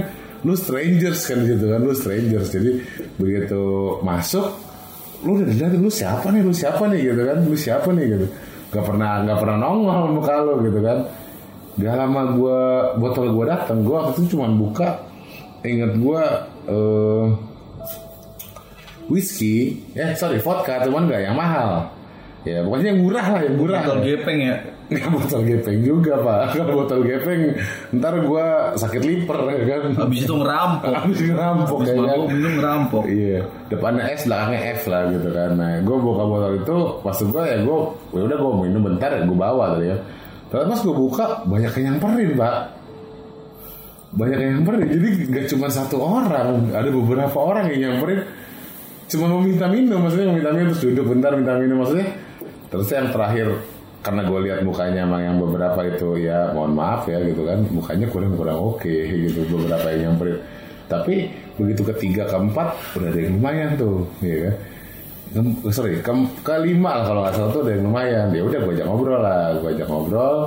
lu 0.45 0.53
strangers 0.53 1.25
kan 1.27 1.43
di 1.43 1.47
situ 1.55 1.65
kan 1.67 1.81
lu 1.83 1.93
strangers. 1.95 2.47
Jadi 2.51 2.71
begitu 3.19 3.61
masuk 4.03 4.45
lu 5.23 5.41
udah 5.41 5.47
diliatin 5.47 5.81
lu 5.81 5.91
siapa 5.91 6.27
nih? 6.31 6.41
Lu 6.43 6.53
siapa 6.53 6.83
nih? 6.87 6.99
Gitu 7.11 7.21
kan 7.25 7.37
lu 7.43 7.57
siapa 7.57 7.89
nih? 7.91 8.05
Gitu. 8.15 8.25
Gak 8.73 8.85
pernah 8.85 9.23
nggak 9.23 9.37
pernah 9.39 9.57
nongol 9.59 9.99
muka 10.15 10.33
lu 10.43 10.53
gitu 10.63 10.79
kan. 10.79 10.99
Gak 11.75 11.95
lama 11.99 12.21
gue 12.31 12.61
botol 13.03 13.35
gue 13.35 13.45
datang 13.51 13.83
gue 13.83 13.91
waktu 13.91 14.23
itu 14.23 14.39
cuma 14.39 14.47
buka 14.47 15.03
inget 15.65 15.97
gue 15.97 16.23
eh 16.71 17.27
whisky 19.09 19.85
eh 19.93 20.17
sorry 20.17 20.41
vodka 20.41 20.81
cuman 20.85 21.09
gak 21.09 21.21
yang 21.29 21.37
mahal 21.37 21.89
ya 22.45 22.61
pokoknya 22.61 22.93
yang 22.93 22.99
murah 23.01 23.25
lah 23.33 23.41
yang 23.41 23.55
murah. 23.57 23.81
Botol 23.81 23.99
gepeng 24.05 24.37
ya. 24.37 24.55
Nggak 24.85 25.09
botol 25.17 25.41
gepeng 25.49 25.77
juga 25.81 26.13
pak. 26.21 26.41
Kalau 26.53 26.73
botol 26.77 26.99
gepeng 27.01 27.41
Ntar 27.97 28.13
gue 28.21 28.45
sakit 28.77 29.01
liver 29.01 29.39
ya 29.49 29.63
kan? 29.65 29.81
Habis 29.97 30.19
itu 30.29 30.33
ngerampok. 30.37 30.93
Habis 31.01 31.19
ngerampok 31.25 31.77
Habis 31.81 31.89
ya 31.89 31.93
kan 31.97 32.05
mabuk 32.05 32.27
minum 32.29 32.53
ngerampok. 32.61 33.03
Iya 33.09 33.41
Depannya 33.65 34.03
S 34.13 34.21
belakangnya 34.29 34.59
F 34.77 34.81
lah 34.85 35.01
gitu 35.09 35.29
kan. 35.33 35.49
Nah 35.57 35.71
gue 35.81 35.97
buka 35.97 36.23
botol 36.23 36.53
itu 36.61 36.77
Maksud 37.01 37.27
gue 37.33 37.43
ya 37.49 37.57
gue 37.65 37.77
ya 38.13 38.21
udah 38.29 38.37
gue 38.37 38.51
minum 38.69 38.81
bentar 38.85 39.09
ya 39.09 39.21
gue 39.25 39.37
bawa 39.37 39.65
tadi 39.73 39.87
ya. 39.89 39.97
Terus 40.53 40.65
pas 40.69 40.79
gue 40.85 40.95
buka 40.95 41.25
Banyak 41.49 41.71
yang 41.81 41.83
nyamperin 41.97 42.29
pak. 42.37 42.55
Banyak 44.13 44.37
yang 44.37 44.51
nyamperin. 44.61 44.79
Jadi 44.85 45.07
gak 45.33 45.45
cuma 45.49 45.67
satu 45.73 45.97
orang 45.97 46.69
Ada 46.69 46.93
beberapa 46.93 47.37
orang 47.41 47.73
yang 47.73 47.97
nyamperin. 47.97 48.21
Cuma 49.09 49.29
mau 49.29 49.41
minta 49.41 49.69
minum 49.69 50.01
Maksudnya 50.01 50.29
mau 50.29 50.37
minta 50.37 50.51
minum 50.53 50.73
Terus 50.73 50.83
duduk 50.93 51.05
bentar 51.13 51.31
minta 51.37 51.53
minum 51.61 51.77
Maksudnya 51.81 52.24
Terus 52.75 52.89
yang 52.91 53.07
terakhir 53.11 53.47
karena 54.05 54.21
gue 54.21 54.39
lihat 54.45 54.59
mukanya 54.61 55.01
emang 55.07 55.21
yang 55.23 55.37
beberapa 55.41 55.81
itu 55.87 56.21
ya 56.21 56.53
mohon 56.53 56.77
maaf 56.77 57.07
ya 57.09 57.17
gitu 57.23 57.47
kan. 57.47 57.63
Mukanya 57.71 58.05
kurang 58.11 58.35
kurang 58.37 58.59
oke 58.59 58.95
gitu 59.07 59.39
beberapa 59.49 59.87
yang 59.95 60.13
nyamperin. 60.13 60.37
Tapi 60.85 61.15
begitu 61.57 61.81
ketiga 61.95 62.29
keempat 62.29 62.77
udah 62.93 63.09
ada 63.09 63.19
yang 63.19 63.33
lumayan 63.39 63.69
tuh 63.79 64.05
ya 64.21 64.51
kan. 64.51 64.55
Kem- 65.35 65.57
sorry 65.73 65.99
ke- 65.99 66.31
kelima 66.45 67.01
lah 67.01 67.05
kalau 67.09 67.21
nggak 67.25 67.33
salah 67.33 67.49
tuh 67.49 67.61
ada 67.65 67.71
yang 67.73 67.83
lumayan. 67.89 68.25
Ya 68.29 68.43
udah 68.45 68.59
gue 68.61 68.73
ajak 68.77 68.87
ngobrol 68.87 69.19
lah 69.23 69.57
gue 69.57 69.69
ajak 69.73 69.87
ngobrol 69.89 70.37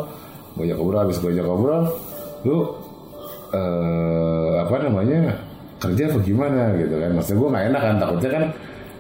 gue 0.55 0.65
ajak 0.67 0.77
ngobrol 0.79 1.01
habis 1.03 1.19
gue 1.19 1.31
ajak 1.35 1.47
ngobrol 1.47 1.83
lu 2.47 2.57
eh 3.49 4.55
apa 4.63 4.75
namanya 4.85 5.35
kerja 5.83 6.13
apa 6.13 6.19
gimana 6.23 6.79
gitu 6.79 6.95
kan. 6.95 7.11
Maksudnya 7.17 7.39
gue 7.43 7.49
nggak 7.51 7.67
enak 7.75 7.83
kan 7.83 7.95
takutnya 7.99 8.31
kan 8.31 8.45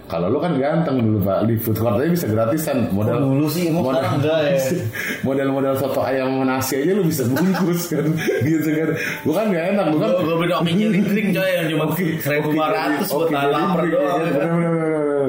kalau 0.09 0.32
lu 0.32 0.40
kan 0.40 0.56
ganteng 0.56 1.04
dulu 1.04 1.20
pak. 1.20 1.44
Di 1.44 1.54
food 1.61 1.76
court 1.76 2.00
aja 2.00 2.09
bisa 2.09 2.26
gratisan. 2.26 2.88
Modal 2.96 3.20
Kok 3.20 3.24
dulu 3.28 3.46
sih, 3.52 3.68
emang 3.68 3.92
modal 3.92 4.04
enggak 4.16 4.38
ya? 4.40 4.56
model-model 5.28 5.74
soto 5.76 6.00
ayam 6.00 6.48
nasi 6.48 6.80
aja 6.80 6.92
lu 6.96 7.04
bisa 7.04 7.28
bungkus 7.28 7.92
kan? 7.92 8.09
Gitu 8.48 8.68
kan? 8.72 8.88
Gue 8.96 9.34
kan 9.36 9.46
gak 9.52 9.64
enak 9.76 9.86
gue 9.92 10.00
kan 10.00 10.11
Gue 10.24 10.36
beda 10.40 10.54
oke 10.64 10.72
drink 10.72 11.28
coy 11.36 11.50
yang 11.52 11.66
cuma 11.68 11.84
seribu 12.24 12.48
lima 12.56 12.66
ratus 12.72 13.09
buat 13.12 13.28
lapar 13.28 13.84
doang. 13.84 14.20
bener, 14.24 14.48
bener, 14.48 14.70
bener, 14.72 15.00
bener. 15.04 15.28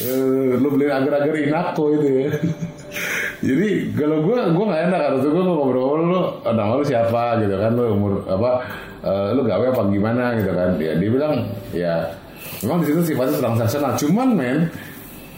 Eh, 0.00 0.52
lu 0.56 0.68
beli 0.72 0.86
agar-agar 0.88 1.34
inako 1.36 1.84
itu 2.00 2.08
ya. 2.08 2.28
Jadi 3.52 3.92
kalau 3.92 4.24
gue 4.24 4.40
gue 4.40 4.64
nggak 4.64 4.82
enak 4.88 5.00
harus 5.04 5.22
gue 5.28 5.42
ngobrol 5.44 6.00
lu 6.00 6.20
nama 6.48 6.72
lu 6.80 6.84
siapa? 6.88 7.44
Gitu 7.44 7.54
kan 7.60 7.76
lu 7.76 7.92
umur 7.92 8.24
apa 8.24 8.50
eh, 9.04 9.28
lu 9.36 9.44
gawe 9.44 9.66
apa 9.68 9.82
gimana 9.92 10.32
gitu 10.40 10.50
kan? 10.56 10.80
Ya 10.80 10.96
dia 10.96 11.10
bilang 11.12 11.34
ya 11.76 11.94
memang 12.64 12.78
di 12.82 12.86
situ 12.92 13.00
sifatnya 13.12 13.38
transaksional 13.40 13.92
cuman 13.96 14.28
men 14.36 14.58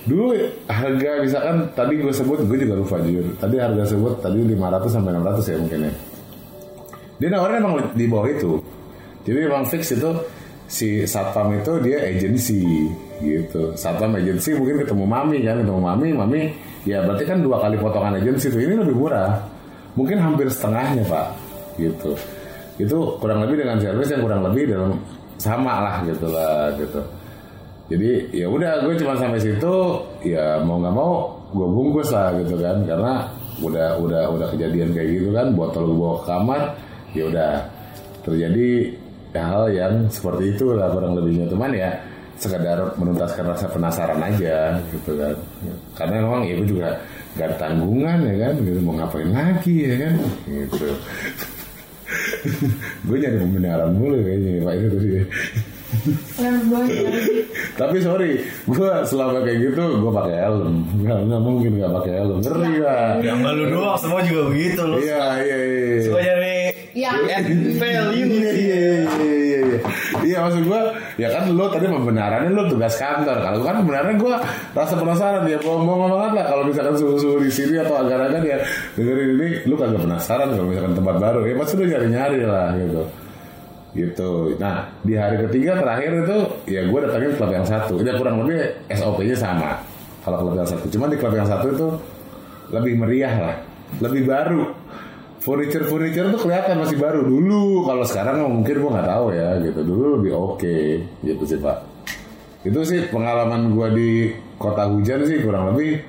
dulu 0.06 0.38
harga 0.70 1.10
misalkan 1.18 1.56
tadi 1.74 1.98
gue 1.98 2.14
sebut 2.14 2.38
gue 2.46 2.58
juga 2.62 2.74
lupa 2.78 2.96
jujur. 3.02 3.26
Tadi 3.42 3.56
harga 3.58 3.84
sebut 3.90 4.14
tadi 4.22 4.38
500 4.38 4.86
sampai 4.86 5.10
600 5.18 5.50
ya 5.50 5.56
mungkin 5.58 5.80
ya. 5.82 5.92
Dia 7.16 7.28
nawarin 7.34 7.58
emang 7.58 7.74
di 7.92 8.04
bawah 8.06 8.28
itu. 8.30 8.62
Jadi 9.26 9.38
emang 9.42 9.66
fix 9.66 9.90
itu 9.90 10.10
si 10.70 11.02
satpam 11.02 11.50
itu 11.58 11.82
dia 11.82 11.98
agency 12.06 12.62
gitu. 13.18 13.74
Satpam 13.74 14.14
agency 14.14 14.54
mungkin 14.54 14.86
ketemu 14.86 15.04
mami 15.04 15.42
kan 15.42 15.58
ketemu 15.58 15.80
mami 15.82 16.08
mami 16.14 16.42
ya 16.86 17.02
berarti 17.02 17.26
kan 17.26 17.42
dua 17.42 17.58
kali 17.58 17.74
potongan 17.74 18.14
agency 18.22 18.46
itu 18.46 18.62
ini 18.62 18.78
lebih 18.78 18.94
murah. 18.94 19.42
Mungkin 19.98 20.22
hampir 20.22 20.46
setengahnya 20.46 21.02
pak 21.10 21.34
gitu. 21.82 22.14
Itu 22.78 23.18
kurang 23.18 23.42
lebih 23.42 23.66
dengan 23.66 23.82
service 23.82 24.14
yang 24.14 24.22
kurang 24.22 24.46
lebih 24.46 24.70
dalam 24.70 25.02
sama 25.36 25.84
lah 25.84 25.96
gitu 26.04 26.26
lah 26.32 26.72
gitu. 26.80 27.00
Jadi 27.86 28.34
ya 28.34 28.50
udah 28.50 28.82
gue 28.82 28.98
cuma 28.98 29.14
sampai 29.14 29.38
situ 29.38 29.74
ya 30.26 30.58
mau 30.66 30.82
nggak 30.82 30.94
mau 30.96 31.38
gue 31.54 31.68
bungkus 31.70 32.10
lah 32.10 32.34
gitu 32.40 32.58
kan. 32.58 32.82
Karena 32.82 33.30
udah 33.62 33.96
udah 34.02 34.22
udah 34.36 34.46
kejadian 34.52 34.90
kayak 34.92 35.08
gitu 35.22 35.30
kan 35.30 35.54
botol 35.54 35.88
gue 35.92 35.96
bawa 35.96 36.16
ke 36.18 36.24
kamar 36.26 36.62
ya 37.14 37.24
udah. 37.30 37.52
Terjadi 38.26 38.68
hal 39.38 39.70
yang 39.70 39.94
seperti 40.10 40.58
itu 40.58 40.74
lah 40.74 40.90
kurang 40.90 41.14
lebihnya. 41.14 41.46
Teman 41.46 41.70
ya 41.70 41.94
sekedar 42.36 42.78
menuntaskan 42.98 43.44
rasa 43.48 43.66
penasaran 43.70 44.18
aja 44.18 44.82
gitu 44.90 45.14
kan. 45.14 45.36
Karena 45.94 46.26
memang 46.26 46.42
ya 46.42 46.54
gue 46.58 46.68
juga 46.68 46.88
gak 47.38 47.54
tanggungan 47.60 48.18
ya 48.26 48.34
kan. 48.50 48.54
Gitu 48.66 48.78
mau 48.82 48.98
ngapain 48.98 49.30
lagi 49.30 49.76
ya 49.86 49.94
kan. 49.94 50.14
Gitu 50.48 50.88
gue 53.06 53.16
nyari 53.18 53.36
pembenaran 53.42 53.90
mulu 53.94 54.18
kayaknya 54.22 54.64
pak 54.64 54.74
itu 54.78 54.98
sih 55.02 55.10
yang. 55.16 55.26
Tapi 57.76 57.96
sorry, 58.02 58.42
gue 58.66 58.90
selama 59.06 59.40
kayak 59.44 59.58
gitu 59.70 59.84
gue 60.02 60.12
pakai 60.12 60.36
helm. 60.44 60.84
Nggak, 61.02 61.18
nggak 61.30 61.42
mungkin 61.42 61.70
nggak 61.78 61.92
pakai 62.02 62.12
helm. 62.20 62.38
Ngeri 62.42 62.74
lah. 62.82 63.08
Ya 63.22 63.32
enggak 63.36 63.52
lu 63.54 63.64
doang, 63.72 63.96
semua 63.96 64.20
juga 64.26 64.42
begitu 64.50 64.82
lu. 64.82 64.96
Iya 65.00 65.24
iya 65.40 65.56
iya. 65.56 65.98
Suka 66.04 66.20
nyari 66.20 66.55
Iya. 66.96 67.10
add 67.28 67.48
value 67.76 68.26
Iya 68.26 68.52
iya 68.52 68.76
iya 68.76 69.12
iya 69.20 69.58
iya. 69.60 69.78
Iya 70.24 70.36
maksud 70.46 70.62
gue 70.64 70.80
ya 71.20 71.28
kan 71.32 71.44
lo 71.52 71.66
tadi 71.70 71.86
pembenarannya 71.86 72.50
lo 72.52 72.62
tugas 72.70 72.94
kantor. 72.96 73.36
Kalau 73.42 73.58
kan 73.62 73.74
pembenarannya 73.84 74.16
gue 74.18 74.34
rasa 74.72 74.94
penasaran 74.96 75.42
ya 75.46 75.58
bohong-bohong 75.60 76.10
banget 76.12 76.32
lah 76.40 76.44
kalau 76.50 76.62
misalkan 76.66 76.94
suhu-suhu 76.96 77.38
di 77.42 77.50
sini 77.52 77.78
atau 77.80 78.00
agak-agak 78.00 78.42
ya 78.42 78.58
dengerin 78.96 79.28
ini 79.38 79.48
lu 79.68 79.74
kagak 79.76 80.00
penasaran 80.02 80.48
kalau 80.52 80.66
misalkan 80.68 80.94
tempat 80.96 81.16
baru 81.20 81.40
ya 81.44 81.54
pasti 81.58 81.74
lu 81.78 81.84
nyari-nyari 81.86 82.38
lah 82.42 82.68
gitu 82.76 83.02
gitu. 83.96 84.30
Nah 84.60 84.84
di 85.02 85.16
hari 85.16 85.40
ketiga 85.48 85.80
terakhir 85.80 86.10
itu 86.22 86.36
ya 86.68 86.84
gue 86.84 86.98
datangin 87.00 87.32
klub 87.40 87.50
yang 87.50 87.66
satu. 87.66 87.94
Ya 88.04 88.12
kurang 88.14 88.44
lebih 88.44 88.60
SOP-nya 88.92 89.36
sama 89.36 89.80
kalau 90.22 90.44
klub 90.44 90.54
yang 90.60 90.68
satu. 90.68 90.84
Cuman 90.92 91.08
di 91.08 91.16
klub 91.16 91.32
yang 91.32 91.48
satu 91.48 91.66
itu 91.72 91.88
lebih 92.70 92.94
meriah 93.00 93.34
lah, 93.34 93.56
lebih 94.04 94.26
baru. 94.28 94.62
Furniture 95.46 95.86
furniture 95.86 96.26
tuh 96.34 96.42
kelihatan 96.42 96.82
masih 96.82 96.98
baru 96.98 97.22
dulu. 97.22 97.86
Kalau 97.86 98.02
sekarang 98.02 98.50
mungkin 98.50 98.82
gue 98.82 98.90
nggak 98.90 99.06
tahu 99.06 99.26
ya 99.30 99.48
gitu. 99.62 99.80
Dulu 99.86 100.18
lebih 100.18 100.32
oke 100.34 100.78
gitu 101.22 101.42
sih 101.46 101.62
pak. 101.62 101.86
Itu 102.66 102.82
sih 102.82 103.06
pengalaman 103.14 103.70
gue 103.70 103.88
di 103.94 104.10
kota 104.58 104.90
hujan 104.90 105.22
sih 105.22 105.38
kurang 105.46 105.70
lebih 105.70 106.02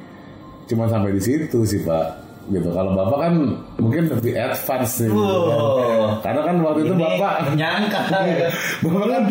cuma 0.66 0.90
sampai 0.90 1.14
di 1.14 1.22
situ 1.22 1.70
sih 1.70 1.86
pak. 1.86 2.27
Gitu. 2.48 2.70
Kalau 2.72 2.96
bapak 2.96 3.18
kan 3.28 3.34
mungkin 3.76 4.04
lebih 4.08 4.34
advance 4.40 5.04
nih. 5.04 5.12
gitu 5.12 5.40
kan. 5.44 5.60
Karena 6.24 6.42
kan 6.48 6.56
waktu 6.64 6.80
itu 6.88 6.94
bapak 6.96 7.32
nyangka. 7.60 8.00
Bapak 8.88 9.04
kan 9.10 9.22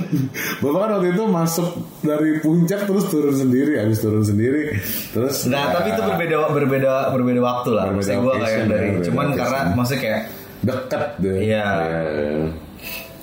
Bapak 0.64 0.78
kan 0.80 0.90
waktu 0.96 1.08
itu 1.12 1.22
masuk 1.28 1.68
dari 2.00 2.30
puncak 2.40 2.80
terus 2.88 3.04
turun 3.12 3.36
sendiri, 3.36 3.76
habis 3.76 4.00
turun 4.00 4.24
sendiri, 4.24 4.80
terus 5.12 5.44
Nah, 5.50 5.76
tapi 5.76 5.92
itu 5.92 6.02
berbeda 6.02 6.36
berbeda 6.50 6.92
berbeda 7.12 7.40
waktu 7.44 7.70
lah. 7.76 7.84
Berbeda 7.92 8.00
Maksudnya 8.00 8.18
gue 8.24 8.34
kayak 8.40 8.62
dari 8.70 8.88
cuman 9.04 9.26
karena 9.36 9.60
maksudnya 9.76 10.00
kayak 10.00 10.20
dekat 10.64 11.02
deh. 11.20 11.38
Iya. 11.44 11.66
Iya. 11.84 12.32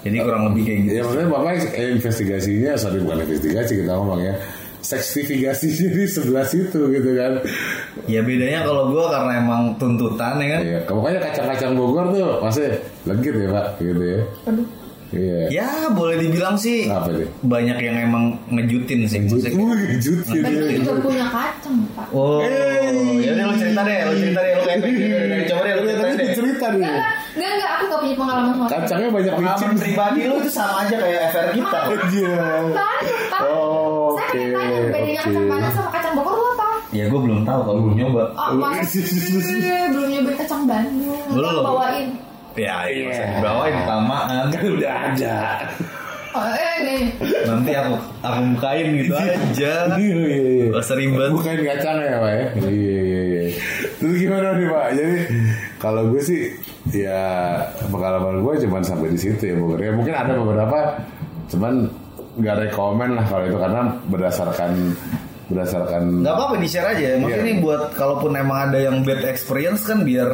jadi 0.02 0.18
kurang 0.26 0.44
lebih 0.50 0.64
kayak 0.66 0.80
gitu. 0.86 0.94
Ya 0.98 1.02
maksudnya 1.06 1.28
Bapak 1.30 1.52
eh, 1.78 1.90
investigasinya, 1.94 2.72
sorry 2.74 2.98
bukan 3.06 3.18
investigasi 3.22 3.72
kita 3.86 3.92
ngomong 3.94 4.22
ya, 4.22 4.34
sekstifikasinya 4.82 5.88
di 5.96 6.06
sebelah 6.06 6.44
situ 6.44 6.90
gitu 6.90 7.10
kan. 7.14 7.40
Ya 8.06 8.22
bedanya 8.22 8.62
kalau 8.62 8.90
gue 8.90 9.04
karena 9.04 9.32
emang 9.38 9.62
tuntutan 9.78 10.38
ya 10.38 10.48
kan. 10.52 10.62
Iya, 10.62 10.80
pokoknya 10.84 11.20
kacang-kacang 11.22 11.74
Bogor 11.74 12.06
tuh 12.10 12.42
masih 12.42 12.76
legit 13.06 13.34
ya 13.36 13.50
Pak, 13.50 13.66
gitu 13.80 14.04
ya. 14.04 14.20
Aduh. 14.46 14.68
Iya. 15.12 15.40
Ya 15.52 15.68
boleh 15.92 16.16
dibilang 16.18 16.56
sih 16.56 16.88
Apa 16.88 17.12
deh? 17.12 17.28
banyak 17.44 17.78
yang 17.78 18.00
emang 18.02 18.32
ngejutin 18.48 19.04
sih. 19.04 19.20
Maksudnya 19.20 19.52
kayak- 19.52 19.60
Wih, 19.60 20.00
jutin 20.00 20.40
Baju 20.40 20.56
ya. 20.58 20.72
juga 20.74 20.94
punya 21.04 21.26
kacang, 21.28 21.76
Pak. 21.92 22.08
Oh, 22.16 22.40
ya 23.20 23.36
udah 23.36 23.46
lo 23.46 23.54
cerita 23.54 23.82
deh, 23.84 23.98
lo 24.08 24.14
cerita 24.16 24.40
deh, 24.40 24.52
lo 24.56 24.64
kayak 24.64 24.80
coba 25.52 25.62
deh, 25.62 25.74
lo 25.76 25.82
cerita 25.84 26.00
Tadi 26.02 26.16
deh. 26.18 26.32
cerita 26.32 26.66
nih. 26.72 26.96
Enggak, 27.42 27.58
enggak, 27.58 27.72
aku 27.74 27.84
gak 27.90 28.00
punya 28.00 28.16
pengalaman 28.16 28.52
sama 28.54 28.66
Kacangnya 28.70 29.10
banyak 29.10 29.34
Pengalaman 29.34 29.58
licin. 29.58 29.82
pribadi 29.82 30.20
lo 30.22 30.36
itu 30.38 30.50
sama 30.52 30.74
aja 30.78 30.96
kayak 30.96 31.22
FR 31.28 31.48
kita. 31.52 31.80
Iya. 32.14 32.38
Pak. 32.70 32.98
Oh, 33.42 34.14
Saya 34.14 34.22
oke, 34.22 34.38
pengen 34.38 34.50
tanya 34.54 34.78
bedanya 34.86 35.10
oke. 35.10 35.18
kacang 35.18 35.46
Bandung 35.50 35.74
sama 35.74 35.90
kacang 35.90 36.14
Bogor 36.14 36.34
itu 36.38 36.46
apa? 36.54 36.68
Ya 36.92 37.04
gue 37.08 37.20
belum 37.20 37.40
tahu 37.42 37.60
kalau 37.66 37.80
belum 37.82 37.96
nyoba. 37.98 38.24
Oh, 38.38 38.54
masa 38.54 38.84
sih 39.10 39.58
belum 39.90 40.08
nyobain 40.08 40.36
kacang 40.38 40.62
Bandung. 40.70 41.26
Belum. 41.34 41.66
bawain. 41.66 42.08
Ya, 42.54 42.78
iya, 42.86 43.10
masa 43.10 43.24
dibawain 43.34 43.76
kelamaan. 43.82 44.46
Kan 44.54 44.62
udah 44.78 44.94
ada. 45.10 45.38
Oh, 46.32 46.48
eh, 46.48 46.76
nih. 46.80 47.04
Nanti 47.44 47.72
aku 47.76 47.92
aku 48.24 48.40
bukain 48.56 48.88
gitu 49.02 49.12
aja. 49.12 49.36
Iya 49.52 49.76
iya 50.00 50.24
iya. 50.40 50.66
Gak 50.72 50.96
ribet. 50.96 51.28
Bukan 51.28 51.58
kacang 51.60 51.98
ya 52.00 52.16
pak 52.16 52.32
ya. 52.32 52.46
Iya 52.56 53.00
iya 53.04 53.22
iya. 53.28 53.42
Terus 54.00 54.16
gimana 54.16 54.48
nih 54.56 54.68
pak? 54.70 54.86
Jadi 54.96 55.16
kalau 55.76 56.08
gue 56.08 56.22
sih 56.24 56.56
ya 56.90 57.22
pengalaman 57.88 58.42
gue 58.42 58.54
cuma 58.66 58.82
sampai 58.82 59.14
di 59.14 59.20
situ 59.22 59.54
ya 59.54 59.56
Bogor. 59.56 59.78
Ya 59.78 59.92
mungkin 59.94 60.14
ada 60.18 60.34
beberapa, 60.34 60.78
cuman 61.54 61.74
nggak 62.42 62.58
rekomen 62.68 63.10
lah 63.20 63.26
kalau 63.28 63.44
itu 63.46 63.58
karena 63.60 63.82
berdasarkan 64.08 64.72
berdasarkan 65.52 66.24
Gak 66.24 66.32
apa-apa 66.34 66.56
di 66.58 66.68
share 66.68 66.90
aja. 66.96 67.20
Maksudnya 67.20 67.38
Iya. 67.38 67.46
ini 67.46 67.54
buat 67.60 67.82
kalaupun 67.94 68.32
emang 68.34 68.72
ada 68.72 68.80
yang 68.80 69.04
bad 69.04 69.22
experience 69.28 69.84
kan 69.84 70.02
biar 70.02 70.32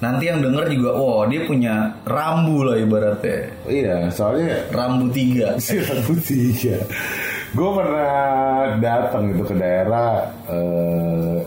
nanti 0.00 0.26
yang 0.26 0.40
denger 0.42 0.68
juga, 0.68 0.90
oh 0.96 1.24
dia 1.24 1.44
punya 1.44 1.88
rambu 2.04 2.64
lah 2.66 2.76
ibaratnya. 2.76 3.48
iya 3.68 4.08
soalnya 4.10 4.66
Rambu 4.72 5.08
tiga. 5.12 5.54
si 5.62 5.78
Rambu 5.78 6.16
tiga. 6.20 6.76
Gue 7.54 7.70
pernah 7.70 8.12
datang 8.82 9.30
itu 9.30 9.44
ke 9.46 9.54
daerah 9.54 10.26
eh, 10.50 11.38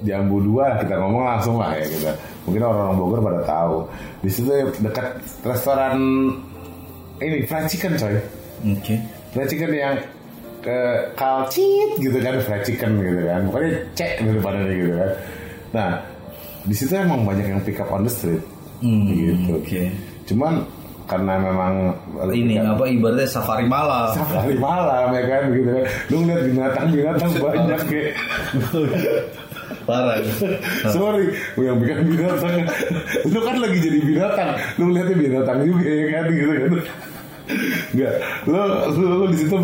Jambu 0.00 0.40
dua 0.40 0.78
kita 0.78 0.96
ngomong 0.96 1.24
langsung 1.26 1.56
lah 1.56 1.74
ya 1.74 1.84
kita. 1.84 2.12
Mungkin 2.44 2.62
orang-orang 2.62 2.96
Bogor 2.96 3.20
pada 3.20 3.40
tahu. 3.44 3.76
Di 4.20 4.30
situ 4.30 4.48
dekat 4.80 5.06
restoran 5.42 5.96
ini 7.18 7.44
fried 7.44 7.66
chicken 7.66 7.94
coy. 7.94 8.16
Oke. 8.70 8.96
Fried 9.30 9.48
chicken 9.48 9.70
yang 9.70 9.96
ke 10.60 10.76
kalcit 11.14 11.96
gitu 11.96 12.16
kan 12.16 12.36
fried 12.40 12.64
chicken 12.64 12.96
gitu 12.96 13.20
kan. 13.22 13.40
Pokoknya 13.46 13.70
cek 13.92 14.12
di 14.20 14.30
depannya 14.32 14.62
gitu 14.70 14.92
kan. 14.94 15.10
Nah 15.70 15.90
di 16.60 16.74
situ 16.74 16.92
emang 16.92 17.24
banyak 17.24 17.46
yang 17.46 17.60
pick 17.60 17.76
up 17.76 17.88
on 17.88 18.04
the 18.04 18.12
street 18.12 18.40
Hmm, 18.80 19.12
gitu. 19.12 19.60
Oke. 19.60 19.92
Cuman 20.24 20.64
karena 21.04 21.36
memang 21.36 21.92
Ini 22.30 22.62
apa 22.62 22.86
ibaratnya 22.86 23.26
safari 23.26 23.66
malam. 23.66 24.14
safari 24.14 24.54
malam 24.56 25.10
ya 25.10 25.22
kan 25.26 25.42
gitu 25.50 25.68
kan 25.68 25.84
lu 26.06 26.16
ngeliat 26.22 26.42
binatang-binatang 26.46 27.32
banyak 27.44 27.80
kayak 27.84 28.12
Parah. 29.90 30.16
sorry 30.94 31.34
lu 31.58 31.62
yang 31.66 31.78
bikin 31.82 32.06
binatang 32.06 32.62
lu 33.26 33.38
kan 33.42 33.56
lagi 33.58 33.78
jadi 33.82 33.98
binatang 33.98 34.50
lu 34.78 34.82
ngeliatnya 34.90 35.16
binatang 35.18 35.58
juga 35.66 35.90
ya 35.90 36.06
kan 36.14 36.24
gitu 36.30 36.52
kan 36.54 36.72
Enggak, 37.90 38.14
lu, 38.46 38.60
lu, 38.94 39.06
lu 39.10 39.26
di 39.34 39.38
situ 39.42 39.56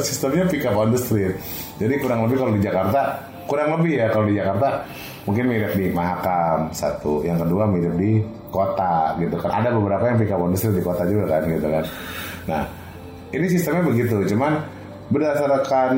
sistemnya 0.00 0.48
pick 0.48 0.64
up 0.64 0.76
on 0.80 0.88
the 0.88 0.96
street. 0.96 1.36
Jadi 1.76 2.00
kurang 2.00 2.24
lebih 2.24 2.40
kalau 2.40 2.52
di 2.56 2.62
Jakarta, 2.64 3.20
kurang 3.44 3.76
lebih 3.76 4.00
ya 4.00 4.06
kalau 4.08 4.24
di 4.24 4.40
Jakarta 4.40 4.88
mungkin 5.28 5.44
mirip 5.52 5.76
di 5.76 5.92
Mahakam 5.92 6.72
satu, 6.72 7.20
yang 7.20 7.36
kedua 7.36 7.68
mirip 7.68 7.92
di 8.00 8.24
kota 8.48 9.20
gitu 9.20 9.36
kan. 9.36 9.60
Ada 9.60 9.68
beberapa 9.76 10.04
yang 10.08 10.16
pick 10.16 10.32
up 10.32 10.40
on 10.40 10.56
the 10.56 10.58
street 10.58 10.80
di 10.80 10.84
kota 10.84 11.04
juga 11.04 11.36
kan 11.36 11.42
gitu 11.44 11.68
kan. 11.68 11.84
Nah, 12.48 12.62
ini 13.36 13.46
sistemnya 13.52 13.84
begitu, 13.84 14.16
cuman 14.32 14.52
berdasarkan 15.10 15.92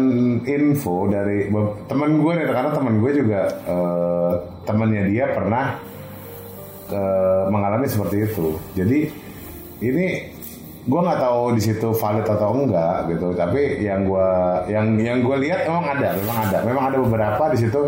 info 0.49 1.07
dari 1.07 1.53
teman 1.87 2.19
gue 2.19 2.33
nih, 2.33 2.47
karena 2.49 2.71
teman 2.73 2.95
gue 2.99 3.11
juga 3.13 3.41
eh, 3.69 4.33
temannya 4.65 5.03
dia 5.13 5.29
pernah 5.37 5.77
ke- 6.89 7.47
mengalami 7.53 7.87
seperti 7.87 8.17
itu. 8.25 8.57
Jadi 8.73 8.99
ini 9.85 10.07
gue 10.83 11.01
nggak 11.01 11.21
tahu 11.21 11.55
di 11.55 11.63
situ 11.63 11.89
valid 11.93 12.27
atau 12.27 12.57
enggak 12.57 13.13
gitu. 13.13 13.37
Tapi 13.37 13.85
yang 13.85 14.09
gue 14.09 14.29
yang 14.73 14.87
yang 14.97 15.19
gue 15.21 15.37
lihat 15.45 15.69
memang 15.69 15.85
ada, 15.93 16.09
memang 16.17 16.39
ada, 16.49 16.59
memang 16.65 16.85
ada 16.89 16.97
beberapa 16.99 17.45
di 17.53 17.59
situ. 17.61 17.83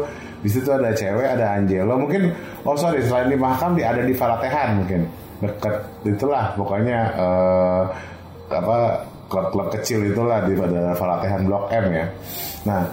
Di 0.44 0.52
situ 0.52 0.68
ada 0.68 0.92
cewek, 0.92 1.24
ada 1.24 1.56
Angelo. 1.56 1.96
Mungkin 1.96 2.28
oh 2.68 2.76
sorry 2.76 3.00
selain 3.00 3.32
di 3.32 3.38
Mahakam 3.40 3.72
di 3.72 3.80
ada 3.80 4.04
di 4.04 4.12
Falatehan 4.12 4.76
mungkin 4.76 5.08
dekat 5.40 5.88
itulah 6.04 6.52
pokoknya 6.52 7.00
eh, 7.16 7.82
apa 8.52 9.08
klub-klub 9.34 9.68
kecil 9.74 10.06
itulah 10.06 10.46
di 10.46 10.54
pada 10.54 10.94
Falatehan 10.94 11.42
Blok 11.50 11.66
M 11.74 11.86
ya. 11.90 12.06
Nah 12.70 12.86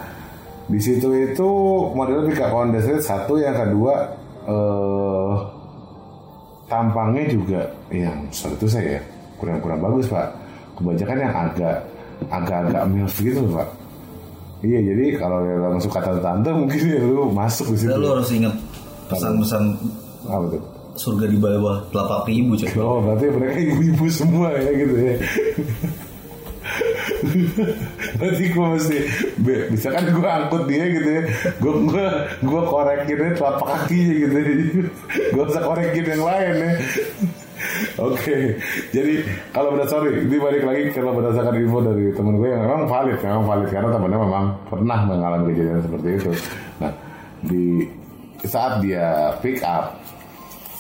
di 0.66 0.80
situ 0.82 1.14
itu 1.14 1.50
model 1.94 2.26
pick 2.26 2.42
up 2.42 2.50
on 2.58 2.74
the 2.74 2.82
street 2.82 3.06
satu 3.06 3.38
yang 3.38 3.54
kedua 3.54 4.10
eh 4.50 5.34
tampangnya 6.66 7.30
juga 7.30 7.62
yang 7.94 8.26
soal 8.34 8.58
itu 8.58 8.66
saya 8.66 8.98
kurang-kurang 9.38 9.78
bagus 9.78 10.10
pak. 10.10 10.34
Kebanyakan 10.74 11.18
yang 11.22 11.34
agak 11.38 11.78
agak-agak 12.34 12.84
milf 12.90 13.16
gitu 13.22 13.46
pak. 13.54 13.70
Iya 14.66 14.80
jadi 14.82 15.06
kalau 15.22 15.46
yang 15.46 15.78
suka 15.78 16.02
tante-tante 16.02 16.50
mungkin 16.66 16.82
ya 16.90 17.02
lu 17.06 17.30
masuk 17.30 17.78
di 17.78 17.86
situ. 17.86 17.94
Lu 17.94 18.18
harus 18.18 18.30
inget 18.34 18.54
pesan-pesan 19.14 19.64
apa 20.26 20.46
tuh? 20.58 20.64
surga 20.92 21.26
di 21.28 21.38
bawah 21.40 21.80
telapak 21.92 22.28
ibu 22.28 22.52
coy. 22.60 22.72
Oh 22.76 23.00
berarti 23.00 23.26
mereka 23.32 23.58
ibu-ibu 23.64 24.06
semua 24.12 24.52
ya 24.60 24.72
gitu 24.76 24.96
ya 25.00 25.16
Berarti 28.20 28.44
gue 28.50 28.66
mesti 28.78 28.98
be- 29.42 29.68
Misalkan 29.70 30.10
gue 30.10 30.30
angkut 30.30 30.64
dia 30.66 30.86
gitu 30.90 31.10
ya 31.10 31.24
Gue 31.62 31.74
gue 31.88 32.06
gue 32.42 32.62
korekin 32.66 33.20
telapak 33.38 33.68
kakinya 33.68 34.14
gitu 34.18 34.36
ya 34.36 34.54
Gue 35.34 35.44
usah 35.46 35.64
korekin 35.64 36.06
yang 36.06 36.24
lain 36.26 36.54
ya 36.58 36.72
Oke, 38.02 38.58
jadi 38.90 39.22
kalau 39.54 39.78
sorry, 39.86 40.26
ini 40.26 40.38
balik 40.42 40.66
lagi 40.66 40.90
kalau 40.98 41.14
berdasarkan 41.14 41.62
info 41.62 41.80
dari 41.86 42.10
temen 42.10 42.42
gue 42.42 42.50
yang 42.50 42.66
memang 42.66 42.90
valid, 42.90 43.22
memang 43.22 43.46
valid 43.46 43.70
karena 43.70 43.90
temennya 43.94 44.18
memang 44.18 44.46
pernah 44.66 45.00
mengalami 45.06 45.54
kejadian 45.54 45.82
seperti 45.86 46.08
itu. 46.18 46.32
Nah, 46.82 46.94
di 47.46 47.66
saat 48.50 48.82
dia 48.82 49.38
pick 49.46 49.62
up, 49.62 49.94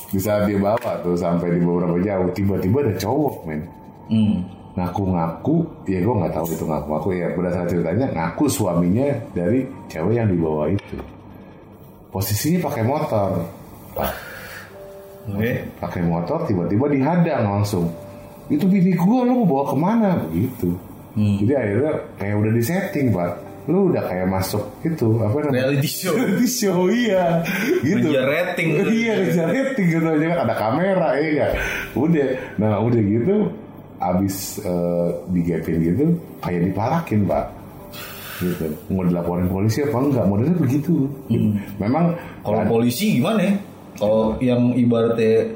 di 0.09 0.17
saat 0.17 0.49
dia 0.49 0.57
bawa 0.57 1.05
tuh 1.05 1.13
sampai 1.13 1.53
di 1.53 1.61
beberapa 1.61 2.01
jauh, 2.01 2.27
tiba-tiba 2.33 2.77
ada 2.81 2.93
cowok, 2.97 3.35
men. 3.45 3.61
Hmm. 4.09 4.35
Ngaku-ngaku 4.71 5.67
ya 5.83 5.99
gue 5.99 6.15
nggak 6.15 6.33
tahu 6.33 6.47
itu 6.51 6.63
ngaku-ngaku. 6.63 7.07
Ya 7.17 7.27
berdasarkan 7.35 7.69
ceritanya 7.69 8.07
ngaku 8.15 8.43
suaminya 8.47 9.07
dari 9.35 9.67
cewek 9.91 10.15
yang 10.15 10.27
dibawa 10.31 10.71
itu. 10.71 10.97
Posisinya 12.11 12.59
pakai 12.67 12.83
motor. 12.83 13.29
Oke. 15.21 15.51
pakai 15.77 16.01
motor 16.01 16.49
tiba-tiba 16.49 16.89
dihadang 16.89 17.45
langsung. 17.45 17.85
Itu 18.49 18.65
bini 18.65 18.97
gua 18.97 19.21
lu 19.21 19.43
mau 19.43 19.47
bawa 19.47 19.63
ke 19.69 19.75
mana? 19.77 20.09
Begitu. 20.27 20.69
Jadi 21.15 21.53
akhirnya 21.53 21.93
kayak 22.17 22.35
udah 22.39 22.51
disetting 22.55 23.07
pak. 23.11 23.31
Lu 23.69 23.93
udah 23.93 24.01
kayak 24.09 24.25
masuk 24.25 24.63
itu 24.81 25.21
apa 25.21 25.37
namanya? 25.45 25.69
Reality 25.69 25.89
show. 25.91 26.13
reality 26.17 26.47
show 26.49 26.79
iya. 26.89 27.45
Gitu. 27.85 28.07
Ngejar 28.09 28.25
rating. 28.25 28.67
iya 28.89 29.13
ngejar 29.21 29.47
rating 29.53 29.85
gitu 29.93 30.07
aja. 30.09 30.27
Ada 30.41 30.55
kamera 30.57 31.09
ya 31.21 31.47
udah. 31.93 32.27
Nah 32.57 32.81
udah 32.81 33.01
gitu 33.05 33.35
abis 34.01 34.57
eh, 34.65 35.09
digepin 35.29 35.77
gitu 35.79 36.03
kayak 36.41 36.73
dipalakin 36.73 37.29
pak. 37.29 37.45
Gitu. 38.41 38.65
Mau 38.89 39.05
dilaporin 39.05 39.45
polisi 39.45 39.85
apa 39.85 40.01
enggak? 40.01 40.25
Modelnya 40.25 40.57
begitu. 40.57 41.05
Memang 41.77 42.17
Kalau 42.41 42.65
polisi 42.65 43.21
gimana 43.21 43.45
ya? 43.45 43.53
Kalau 44.01 44.33
yang 44.41 44.73
ibaratnya 44.73 45.53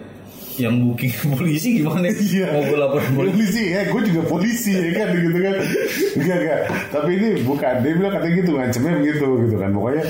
yang 0.55 0.75
booking 0.85 1.11
polisi 1.33 1.81
gimana? 1.81 2.05
Iya. 2.13 2.53
Mau 2.53 2.63
gue 2.69 2.77
lapor 2.77 3.01
polisi. 3.01 3.17
polisi 3.17 3.63
ya 3.73 3.81
gue 3.89 4.01
juga 4.05 4.21
polisi 4.29 4.71
ya 4.77 4.91
kan? 5.01 5.07
Gitu 5.17 5.37
kan? 5.41 5.55
Enggak 6.15 6.37
enggak 6.45 6.59
tapi 6.93 7.09
ini 7.17 7.29
bukan 7.41 7.73
dia 7.81 7.93
bilang 7.97 8.13
katanya 8.13 8.33
gitu 8.37 8.51
ngancemnya 8.53 8.93
begitu 9.01 9.27
gitu 9.49 9.55
kan? 9.57 9.69
Pokoknya 9.73 10.03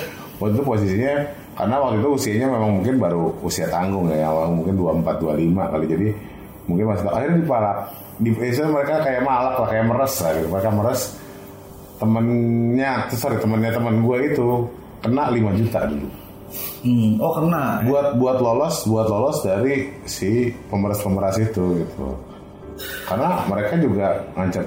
waktu 0.44 0.54
itu 0.60 0.64
posisinya 0.68 1.14
karena 1.56 1.76
waktu 1.80 1.96
itu 2.04 2.10
usianya 2.12 2.48
memang 2.52 2.72
mungkin 2.84 2.96
baru 3.00 3.32
usia 3.40 3.72
tanggung 3.72 4.12
ya 4.12 4.28
awal 4.28 4.52
mungkin 4.52 4.76
24 4.76 5.24
25 5.24 5.72
kali. 5.72 5.86
Jadi 5.88 6.08
mungkin 6.66 6.86
masih 6.88 7.06
akhirnya 7.08 7.38
dipalak 7.42 7.78
di 8.16 8.30
biasanya 8.32 8.70
mereka 8.72 8.96
kayak 9.04 9.22
malak 9.22 9.56
lah 9.60 9.68
kayak 9.68 9.86
meres 9.86 10.14
lah 10.18 10.32
gitu. 10.34 10.48
mereka 10.50 10.70
meres 10.72 11.02
temennya 11.96 12.92
sorry 13.12 13.38
temennya 13.40 13.72
teman 13.72 13.96
gue 14.02 14.18
itu 14.28 14.48
kena 15.02 15.24
5 15.30 15.60
juta 15.62 15.82
dulu 15.88 16.10
Hmm. 16.86 17.18
Oh 17.20 17.36
kena. 17.36 17.82
buat 17.84 18.16
buat 18.16 18.38
lolos 18.40 18.86
buat 18.88 19.10
lolos 19.10 19.44
dari 19.44 19.92
si 20.06 20.54
pemeras 20.70 21.02
pemeras 21.02 21.36
itu 21.36 21.84
gitu 21.84 22.08
karena 23.04 23.44
mereka 23.50 23.74
juga 23.76 24.08
ngancam 24.38 24.64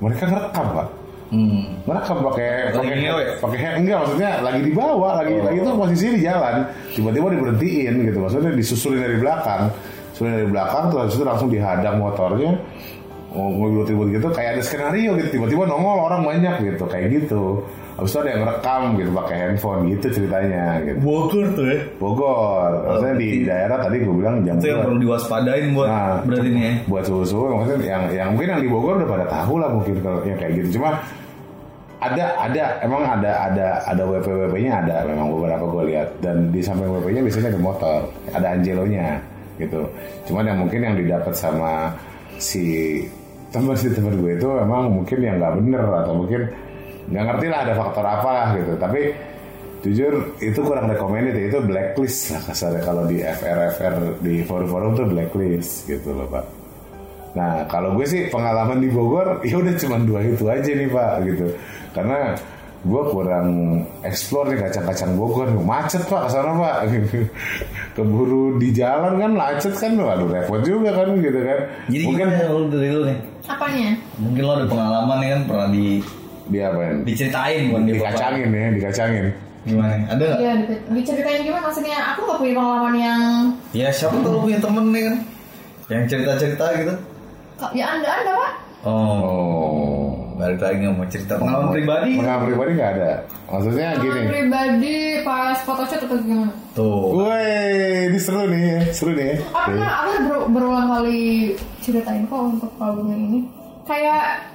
mereka 0.00 0.22
ngerekam 0.26 0.66
pak 0.74 0.88
Hmm. 1.28 1.76
mereka 1.84 2.16
pakai 2.16 2.72
pakai 2.72 2.94
ngewe? 2.96 3.24
pakai 3.36 3.58
enggak 3.76 4.00
maksudnya 4.00 4.30
lagi 4.40 4.60
di 4.64 4.72
bawah 4.72 5.20
lagi 5.20 5.36
lagi 5.38 5.60
itu 5.60 5.70
posisi 5.76 6.06
di 6.16 6.20
jalan 6.24 6.64
tiba-tiba 6.96 7.26
diberhentiin 7.36 7.94
gitu 8.00 8.18
maksudnya 8.18 8.50
disusulin 8.56 9.00
dari 9.04 9.16
belakang 9.20 9.62
susulin 10.18 10.34
dari 10.34 10.48
belakang 10.50 10.90
terus 10.90 11.14
itu 11.14 11.22
langsung 11.22 11.46
dihadang 11.46 12.02
motornya 12.02 12.58
mau 13.28 13.54
ribut-ribut 13.54 14.08
gitu 14.10 14.26
kayak 14.34 14.58
ada 14.58 14.62
skenario 14.66 15.14
gitu 15.22 15.38
tiba-tiba 15.38 15.62
nongol 15.70 16.10
orang 16.10 16.26
banyak 16.26 16.74
gitu 16.74 16.84
kayak 16.90 17.06
gitu 17.12 17.62
habis 17.94 18.10
itu 18.14 18.18
ada 18.24 18.30
yang 18.34 18.42
rekam 18.46 18.82
gitu 18.98 19.10
pakai 19.14 19.36
handphone 19.38 19.80
gitu 19.94 20.06
ceritanya 20.10 20.64
gitu 20.82 20.98
Bogor 21.02 21.46
tuh 21.54 21.66
ya. 21.66 21.78
Bogor. 21.98 22.70
Maksudnya 22.86 23.14
di 23.18 23.28
daerah 23.42 23.76
tadi 23.82 23.96
gue 23.98 24.14
bilang 24.14 24.36
jam 24.46 24.54
Itu 24.58 24.70
yang 24.70 24.82
perlu 24.86 24.98
diwaspadain 25.02 25.66
buat 25.74 25.88
Nah, 25.90 26.22
berarti 26.22 26.48
nih 26.50 26.62
ya. 26.62 26.72
buat 26.86 27.04
suhu-suhu 27.06 27.44
maksudnya 27.58 27.78
yang 27.86 28.02
yang 28.14 28.28
mungkin 28.34 28.48
yang 28.54 28.62
di 28.62 28.70
Bogor 28.70 28.94
udah 29.02 29.10
pada 29.10 29.26
tahu 29.26 29.54
lah 29.58 29.70
mungkin 29.70 29.94
kalau 30.02 30.18
yang 30.22 30.38
kayak 30.38 30.52
gitu. 30.62 30.68
Cuma 30.78 30.98
ada 31.98 32.24
ada 32.38 32.62
emang 32.86 33.02
ada 33.02 33.32
ada 33.50 33.66
ada 33.82 34.02
WP 34.06 34.26
WP-nya 34.30 34.72
ada 34.86 35.02
memang 35.02 35.34
beberapa 35.34 35.66
gue 35.66 35.82
lihat 35.90 36.08
dan 36.22 36.54
di 36.54 36.62
samping 36.62 36.86
WP-nya 36.86 37.26
biasanya 37.26 37.50
ada 37.50 37.60
motor, 37.60 37.98
ada 38.30 38.46
Angelonya 38.54 39.18
gitu. 39.58 39.84
Cuman 40.30 40.48
yang 40.48 40.58
mungkin 40.62 40.80
yang 40.80 40.94
didapat 40.96 41.34
sama 41.34 41.92
si 42.38 43.02
teman 43.50 43.74
si 43.74 43.90
teman 43.90 44.14
gue 44.16 44.38
itu 44.38 44.48
emang 44.58 44.92
mungkin 44.92 45.18
yang 45.20 45.36
nggak 45.42 45.54
bener 45.58 45.84
atau 46.04 46.14
mungkin 46.14 46.40
nggak 47.08 47.24
ngerti 47.24 47.46
lah 47.50 47.58
ada 47.66 47.74
faktor 47.74 48.06
apa 48.06 48.32
gitu. 48.56 48.72
Tapi 48.78 49.00
jujur 49.78 50.34
itu 50.42 50.60
kurang 50.62 50.90
recommended 50.90 51.38
ya. 51.38 51.54
itu 51.54 51.58
blacklist 51.62 52.34
lah 52.34 52.42
kasarnya 52.50 52.82
kalau 52.82 53.06
di 53.06 53.22
FR-FR 53.22 53.94
di 54.18 54.42
forum-forum 54.42 54.90
tuh 54.98 55.06
blacklist 55.06 55.86
gitu 55.86 56.14
loh 56.14 56.26
pak. 56.26 56.44
Nah 57.38 57.62
kalau 57.70 57.94
gue 57.94 58.06
sih 58.08 58.26
pengalaman 58.26 58.82
di 58.82 58.90
Bogor 58.90 59.38
ya 59.48 59.58
udah 59.62 59.74
cuma 59.78 59.96
dua 60.02 60.20
itu 60.26 60.44
aja 60.50 60.70
nih 60.70 60.88
pak 60.90 61.12
gitu 61.26 61.46
karena 61.94 62.34
gue 62.78 63.02
kurang 63.10 63.48
explore 64.06 64.54
nih 64.54 64.58
kacang-kacang 64.62 65.14
Bogor 65.18 65.50
macet 65.62 66.02
pak 66.06 66.26
ke 66.26 66.30
sana 66.30 66.50
pak. 66.58 66.76
keburu 67.98 68.44
di 68.56 68.70
jalan 68.70 69.18
kan 69.18 69.30
macet 69.34 69.74
kan 69.74 69.98
waduh 69.98 70.30
repot 70.30 70.62
juga 70.62 70.94
kan 70.94 71.18
gitu 71.18 71.38
kan 71.42 71.58
Jadi 71.90 72.02
mungkin 72.06 72.26
gimana 72.30 72.54
lu 72.54 72.62
dari 72.70 72.88
lu 72.94 73.00
nih? 73.10 73.18
Apanya? 73.44 73.88
Mungkin 74.22 74.42
lo 74.46 74.52
ada 74.54 74.66
pengalaman 74.66 75.16
nih 75.18 75.28
kan 75.34 75.40
pernah 75.50 75.68
di 75.68 75.86
dia 76.48 76.70
apa 76.70 77.04
diceritain 77.04 77.62
bukan 77.68 77.82
di 77.84 77.92
dikacangin 77.98 78.48
ya 78.48 78.68
dikacangin 78.72 79.26
Gimana? 79.66 79.94
Ada 80.08 80.22
nggak? 80.22 80.38
Iya, 80.40 80.52
di- 80.64 80.82
diceritain 80.96 81.40
gimana 81.44 81.62
maksudnya? 81.68 81.98
Aku 82.14 82.24
gak 82.24 82.38
punya 82.40 82.54
pengalaman 82.56 82.94
yang 82.96 83.20
Ya 83.74 83.88
siapa 83.92 84.16
tuh 84.22 84.30
lu 84.32 84.38
punya 84.40 84.58
temen 84.62 84.84
nih 84.94 85.02
kan? 85.04 85.16
Yang 85.90 86.02
cerita-cerita 86.14 86.64
gitu? 86.78 86.94
ya 87.74 87.84
anda 87.90 88.08
anda 88.08 88.32
pak? 88.38 88.52
Oh, 88.86 88.94
oh 88.94 89.67
balik 90.38 90.60
lagi 90.60 90.76
nggak 90.78 90.94
mau 90.94 91.06
cerita 91.06 91.34
pengalaman 91.34 91.70
pribadi? 91.72 92.10
pengalaman 92.14 92.46
pribadi 92.46 92.70
nggak 92.72 92.90
ada 92.92 93.10
maksudnya 93.44 93.88
gini 93.92 94.06
Pengalaman 94.08 94.30
pribadi 94.30 94.94
pas 95.20 95.56
photoshoot 95.60 96.00
atau 96.00 96.18
gimana? 96.18 96.52
Tuh. 96.72 97.02
Woi, 97.12 97.50
ini 98.06 98.18
seru 98.18 98.46
nih, 98.46 98.66
seru 98.88 99.12
nih. 99.12 99.34
Oh, 99.44 99.66
pernah 99.66 99.90
aku 99.98 100.12
ber- 100.24 100.48
berulang 100.48 100.88
kali 100.88 101.52
ceritain 101.80 102.22
kok 102.24 102.38
untuk 102.38 102.70
album 102.78 103.10
ini. 103.10 103.40
Kayak 103.82 104.46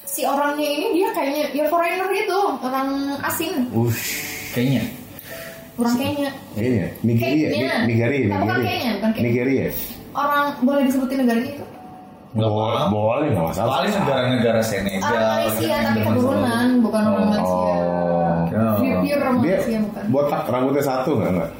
si 0.00 0.24
orangnya 0.24 0.64
ini 0.64 0.86
dia 0.94 1.08
kayaknya 1.12 1.44
ya 1.52 1.64
foreigner 1.66 2.08
gitu, 2.08 2.40
orang 2.58 2.88
asing, 3.22 3.52
Ush, 3.70 4.24
Kayaknya. 4.50 4.82
orang 5.76 5.94
Kenya. 5.94 6.30
kayaknya 6.54 6.86
Nigeria, 7.02 7.28
Kayaknya. 7.44 7.72
Ni- 7.76 7.86
Nigeria, 7.86 8.24
bukan 8.24 8.32
Nigeria, 8.40 8.64
kayaknya, 8.64 8.90
bukan 8.94 9.10
kayaknya. 9.10 9.28
Nigeria. 9.28 9.66
Orang 10.10 10.44
boleh 10.62 10.82
disebutin 10.82 11.16
negaranya 11.20 11.50
itu? 11.52 11.64
Nggak 12.36 12.50
Boleh, 12.52 12.84
boleh 12.86 13.26
nggak 13.32 13.46
masalah. 13.48 13.70
Paling 13.72 13.92
negara-negara 13.96 14.60
Senegal. 14.60 15.08
Orang 15.08 15.24
Malaysia 15.32 15.76
tapi 15.80 16.00
keturunan, 16.02 16.66
bukan 16.84 17.02
orang 17.02 17.16
Oh. 17.16 17.30
Malaysia. 17.32 17.56
Oh. 17.56 18.74
Pure, 18.76 18.96
pure 19.00 19.18
orang 19.18 19.36
Dia 19.40 19.56
Malaysia 19.56 19.78
bukan. 19.82 20.04
botak 20.06 20.42
rambutnya 20.46 20.82
satu 20.82 21.10
nggak 21.16 21.30
nggak? 21.32 21.50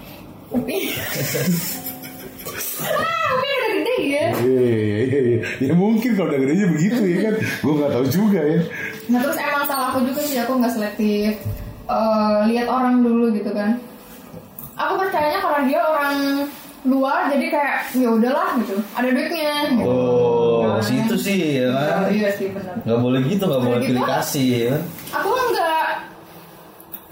Ah, 2.77 3.27
Upi 3.33 3.49
udah 3.49 3.71
gede 3.73 3.97
ya. 4.05 4.27
Iya, 4.37 4.61
iya, 5.03 5.19
iya. 5.23 5.39
Ya 5.63 5.75
mungkin 5.75 6.11
kalau 6.13 6.29
udah 6.29 6.39
gedenya 6.39 6.67
begitu 6.69 7.01
ya 7.03 7.19
kan. 7.25 7.35
Gue 7.59 7.73
nggak 7.75 7.91
tahu 7.91 8.05
juga 8.07 8.41
ya. 8.43 8.61
Nah 9.07 9.19
terus 9.23 9.39
emang 9.39 9.65
salah 9.65 9.87
aku 9.91 10.05
juga 10.05 10.21
sih 10.23 10.37
aku 10.37 10.53
nggak 10.57 10.73
selektif 10.73 11.33
eh, 11.87 12.39
lihat 12.47 12.67
orang 12.69 13.01
dulu 13.01 13.33
gitu 13.33 13.51
kan. 13.51 13.81
Aku 14.77 14.93
percayanya 15.01 15.41
karena 15.41 15.61
dia 15.65 15.81
orang 15.81 16.15
luar 16.87 17.27
jadi 17.29 17.47
kayak 17.51 17.77
ya 17.93 18.09
udahlah 18.09 18.49
gitu. 18.63 18.75
Ada 18.95 19.09
duitnya. 19.11 19.55
Gitu. 19.75 19.91
Oh, 19.91 20.79
situ 20.79 21.15
sih 21.19 21.39
ya 21.59 21.69
kan. 21.71 22.07
Oh, 22.07 22.11
iya 22.11 22.31
sih 22.33 22.47
benar. 22.51 22.75
Nggak 22.81 22.99
boleh 22.99 23.21
gitu, 23.27 23.43
nggak 23.45 23.63
boleh 23.63 23.79
Gitu? 23.79 23.89
pilih 23.91 24.05
kasih 24.07 24.47
ya 24.49 24.67
kan. 24.71 24.83
Aku 25.19 25.29
nggak 25.29 25.85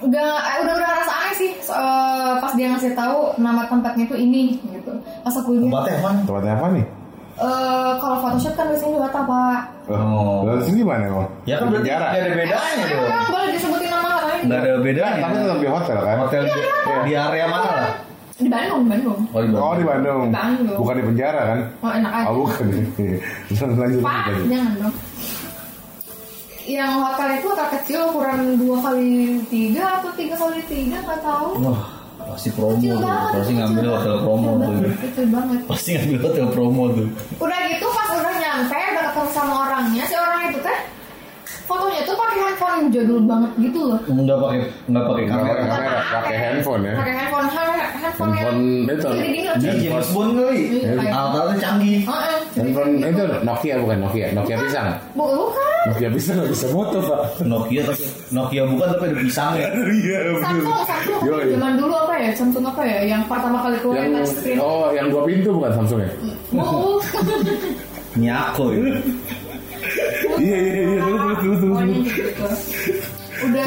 nggak 0.04 0.36
eh, 0.36 0.56
udah 0.60 0.74
udah 0.76 0.88
rasa 0.92 1.12
aneh 1.16 1.34
sih 1.34 1.50
so, 1.58 1.72
eh, 1.72 2.32
pas 2.36 2.52
dia 2.52 2.66
ngasih 2.68 2.92
tahu 2.92 3.32
nama 3.36 3.64
tempatnya 3.66 4.04
tuh 4.04 4.16
ini 4.16 4.60
gitu. 4.62 4.92
Pas 5.22 5.32
aku 5.32 5.56
lihat 5.56 5.64
Tempatnya 5.66 5.98
mana? 6.00 6.20
Tempatnya 6.22 6.54
apa 6.54 6.66
nih? 6.72 6.86
eh, 7.34 7.92
kalau 7.98 8.16
photoshoot 8.20 8.54
kan 8.54 8.70
biasanya 8.70 8.94
di 8.94 9.00
Batam 9.00 9.24
pak. 9.26 9.60
Oh. 9.90 10.46
Lalu 10.46 10.62
sini 10.64 10.80
mana 10.80 11.04
emang? 11.04 11.26
Ya 11.44 11.58
kan 11.58 11.66
berarti 11.66 11.88
nggak 11.88 12.14
ada 12.14 12.30
bedanya 12.30 12.84
dong. 12.86 13.04
Emang 13.04 13.26
boleh 13.26 13.48
disebutin 13.50 13.90
nama 13.90 14.08
katanya? 14.14 14.42
Nggak 14.44 14.60
ada 14.60 14.70
bedanya. 14.78 15.20
Tapi 15.20 15.34
tetap 15.34 15.58
di 15.58 15.68
hotel 15.68 15.98
kan? 15.98 16.16
Hotel 16.22 16.42
di, 16.44 16.60
di 17.04 17.12
area 17.12 17.46
mana 17.48 17.68
lah? 17.68 17.90
Di 18.34 18.50
Bandung, 18.50 18.82
Bandung. 18.90 19.20
Oh, 19.30 19.40
di 19.40 19.50
Oh 19.54 19.74
di 19.78 19.84
Bandung. 19.86 20.22
Di 20.26 20.34
Bandung. 20.34 20.76
Bukan 20.76 20.94
di 20.98 21.04
penjara 21.06 21.42
kan? 21.54 21.60
Oh 21.80 21.90
enak 21.92 22.12
aja. 22.12 22.26
Oh 22.26 22.34
bukan. 22.42 22.66
Lanjut 22.66 23.78
lanjut. 23.78 24.00
Pak, 24.02 24.18
lanjut. 24.26 24.46
jangan 24.50 24.72
dong. 24.82 24.94
Yang 26.64 26.92
hotel 26.96 27.28
itu 27.30 27.46
hotel 27.46 27.68
kecil 27.76 28.00
ukuran 28.10 28.40
dua 28.56 28.76
kali 28.80 29.10
tiga 29.46 29.84
atau 30.00 30.10
tiga 30.16 30.34
kali 30.34 30.58
tiga 30.64 30.96
nggak 30.98 31.20
tahu. 31.20 31.48
Wah, 31.60 31.82
pasti 32.32 32.48
promo 32.50 32.74
Kecil 32.74 32.96
tuh. 32.96 33.04
banget. 33.04 33.30
Pasti 33.30 33.44
kecil 33.44 33.58
ngambil 33.60 33.84
banget, 33.84 33.94
hotel 34.00 34.16
promo 34.18 34.48
kecil 34.48 34.58
tuh. 34.58 34.72
banget, 34.72 34.98
Kecil 35.04 35.26
banget. 35.28 35.58
Pasti 35.68 35.88
ngambil 35.94 36.18
hotel 36.24 36.46
promo 36.50 36.82
tuh. 36.90 37.06
Udah 37.38 37.58
gitu 37.68 37.86
pas 37.92 38.08
udah 38.10 38.34
nyampe 38.34 38.78
udah 38.80 39.04
ketemu 39.04 39.30
sama 39.30 39.54
orangnya 39.62 40.02
si 40.08 40.14
orang 40.16 40.42
itu 40.48 40.58
teh 40.58 40.78
fotonya 41.64 42.00
tuh 42.02 42.14
pakai 42.14 42.36
handphone 42.38 42.80
jadul 42.88 43.20
banget 43.20 43.50
gitu 43.58 43.80
loh. 43.84 43.98
Nggak 44.04 44.38
pakai 44.38 44.58
nggak 44.86 45.04
pakai 45.04 45.22
Nggak 45.22 45.34
kamera. 45.34 45.54
pakai 45.54 45.66
kamera, 45.66 46.00
pakai 46.14 46.36
handphone 46.38 46.82
ya. 46.82 46.94
Pakai 46.94 47.14
handphone, 47.14 47.46
ha- 47.46 47.62
handphone, 47.94 48.30
Handphone 48.34 48.60
itu. 48.86 49.08
Jadi. 49.54 49.78
James 49.84 50.08
Bond 50.10 50.30
kali. 50.34 50.60
Iya, 50.76 50.92
kayak- 50.94 51.14
Alat-alatnya 51.14 51.56
canggih. 51.58 51.98
Heeh. 52.02 52.36
Handphone 52.54 52.92
itu 53.00 53.22
Nokia 53.40 53.74
bukan 53.78 53.96
Nokia, 54.00 54.26
Nokia 54.32 54.56
pisang. 54.60 54.86
Bu- 55.14 55.30
Bukan. 55.34 55.62
Nokia 55.84 56.08
pisang 56.10 56.34
nggak 56.36 56.50
bisa 56.50 56.66
foto 56.68 56.98
pak. 57.00 57.20
Nokia 57.44 57.80
tapi 57.84 58.02
Nokia 58.30 58.62
bukan 58.64 58.86
tapi 58.90 59.04
ada 59.06 59.16
pisangnya. 59.18 59.68
Iya 59.94 60.18
Samsung, 60.36 60.80
Samsung. 60.84 61.20
Zaman 61.50 61.72
dulu 61.76 61.94
apa 61.98 62.14
ya? 62.16 62.30
Samsung 62.32 62.64
apa 62.64 62.82
ya? 62.82 62.98
Yang 63.06 63.22
pertama 63.24 63.58
kali 63.60 63.76
keluar 63.78 63.96
Yang 63.98 64.10
touch 64.14 64.32
screen. 64.34 64.56
oh 64.58 64.86
yang 64.90 65.06
dua 65.08 65.22
pintu 65.24 65.48
bukan 65.52 65.72
Samsung 65.74 66.00
ya? 66.00 66.10
Nyako 68.14 68.64
ya. 68.70 68.80
Iya 70.34 70.56
iya 70.56 70.74
iya 70.84 70.98
terus 71.00 71.20
terus 71.20 71.38
terus 71.38 71.60
terus. 71.60 72.02
Gitu. 72.10 72.46
Udah 73.44 73.64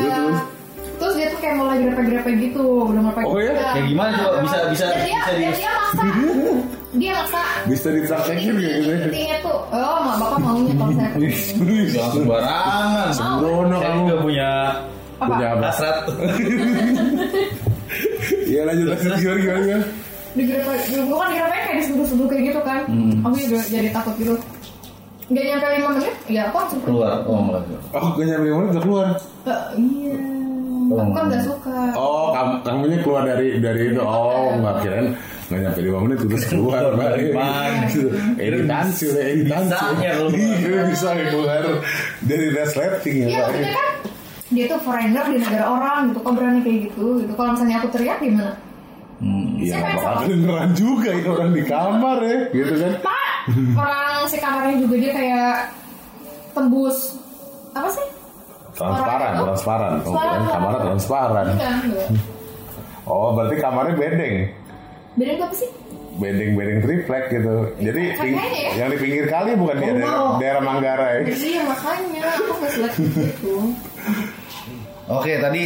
terus 0.97 1.13
dia 1.13 1.27
tuh 1.29 1.39
kayak 1.39 1.55
mulai 1.55 1.77
grepe-grepe 1.77 2.31
gitu, 2.41 2.65
udah 2.89 3.01
mulai 3.03 3.21
Oh, 3.21 3.37
iya? 3.37 3.53
Kayak 3.71 3.85
gimana 3.87 4.11
coba? 4.17 4.37
Bisa- 4.41 4.65
bisa- 4.67 4.89
Dan 4.89 4.99
dia, 4.99 5.13
bisa 5.13 5.29
di- 5.29 5.45
dan 5.45 5.53
dia 5.53 5.71
maksa. 5.71 6.03
dia 6.91 7.11
maksa. 7.13 7.41
Bisa 7.69 7.87
dipraktekin 7.91 8.53
kayak 8.57 8.75
gitu. 8.75 8.89
ya? 8.89 8.97
Intinya 9.05 9.35
tuh, 9.39 9.57
oh 9.69 9.97
mak 10.01 10.15
bapak 10.17 10.39
maunya 10.41 10.73
kalau 10.79 10.93
saya. 10.93 11.11
Jangan 11.87 12.11
sembarangan. 12.11 13.09
Sembrono 13.13 13.77
kamu. 13.77 13.97
juga 14.01 14.15
punya? 14.19 14.49
Punya 15.17 15.47
hasrat. 15.55 15.97
Iya 18.47 18.61
lanjut 18.63 18.87
lanjut 18.89 19.11
gimana 19.17 19.37
gimana 19.37 19.59
gimana. 19.61 19.85
digrepe 20.35 20.71
gue 20.85 21.17
kan 21.17 21.29
kayak 21.33 21.75
diseduh-seduh 21.81 22.27
kayak 22.27 22.43
gitu 22.45 22.59
kan 22.61 22.79
Hmm. 22.85 23.25
aku 23.25 23.35
juga 23.41 23.59
jadi 23.65 23.89
takut 23.89 24.13
gitu 24.15 24.33
Gak 25.27 25.43
nyampe 25.43 25.67
5 25.67 25.95
menit, 25.99 26.15
ya 26.31 26.41
aku 26.47 26.55
langsung. 26.55 26.79
Keluar. 26.87 27.19
Oh, 27.27 27.43
malah. 27.43 27.63
Oh 27.91 28.15
gak 28.15 28.25
nyampe 28.31 28.45
lima 28.47 28.57
menit 28.63 28.71
udah 28.71 28.83
keluar. 28.87 29.07
Eh, 29.43 29.63
iya, 29.75 30.15
aku 30.87 31.11
kan 31.11 31.23
gak 31.27 31.43
suka. 31.43 31.79
Oh 31.99 32.31
kamu 32.31 32.53
kamunya 32.63 32.97
keluar 33.03 33.21
dari 33.27 33.47
dari 33.59 33.81
itu. 33.91 33.99
Oh 33.99 34.55
nggak 34.55 34.75
kirain 34.87 35.07
nggak 35.47 35.59
nyampe 35.63 35.79
lima 35.83 35.99
menit 35.99 36.17
terus 36.23 36.45
keluar. 36.47 36.83
Balik. 36.95 37.35
Editansi 38.39 39.03
udah 39.11 39.23
editansi. 39.27 39.71
Bisanya 39.75 40.11
lu. 40.15 40.27
Iya 40.31 40.81
bisa 40.87 41.07
keluar 41.27 41.63
dari 42.23 42.47
resleting 42.55 43.15
ya 43.23 43.27
Iya 43.27 43.39
maksudnya 43.43 43.71
kan 43.75 43.89
dia 44.47 44.63
tuh 44.71 44.79
foreigner 44.79 45.25
di 45.27 45.43
negara 45.43 45.65
orang 45.67 45.99
gitu, 46.07 46.19
kok 46.23 46.33
berani 46.39 46.59
kayak 46.63 46.79
gitu 46.87 47.19
gitu. 47.19 47.31
Kalau 47.35 47.51
misalnya 47.51 47.83
aku 47.83 47.87
teriak 47.91 48.17
gimana? 48.23 48.55
Hmm. 49.17 49.57
Iya 49.57 49.73
nggak 49.75 49.95
bakal 49.97 50.13
kedengeran 50.21 50.71
juga 50.71 51.09
ini 51.09 51.25
orang 51.27 51.51
di 51.51 51.63
kamar 51.63 52.17
ya 52.21 52.37
gitu 52.51 52.73
kan. 52.75 52.93
Pak, 53.01 53.27
orang 53.75 54.21
si 54.25 54.37
kamarnya 54.37 54.75
juga 54.77 54.95
dia 54.95 55.11
kayak 55.11 55.51
tembus 56.51 56.97
apa 57.71 57.89
sih? 57.89 58.07
Transparan, 58.71 59.17
Orang 59.17 59.33
itu? 59.33 59.45
transparan. 59.47 59.91
Oh, 59.95 60.01
Suara- 60.07 60.21
kirain 60.29 60.45
kamarnya 60.47 60.79
transparan. 60.83 61.45
Enggak, 61.49 61.73
enggak. 61.83 62.07
Oh 63.03 63.29
berarti 63.33 63.55
kamarnya 63.57 63.95
bedeng. 63.95 64.35
Itu 65.15 65.41
apa 65.41 65.55
sih? 65.55 65.69
Bedeng-bedeng 66.13 66.79
triplek 66.81 67.25
gitu. 67.31 67.55
Jadi 67.79 68.01
ping- 68.15 68.37
ya. 68.37 68.69
yang 68.75 68.89
di 68.89 68.97
pinggir 68.97 69.25
kali 69.27 69.53
bukan 69.53 69.75
di 69.75 69.85
daerah, 69.87 70.37
daerah 70.37 70.61
Manggarai. 70.61 71.17
Jadi 71.25 71.47
ya 71.51 71.63
makanya 71.63 72.21
aku 72.27 72.51
gak 72.55 72.71
selektif 72.71 73.09
gitu. 73.13 73.53
Oke, 75.17 75.39
tadi 75.39 75.63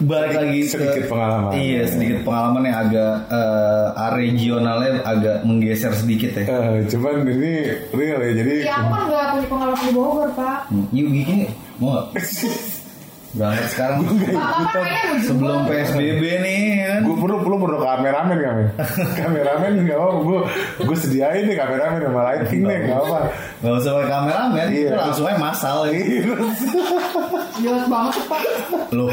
balik 0.00 0.30
lagi 0.32 0.58
ke- 0.60 0.70
Sedikit 0.70 1.04
pengalaman. 1.06 1.50
Iya, 1.52 1.82
sedikit 1.86 2.18
pengalaman 2.22 2.62
yang 2.62 2.78
agak 2.80 3.12
eh, 3.28 3.86
regionalnya 4.12 4.90
agak 5.02 5.36
menggeser 5.42 5.92
sedikit 5.92 6.30
ya. 6.34 6.44
Eh, 6.44 6.86
cuman 6.86 7.24
ini 7.24 7.52
real 7.90 8.18
ya 8.20 8.32
jadi 8.32 8.52
Ya 8.64 8.74
aku 8.76 8.88
kan 8.88 9.02
gak 9.06 9.26
punya 9.32 9.46
pengalaman 9.48 9.80
di 9.80 9.92
Bogor 9.92 10.28
pak. 10.32 10.58
Hmm, 10.68 10.86
Yuk 10.90 11.08
gini, 11.08 11.36
mau 11.76 11.88
nggak? 11.92 12.06
Berangkat 13.28 13.68
sekarang 13.68 13.96
Bapak 14.08 14.72
mau 14.72 15.20
sebelum. 15.20 15.58
PSBB 15.66 16.22
nih 16.40 16.58
kan. 16.80 17.00
gue 17.04 17.12
perlu 17.14 17.36
perlu 17.38 17.56
perlu 17.58 17.78
kameramen 17.78 18.34
kami 18.34 18.64
kameramen 19.20 19.84
nggak 19.84 19.94
apa 19.94 20.12
gue 20.18 20.40
gue 20.80 20.96
sediain 20.96 21.44
nih 21.44 21.54
kameramen 21.54 22.00
sama 22.00 22.20
lighting 22.24 22.64
nih 22.64 22.88
nggak 22.88 22.98
apa 22.98 23.18
Gak 23.58 23.72
usah 23.76 23.90
pakai 23.92 24.08
kameramen, 24.08 24.66
Iya. 24.66 24.80
itu 24.80 24.94
langsung 24.96 25.26
aja 25.26 25.36
masal 25.36 25.78
ya. 25.84 25.98
Jelas 27.58 27.84
banget 27.84 28.12
tuh 28.14 28.24
pak. 28.24 28.40
Loh, 28.90 29.10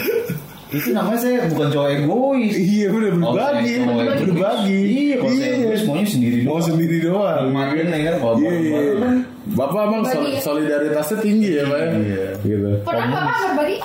itu 0.75 0.89
namanya 0.91 1.17
saya 1.17 1.37
bukan 1.47 1.67
cowok 1.69 1.89
egois. 1.89 2.53
iya 2.53 2.85
udah 2.87 3.09
Oh, 3.15 3.31
berbagi 3.31 3.71
cowok 3.79 4.03
berbagi 4.19 4.79
Iya, 4.85 5.15
kalau 5.15 5.33
saya 5.33 5.51
egois 5.55 5.81
maunya 5.83 6.05
sendiri 6.05 6.37
mau 6.43 6.59
sendiri 6.59 6.97
doang 6.99 7.43
Nikmatin 7.47 7.87
ya 7.87 7.99
kan, 8.03 8.15
kalau 8.19 8.35
iya 8.37 8.51
iya 8.53 8.79
kan. 8.97 9.15
bapak 9.51 9.81
emang 9.83 10.01
sol- 10.05 10.37
solidaritasnya 10.43 11.17
tinggi 11.19 11.49
ya 11.53 11.63
pak 11.63 11.77
ya? 11.77 11.87
Iya. 11.95 12.25
gitu 12.41 12.69
Pernah 12.83 13.05
bapak 13.07 13.35
berbagi? 13.47 13.77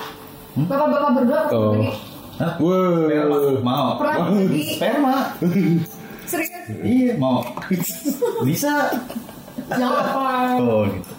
Bapak-bapak 0.51 1.11
berdua 1.15 1.41
pernah 1.41 1.55
Oh. 1.55 1.73
berbagi? 1.73 1.93
Hah? 2.41 2.53
Wah, 2.57 3.55
Mau. 3.61 3.89
Pernah 4.01 4.15
berbagi? 4.27 4.63
Sperma. 4.73 5.17
Serius? 6.25 6.65
Iya, 6.81 7.13
mau. 7.17 7.39
Bisa. 8.49 8.73
Jangan 9.71 10.03
apa? 10.03 10.29
Oh, 10.59 10.83
gitu. 10.85 11.13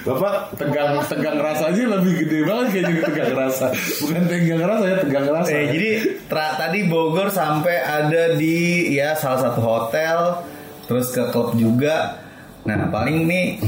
bapak 0.00 0.54
tegang 0.56 0.96
tegang 1.04 1.36
rasa 1.36 1.68
aja 1.68 1.82
lebih 1.90 2.24
gede 2.24 2.38
banget 2.42 2.66
kayaknya 2.72 3.02
tegang 3.04 3.32
rasa 3.34 3.66
bukan 3.98 4.22
tegang 4.24 4.62
rasa 4.62 4.84
ya 4.86 4.96
tegang 5.02 5.26
rasa 5.28 5.48
Eh, 5.50 5.64
jadi 5.70 5.90
tra- 6.24 6.56
tadi 6.56 6.78
Bogor 6.86 7.28
sampai 7.28 7.76
ada 7.76 8.34
di 8.34 8.56
ya 8.90 9.12
salah 9.12 9.40
satu 9.42 9.60
hotel, 9.60 10.40
terus 10.86 11.10
ke 11.10 11.28
klub 11.28 11.52
juga. 11.52 12.16
Nah, 12.62 12.88
paling 12.88 13.26
nih 13.26 13.58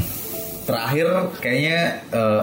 terakhir 0.62 1.06
kayaknya 1.38 1.78
eh, 2.08 2.40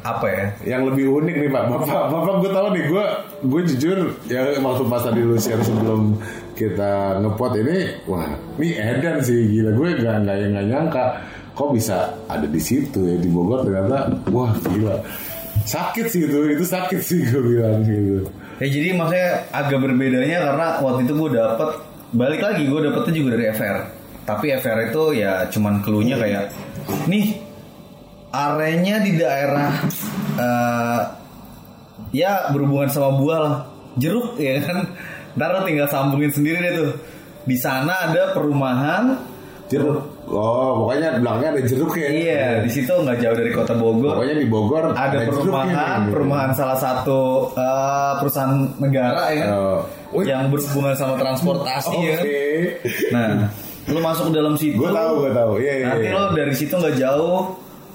apa 0.00 0.26
ya? 0.26 0.46
yang 0.66 0.88
lebih 0.88 1.12
unik 1.12 1.36
nih 1.36 1.50
pak 1.50 1.62
bapak 1.68 2.04
bapak 2.08 2.34
gue 2.40 2.50
tahu 2.50 2.66
nih 2.72 2.84
gue 2.88 3.04
gue 3.42 3.60
jujur 3.68 3.98
ya 4.24 4.40
waktu 4.56 4.84
pas 4.88 5.02
tadi 5.02 5.20
lu 5.20 5.36
share 5.36 5.60
sebelum 5.60 6.16
kita 6.60 7.16
ngepot 7.24 7.52
ini 7.56 7.78
wah 8.04 8.28
ini 8.60 8.76
edan 8.76 9.24
sih 9.24 9.48
gila 9.48 9.72
gue 9.72 9.88
gak 10.04 10.16
nggak 10.28 10.36
nggak 10.52 10.66
nyangka 10.68 11.04
kok 11.56 11.72
bisa 11.72 12.12
ada 12.28 12.44
di 12.44 12.60
situ 12.60 13.00
ya 13.00 13.16
di 13.16 13.32
Bogor 13.32 13.64
ternyata 13.64 14.12
wah 14.28 14.52
gila 14.68 15.00
sakit 15.64 16.06
sih 16.12 16.28
itu 16.28 16.38
itu 16.52 16.64
sakit 16.68 17.00
sih 17.00 17.24
gue 17.24 17.40
bilang 17.40 17.80
gitu 17.88 18.28
Ya 18.60 18.68
jadi 18.68 18.92
maksudnya 18.92 19.48
agak 19.56 19.80
berbedanya 19.80 20.38
karena 20.52 20.66
waktu 20.84 21.08
itu 21.08 21.16
gue 21.16 21.30
dapet 21.32 21.80
balik 22.12 22.44
lagi 22.44 22.68
gue 22.68 22.80
dapetnya 22.84 23.12
juga 23.16 23.28
dari 23.32 23.44
FR. 23.56 23.76
Tapi 24.28 24.46
FR 24.60 24.78
itu 24.92 25.02
ya 25.16 25.48
cuman 25.48 25.80
keluhnya 25.80 26.20
kayak 26.20 26.52
nih 27.08 27.40
areanya 28.28 29.00
di 29.00 29.16
daerah 29.16 29.72
eh, 30.36 31.00
ya 32.12 32.52
berhubungan 32.52 32.92
sama 32.92 33.16
buah 33.16 33.38
lah 33.40 33.56
jeruk 33.96 34.36
ya 34.36 34.60
kan. 34.60 34.92
Ntar 35.36 35.48
lo 35.52 35.60
tinggal 35.62 35.86
sambungin 35.86 36.30
sendiri 36.30 36.58
deh 36.60 36.72
tuh. 36.74 36.90
Di 37.44 37.56
sana 37.56 38.08
ada 38.08 38.32
perumahan. 38.32 39.04
jeruk 39.70 40.02
oh 40.26 40.82
pokoknya 40.82 41.22
belakangnya 41.22 41.50
ada 41.54 41.62
jeruk 41.62 41.94
ya 41.94 42.10
Iya, 42.10 42.42
di 42.66 42.70
situ 42.74 42.90
nggak 42.90 43.22
jauh 43.22 43.36
dari 43.38 43.54
kota 43.54 43.78
Bogor. 43.78 44.18
pokoknya 44.18 44.36
di 44.42 44.46
Bogor 44.50 44.82
ada 44.90 45.14
jeruknya 45.22 45.46
perumahan, 45.46 46.00
perumahan 46.10 46.50
salah 46.58 46.74
satu 46.74 47.54
eh, 47.54 48.12
perusahaan 48.18 48.50
negara 48.82 49.30
ya. 49.30 49.46
Oh. 49.54 49.80
Wih. 50.10 50.26
yang 50.26 50.50
berhubungan 50.50 50.98
sama 50.98 51.14
transportasi 51.22 51.94
oke 52.02 52.02
ya. 52.02 52.18
Nah, 53.14 53.46
lu 53.86 54.02
masuk 54.02 54.34
ke 54.34 54.42
dalam 54.42 54.58
situ. 54.58 54.74
gue 54.74 54.90
tahu 54.90 55.12
gue 55.22 55.30
tahu 55.38 55.52
iya 55.62 55.72
iya 55.78 55.86
Nanti 55.94 56.06
iya. 56.10 56.18
lo 56.18 56.22
dari 56.34 56.54
situ 56.58 56.74
nggak 56.74 56.96
jauh 56.98 57.38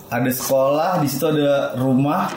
ada 0.07 0.31
sekolah, 0.31 0.91
di 1.03 1.07
situ 1.11 1.25
ada 1.27 1.75
rumah, 1.75 2.31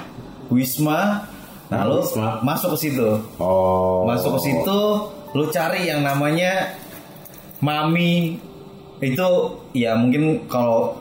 wisma. 0.51 1.31
Nah, 1.69 1.85
Wisma. 1.85 2.41
masuk 2.41 2.73
ke 2.75 2.89
situ. 2.89 3.09
oh 3.37 4.05
Masuk 4.05 4.37
ke 4.37 4.49
situ, 4.49 4.81
lo 5.31 5.45
cari 5.49 5.85
yang 5.85 6.01
namanya 6.01 6.73
Mami. 7.59 8.41
Itu 8.99 9.29
ya 9.73 9.95
mungkin 9.95 10.49
kalau 10.49 10.97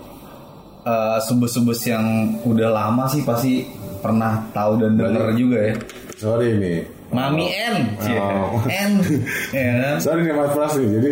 eh, 0.84 1.18
subus-subus 1.24 1.82
yang 1.84 2.06
udah 2.44 2.70
lama 2.70 3.08
sih 3.08 3.24
pasti 3.24 3.66
pernah 3.98 4.46
tahu 4.52 4.78
dan 4.78 4.94
denger 4.94 5.34
juga 5.34 5.60
ya. 5.64 5.76
sorry 6.14 6.54
nih 6.54 6.80
Mami 7.08 7.48
N, 7.48 7.76
Oh. 8.20 8.60
N, 8.68 8.92
ya 9.56 9.66
kan? 9.74 9.96
Sorry 9.98 10.22
nih 10.22 10.34
Mas 10.34 10.52
Pras 10.52 10.76
nih, 10.76 10.90
jadi 10.92 11.12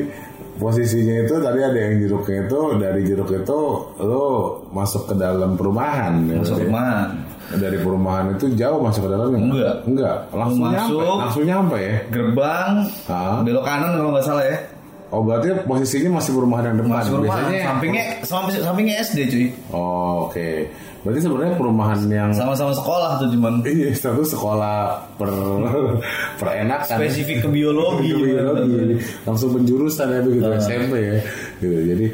posisinya 0.56 1.16
itu 1.24 1.34
tadi 1.40 1.60
ada 1.62 1.80
yang 1.80 1.96
jeruknya 2.00 2.38
itu 2.46 2.60
dari 2.78 3.02
jeruk 3.02 3.30
itu 3.32 3.60
lo 3.98 4.26
masuk 4.70 5.08
ke 5.08 5.16
dalam 5.16 5.56
perumahan 5.56 6.22
ya, 6.28 6.38
Masuk 6.38 6.60
berarti. 6.60 6.72
Dari 7.52 7.78
perumahan 7.78 8.26
itu 8.32 8.46
jauh 8.54 8.80
masuk 8.80 9.06
ke 9.06 9.10
dalamnya 9.10 9.40
Enggak. 9.40 9.76
enggak 9.86 10.18
langsung 10.32 10.62
Lu 10.62 10.72
nyampe 10.72 10.82
masuk. 10.98 11.16
langsung 11.20 11.44
nyampe 11.46 11.78
ya 11.78 11.96
Gerbang, 12.10 12.74
Ah. 13.06 13.40
belok 13.40 13.64
kanan 13.64 13.90
kalau 13.94 14.10
nggak 14.12 14.26
salah 14.26 14.44
ya. 14.44 14.58
oh 15.08 15.22
berarti 15.22 15.48
posisinya 15.64 16.18
masih 16.18 16.32
perumahan 16.34 16.66
yang 16.66 16.78
depan 16.80 16.98
Masuk 16.98 17.14
rumahan, 17.18 17.30
biasanya 17.46 17.62
sampingnya, 17.64 18.04
samping, 18.22 18.56
sampingnya 18.60 18.96
SD 19.00 19.20
cuy. 19.28 19.46
oh 19.70 20.26
oke 20.26 20.50
berarti 21.06 21.20
sebenarnya 21.22 21.54
perumahan 21.54 22.00
yang 22.10 22.30
Sama-sama 22.34 22.74
sekolah 22.74 23.22
tuh 23.22 23.30
cuman 23.30 23.62
iya 23.64 23.94
satu 23.94 24.26
sekolah 24.26 24.78
per 25.16 25.30
perenakan 26.36 26.98
spesifik 26.98 27.46
ke 27.46 27.50
biologi. 27.50 28.10
Ke 28.10 28.18
biologi. 28.26 28.98
langsung 29.24 29.54
penjurusan 29.54 30.08
ya 30.08 30.20
begitu 30.20 30.44
Nah. 30.44 30.58
SMP 30.58 30.94
ya 30.98 31.18
gitu 31.60 31.78
jadi 31.86 32.06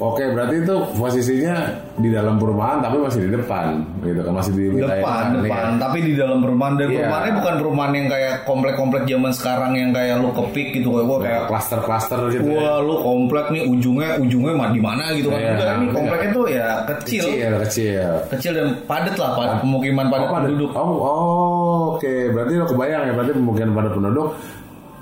oke 0.00 0.24
berarti 0.32 0.56
itu 0.58 0.74
posisinya 0.96 1.56
di 1.94 2.08
dalam 2.08 2.34
perumahan 2.34 2.80
tapi 2.80 2.96
masih 2.98 3.20
di 3.22 3.30
depan 3.30 3.84
gitu 4.00 4.20
kan 4.20 4.32
masih 4.32 4.52
di 4.52 4.64
Depan, 4.72 4.88
depan, 4.96 5.24
depan, 5.44 5.68
ya. 5.68 5.76
tapi 5.76 5.98
di 6.00 6.12
dalam 6.16 6.38
perumahan 6.40 6.74
dan 6.74 6.88
Iya. 6.88 6.96
perumahannya 6.96 7.32
bukan 7.36 7.54
perumahan 7.60 7.92
yang 7.92 8.08
kayak 8.08 8.34
komplek-komplek 8.42 9.02
zaman 9.04 9.32
sekarang 9.32 9.72
yang 9.76 9.90
kayak 9.92 10.14
lu 10.16 10.28
kepik 10.32 10.68
gitu 10.72 10.88
kayak 10.90 11.06
gua 11.06 11.18
kayak 11.20 11.42
klaster-klaster 11.46 12.20
gitu 12.30 12.48
ya. 12.48 12.56
Wah 12.58 12.78
lu 12.80 12.94
komplek 12.98 13.46
nih 13.50 13.62
ujungnya 13.62 14.08
ujungnya 14.16 14.52
mah 14.56 14.68
di 14.70 14.80
mana 14.80 15.04
gitu 15.12 15.28
kan 15.28 15.38
Iya, 15.38 15.50
Enggak, 15.52 15.68
ini 15.70 15.84
iya. 15.84 15.92
kompleknya 15.92 16.30
tuh 16.32 16.44
ya 16.48 16.68
kecil, 16.88 17.22
kecil 17.28 17.52
kecil 17.60 18.10
kecil 18.32 18.52
dan 18.56 18.68
padat 18.84 19.14
lah 19.14 19.30
padat 19.36 19.56
pemukiman 19.60 20.06
padat 20.08 20.24
Oh, 20.24 20.32
padat. 20.32 20.46
penduduk 20.48 20.70
Oh, 20.72 20.90
oh, 20.96 21.80
oke. 21.94 22.14
Berarti 22.32 22.52
lo 22.56 22.64
kebayang 22.66 23.02
ya, 23.04 23.12
berarti 23.12 23.32
pemukiman 23.34 23.72
padat 23.74 23.92
penduduk 23.92 24.28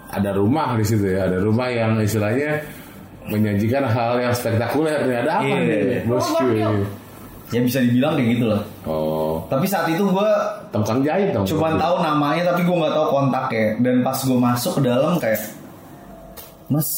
ada 0.09 0.31
rumah 0.33 0.69
di 0.75 0.83
situ 0.83 1.05
ya, 1.07 1.29
ada 1.29 1.39
rumah 1.39 1.69
yang 1.69 2.01
istilahnya 2.01 2.65
menyajikan 3.29 3.85
hal 3.85 4.17
yang 4.17 4.33
spektakuler 4.33 4.99
nih. 5.03 5.17
Ada 5.21 5.33
apa 5.35 5.45
Iya. 5.47 5.59
nih, 5.59 6.01
bosku? 6.03 6.37
Rumah 6.37 6.69
bakio. 6.69 6.71
ya 7.49 7.61
bisa 7.61 7.81
dibilang 7.81 8.13
kayak 8.13 8.29
gitu 8.31 8.45
lah 8.47 8.61
Oh, 8.85 9.41
tapi 9.47 9.65
saat 9.65 9.89
itu 9.89 10.05
gue 10.05 10.31
tukang 10.69 11.01
jahit 11.01 11.33
dong. 11.33 11.45
cuman 11.45 11.77
tahu 11.77 11.97
namanya 11.99 12.45
tapi 12.47 12.61
gue 12.61 12.77
nggak 12.77 12.93
tahu 12.93 13.07
kontaknya 13.11 13.67
dan 13.79 13.95
pas 14.03 14.21
gue 14.21 14.37
masuk 14.39 14.73
ke 14.77 14.83
dalam 14.83 15.17
kayak 15.17 15.41
mas 16.69 16.89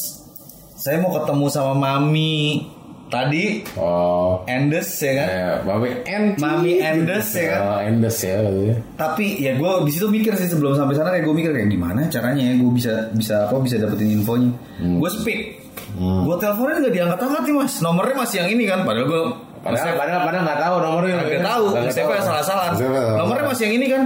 saya 0.73 0.99
mau 0.99 1.13
ketemu 1.13 1.45
sama 1.47 1.71
mami 1.71 2.67
tadi 3.07 3.63
Oh, 3.75 4.43
Endes 4.43 4.91
ya 4.97 5.11
kan 5.13 5.27
eh, 5.29 5.55
Mami 5.63 5.87
Endes. 6.01 6.35
Mami 6.37 6.71
Endes 6.79 7.27
ya 7.31 7.45
kan 7.47 7.59
Oh, 7.61 7.79
Endes 7.81 8.17
ya 8.19 8.33
katanya. 8.37 8.75
tapi 8.97 9.25
ya 9.37 9.51
gue 9.53 9.71
di 9.83 9.91
situ 9.91 10.07
mikir 10.09 10.33
sih 10.33 10.47
sebelum 10.47 10.75
sampai 10.75 10.95
sana 10.95 11.11
kayak 11.11 11.23
gue 11.23 11.35
mikir 11.37 11.51
kayak 11.51 11.69
gimana 11.69 12.07
caranya 12.07 12.43
ya 12.45 12.53
gue 12.57 12.71
bisa 12.71 12.91
bisa 13.13 13.47
apa 13.47 13.55
bisa 13.57 13.75
dapetin 13.77 14.11
infonya 14.13 14.51
gue 14.81 15.09
speak 15.09 15.60
gue 15.97 16.35
teleponin 16.37 16.75
nggak 16.79 16.93
diangkat 16.93 17.19
angkat 17.19 17.43
nih 17.43 17.55
mas 17.55 17.73
nomornya 17.79 18.15
masih 18.15 18.37
yang 18.39 18.49
ini 18.51 18.63
kan 18.65 18.79
padahal 18.81 19.05
gue 19.05 19.21
Padahal 19.61 19.93
padahal 19.93 20.21
padahal 20.25 20.43
nggak 20.43 20.59
tahu 20.59 20.75
nomornya. 20.79 21.13
nggak 21.21 21.45
tahu 21.45 21.63
Nggak 21.71 21.93
siapa 21.93 22.11
yang 22.11 22.25
salah 22.25 22.41
salah 22.41 22.65
Siapa 22.71 22.81
yang 22.89 23.05
salah? 23.05 23.17
nomornya 23.19 23.45
masih 23.45 23.63
yang 23.63 23.75
ini 23.75 23.87
kan 23.87 24.01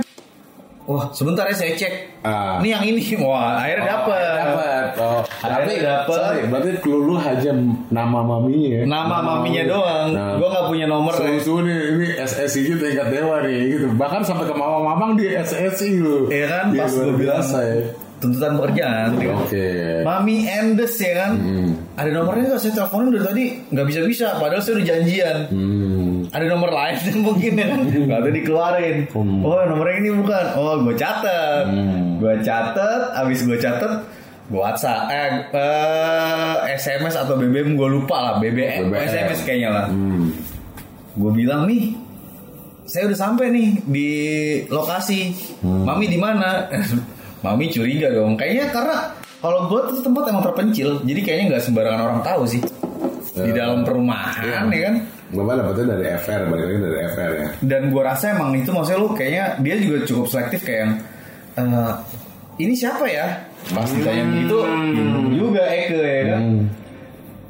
wah 0.85 1.05
sebentar 1.09 1.43
ya 1.43 1.55
saya 1.55 1.73
cek 1.73 1.93
Ah. 2.21 2.57
ini 2.59 2.69
yang 2.69 2.83
ini 2.83 3.01
wah 3.23 3.55
akhirnya 3.57 3.85
dapet 3.87 4.19
Dapat. 4.35 4.85
Oh, 4.95 5.21
Akhirnya 5.39 5.55
tapi 5.57 5.73
dapet. 5.79 6.15
sorry, 6.15 6.41
berarti 6.45 6.69
lu 6.85 7.15
aja 7.15 7.51
nama 7.89 8.19
maminya. 8.21 8.69
ya? 8.71 8.81
nama 8.85 9.17
maminya 9.19 9.63
doang 9.65 10.07
Nah. 10.11 10.33
gue 10.35 10.47
nggak 10.47 10.65
punya 10.67 10.85
nomor 10.85 11.13
ya. 11.13 11.25
Susu 11.35 11.53
nih, 11.61 11.77
ini 11.91 12.07
SSI 12.17 12.59
gitu 12.65 12.77
tingkat 12.77 13.07
dewa 13.09 13.41
nih 13.41 13.57
gitu. 13.71 13.85
Bahkan 13.93 14.21
sampai 14.21 14.45
ke 14.45 14.53
mamang-mamang 14.53 15.15
di 15.15 15.25
SSI 15.31 15.89
lu. 15.97 16.27
Iya 16.27 16.45
kan 16.47 16.65
Iya, 16.69 16.79
pas 16.79 16.91
luar 16.91 17.03
gue 17.03 17.15
bilang 17.17 17.39
biasa 17.39 17.57
ya. 17.61 17.77
Tuntutan 18.19 18.55
pekerjaan 18.55 19.07
gitu 19.19 19.27
kan. 19.31 19.37
Oke. 19.43 19.67
Mami 20.07 20.47
Endes 20.47 20.95
ya 20.97 21.13
kan? 21.25 21.31
Ada 21.99 22.09
nomornya 22.11 22.43
nggak? 22.55 22.61
Saya 22.61 22.73
teleponin 22.75 23.07
dari 23.11 23.23
tadi 23.25 23.45
nggak 23.71 23.85
bisa 23.87 23.99
bisa 24.07 24.27
padahal 24.39 24.61
saya 24.63 24.73
udah 24.79 24.87
janjian. 24.87 25.37
Hmm. 25.51 26.13
ada 26.33 26.45
nomor 26.51 26.73
lain 26.73 26.97
yang 27.05 27.21
mungkin 27.21 27.53
ya. 27.55 27.67
Kan 27.69 27.81
nggak 27.85 28.19
ada 28.23 28.31
dikeluarin. 28.31 28.97
Oh 29.15 29.61
nomornya 29.67 29.95
ini 30.01 30.09
bukan. 30.15 30.45
Oh 30.57 30.75
gue 30.83 30.95
catet 30.97 31.65
gue 32.15 32.33
catet 32.41 33.01
abis 33.13 33.39
gue 33.43 33.57
catet 33.59 33.93
gue 34.45 34.61
WhatsApp 34.61 35.09
eh, 35.09 35.31
eh, 35.57 36.55
SMS 36.77 37.17
atau 37.17 37.33
BBM 37.33 37.73
gue 37.73 37.89
lupa 37.89 38.21
lah. 38.21 38.33
BBM, 38.37 38.93
BBM. 38.93 39.09
SMS 39.09 39.39
kayaknya 39.41 39.69
lah. 39.73 39.85
Hmm. 39.89 40.29
gue 41.15 41.31
bilang 41.31 41.63
nih 41.65 41.95
saya 42.85 43.09
udah 43.09 43.17
sampai 43.17 43.49
nih 43.49 43.69
di 43.89 44.09
lokasi. 44.69 45.33
Mami 45.65 46.05
di 46.05 46.19
mana 46.21 46.69
mami 47.45 47.69
curiga 47.69 48.09
dong. 48.09 48.33
Kayaknya 48.33 48.65
karena 48.73 48.95
kalau 49.37 49.69
gue 49.69 49.79
tuh 49.87 50.01
tempat 50.01 50.25
emang 50.25 50.41
terpencil 50.43 51.05
jadi 51.05 51.19
kayaknya 51.21 51.45
nggak 51.53 51.63
sembarangan 51.63 52.01
orang 52.01 52.19
tahu 52.21 52.43
sih. 52.49 52.61
Di 53.35 53.51
Ya. 53.51 53.67
dalam 53.67 53.83
perumahan 53.83 54.65
ya 54.71 54.81
kan? 54.89 54.95
Bapak 55.27 55.53
dapetnya 55.59 55.85
dari 55.91 56.05
FR, 56.15 56.41
balik 56.47 56.65
lagi 56.65 56.79
dari 56.79 56.97
FR 57.05 57.31
ya. 57.35 57.47
dan 57.61 57.81
gue 57.89 57.99
rasa 57.99 58.25
emang 58.31 58.55
itu 58.55 58.69
maksudnya 58.69 58.97
lu 58.97 59.09
kayaknya 59.11 59.45
dia 59.59 59.75
juga 59.77 59.97
cukup 60.03 60.25
selektif 60.25 60.59
kayak 60.63 60.79
yang 60.81 60.93
eh, 61.59 61.93
ini 62.57 62.73
siapa 62.73 63.05
ya? 63.05 63.27
Pas 63.67 63.89
ditanya 63.89 64.23
gitu 64.39 64.57
bingung 64.63 65.29
juga 65.35 65.61
Eke 65.67 65.99
ya 65.99 66.23
kan? 66.31 66.41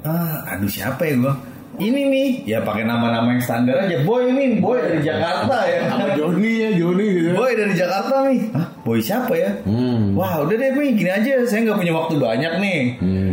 Ah 0.01 0.55
aduh 0.55 0.67
siapa 0.67 1.01
ya 1.03 1.15
gue 1.15 1.33
ini 1.77 2.01
nih. 2.07 2.29
Ya 2.47 2.59
pakai 2.63 2.81
nama-nama 2.81 3.27
yang 3.29 3.43
standar 3.43 3.75
aja. 3.75 3.99
Boy 4.01 4.31
ini 4.31 4.57
boy 4.57 4.79
dari 4.79 5.03
Jakarta 5.03 5.57
ya. 5.67 5.91
Sama 5.91 6.07
Joni 6.15 6.51
ya, 6.55 6.69
Joni 6.71 7.05
gitu. 7.11 7.29
boy 7.35 7.51
dari 7.51 7.73
Jakarta 7.75 8.15
nih. 8.23 8.39
Hah, 8.55 8.67
boy 8.85 9.01
siapa 9.01 9.33
ya? 9.33 9.51
Hmm. 9.65 10.13
Wah 10.13 10.45
udah 10.45 10.55
deh 10.55 10.69
nih 10.77 10.93
gini 10.93 11.09
aja. 11.11 11.41
Saya 11.49 11.65
nggak 11.65 11.81
punya 11.81 11.93
waktu 11.97 12.13
banyak 12.21 12.53
nih. 12.61 12.81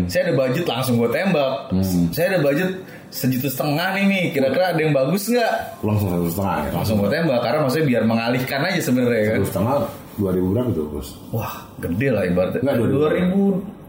Saya 0.08 0.32
ada 0.32 0.34
budget 0.40 0.64
langsung 0.64 0.96
gue 0.96 1.10
tembak. 1.12 1.68
Saya 2.16 2.26
ada 2.34 2.38
budget 2.40 2.80
sejuta 3.12 3.52
setengah 3.52 3.92
nih 3.92 4.04
nih 4.08 4.24
Kira-kira 4.32 4.72
ada 4.72 4.80
yang 4.80 4.96
bagus 4.96 5.28
nggak? 5.28 5.84
Langsung 5.84 6.08
satu 6.08 6.26
setengah 6.32 6.56
ya. 6.56 6.70
Langsung 6.72 6.96
gue 7.04 7.10
tembak. 7.12 7.40
Karena 7.44 7.58
maksudnya 7.68 7.86
biar 7.92 8.02
mengalihkan 8.08 8.60
aja 8.64 8.80
sebenarnya 8.80 9.22
kan? 9.28 9.36
Satu 9.36 9.48
setengah 9.52 9.74
dua 10.14 10.30
ribu 10.30 10.46
berapa 10.52 10.70
tuh 10.70 10.84
bos? 10.88 11.08
Wah 11.30 11.52
gede 11.78 12.08
lah 12.08 12.22
ibaratnya 12.24 12.60
Nggak, 12.60 12.76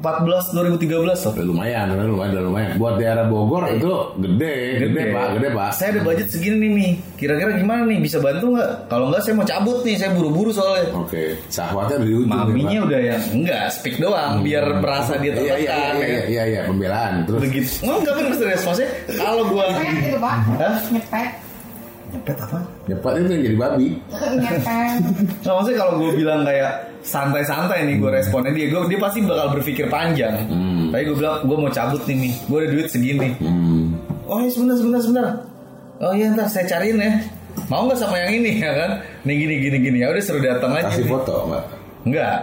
2014 0.01 0.55
2013 0.55 0.89
loh 1.03 1.31
Udah 1.31 1.45
lumayan, 1.45 1.85
lumayan, 1.93 2.31
udah 2.33 2.43
lumayan. 2.43 2.71
Buat 2.75 2.95
daerah 2.97 3.25
Bogor 3.25 3.63
itu 3.69 3.91
gede, 4.17 4.55
gede, 4.81 5.01
pak, 5.11 5.27
gede 5.35 5.47
pak. 5.51 5.69
Saya 5.73 5.89
ada 5.93 6.01
budget 6.01 6.27
segini 6.27 6.57
nih 6.57 6.69
nih 6.73 6.91
Kira-kira 7.15 7.51
gimana 7.55 7.81
nih 7.85 7.99
bisa 7.99 8.17
bantu 8.17 8.55
nggak? 8.55 8.71
Kalau 8.87 9.05
nggak 9.07 9.21
saya 9.21 9.33
mau 9.35 9.45
cabut 9.45 9.77
nih 9.83 9.95
Saya 9.95 10.11
buru-buru 10.11 10.49
soalnya 10.49 10.83
Oke, 10.95 11.23
syahwatnya 11.47 11.97
di 12.01 12.11
ujung. 12.13 12.27
Maminya 12.27 12.67
nih, 12.67 12.79
Pak. 12.79 12.87
udah 12.87 12.99
yang 12.99 13.23
enggak 13.31 13.63
speak 13.69 13.95
doang 13.97 14.33
biar 14.41 14.65
merasa 14.79 15.13
dia 15.17 15.31
Iya, 15.31 15.35
iya, 15.35 15.45
tertekan 15.45 15.59
iya, 15.59 15.67
ya 15.69 16.07
iya, 16.07 16.19
kan? 16.19 16.27
iya, 16.27 16.43
iya, 16.47 16.61
pembelaan. 16.65 17.13
Terus 17.23 17.39
begitu 17.41 17.69
nggak 17.83 17.97
nggak 18.01 18.13
bener 18.15 18.31
serius 18.35 18.61
maksudnya 18.63 18.89
kalau 19.13 19.43
gua 19.47 19.63
Nyepet 19.69 19.95
gitu 20.01 20.17
pak? 20.17 20.35
Nyepet 20.91 21.29
nyepet 22.14 22.38
apa? 22.40 22.60
Cepat 22.85 23.14
itu 23.18 23.27
yang 23.34 23.44
jadi 23.44 23.57
babi. 23.57 23.88
Nyepet. 24.14 25.02
Nggak 25.44 25.53
maksudnya 25.57 25.77
kalau 25.81 25.94
gua 25.98 26.11
bilang 26.14 26.41
kayak 26.45 26.72
santai-santai 27.03 27.80
nih 27.90 27.95
gua 27.99 28.11
responnya 28.15 28.52
dia 28.53 28.69
gua 28.72 28.85
dia 28.85 28.99
pasti 29.02 29.19
bakal 29.26 29.48
berpikir 29.57 29.85
panjang. 29.90 30.34
Hmm. 30.48 30.94
tapi 30.94 31.03
gua 31.10 31.18
bilang 31.18 31.35
gua 31.49 31.57
mau 31.68 31.72
cabut 31.73 32.02
nih 32.06 32.18
nih. 32.30 32.34
Gua 32.48 32.57
ada 32.61 32.69
duit 32.69 32.88
segini. 32.88 33.30
Hmm. 33.41 33.98
oh 34.30 34.38
ya 34.40 34.49
sebentar 34.53 34.76
sebentar 34.77 34.99
sebentar. 35.02 35.26
Oh 35.99 36.14
iya 36.14 36.31
ntar 36.31 36.48
saya 36.48 36.65
cariin 36.69 37.02
ya. 37.02 37.11
Mau 37.69 37.85
nggak 37.85 37.99
sama 38.02 38.18
yang 38.18 38.41
ini 38.41 38.61
ya 38.61 38.72
kan? 38.73 38.91
Nih 39.26 39.35
gini 39.41 39.56
gini 39.61 39.77
gini. 39.81 39.98
Ya 40.02 40.10
udah 40.14 40.23
suruh 40.23 40.41
datang 40.41 40.73
aja 40.73 40.90
Kasih 40.90 41.06
nih. 41.06 41.11
foto, 41.11 41.35
mbak. 41.49 41.64
enggak 42.03 42.38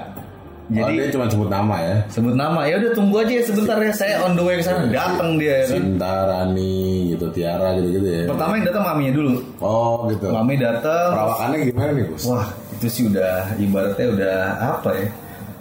Jadi 0.71 0.93
oh, 0.95 0.99
dia 1.03 1.11
cuma 1.11 1.27
sebut 1.27 1.51
nama 1.51 1.77
ya. 1.83 1.97
sebut 2.15 2.35
nama. 2.39 2.61
Ya 2.63 2.79
udah 2.79 2.93
tunggu 2.95 3.17
aja 3.19 3.33
ya 3.35 3.43
sebentar 3.43 3.77
ya. 3.83 3.91
Saya 3.91 4.15
on 4.23 4.39
the 4.39 4.45
way 4.47 4.55
ke 4.55 4.63
sana. 4.63 4.87
Datang 4.87 5.35
dia 5.35 5.67
kan? 5.67 5.83
Sinta, 5.83 6.15
Rani, 6.31 7.11
gitu, 7.11 7.27
Tiara, 7.35 7.75
gitu-gitu 7.75 8.07
ya. 8.07 8.23
pertama 8.31 8.53
yang 8.55 8.67
datang 8.71 8.85
maminya 8.87 9.13
dulu. 9.19 9.35
Oh, 9.59 10.07
gitu. 10.07 10.27
mami 10.31 10.55
datang 10.55 11.11
Perawakannya 11.11 11.57
gimana 11.75 11.91
nih, 11.91 12.05
bos? 12.07 12.23
Wah 12.31 12.47
itu 12.79 12.87
sih 12.87 13.03
udah 13.11 13.35
ibaratnya 13.59 14.07
udah 14.15 14.37
apa 14.79 14.91
ya? 14.95 15.07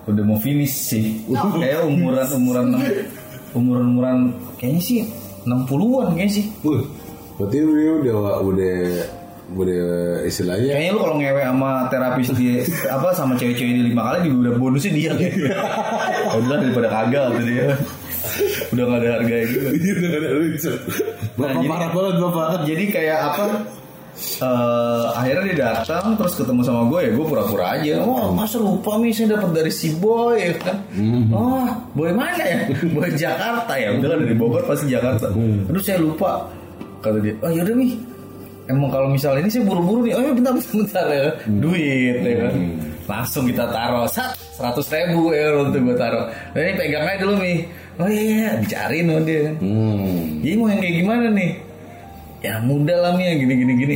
Udah 0.06 0.23
mau 0.23 0.38
finish 0.38 0.77
sih. 0.77 1.26
Kayak 1.57 1.90
umuran 1.90 2.30
umuran 2.30 2.68
umuran 3.57 3.86
umuran 3.90 4.18
kayaknya 4.61 4.81
sih 4.86 4.98
60-an 5.49 6.14
kayaknya 6.14 6.34
sih. 6.38 6.45
Wih, 6.61 6.86
berarti 7.41 7.57
dia 7.65 7.94
udah 7.98 8.18
udah 8.45 8.77
udah 9.49 9.81
istilahnya 10.23 10.77
Kayaknya 10.77 10.91
lu 10.93 10.99
kalau 11.01 11.15
ngewe 11.17 11.41
sama 11.41 11.71
terapis 11.89 12.27
di 12.38 12.47
apa 12.85 13.07
sama 13.13 13.34
cewek-cewek 13.34 13.73
di 13.73 13.84
lima 13.89 14.01
kali 14.05 14.30
juga 14.30 14.38
udah 14.45 14.53
bonusnya 14.57 14.91
dia 14.93 15.11
kayaknya. 15.17 15.53
udah 16.38 16.57
daripada 16.61 16.88
kagak 16.88 17.23
tuh 17.34 17.43
dia. 17.43 17.65
Udah 18.69 18.84
gak 18.85 18.99
ada 19.01 19.09
harganya 19.17 19.45
juga. 19.49 19.67
udah 19.73 20.09
ada 20.13 20.30
lucu. 20.38 20.71
Bapak 21.34 21.49
jadi- 21.57 21.69
parah 21.69 21.89
banget 21.89 22.15
bapak. 22.21 22.47
Jadi 22.63 22.84
kayak 22.89 23.19
apa? 23.26 23.43
eh 24.19 25.03
akhirnya 25.15 25.43
dia 25.47 25.55
datang 25.63 26.19
terus 26.19 26.35
ketemu 26.35 26.59
sama 26.59 26.91
gue 26.91 27.07
ya 27.07 27.11
gue 27.15 27.23
pura-pura 27.23 27.80
aja 27.80 28.03
wah 28.03 28.27
masa 28.35 28.59
lupa 28.59 28.99
nih 28.99 29.15
saya 29.15 29.39
dapat 29.39 29.55
dari 29.55 29.71
si 29.71 29.95
boy 29.95 30.35
ya 30.35 30.51
kan 30.59 30.76
oh 31.31 31.63
boy 31.95 32.11
mana 32.11 32.43
ya 32.43 32.67
boy 32.91 33.07
Jakarta 33.15 33.80
ya 33.80 33.95
udah 33.95 34.19
dari 34.19 34.35
Bogor 34.35 34.67
pasti 34.67 34.91
Jakarta 34.91 35.31
aduh 35.31 35.80
saya 35.80 36.03
lupa 36.03 36.51
kata 36.99 37.15
dia 37.23 37.31
oh 37.39 37.47
yaudah 37.47 37.71
nih 37.80 37.95
emang 38.69 38.87
kalau 38.87 39.07
misalnya 39.07 39.41
ini 39.41 39.49
saya 39.49 39.63
buru-buru 39.63 39.99
nih 40.01 40.13
oh 40.13 40.21
ya 40.21 40.31
bentar 40.31 40.53
bentar, 40.53 40.73
bentar 40.77 41.05
ya 41.09 41.23
duit 41.57 42.15
ya 42.19 42.33
kan 42.39 42.53
langsung 43.05 43.43
kita 43.43 43.65
taruh 43.67 44.05
sat 44.05 44.37
seratus 44.53 44.85
ribu 44.87 45.33
ya 45.33 45.49
untuk 45.57 45.81
gue 45.81 45.95
taruh 45.95 46.25
nah 46.53 46.59
ini 46.59 46.73
pegang 46.75 47.03
aja 47.03 47.17
dulu 47.19 47.35
nih 47.37 47.57
oh 47.97 48.07
iya 48.07 48.21
iya 48.23 48.49
dicariin 48.57 49.05
sama 49.05 49.21
dia 49.23 49.39
kan 49.43 49.55
Hmm. 49.57 50.17
jadi 50.39 50.53
mau 50.55 50.67
yang 50.67 50.79
kayak 50.79 50.95
gimana 50.95 51.27
nih 51.31 51.51
ya 52.39 52.53
muda 52.61 52.95
lah 52.95 53.11
nih 53.13 53.25
yang 53.27 53.39
gini 53.39 53.53
gini 53.57 53.73
gini 53.75 53.95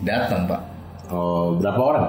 datang 0.00 0.44
pak 0.44 0.60
Oh, 1.06 1.54
berapa 1.54 1.78
orang? 1.78 2.06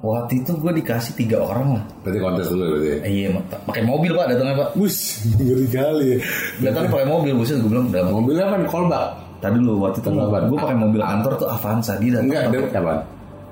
waktu 0.00 0.40
itu 0.40 0.54
gue 0.54 0.72
dikasih 0.72 1.12
tiga 1.14 1.36
orang 1.40 1.76
lah 1.76 1.84
Berarti 2.00 2.18
kontes 2.20 2.46
dulu 2.48 2.64
berarti. 2.70 2.88
ya? 2.88 2.96
Eh, 3.02 3.12
iya 3.12 3.28
Pak. 3.34 3.58
pakai 3.66 3.82
mobil 3.82 4.10
pak 4.14 4.26
datangnya 4.28 4.54
pak 4.56 4.70
Bus, 4.72 4.96
ngeri 5.36 5.66
kali 5.68 6.06
ya. 6.06 6.18
datangnya 6.62 6.88
pakai 6.88 7.06
mobil 7.06 7.32
buset 7.34 7.58
gue 7.58 7.68
bilang 7.68 7.90
Mobilnya 8.08 8.46
kan 8.48 8.62
kolbak. 8.64 9.06
Tadi 9.40 9.56
dulu 9.56 9.72
waktu 9.80 9.98
itu 9.98 10.08
Kenapa? 10.08 10.36
gue 10.44 10.58
pakai 10.58 10.76
mobil 10.76 11.00
kantor 11.00 11.32
tuh 11.36 11.48
Avanza 11.48 11.92
dia 11.96 12.10
datang 12.12 12.24
Enggak, 12.26 12.42
dia 12.46 12.60
pakai 12.62 12.80
apa? 12.80 12.94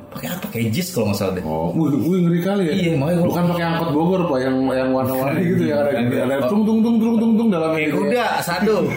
pakai 0.08 0.28
apa 0.30 0.46
kayak 0.48 0.68
jis 0.70 0.88
kalau 0.88 1.06
nggak 1.08 1.18
salah 1.18 1.32
deh 1.32 1.44
Oh, 1.44 1.68
wih, 1.74 2.18
ngeri 2.18 2.40
kali 2.40 2.62
ya. 2.64 2.72
Iya, 2.74 2.90
makanya 2.94 3.18
gua- 3.18 3.28
Bukan 3.28 3.44
pakai 3.46 3.64
angkot 3.66 3.88
Bogor 3.92 4.20
pak, 4.24 4.38
yang 4.40 4.56
yang 4.70 4.88
warna-warni 4.90 5.40
gitu 5.46 5.62
ya. 5.68 5.74
Ada, 5.78 5.90
ada 6.24 6.36
tung 6.48 6.62
tung 6.62 6.80
tung 6.80 6.96
tung 6.96 7.16
tung 7.16 7.32
tung 7.34 7.48
dalam 7.48 7.70
kayak 7.72 7.92
kuda 7.92 8.24
satu 8.40 8.88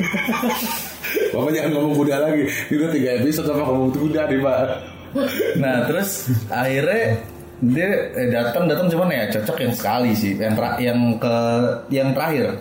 Bapak 1.34 1.52
jangan 1.52 1.70
ngomong 1.74 1.94
kuda 1.98 2.16
lagi. 2.18 2.44
Itu 2.68 2.86
tiga 2.90 3.10
episode 3.18 3.46
sama 3.46 3.64
ngomong 3.66 3.92
kuda 3.92 4.22
nih 4.28 4.40
pak. 4.40 4.60
nah 5.60 5.84
terus 5.84 6.32
akhirnya 6.48 7.20
dia 7.60 7.84
eh, 8.16 8.32
datang 8.32 8.64
datang 8.66 8.88
cuman 8.88 9.12
ya 9.12 9.28
cocok 9.30 9.58
yang 9.60 9.74
sekali 9.76 10.12
sih 10.16 10.34
yang 10.34 10.56
tra- 10.56 10.80
yang 10.80 10.96
ke 11.20 11.36
yang 11.90 12.10
terakhir 12.12 12.56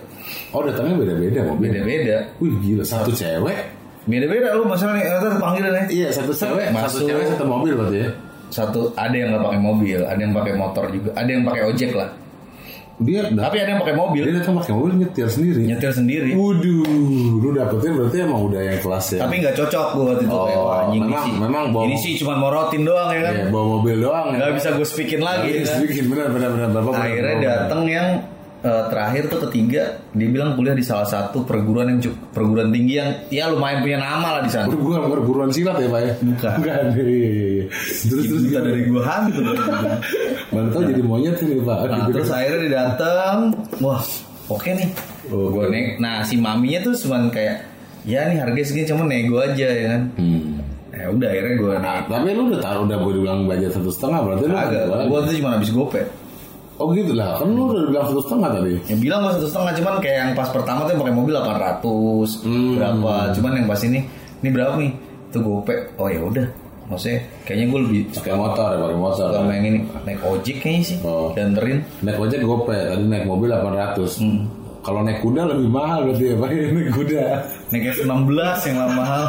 Oh 0.51 0.61
datangnya 0.61 0.99
beda-beda 0.99 1.47
mobil. 1.47 1.71
beda 1.71 1.81
beda 1.81 2.17
Wih 2.37 2.55
gila 2.61 2.83
satu 2.83 3.15
cewek. 3.15 3.55
Beda 4.11 4.27
beda 4.27 4.49
lu 4.53 4.65
masalah 4.65 4.93
nih 4.93 5.05
eh, 5.05 5.15
ntar 5.17 5.33
panggilan 5.37 5.73
ya 5.73 5.85
Iya 5.89 6.09
satu 6.11 6.33
cewek, 6.33 6.67
Masuk. 6.69 6.85
satu 6.93 6.99
cewek 7.07 7.25
satu 7.29 7.45
mobil 7.45 7.73
berarti 7.73 7.99
ya. 7.99 8.09
satu 8.51 8.81
ada 8.95 9.15
yang 9.15 9.31
nggak 9.31 9.43
pakai 9.45 9.61
mobil 9.61 9.99
ada 10.03 10.19
yang 10.19 10.33
pakai 10.33 10.53
motor 10.55 10.85
juga 10.89 11.11
ada 11.15 11.29
yang 11.29 11.43
pakai 11.43 11.63
ojek 11.65 11.93
lah 11.93 12.11
dia 13.01 13.25
Tapi 13.25 13.57
ada 13.57 13.71
yang 13.71 13.81
pakai 13.81 13.97
mobil, 13.97 14.23
dia 14.23 14.35
datang 14.37 14.61
pakai 14.61 14.77
mobil 14.77 14.93
nyetir 14.95 15.25
sendiri. 15.25 15.65
nyetir 15.65 15.89
sendiri. 15.89 16.37
Waduh, 16.37 16.85
lu 17.41 17.49
dapetin 17.51 17.97
berarti 17.97 18.17
emang 18.21 18.45
udah 18.45 18.61
yang 18.61 18.77
kelas 18.77 19.17
ya. 19.17 19.25
Tapi 19.25 19.41
nggak 19.41 19.57
cocok 19.57 19.87
gue 19.89 20.05
waktu 20.05 20.21
itu 20.21 20.37
Oh, 20.37 20.45
kayak 20.45 20.61
wah, 20.61 20.77
anjing 20.85 21.01
memang- 21.01 21.09
ini 21.09 21.25
sih. 21.25 21.33
memang 21.41 21.63
bawa- 21.73 21.87
ini 21.89 21.97
sih 21.97 22.13
cuma 22.21 22.35
morotin 22.37 22.83
doang 22.85 23.09
ya 23.09 23.21
kan. 23.23 23.33
Iya, 23.33 23.45
bawa 23.49 23.65
mobil 23.73 23.97
doang 23.97 24.27
ya. 24.27 24.37
Nggak 24.37 24.53
bisa 24.53 24.69
gue 24.71 24.85
speakin 24.85 25.21
lagi. 25.23 25.49
Ya 25.49 25.61
kan? 25.65 25.81
sedikit 25.81 26.05
benar 26.07 26.27
benar 26.29 26.51
benar 26.53 26.69
bapak. 26.71 26.93
benar, 26.93 27.01
Akhirnya 27.03 27.33
benar. 27.33 27.49
datang 27.57 27.83
yang 27.89 28.09
eh, 28.61 28.85
terakhir 28.89 29.23
tuh 29.27 29.41
ketiga 29.49 29.83
dia 30.11 30.29
bilang 30.29 30.53
kuliah 30.53 30.73
di 30.73 30.83
salah 30.83 31.05
satu 31.05 31.43
perguruan 31.43 31.91
yang 31.91 31.99
perguruan 32.31 32.69
tinggi 32.69 32.99
yang 32.99 33.11
ya 33.29 33.45
lumayan 33.49 33.81
punya 33.81 33.99
nama 33.99 34.39
lah 34.39 34.43
di 34.45 34.51
sana. 34.51 34.69
Bukan 34.69 35.01
perguruan 35.09 35.51
silat 35.51 35.77
ya 35.77 35.89
pak 35.89 36.01
ya? 36.01 36.13
Bukan. 36.21 36.55
Bukan. 36.61 36.85
Iya, 36.97 37.05
iya, 37.07 37.47
iya. 37.61 37.65
Terus 38.07 38.25
terus 38.29 38.43
Kita 38.49 38.61
dari 38.61 38.83
gua 38.87 39.03
hantu. 39.05 39.41
Mana 40.51 40.69
tahu 40.71 40.83
jadi 40.89 41.03
monyet 41.03 41.37
ini 41.41 41.63
pak. 41.63 41.79
Nah, 41.87 41.99
Gitu. 42.07 42.13
terus 42.19 42.31
akhirnya 42.31 42.59
dia 42.61 42.73
datang, 42.75 43.37
wah 43.79 44.03
oke 44.49 44.71
nih. 44.71 44.89
Oh, 45.31 45.47
Gua 45.49 45.71
naik. 45.71 45.97
Nah 46.03 46.27
si 46.27 46.35
maminya 46.35 46.83
tuh 46.83 46.95
cuman 46.99 47.31
kayak 47.31 47.63
ya 48.03 48.27
nih 48.27 48.41
harga 48.41 48.61
segini 48.65 48.89
cuma 48.89 49.05
nego 49.07 49.39
aja 49.39 49.69
ya 49.69 49.85
kan. 49.95 50.03
Hmm. 50.19 50.59
Ya 50.91 51.09
udah 51.09 51.29
akhirnya 51.33 51.55
gue 51.57 51.75
Nah, 51.81 51.97
tapi 52.05 52.29
lu 52.35 52.43
udah 52.53 52.61
taruh 52.61 52.85
udah 52.85 52.99
boleh 53.01 53.25
bilang 53.25 53.49
budget 53.49 53.73
satu 53.73 53.89
setengah 53.89 54.21
berarti 54.21 54.45
lu 54.45 54.53
Agak, 54.53 54.83
gue 55.09 55.19
tuh 55.25 55.35
cuma 55.41 55.51
habis 55.57 55.71
gope. 55.73 56.03
Oh 56.81 56.89
gitu 56.91 57.13
lah, 57.13 57.37
kan 57.37 57.45
lu 57.47 57.69
udah 57.69 57.93
bilang 57.93 58.05
satu 58.09 58.21
setengah 58.25 58.49
tadi. 58.57 58.73
Ya 58.89 58.97
bilang 58.97 59.21
gua 59.21 59.33
satu 59.37 59.47
setengah 59.47 59.73
cuman 59.77 59.95
kayak 60.01 60.17
yang 60.19 60.31
pas 60.33 60.49
pertama 60.49 60.81
tuh 60.83 60.97
yang 60.97 61.01
pakai 61.05 61.13
mobil 61.15 61.35
800 61.37 62.41
Hmm. 62.41 62.73
berapa. 62.75 63.13
Cuman 63.37 63.51
yang 63.53 63.67
pas 63.69 63.81
ini 63.85 64.01
ini 64.41 64.49
berapa 64.49 64.75
nih? 64.75 64.91
Itu 65.29 65.39
gope. 65.41 65.75
Oh 65.95 66.09
ya 66.09 66.19
udah. 66.19 66.47
Maksudnya 66.89 67.21
kayaknya 67.45 67.67
gue 67.69 67.81
lebih 67.85 68.01
Pakai 68.11 68.33
motor 68.35 68.67
ya, 68.67 68.79
pakai 68.81 68.99
motor. 68.99 69.27
suka 69.31 69.41
main 69.45 69.63
ini 69.63 69.79
naik 70.03 70.21
ojek 70.25 70.57
kayaknya 70.59 70.83
sih. 70.83 70.97
Oh. 71.05 71.31
Dianterin. 71.31 71.79
Naik 72.01 72.19
ojek 72.19 72.41
gope, 72.43 72.73
tadi 72.75 73.05
naik 73.05 73.25
mobil 73.29 73.47
800. 73.47 74.19
Hmm. 74.19 74.49
Kalau 74.81 75.05
naik 75.05 75.21
kuda 75.21 75.45
lebih 75.47 75.69
mahal 75.69 76.09
berarti 76.09 76.25
ya 76.25 76.35
Pak, 76.35 76.49
naik 76.75 76.91
kuda. 76.91 77.23
Naik 77.71 77.85
F16 77.95 78.41
yang 78.67 78.77
lama 78.81 78.95
mahal. 78.97 79.23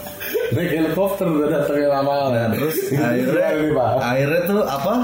naik 0.54 0.70
helikopter 0.70 1.26
udah 1.26 1.48
datang 1.48 1.76
yang 1.80 1.92
lama 1.96 2.04
mahal. 2.04 2.26
Nah, 2.30 2.46
terus 2.52 2.76
akhirnya 2.94 3.48
nih, 3.56 3.70
Pak? 3.72 3.90
akhirnya 3.98 4.40
tuh 4.44 4.60
apa? 4.62 4.94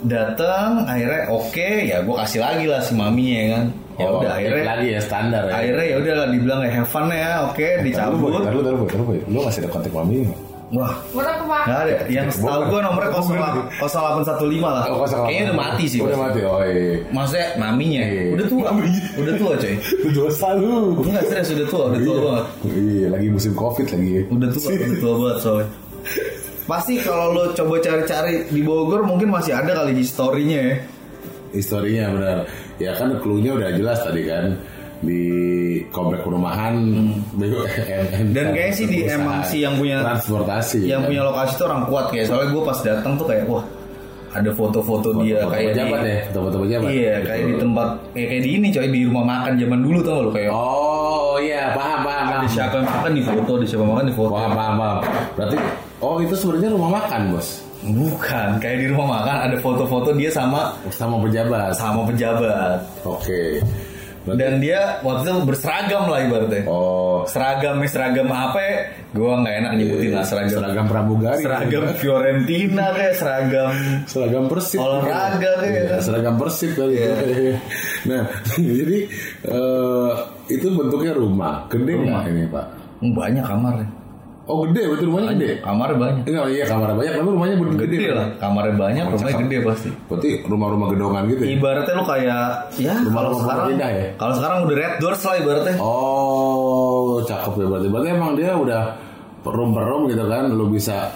Datang, 0.00 0.86
akhirnya 0.86 1.26
oke, 1.26 1.68
ya 1.82 1.98
gue 2.00 2.14
kasih 2.16 2.38
lagi 2.38 2.64
lah 2.64 2.80
si 2.80 2.94
maminya 2.94 3.34
ya 3.34 3.48
kan. 3.50 3.64
Ya 3.98 4.06
Oh, 4.06 4.22
udah 4.22 4.30
akhirnya 4.30 4.62
lagi 4.64 4.86
ya 4.94 5.00
standar 5.02 5.42
ya. 5.42 5.52
akhirnya 5.58 5.84
ya 5.84 5.96
udah 5.98 6.12
lah 6.14 6.26
dibilang 6.30 6.60
ya 6.62 6.70
have 6.72 6.86
fun 6.86 7.10
ya, 7.10 7.32
oke 7.44 7.66
dicabut. 7.82 8.30
Taruh, 8.30 8.42
taruh, 8.46 8.62
taruh, 8.62 8.86
taruh, 8.86 9.06
taruh. 9.10 9.26
Lu 9.26 9.38
masih 9.42 9.60
ada 9.66 9.68
kontak 9.68 9.90
mami? 9.90 10.22
Wah? 10.68 10.92
Nggak 11.10 11.80
ada. 11.80 11.94
Yang 12.06 12.26
setahu 12.36 12.62
gue 12.68 12.80
nomornya 12.84 13.08
0815 13.08 14.60
lah. 14.60 14.84
Oh, 14.86 15.00
kosong 15.00 15.24
Kayaknya 15.24 15.44
udah 15.48 15.56
mati 15.56 15.84
sih. 15.88 15.98
Udah 15.98 16.18
mati. 16.20 16.38
Oh 16.44 16.60
iya. 16.60 17.00
Maksudnya 17.08 17.46
maminya. 17.56 18.02
Iya. 18.04 18.24
Udah 18.36 18.46
tua. 18.52 18.66
Udah 19.16 19.34
tua 19.34 19.52
coy. 19.56 19.74
Itu 20.04 20.08
dosa 20.12 20.48
lu. 20.54 21.00
Enggak 21.00 21.24
serius 21.24 21.48
udah 21.56 21.66
tua, 21.66 21.84
udah 21.88 21.98
tua 21.98 22.12
Iya. 22.12 22.20
banget. 22.20 22.44
Iya, 22.68 23.06
lagi 23.08 23.26
musim 23.32 23.52
covid 23.56 23.86
lagi. 23.88 24.08
ya. 24.12 24.22
Udah 24.28 24.48
tua, 24.52 24.68
udah 24.76 24.98
tua 25.00 25.12
banget 25.16 25.38
soalnya. 25.40 25.66
Pasti 26.68 27.00
kalau 27.00 27.32
lo 27.32 27.56
coba 27.56 27.80
cari-cari 27.80 28.44
di 28.46 28.60
Bogor 28.60 29.00
mungkin 29.00 29.32
masih 29.32 29.56
ada 29.56 29.72
kali 29.72 29.96
historinya 29.96 30.58
ya. 30.60 30.76
Historinya 31.48 32.04
benar. 32.12 32.38
Ya 32.76 32.92
kan 32.92 33.16
clue-nya 33.18 33.56
udah 33.56 33.72
jelas 33.72 34.04
tadi 34.04 34.28
kan 34.28 34.52
di 35.00 35.22
komplek 35.88 36.20
perumahan 36.20 36.76
BUMN. 37.32 38.36
Dan 38.36 38.46
kayaknya 38.52 38.74
sih 38.76 38.84
di- 38.84 39.08
emang 39.08 39.40
sih 39.48 39.64
yang 39.64 39.80
punya- 39.80 40.04
transportasi. 40.04 40.84
Yang 40.84 41.00
kan. 41.00 41.08
punya 41.08 41.22
lokasi 41.24 41.52
itu 41.56 41.64
orang 41.64 41.82
kuat 41.88 42.04
kayak 42.12 42.24
soalnya 42.28 42.48
gue 42.52 42.62
pas 42.62 42.78
datang 42.84 43.12
tuh 43.16 43.26
kayak 43.26 43.44
wah 43.48 43.64
ada 44.28 44.50
foto-foto 44.52 45.08
dia 45.24 45.40
Foto-foto 45.40 45.52
kayak 45.56 45.68
pejabat 45.72 45.98
di, 45.98 46.10
ya, 46.12 46.18
foto-foto 46.28 46.56
pejabat. 46.60 46.88
Iya, 46.92 47.14
kayak 47.24 47.42
di 47.42 47.54
tempat 47.56 47.88
kayak, 48.12 48.28
kayak 48.28 48.42
di 48.44 48.50
ini 48.52 48.66
coy 48.68 48.86
di 48.86 49.00
rumah 49.08 49.24
makan 49.24 49.52
zaman 49.56 49.80
dulu 49.80 49.98
tau 50.04 50.18
lo 50.20 50.30
kayak 50.30 50.50
Oh 50.52 51.34
iya, 51.40 51.72
paham 51.72 52.00
paham. 52.04 52.24
paham. 52.28 52.42
di 52.44 52.48
siapa 52.52 52.76
makan 52.78 53.12
di 53.16 53.22
foto, 53.24 53.52
di 53.56 53.64
siapa 53.64 53.84
makan 53.88 54.04
di 54.04 54.12
foto. 54.12 54.30
Paham 54.36 54.52
paham 54.52 54.74
paham. 54.76 54.98
Berarti 55.32 55.56
oh 55.98 56.18
itu 56.18 56.34
sebenarnya 56.34 56.70
rumah 56.70 56.90
makan 56.96 57.32
bos, 57.32 57.62
Bukan, 57.78 58.58
kayak 58.58 58.78
di 58.80 58.86
rumah 58.88 59.18
makan 59.18 59.36
ada 59.44 59.56
foto-foto 59.56 60.10
dia 60.12 60.28
sama 60.28 60.74
sama 60.88 61.18
pejabat. 61.20 61.70
sama 61.72 62.02
pejabat. 62.04 62.82
Oke. 63.02 63.62
Berarti- 64.18 64.40
Dan 64.44 64.52
dia 64.58 64.98
waktu 65.00 65.24
itu 65.24 65.40
berseragam 65.40 66.04
lah 66.04 66.20
ibaratnya. 66.20 66.66
oh 66.66 67.24
Seragam 67.24 67.80
seragam 67.82 68.28
apa 68.28 68.60
ya? 68.60 68.76
Gua 69.10 69.40
nggak 69.40 69.54
enak 69.56 69.72
nyebutin 69.74 70.10
lah 70.12 70.24
seragam. 70.26 70.58
seragam 70.58 70.84
pramugari. 70.84 71.40
Seragam 71.40 71.84
Fiorentina 71.96 72.86
kayak 72.92 73.14
seragam 73.16 73.70
seragam 74.04 74.44
persib 74.44 74.78
Olahraga 74.78 75.50
Iya, 75.64 75.72
kayak. 75.88 76.00
seragam 76.02 76.34
persib 76.36 76.70
kali 76.76 76.92
Iya. 76.98 77.12
nah 78.04 78.22
jadi 78.58 78.98
eh, 79.48 80.10
itu 80.50 80.66
bentuknya 80.72 81.12
rumah 81.14 81.64
gede 81.68 81.92
nggak 81.96 82.22
ini 82.28 82.44
pak 82.52 82.66
banyak 83.00 83.44
kamarnya. 83.46 83.88
Oh 84.48 84.64
gede 84.64 84.82
berarti 84.88 85.04
rumahnya 85.04 85.28
gede 85.36 85.50
Kamarnya 85.60 85.96
banyak. 86.00 86.16
Enggak, 86.24 86.44
iya 86.48 86.64
kamar 86.64 86.88
banyak 86.96 87.12
tapi 87.12 87.28
rumahnya 87.28 87.54
gede, 87.60 87.76
Gede 87.84 88.08
lah, 88.10 88.26
kamarnya 88.40 88.74
banyak, 88.74 89.04
rumahnya 89.12 89.36
gede 89.44 89.56
pasti. 89.60 89.88
berarti 90.08 90.30
rumah-rumah 90.48 90.86
gedongan 90.88 91.22
gitu 91.28 91.42
ya 91.44 91.48
Ibaratnya 91.60 91.92
lu 91.94 92.04
kayak 92.08 92.42
ya 92.80 92.92
Rumah 92.96 93.12
kalau 93.12 93.28
rumah 93.30 93.42
sekarang 93.44 93.66
indah 93.76 93.90
ya? 93.92 94.06
kalau 94.16 94.34
sekarang 94.40 94.58
udah 94.64 94.76
red 94.76 94.94
doors 94.98 95.22
lah 95.22 95.34
ibaratnya. 95.36 95.74
oh 95.78 97.12
cakep 97.22 97.52
ya 97.54 97.66
berarti 97.68 97.88
berarti 97.92 98.08
emang 98.08 98.30
dia 98.34 98.50
udah 98.56 98.82
perum 99.38 99.70
perum 99.70 100.00
gitu 100.08 100.24
kan 100.26 100.44
lu 100.48 100.66
bisa 100.66 101.12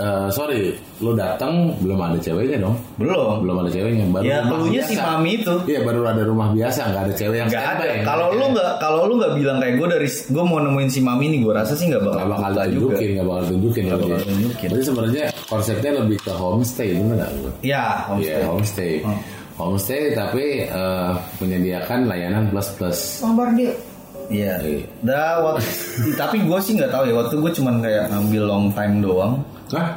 eh, 0.00 0.28
sorry 0.32 0.72
lu 0.98 1.12
datang 1.12 1.76
belum 1.78 1.96
ada 1.98 2.16
ceweknya 2.16 2.60
dong 2.60 2.76
Belum. 2.96 3.40
belum 3.40 3.56
ada 3.60 3.70
ceweknya 3.70 4.04
baru 4.08 4.24
Ya 4.24 4.36
rumah 4.40 4.48
keluhnya 4.56 4.82
si 4.82 4.94
mami 4.96 5.30
itu. 5.36 5.54
Iya 5.64 5.80
baru 5.80 6.00
ada 6.04 6.22
rumah 6.24 6.48
biasa 6.50 6.80
nggak 6.86 7.02
ada 7.04 7.14
cewek 7.14 7.36
yang 7.36 7.48
Gak 7.48 7.66
ada. 7.70 7.84
Kalau 8.02 8.26
lu 8.30 8.44
nggak 8.50 8.70
kalau 8.76 9.00
lu 9.04 9.14
nggak 9.16 9.32
bilang 9.34 9.56
kayak 9.60 9.74
gue 9.76 9.88
dari 9.88 10.08
gue 10.08 10.44
mau 10.44 10.58
nemuin 10.58 10.88
si 10.88 11.00
mami 11.00 11.26
nih, 11.28 11.40
gue 11.40 11.52
rasa 11.52 11.72
sih 11.72 11.86
nggak 11.86 12.02
bakal 12.02 12.20
nggak 12.22 12.40
bakal 12.40 12.52
tunjukin, 12.68 13.08
nggak 13.16 13.26
bakal 13.26 13.44
tunjukin. 13.46 13.82
Nggak 13.84 13.98
berarti. 13.98 14.10
bakal 14.12 14.28
tunjukin. 14.28 14.68
Berarti 14.68 14.84
sebenarnya 14.84 15.24
konsepnya 15.46 15.90
lebih 16.00 16.18
ke 16.20 16.32
homestay, 16.32 16.88
bener 16.94 17.16
nggak? 17.16 17.30
Ya, 17.60 17.84
Iya, 17.84 17.84
homestay. 18.08 18.42
homestay. 18.44 18.92
Hmm. 19.04 19.20
Homestay 19.56 20.00
tapi 20.12 20.44
eh, 20.64 21.12
menyediakan 21.38 21.98
layanan 22.06 22.44
plus 22.48 22.68
plus. 22.76 22.98
Bombardil. 23.20 23.72
Iya. 24.30 24.54
Iya. 24.62 24.84
Dah 25.02 25.42
waktu, 25.42 25.66
tapi 26.14 26.36
gue 26.40 26.58
sih 26.60 26.76
nggak 26.76 26.88
tahu 26.88 27.02
ya. 27.04 27.14
Waktu 27.18 27.34
gue 27.36 27.52
cuman 27.56 27.74
kayak 27.80 28.04
ngambil 28.08 28.42
long 28.46 28.66
time 28.70 28.94
doang. 29.00 29.34
Hah? 29.70 29.88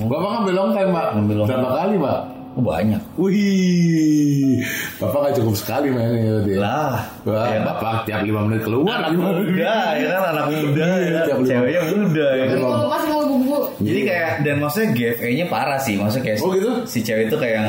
Bapak 0.00 0.28
ngambil 0.34 0.54
long 0.54 0.70
time, 0.70 0.90
Pak. 0.90 1.08
Ngambil 1.14 1.34
long 1.36 1.48
Berapa 1.48 1.68
kali, 1.74 1.94
Pak? 1.96 2.18
Oh, 2.50 2.62
banyak. 2.62 3.02
Wih, 3.14 4.58
Bapak 4.98 5.18
nggak 5.22 5.34
cukup 5.38 5.54
sekali 5.54 5.86
mainnya 5.88 6.18
berarti. 6.36 6.50
ya? 6.50 6.58
Lah. 6.58 6.94
Wah, 7.22 7.46
ya, 7.46 7.60
Bapak 7.62 7.92
tiap 8.04 8.20
lima 8.20 8.40
menit 8.42 8.62
keluar. 8.62 8.98
anak 8.98 9.12
muda 9.14 9.74
ya 9.94 10.08
kan 10.10 10.22
anak 10.34 10.46
muda 10.50 10.86
ya. 10.90 10.98
Iya, 11.00 11.20
tiap 11.24 11.38
lima- 11.38 11.48
Ceweknya 11.48 11.80
muda 11.88 12.26
ya. 12.28 12.44
masih 12.82 13.08
mau 13.08 13.22
bubu. 13.24 13.56
Jadi 13.78 14.00
kayak 14.02 14.30
dan 14.42 14.54
maksudnya 14.58 14.88
GFA-nya 14.92 15.44
parah 15.46 15.78
sih. 15.78 15.94
Maksudnya 15.94 16.24
kayak 16.26 16.38
Oh, 16.40 16.50
gitu? 16.52 16.70
si 16.84 16.98
cewek 17.00 17.30
itu 17.30 17.36
kayak 17.38 17.54
yang 17.54 17.68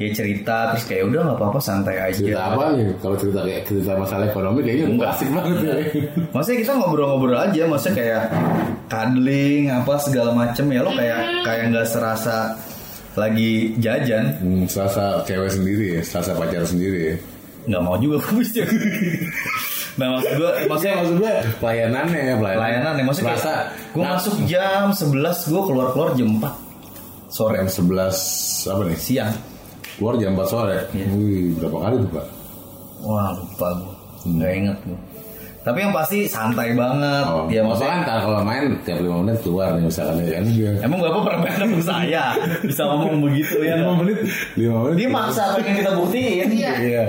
ya 0.00 0.08
cerita 0.10 0.72
terus 0.72 0.84
kayak 0.84 1.04
udah 1.06 1.20
nggak 1.22 1.36
apa-apa 1.36 1.60
santai 1.60 1.96
aja. 2.00 2.16
Cerita 2.16 2.42
apa 2.48 2.72
nih? 2.72 2.88
Kalau 2.96 3.14
cerita 3.14 3.40
kayak 3.42 3.62
cerita 3.62 3.92
masalah 3.94 4.24
ekonomi 4.26 4.60
kayaknya 4.62 4.86
Enggak. 4.88 5.10
asik 5.12 5.28
banget 5.30 5.56
ya. 5.60 5.74
Maksudnya 6.34 6.58
kita 6.58 6.72
ngobrol-ngobrol 6.74 7.36
aja, 7.36 7.62
maksudnya 7.66 7.94
kayak 7.94 8.22
cuddling 8.86 9.64
apa 9.68 9.94
segala 9.98 10.30
macem 10.32 10.64
ya 10.66 10.80
lo 10.80 10.90
kayak 10.90 11.20
kayak 11.44 11.64
nggak 11.70 11.86
serasa 11.86 12.56
lagi 13.12 13.74
jajan, 13.76 14.38
Hmm, 14.38 14.64
serasa 14.64 15.20
cewek 15.22 15.50
sendiri 15.50 15.86
ya, 15.94 16.00
serasa 16.00 16.30
pacar 16.32 16.62
sendiri 16.62 17.00
ya. 17.04 17.16
nggak 17.60 17.82
mau 17.82 17.94
juga 17.94 18.16
bisa. 18.38 18.64
nah 19.92 20.16
maksud 20.16 20.32
gue, 20.32 20.50
Maksudnya 20.64 20.94
maksud 20.96 21.16
gue 21.18 21.32
pelayanannya 21.60 22.20
ya 22.22 22.34
pelayanan. 22.38 22.56
pelayanan 22.56 22.92
ya 22.94 23.04
maksudnya 23.04 23.28
Serasa 23.34 23.52
gue 23.90 24.00
nah, 24.00 24.10
masuk 24.16 24.34
jam 24.46 24.82
11 24.88 25.12
gue 25.44 25.62
keluar 25.62 25.86
keluar 25.92 26.10
jam 26.14 26.28
4 26.38 26.48
sore 27.28 27.54
jam 27.58 27.68
11 27.68 28.70
apa 28.70 28.82
nih? 28.86 28.96
siang. 28.96 29.32
Keluar 30.00 30.16
jam 30.16 30.32
4 30.32 30.48
sore. 30.48 30.78
Iya. 30.96 31.06
Wih, 31.12 31.52
berapa 31.60 31.76
kali 31.76 31.94
tuh, 32.00 32.10
Pak? 32.16 32.26
Wah 33.04 33.28
lupa 33.36 33.68
gue, 33.76 33.94
nggak 34.32 34.52
inget 34.56 34.78
gue. 34.88 34.98
Tapi 35.60 35.76
yang 35.84 35.92
pasti 35.92 36.24
santai 36.24 36.72
banget, 36.72 37.28
Oh, 37.28 37.44
ya 37.52 37.60
maksudnya 37.60 38.00
kan 38.00 38.24
kalau 38.24 38.40
main 38.40 38.64
tiap 38.80 38.96
5 38.96 39.12
menit 39.20 39.44
keluar 39.44 39.76
nih 39.76 39.84
misalkan 39.84 40.24
ya 40.24 40.40
kan 40.40 40.44
dia. 40.48 40.70
Emang 40.80 40.98
bapak 41.04 41.20
pernah 41.20 41.40
main 41.44 41.56
sama 41.60 41.78
saya 41.84 42.24
bisa 42.64 42.82
ngomong 42.88 43.20
begitu 43.28 43.60
ya? 43.60 43.76
5 43.76 44.00
menit, 44.00 44.18
5 44.56 44.72
menit. 44.88 44.96
Dia 45.04 45.08
maksa 45.12 45.42
pengen 45.60 45.84
kita 45.84 45.92
buktiin. 46.00 46.48
Iya. 46.48 46.72
Iya. 46.80 47.02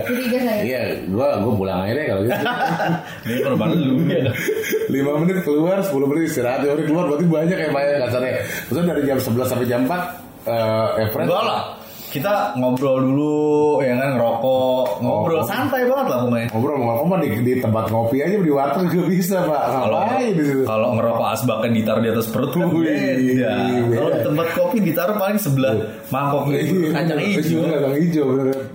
Iya, 0.68 0.82
gua 1.16 1.40
gua 1.40 1.54
pulang 1.56 1.80
aja 1.88 1.96
deh 1.96 2.06
kalau 2.12 2.22
gitu. 2.28 2.44
Ini 3.32 3.40
korban 3.40 3.70
lu 3.72 3.96
ya. 4.12 4.24
5 4.92 5.22
menit 5.24 5.38
keluar, 5.48 5.78
10 5.80 6.10
menit 6.12 6.24
istirahat, 6.28 6.60
5 6.68 6.76
menit 6.76 6.88
keluar 6.92 7.08
berarti 7.08 7.26
banyak 7.32 7.56
ya 7.56 7.70
Pak 7.72 7.82
ya 7.88 7.98
kasarnya. 8.04 8.32
Maksudnya 8.68 8.88
dari 8.92 9.02
jam 9.08 9.18
11 9.24 9.48
sampai 9.48 9.68
jam 9.72 9.82
4 9.88 9.96
eh 10.42 11.08
average 11.08 11.24
Enggak 11.24 11.44
lah. 11.48 11.62
Kita 12.12 12.60
ngobrol 12.60 13.00
dulu 13.00 13.40
ya 13.80 13.96
kan 13.96 14.20
ngerokok 14.20 14.84
ngobrol 15.00 15.40
Oh. 15.42 15.48
santai 15.48 15.88
banget 15.88 16.08
lah 16.12 16.18
pokoknya 16.28 16.48
Ngobrol 16.52 16.76
mau 16.78 16.94
ngomong 17.02 17.20
di, 17.24 17.30
di 17.42 17.54
tempat 17.58 17.88
ngopi 17.88 18.20
aja 18.20 18.36
di 18.36 18.52
warteg 18.52 18.86
juga 18.92 19.06
bisa 19.08 19.38
pak. 19.48 19.62
kalau 19.72 20.00
kalau 20.68 20.88
ngerokok 21.00 21.28
asbaknya 21.34 21.70
ditaruh 21.82 22.02
di 22.04 22.10
atas 22.12 22.28
perut 22.28 22.52
kan 22.52 22.68
beda. 22.68 22.94
beda. 23.16 23.52
Kalau 23.96 24.10
di 24.12 24.20
tempat 24.28 24.48
kopi 24.54 24.78
ditaruh 24.84 25.16
paling 25.16 25.40
sebelah 25.40 25.74
mangkok 26.12 26.52
kacang 26.92 27.20
hijau 27.24 27.60
Iya, 27.64 27.78
kacang 27.80 27.96
hijau. 27.96 28.26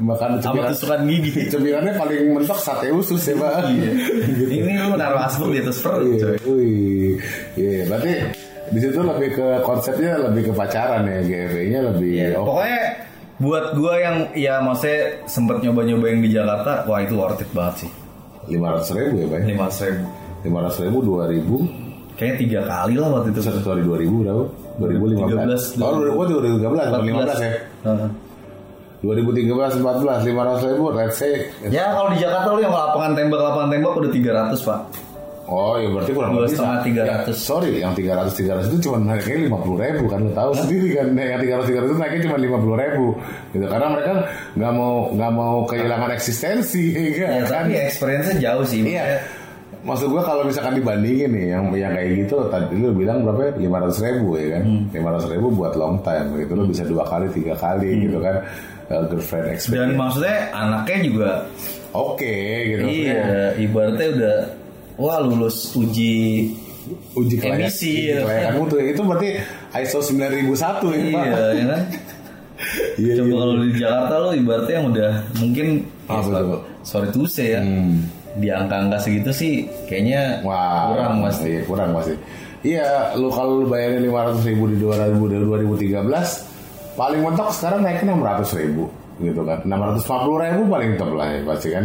Makan 0.01 0.31
sama 0.41 0.61
tusukan 0.73 1.01
gigi. 1.07 1.31
Cemilannya 1.53 1.93
paling 1.95 2.21
mentok 2.35 2.59
sate 2.59 2.89
usus 2.91 3.21
ya 3.21 3.35
pak. 3.37 3.53
Iya. 3.69 3.91
Gitu. 4.33 4.43
Ini 4.65 4.73
lu 4.81 4.97
naruh 4.97 5.21
asbak 5.23 5.49
di 5.53 5.59
atas 5.61 5.79
perut 5.85 6.03
Iya, 6.09 6.29
wih, 6.49 7.15
iya, 7.55 7.85
berarti 7.87 8.13
di 8.67 8.79
situ 8.83 8.99
lebih 8.99 9.31
ke 9.39 9.47
konsepnya 9.63 10.19
lebih 10.27 10.51
ke 10.51 10.53
pacaran 10.57 11.07
ya, 11.07 11.21
GFW-nya 11.23 11.81
lebih. 11.95 12.11
Iya, 12.11 12.27
oh, 12.41 12.51
Pokoknya 12.51 12.83
buat 13.37 13.77
gua 13.77 13.95
yang 14.01 14.17
ya 14.33 14.65
maksudnya 14.65 15.29
sempet 15.29 15.61
nyoba-nyoba 15.61 16.05
yang 16.09 16.21
di 16.25 16.31
Jakarta, 16.33 16.89
wah 16.89 17.01
itu 17.05 17.15
worth 17.17 17.41
it 17.41 17.51
banget 17.53 17.87
sih. 17.87 17.91
lima 18.47 18.73
ratus 18.79 18.95
ribu 18.95 19.15
ya, 19.21 19.27
pak? 19.27 19.41
Lima 19.43 19.67
ribu. 19.69 20.05
Lima 20.47 20.59
ratus 20.63 20.79
ribu, 20.87 20.99
dua 21.03 21.25
ribu, 21.27 21.57
Kayaknya 22.17 22.37
tiga 22.41 22.61
kali 22.65 22.95
lah 22.97 23.09
waktu 23.13 23.29
itu. 23.29 23.41
sorry 23.45 23.83
dua 23.85 23.99
ribu 24.01 24.25
berapa? 24.25 24.45
Dua 24.81 24.89
ribu 24.89 25.05
lima 25.13 25.27
belas. 25.29 25.77
13. 25.77 25.85
Oh, 25.85 25.93
dua 26.01 26.07
ribu 26.09 26.23
tiga 26.57 26.69
belas, 26.73 26.87
lima 26.97 27.21
belas 27.29 27.39
ya. 27.41 27.53
Dua 29.05 29.13
ribu 29.13 29.31
tiga 29.37 29.53
belas, 29.53 29.73
empat 29.77 29.97
belas, 30.01 30.21
lima 30.25 30.43
ratus 30.49 30.63
ribu, 30.73 30.85
let's 30.97 31.21
say. 31.21 31.53
Ya 31.69 31.93
kalau 31.93 32.09
di 32.17 32.19
Jakarta 32.19 32.49
lu 32.57 32.65
yang 32.65 32.73
lapangan 32.73 33.13
tembak 33.13 33.41
lapangan 33.45 33.69
tembak 33.69 33.93
udah 33.93 34.11
300 34.11 34.57
pak. 34.65 34.81
Oh, 35.47 35.79
ya 35.79 35.87
berarti 35.89 36.11
kurang 36.11 36.35
lebih. 36.35 36.53
setengah, 36.53 36.79
tiga 36.83 37.03
Ya, 37.03 37.15
ratus. 37.23 37.37
sorry, 37.39 37.71
yang 37.79 37.95
tiga 37.95 38.13
ratus 38.19 38.35
tiga 38.35 38.59
ratus 38.59 38.67
itu 38.67 38.79
cuma 38.83 38.99
naiknya 38.99 39.47
lima 39.47 39.59
puluh 39.59 39.79
ribu 39.79 40.05
kan 40.07 40.19
lo 40.21 40.31
tahu 40.35 40.51
sendiri 40.53 40.89
kan 40.93 41.07
yang 41.15 41.39
tiga 41.39 41.55
ratus 41.57 41.69
tiga 41.71 41.79
ratus 41.81 41.91
itu 41.91 42.01
naiknya 42.01 42.21
cuma 42.27 42.37
lima 42.37 42.59
puluh 42.59 42.77
ribu 42.77 43.07
gitu 43.51 43.65
karena 43.65 43.87
mereka 43.89 44.13
nggak 44.53 44.73
mau 44.73 44.93
nggak 45.15 45.33
mau 45.33 45.55
kehilangan 45.65 46.11
eksistensi 46.13 46.85
ya, 47.15 47.29
Ya, 47.31 47.43
kan 47.45 47.65
tapi 47.65 47.79
experience-nya 47.79 48.37
jauh 48.43 48.65
sih. 48.65 48.83
Iya. 48.83 49.23
Maksud 49.81 50.11
gua 50.11 50.19
kalau 50.21 50.43
misalkan 50.43 50.75
dibandingin 50.75 51.31
nih 51.31 51.47
yang 51.55 51.65
yang 51.71 51.93
kayak 51.95 52.11
gitu 52.21 52.43
tadi 52.51 52.75
lu 52.75 52.91
bilang 52.91 53.23
berapa? 53.23 53.55
Lima 53.55 53.79
ratus 53.79 54.03
ribu 54.03 54.35
ya 54.35 54.59
kan? 54.59 54.63
Lima 54.91 55.09
ratus 55.11 55.31
ribu 55.31 55.47
buat 55.49 55.73
long 55.73 56.03
time 56.03 56.35
gitu 56.37 56.53
lu 56.53 56.67
bisa 56.67 56.83
dua 56.83 57.07
kali 57.07 57.31
tiga 57.31 57.55
kali 57.55 58.03
gitu 58.03 58.19
kan 58.19 58.43
uh, 58.91 59.07
girlfriend 59.07 59.47
Dan 59.47 59.55
experience. 59.55 59.95
maksudnya 59.95 60.37
anaknya 60.51 60.99
juga 61.01 61.31
Oke 61.95 62.35
gitu. 62.67 62.83
iya 62.85 63.55
ibaratnya 63.55 64.07
udah 64.11 64.37
wah 64.97 65.19
lulus 65.21 65.73
uji 65.73 66.53
Uji 67.19 67.35
kelayak, 67.43 67.67
Emisi, 67.67 67.91
uji 67.91 68.15
ya. 68.15 68.19
kelayakan 68.23 68.53
mutu 68.63 68.77
itu 68.79 69.01
berarti 69.03 69.29
ISO 69.83 69.99
9001 69.99 70.47
ya 70.47 70.55
Pak? 70.55 70.87
iya 70.87 71.43
ya 71.51 71.65
kan. 71.67 71.83
Iya, 72.97 73.13
Coba 73.21 73.29
iya. 73.29 73.37
kalau 73.37 73.55
di 73.61 73.71
Jakarta 73.77 74.15
lo 74.17 74.31
ibaratnya 74.33 74.75
yang 74.81 74.87
udah 74.89 75.13
mungkin 75.37 75.67
Ah, 76.09 76.23
ya, 76.25 76.41
betul. 76.41 76.61
sorry 76.81 77.09
to 77.13 77.23
say 77.29 77.53
ya. 77.53 77.61
Hmm. 77.61 78.07
Di 78.39 78.49
angka-angka 78.49 78.97
segitu 78.97 79.29
sih 79.29 79.53
kayaknya 79.85 80.41
Wah, 80.41 80.89
kurang 80.95 81.21
mas. 81.21 81.37
Iya, 81.43 81.61
kurang 81.69 81.91
masih. 81.93 82.17
Iya, 82.65 82.87
lu 83.19 83.29
kalau 83.29 83.61
lu 83.61 83.67
bayarin 83.69 84.01
500 84.01 84.49
ribu 84.49 84.65
di 84.71 84.77
2000 84.81 85.29
dari 85.29 85.45
2013, 85.45 86.49
paling 86.97 87.21
mentok 87.21 87.49
sekarang 87.53 87.81
naiknya 87.85 88.15
600 88.15 88.57
ribu 88.57 88.85
gitu 89.21 89.41
kan. 89.45 89.59
650 89.67 90.45
ribu 90.49 90.61
paling 90.71 90.91
top 90.97 91.11
lah 91.13 91.29
ya 91.29 91.41
pasti 91.45 91.69
kan. 91.75 91.85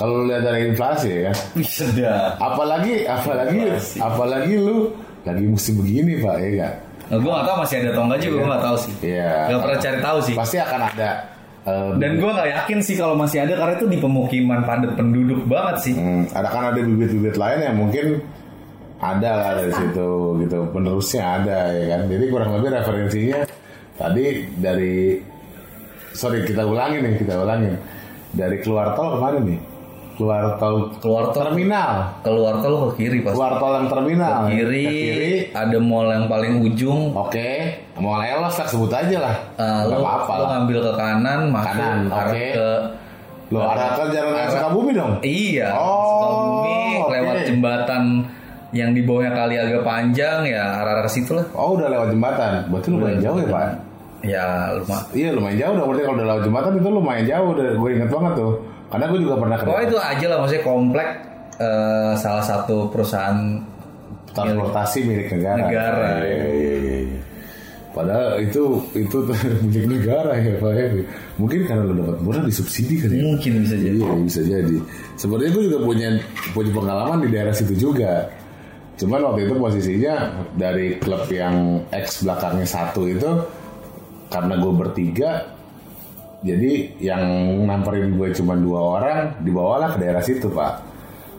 Kalau 0.00 0.24
lu 0.24 0.32
lihat 0.32 0.42
dari 0.42 0.60
inflasi 0.66 1.08
ya 1.12 1.20
kan. 1.28 1.36
Sedap. 1.60 2.40
Apalagi, 2.40 3.04
apalagi, 3.04 3.58
Inflasi. 3.68 3.96
apalagi 4.00 4.54
lu 4.56 4.76
lagi 5.20 5.44
musim 5.44 5.76
begini 5.76 6.24
pak 6.24 6.34
ya 6.40 6.48
enggak? 6.48 6.72
Nah, 7.10 7.18
gue 7.20 7.30
gak 7.30 7.44
tahu 7.44 7.56
masih 7.60 7.76
ada 7.76 7.88
atau 7.92 8.02
enggak 8.08 8.20
juga 8.24 8.34
gue 8.40 8.48
gak 8.48 8.64
tahu 8.64 8.76
sih. 8.80 8.92
Iya. 9.04 9.30
Gak 9.52 9.60
pernah 9.60 9.78
cari 9.84 9.98
tahu 10.00 10.18
sih. 10.24 10.34
Pasti 10.40 10.56
akan 10.56 10.80
ada. 10.88 11.10
eh, 11.60 11.90
Dan 12.00 12.10
gue 12.16 12.30
gak 12.32 12.48
yakin 12.48 12.78
sih 12.80 12.94
kalau 12.96 13.12
masih 13.12 13.38
ada 13.44 13.52
karena 13.52 13.74
itu 13.76 13.86
di 13.86 13.98
pemukiman 14.00 14.60
padat 14.64 14.92
penduduk 14.96 15.44
banget 15.44 15.76
sih. 15.84 15.94
Hmm, 16.00 16.24
ada 16.32 16.48
kan 16.48 16.72
ada 16.72 16.80
bibit-bibit 16.80 17.36
lain 17.36 17.58
yang 17.60 17.76
mungkin 17.76 18.06
ada 19.00 19.30
lah 19.36 19.50
dari 19.56 19.72
situ 19.72 20.08
gitu 20.44 20.58
penerusnya 20.72 21.24
ada 21.40 21.72
ya 21.72 21.84
kan 21.92 22.00
jadi 22.04 22.24
kurang 22.28 22.52
lebih 22.60 22.68
referensinya 22.68 23.38
tadi 23.96 24.24
dari 24.60 25.16
sorry 26.12 26.44
kita 26.44 26.68
ulangin 26.68 27.08
nih 27.08 27.16
kita 27.16 27.32
ulangin 27.40 27.80
dari 28.36 28.60
keluar 28.60 28.92
tol 28.92 29.16
ke 29.16 29.18
mana 29.18 29.40
nih 29.40 29.56
keluar 30.20 30.44
tol. 30.54 30.92
Keluar 31.00 31.24
tol. 31.32 31.48
Terminal. 31.48 31.92
Keluar 32.20 32.54
tol 32.60 32.74
ke 32.86 33.00
kiri 33.00 33.18
pas. 33.20 33.32
keluar 33.32 33.56
tol 33.56 33.72
yang 33.74 33.88
terminal. 33.88 34.36
Kiri, 34.46 34.84
Ke 34.84 34.92
kiri. 34.92 35.32
ada 35.50 35.78
mall 35.80 36.06
yang 36.06 36.28
paling 36.28 36.60
ujung. 36.60 37.16
oke. 37.16 37.50
Mau 37.96 38.16
lelos 38.16 38.52
lah 38.52 38.66
sebut 38.66 38.88
aja 38.90 39.16
lah. 39.18 39.36
Uh, 39.56 39.80
nggak 39.82 39.96
lo, 39.96 40.04
apa-apa 40.04 40.30
lo 40.30 40.36
lah. 40.38 40.48
ngambil 40.54 40.78
ke 40.78 40.92
kanan, 40.94 41.40
masuk 41.48 41.68
Kanan, 41.70 41.98
oke. 42.06 42.44
ke 42.50 42.68
lo 43.50 43.58
arah 43.62 43.88
ke 43.90 44.04
jalan 44.10 44.32
arah- 44.32 44.52
Sukabumi 44.52 44.90
dong? 44.92 45.12
Iya, 45.20 45.68
Oh, 45.74 45.90
Sukabumi 46.06 46.76
oke. 46.96 47.10
lewat 47.10 47.36
jembatan 47.44 48.02
yang 48.70 48.94
di 48.94 49.02
bawahnya 49.02 49.34
kali 49.34 49.54
agak 49.56 49.82
panjang 49.82 50.46
ya 50.46 50.78
arah-arah 50.78 51.02
ke 51.02 51.10
situ 51.10 51.34
lah. 51.34 51.42
oh 51.52 51.74
udah 51.74 51.88
lewat 51.88 52.08
jembatan. 52.08 52.70
Berarti 52.70 52.88
lumayan 52.88 53.18
jauh 53.18 53.36
ya 53.36 53.48
pak? 53.48 53.66
Ya 54.20 54.46
lumayan. 54.76 55.04
Iya 55.10 55.28
lumayan 55.34 55.56
jauh 55.58 55.74
dong. 55.74 55.86
Berarti 55.90 56.02
kalau 56.04 56.16
udah 56.16 56.28
lewat 56.28 56.42
jembatan 56.44 56.72
itu 56.74 56.88
lumayan 56.88 57.24
jauh. 57.26 57.46
Udah 57.50 57.68
gue 57.74 57.88
inget 57.90 58.08
banget 58.08 58.32
tuh 58.34 58.52
karena 58.90 59.04
gue 59.06 59.18
juga 59.22 59.34
pernah 59.38 59.56
kerja 59.62 59.86
itu 59.86 59.96
aja 59.96 60.26
lah 60.26 60.38
maksudnya 60.42 60.64
komplek 60.66 61.08
eh, 61.62 62.12
salah 62.18 62.44
satu 62.44 62.90
perusahaan 62.90 63.38
transportasi 64.34 64.98
milik 65.06 65.28
negara. 65.34 65.58
Negara. 65.66 66.08
Iya, 66.22 66.46
iya, 66.54 66.74
iya, 66.78 66.98
iya. 67.06 67.20
Padahal 67.90 68.38
itu 68.38 68.62
itu 68.94 69.16
milik 69.66 69.86
negara 69.98 70.38
ya 70.38 70.54
Pak 70.62 70.72
ya. 70.74 70.86
Mungkin 71.38 71.66
karena 71.66 71.82
lo 71.90 71.94
dapat 71.98 72.18
murah 72.22 72.42
disubsidi 72.46 73.02
kan 73.02 73.10
ya. 73.10 73.22
mungkin 73.26 73.52
bisa 73.66 73.76
jadi. 73.78 73.98
Iya 73.98 74.12
bisa 74.22 74.40
jadi. 74.46 74.76
Sebenarnya 75.18 75.50
gue 75.50 75.64
juga 75.66 75.78
punya 75.82 76.08
punya 76.54 76.70
pengalaman 76.70 77.18
di 77.26 77.28
daerah 77.34 77.54
situ 77.54 77.74
juga. 77.74 78.30
Cuman 78.94 79.20
waktu 79.32 79.48
itu 79.48 79.54
posisinya 79.56 80.14
dari 80.54 81.00
klub 81.00 81.24
yang 81.32 81.82
X 81.88 82.22
belakangnya 82.22 82.68
satu 82.68 83.08
itu 83.08 83.30
karena 84.30 84.54
gue 84.60 84.72
bertiga, 84.76 85.50
jadi 86.40 86.96
yang 87.04 87.22
namperin 87.68 88.16
gue 88.16 88.32
cuma 88.32 88.56
dua 88.56 88.80
orang, 88.80 89.20
dibawalah 89.44 89.92
ke 89.92 89.98
daerah 90.00 90.24
situ 90.24 90.48
pak. 90.48 90.80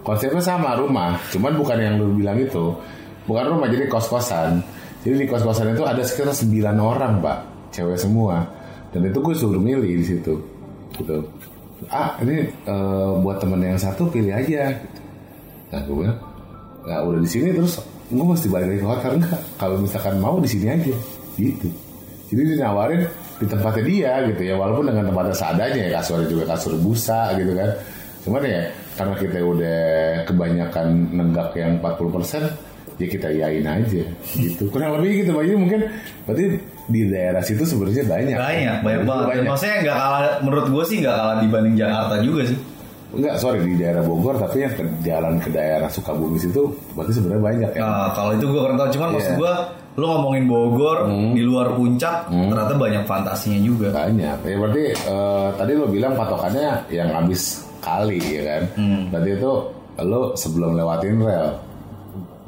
Konsepnya 0.05 0.41
sama 0.41 0.77
rumah, 0.77 1.17
cuman 1.33 1.57
bukan 1.57 1.77
yang 1.77 1.97
lu 1.97 2.13
bilang 2.13 2.37
itu, 2.37 2.73
bukan 3.25 3.53
rumah 3.53 3.69
jadi 3.69 3.89
kos 3.89 4.09
kosan. 4.09 4.61
Jadi 5.01 5.25
di 5.25 5.27
kos 5.29 5.41
kosan 5.41 5.73
itu 5.73 5.81
ada 5.85 6.01
sekitar 6.05 6.33
9 6.33 6.77
orang 6.77 7.17
pak, 7.21 7.37
cewek 7.73 7.97
semua. 7.97 8.45
Dan 8.93 9.09
itu 9.09 9.17
gue 9.21 9.33
suruh 9.33 9.61
milih 9.61 9.89
di 9.89 10.05
situ, 10.05 10.37
gitu. 10.97 11.17
Ah 11.89 12.13
ini 12.21 12.45
eh, 12.45 13.11
buat 13.25 13.41
temen 13.41 13.57
yang 13.57 13.81
satu 13.81 14.05
pilih 14.05 14.33
aja. 14.37 14.69
Gitu. 14.69 15.01
Nah 15.73 15.81
gue 15.81 15.95
bilang, 15.97 16.19
nah 16.85 17.01
udah 17.01 17.21
di 17.25 17.29
sini 17.29 17.49
terus 17.57 17.81
gue 18.09 18.25
mesti 18.25 18.49
balik 18.53 18.69
lagi 18.69 18.81
ke 18.81 18.89
hotel 18.89 19.11
enggak? 19.17 19.41
Kalau 19.57 19.75
misalkan 19.81 20.15
mau 20.21 20.37
di 20.37 20.49
sini 20.49 20.67
aja, 20.69 20.93
gitu. 21.41 21.69
Jadi 22.31 22.41
dia 22.47 22.57
nawarin 22.63 23.03
di 23.37 23.45
tempatnya 23.45 23.83
dia 23.83 24.11
gitu 24.31 24.41
ya, 24.47 24.55
walaupun 24.55 24.87
dengan 24.87 25.11
tempatnya 25.11 25.35
seadanya 25.35 25.81
ya 25.83 25.89
kasurnya 25.99 26.27
juga 26.31 26.43
kasur 26.55 26.73
busa 26.79 27.35
gitu 27.35 27.51
kan. 27.51 27.69
Cuman 28.23 28.41
ya 28.47 28.61
karena 28.95 29.15
kita 29.19 29.37
udah 29.43 29.79
kebanyakan 30.29 30.87
nenggak 31.11 31.51
yang 31.59 31.83
40% 31.83 32.71
ya 33.01 33.07
kita 33.09 33.27
yain 33.33 33.65
aja 33.65 34.03
gitu. 34.37 34.63
Kurang 34.69 35.01
lebih 35.01 35.25
gitu 35.25 35.33
Pak. 35.33 35.43
Jadi 35.43 35.57
mungkin 35.57 35.79
berarti 36.29 36.45
di 36.85 37.01
daerah 37.09 37.41
situ 37.41 37.63
sebenarnya 37.65 38.05
banyak. 38.05 38.37
Banyak, 38.37 38.77
banyak 38.85 39.03
banget. 39.09 39.25
Banyak. 39.25 39.45
Maksudnya 39.49 39.75
nggak 39.89 39.97
kalah, 39.97 40.21
menurut 40.45 40.65
gue 40.69 40.83
sih 40.85 40.97
nggak 41.01 41.15
kalah 41.17 41.35
dibanding 41.41 41.75
Jakarta 41.75 42.15
juga 42.21 42.41
sih. 42.45 42.57
Enggak, 43.11 43.35
sorry 43.43 43.59
di 43.67 43.75
daerah 43.75 44.07
Bogor 44.07 44.39
tapi 44.39 44.63
yang 44.63 44.71
ke 44.71 44.83
jalan 45.03 45.35
ke 45.43 45.51
daerah 45.51 45.91
Sukabumi 45.91 46.39
situ 46.39 46.71
berarti 46.95 47.11
sebenarnya 47.11 47.43
banyak 47.43 47.69
ya. 47.75 47.81
Nah, 47.83 48.09
kalau 48.15 48.31
itu 48.39 48.45
gue 48.47 48.61
kurang 48.63 48.77
tahu. 48.79 48.89
Cuman 48.95 49.07
maksud 49.17 49.33
Iya. 49.35 49.39
gue, 49.41 49.53
lu 49.99 50.05
ngomongin 50.07 50.47
Bogor 50.47 50.97
di 51.35 51.43
luar 51.43 51.75
puncak, 51.75 52.31
ternyata 52.31 52.73
banyak 52.79 53.03
fantasinya 53.03 53.59
juga. 53.59 53.91
Banyak. 53.91 54.37
Ya 54.47 54.55
berarti 54.55 54.83
eh, 54.95 55.47
tadi 55.59 55.71
lo 55.75 55.85
bilang 55.91 56.15
patokannya 56.15 56.87
yang 56.87 57.11
habis 57.11 57.67
kali 57.83 58.21
ya 58.21 58.41
kan. 58.55 58.63
Berarti 59.11 59.29
itu 59.35 59.51
lo 60.01 60.21
sebelum 60.39 60.79
lewatin 60.79 61.19
rel. 61.19 61.47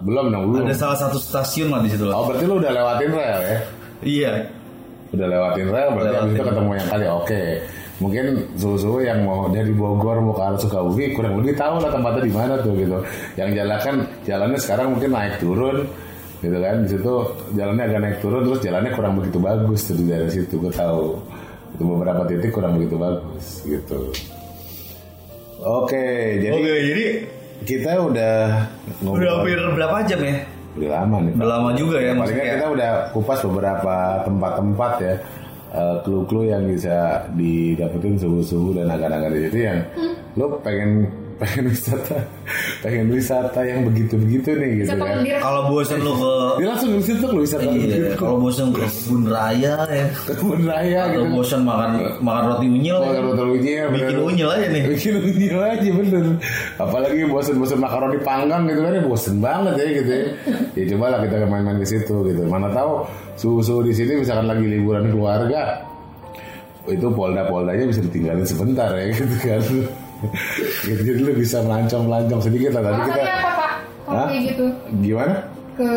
Belum 0.04 0.26
dong, 0.32 0.44
belum. 0.52 0.68
Ada 0.68 0.76
salah 0.76 0.98
satu 1.00 1.16
stasiun 1.16 1.72
lah 1.72 1.80
di 1.80 1.92
situ. 1.92 2.04
Oh, 2.12 2.28
berarti 2.28 2.44
lo 2.48 2.60
udah 2.60 2.72
lewatin 2.72 3.12
rel 3.12 3.40
ya. 3.44 3.60
Iya. 4.04 4.32
Udah 5.16 5.28
lewatin 5.32 5.68
rel 5.72 5.88
berarti 5.96 6.12
habis 6.16 6.32
itu 6.32 6.36
Lewatin. 6.40 6.48
ketemu 6.56 6.72
yang 6.76 6.88
kali. 6.92 7.06
Oke. 7.08 7.44
Mungkin 8.02 8.26
suhu-suhu 8.60 9.00
yang 9.06 9.24
mau 9.24 9.48
dari 9.48 9.72
Bogor 9.72 10.20
mau 10.20 10.34
ke 10.36 10.44
arah 10.44 10.60
Sukabumi 10.60 11.14
kurang 11.16 11.40
lebih 11.40 11.56
tahu 11.56 11.78
lah 11.80 11.88
tempatnya 11.94 12.24
di 12.26 12.34
mana 12.34 12.54
tuh 12.60 12.74
gitu. 12.76 12.98
Yang 13.40 13.50
jalan 13.64 13.80
kan 13.80 13.96
jalannya 14.28 14.60
sekarang 14.60 14.88
mungkin 14.98 15.10
naik 15.14 15.36
turun 15.40 15.78
gitu 16.44 16.58
kan. 16.60 16.76
Di 16.84 16.90
situ 16.92 17.14
jalannya 17.56 17.84
agak 17.88 18.00
naik 18.04 18.18
turun 18.20 18.42
terus 18.44 18.60
jalannya 18.60 18.92
kurang 18.92 19.14
begitu 19.18 19.40
bagus 19.40 19.82
di 19.90 20.04
daerah 20.04 20.30
situ 20.30 20.56
gue 20.60 20.74
tahu. 20.76 21.18
Itu 21.74 21.84
beberapa 21.88 22.22
titik 22.28 22.52
kurang 22.52 22.78
begitu 22.78 23.00
bagus 23.00 23.64
gitu. 23.64 24.12
Oke, 25.64 26.44
jadi 26.44 26.60
Oke, 26.60 26.74
jadi 26.92 27.06
kita 27.64 27.92
udah 28.04 28.36
ngobrol 29.00 29.24
udah 29.24 29.32
hampir 29.40 29.60
berapa 29.80 29.98
jam 30.04 30.20
ya? 30.20 30.38
udah 30.74 30.90
lama 30.90 31.18
nih. 31.22 31.34
Udah 31.38 31.50
lama 31.50 31.70
juga 31.78 31.98
ya, 32.02 32.12
maksudnya. 32.18 32.46
kita 32.58 32.68
udah 32.74 32.92
kupas 33.14 33.40
beberapa 33.46 33.96
tempat-tempat 34.26 34.92
ya 35.00 35.16
eh, 35.72 35.96
clue-clue 36.02 36.50
yang 36.50 36.64
bisa 36.66 37.30
didapetin 37.38 38.18
suhu-suhu 38.18 38.74
dan 38.76 38.90
agan-agan 38.90 39.32
di 39.38 39.42
situ 39.48 39.58
yang 39.70 39.80
lo 40.34 40.58
pengen 40.66 41.08
pengen 41.44 41.68
wisata 41.68 42.16
pengen 42.80 43.08
wisata 43.12 43.60
yang 43.62 43.84
begitu-begitu 43.84 44.50
nih 44.56 44.70
gitu 44.80 44.96
Siapa 44.96 45.04
kan. 45.04 45.20
Kalau 45.44 45.62
bosen 45.68 46.00
lu 46.00 46.14
ke 46.16 46.34
Dia 46.64 46.68
langsung 46.72 46.92
di 46.96 47.04
situ 47.04 47.26
lo 47.28 47.40
wisata 47.44 47.64
Iya, 47.68 47.76
begitu. 47.76 48.16
kalau 48.16 48.36
bosen 48.40 48.72
ke 48.72 48.80
kebun 48.88 49.24
raya 49.28 49.74
ya. 49.92 50.06
Kebun 50.24 50.62
raya 50.64 51.00
Atau 51.04 51.20
gitu. 51.20 51.36
bosen 51.36 51.62
makan 51.68 51.90
makan 52.24 52.44
roti 52.48 52.68
unyil. 52.72 52.98
Kalau 53.04 53.32
terlalu 53.36 53.54
unyil, 53.60 53.86
Bikin 53.92 54.08
bener. 54.08 54.24
unyil 54.24 54.50
aja 54.50 54.68
nih. 54.72 54.84
Bikin 54.88 55.14
unyil 55.20 55.58
aja 55.60 55.90
bener. 55.92 56.26
Apalagi 56.80 57.22
bosen-bosen 57.28 57.80
makaroni 57.80 58.18
panggang 58.24 58.64
gitu 58.66 58.80
kan 58.80 58.92
ya 58.96 59.02
bosen 59.04 59.36
banget 59.38 59.74
ya 59.76 59.86
gitu 60.00 60.12
ya. 60.16 60.24
Ya 60.80 60.84
cobalah 60.96 61.18
kita 61.22 61.36
main-main 61.44 61.78
ke 61.78 61.88
situ 61.88 62.16
gitu. 62.24 62.42
Mana 62.48 62.72
tahu 62.72 63.04
suhu-suhu 63.36 63.84
di 63.84 63.92
sini 63.92 64.24
misalkan 64.24 64.48
lagi 64.48 64.64
liburan 64.64 65.12
keluarga 65.12 65.84
itu 66.84 67.08
polda-poldanya 67.10 67.88
bisa 67.88 68.00
ditinggalin 68.02 68.44
sebentar 68.44 68.92
ya 68.92 69.12
gitu 69.12 69.36
kan. 69.40 69.62
Gitu, 70.88 71.02
jadi 71.04 71.20
lu 71.22 71.34
bisa 71.36 71.58
melancong-melancong 71.66 72.42
sedikit 72.42 72.72
lah 72.78 72.84
tadi 72.88 73.00
kita 73.08 73.22
Alasannya 73.22 73.36
apa 73.40 73.52
pak? 73.58 73.72
Kalau 74.04 74.26
kayak 74.28 74.42
gitu 74.52 74.66
gimana? 75.04 75.36
ke 75.74 75.90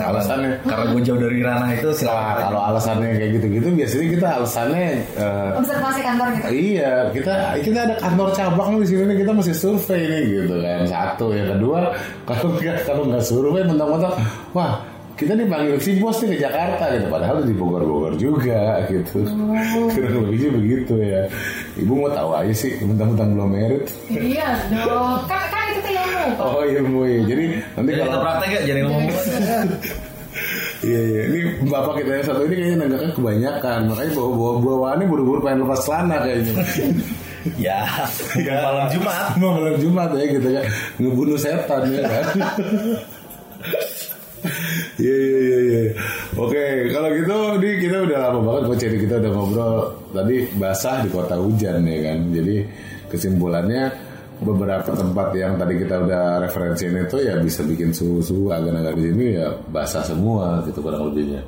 Alasannya 0.00 0.64
Karena 0.64 0.84
gue 0.96 1.00
jauh 1.04 1.20
dari 1.20 1.38
ranah 1.44 1.70
itu 1.76 1.92
Nah, 1.92 1.96
silakan. 2.00 2.36
kalau 2.48 2.60
alasannya 2.72 3.08
kayak 3.20 3.30
gitu-gitu 3.36 3.68
biasanya 3.76 4.06
kita 4.16 4.26
alasannya 4.40 4.86
eh, 5.20 5.50
observasi 5.60 6.00
kantor 6.00 6.26
gitu. 6.32 6.46
Iya, 6.48 6.92
kita 7.12 7.32
kita 7.60 7.78
ada 7.84 7.94
kantor 8.00 8.28
cabang 8.32 8.80
di 8.80 8.86
sini 8.88 9.02
nih 9.12 9.16
kita 9.20 9.32
mesti 9.36 9.52
survei 9.52 10.02
nih 10.08 10.22
gitu 10.40 10.54
kan. 10.64 10.80
Satu, 10.88 11.26
yang 11.36 11.48
kedua 11.52 11.92
kalau 12.24 12.48
nggak 12.56 12.76
kalau 12.88 13.02
nggak 13.12 13.20
survei 13.20 13.62
mentang-mentang, 13.68 14.14
wah 14.56 14.80
kita 15.20 15.36
dipanggil 15.36 15.76
si 15.84 16.00
bos 16.00 16.16
nih 16.24 16.32
ke 16.32 16.36
Jakarta 16.48 16.84
gitu. 16.96 17.06
Padahal 17.12 17.44
di 17.44 17.52
Bogor-Bogor 17.52 18.16
juga 18.16 18.80
gitu. 18.88 19.20
Kurang 19.92 20.16
lebihnya 20.24 20.48
begitu 20.56 20.94
ya. 20.96 21.22
Ibu 21.80 21.92
mau 21.96 22.10
tahu 22.12 22.30
aja 22.36 22.54
sih, 22.54 22.72
mentang-mentang 22.84 23.32
belum 23.32 23.50
merit. 23.50 23.84
Iya 24.12 24.48
dong. 24.68 25.24
Kan 25.24 25.44
kan 25.48 25.64
itu 25.72 25.80
tuh 25.80 25.92
ilmu. 25.96 26.26
Oh 26.36 26.62
ilmu 26.62 27.00
ya. 27.08 27.20
Jadi 27.24 27.44
nanti 27.76 27.90
Jadi 27.90 27.98
kita 27.98 28.08
kalau 28.12 28.20
praktek 28.24 28.48
ya, 28.52 28.60
jadi 28.68 28.80
ngomong. 28.84 29.04
Iya 30.80 31.00
iya, 31.12 31.20
ini 31.28 31.38
bapak 31.68 32.00
kita 32.00 32.10
yang 32.16 32.24
satu 32.24 32.40
ini 32.48 32.54
kayaknya 32.56 32.76
nenggaknya 32.80 33.12
kebanyakan, 33.12 33.80
makanya 33.92 34.12
bawa 34.16 34.30
bawa 34.32 34.52
bawaannya 34.64 35.06
buru-buru 35.12 35.38
pengen 35.44 35.68
lepas 35.68 35.80
celana 35.84 36.16
kayaknya. 36.24 36.54
ya, 37.68 37.78
malam 38.48 38.86
Jumat. 38.88 39.24
Mau 39.36 39.50
malam 39.60 39.76
Jumat 39.76 40.08
ya 40.16 40.24
gitu 40.24 40.48
ya, 40.48 40.62
ngebunuh 40.96 41.36
setan 41.36 41.82
ya 41.92 42.00
kan. 42.08 42.24
Iya 45.00 45.16
iya 45.16 45.38
iya 45.40 45.58
iya. 45.64 45.82
Oke, 46.36 46.64
kalau 46.92 47.08
gitu 47.16 47.36
di 47.58 47.70
kita 47.80 47.96
udah 48.04 48.18
lama 48.28 48.40
banget 48.44 48.62
kok 48.68 48.78
jadi 48.84 48.96
kita 49.00 49.14
udah 49.24 49.30
ngobrol 49.32 49.74
tadi 50.12 50.36
basah 50.60 50.96
di 51.00 51.08
kota 51.08 51.36
hujan 51.40 51.80
ya 51.88 51.98
kan. 52.04 52.18
Jadi 52.30 52.56
kesimpulannya 53.08 53.82
beberapa 54.40 54.90
tempat 54.96 55.36
yang 55.36 55.60
tadi 55.60 55.74
kita 55.76 55.96
udah 56.00 56.24
referensiin 56.48 56.96
itu 56.96 57.16
ya 57.20 57.36
bisa 57.40 57.60
bikin 57.60 57.92
suhu-suhu 57.92 58.48
agan-agan 58.48 58.96
di 58.96 59.04
sini 59.12 59.26
ya 59.36 59.52
basah 59.68 60.04
semua 60.04 60.64
gitu 60.64 60.80
kurang 60.80 61.12
lebihnya. 61.12 61.44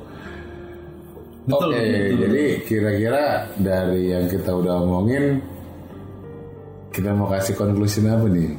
Betul, 1.43 1.75
Oke, 1.75 1.83
betul. 1.83 2.17
jadi 2.23 2.43
kira-kira 2.63 3.23
dari 3.59 4.01
yang 4.15 4.25
kita 4.31 4.51
udah 4.55 4.79
omongin 4.79 5.43
kita 6.93 7.09
mau 7.11 7.27
kasih 7.27 7.57
konklusi 7.57 8.05
apa 8.05 8.29
nih? 8.29 8.53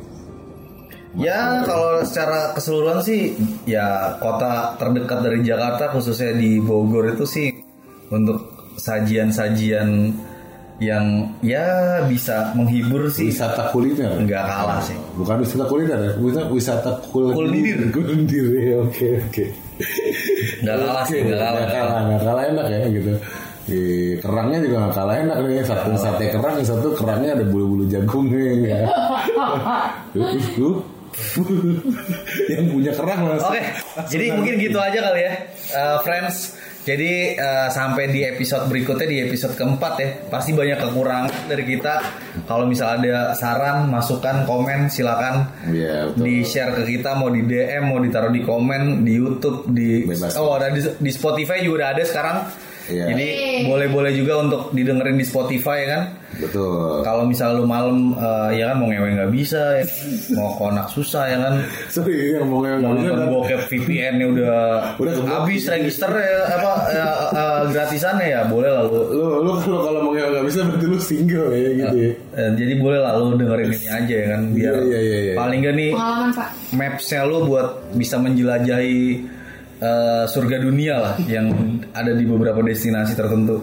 Ya 1.15 1.63
kalau 1.63 2.03
secara 2.03 2.51
keseluruhan 2.59 2.99
sih 3.07 3.39
ya 3.71 4.19
kota 4.19 4.75
terdekat 4.83 5.23
dari 5.23 5.47
Jakarta 5.47 5.95
khususnya 5.95 6.35
di 6.35 6.59
Bogor 6.59 7.15
itu 7.15 7.23
sih 7.23 7.55
untuk 8.11 8.51
sajian-sajian 8.75 10.11
yang 10.83 11.31
ya 11.39 12.03
bisa 12.11 12.51
menghibur 12.59 13.07
sih 13.07 13.31
Wisata 13.31 13.71
kuliner. 13.71 14.11
nggak 14.27 14.43
kalah 14.43 14.83
sih. 14.83 14.99
Bukan 15.15 15.39
wisata 15.39 15.71
kuliner 15.71 15.99
ya, 16.03 16.13
wisata, 16.19 16.51
wisata 16.51 16.91
kul 17.15 17.31
Kuldir. 17.31 17.95
Kuldir 17.95 18.47
ya, 18.59 18.83
oke 18.83 19.09
oke. 19.23 19.45
Nggak 20.67 20.77
kalah 20.83 21.05
sih, 21.07 21.19
nggak 21.23 21.39
kalah. 21.39 21.63
Nggak 21.63 21.75
kalah, 21.79 22.01
nggak 22.11 22.23
kalah 22.27 22.45
enak 22.51 22.67
ya 22.67 22.79
gitu. 22.91 23.13
Di 23.65 23.81
kerangnya 24.19 24.59
juga 24.67 24.77
nggak 24.83 24.95
kalah 24.99 25.17
enak 25.23 25.37
nih. 25.47 25.63
Satu 25.63 25.91
sate 25.95 26.25
kerang, 26.35 26.59
satu 26.67 26.89
kerangnya 26.99 27.39
ada 27.39 27.47
bulu-bulu 27.47 27.87
jagungnya 27.87 28.43
ya. 28.59 28.83
Yang 32.53 32.65
punya 32.71 32.93
kerang 32.95 33.21
langsung. 33.31 33.55
Oke, 33.55 33.63
jadi 34.11 34.25
mungkin 34.35 34.55
gitu 34.59 34.79
aja 34.79 34.99
kali 35.11 35.21
ya, 35.23 35.33
Eh, 35.65 35.99
friends. 36.05 36.37
Jadi 36.85 37.33
eh, 37.33 37.69
sampai 37.73 38.13
di 38.13 38.21
episode 38.29 38.69
berikutnya 38.69 39.09
di 39.09 39.19
episode 39.25 39.57
keempat 39.57 39.93
ya, 39.97 40.09
pasti 40.29 40.53
banyak 40.53 40.77
kekurangan 40.77 41.49
dari 41.49 41.65
kita. 41.65 41.97
Kalau 42.45 42.69
misal 42.69 43.01
ada 43.01 43.33
saran, 43.33 43.89
masukan, 43.89 44.45
komen, 44.45 44.93
silakan 44.93 45.49
Iya 45.65 46.13
betul. 46.13 46.29
di 46.29 46.35
share 46.45 46.77
ke 46.77 46.85
kita 46.85 47.17
mau 47.17 47.33
di 47.33 47.41
DM 47.49 47.89
mau 47.89 47.97
ditaruh 47.97 48.29
di 48.29 48.45
komen 48.45 49.01
di 49.01 49.17
YouTube 49.17 49.65
di 49.73 50.05
Bebas. 50.05 50.37
oh 50.37 50.53
ada 50.61 50.69
di, 50.69 50.85
di 50.85 51.09
Spotify 51.09 51.65
juga 51.65 51.75
udah 51.81 51.89
ada 51.97 52.03
sekarang 52.05 52.37
Iya. 52.87 53.05
jadi 53.09 53.27
boleh-boleh 53.65 54.13
juga 54.13 54.35
untuk 54.41 54.63
didengerin 54.71 55.15
di 55.15 55.25
Spotify 55.25 55.85
kan 55.85 56.03
Betul. 56.35 57.01
kalau 57.01 57.25
misal 57.25 57.55
lu 57.55 57.65
malam 57.65 58.13
eh, 58.13 58.59
ya 58.59 58.69
kan 58.69 58.77
mau 58.77 58.87
ngewe 58.87 59.15
nggak 59.15 59.31
bisa 59.31 59.81
ya 59.81 59.85
mau 60.33 60.53
konak 60.53 60.87
susah 60.89 61.25
ya 61.25 61.39
kan 61.39 61.55
Sorry 61.87 62.35
yang 62.35 62.45
mau 62.45 62.59
mau 62.59 62.67
nggak 62.67 62.77
bisa 62.77 62.85
nonton 63.09 63.17
kan? 63.17 63.29
bokep 63.31 63.61
VPN 63.67 64.15
nya 64.15 64.27
udah, 64.29 64.59
Udah 64.97 65.13
habis 65.25 65.63
register 65.65 66.11
ya 66.11 66.39
apa 66.53 66.73
ya, 66.91 67.07
eh, 67.31 67.63
gratisannya 67.71 68.27
ya 68.29 68.41
boleh 68.45 68.69
lah 68.69 68.83
lu 68.85 69.01
Lu 69.09 69.25
lu 69.41 69.53
kalau 69.59 69.81
kalau 69.81 70.01
mau 70.03 70.13
yang 70.13 70.29
nggak 70.29 70.45
bisa 70.45 70.59
berarti 70.63 70.87
lu 70.87 70.99
single 70.99 71.49
ya 71.51 71.71
gitu 71.73 71.97
ya. 71.97 72.11
Eh, 72.35 72.51
jadi 72.53 72.73
boleh 72.77 72.99
lah 72.99 73.13
lu 73.15 73.33
dengerin 73.35 73.71
ini 73.71 73.87
aja 73.87 74.15
ya 74.15 74.27
kan 74.29 74.43
biar 74.51 74.75
Iya, 74.77 74.99
iya, 75.01 75.19
iya. 75.23 75.35
paling 75.35 75.61
gak 75.63 75.75
nih 75.75 75.91
Pengalaman 75.91 76.31
pak. 76.33 76.49
mapsnya 76.71 77.21
lu 77.23 77.37
buat 77.45 77.69
bisa 77.95 78.17
menjelajahi 78.19 79.01
eh, 79.85 80.25
surga 80.25 80.57
dunia 80.65 80.95
lah 80.97 81.15
yang 81.29 81.53
ada 81.93 82.17
di 82.17 82.25
beberapa 82.25 82.65
destinasi 82.65 83.13
tertentu. 83.13 83.61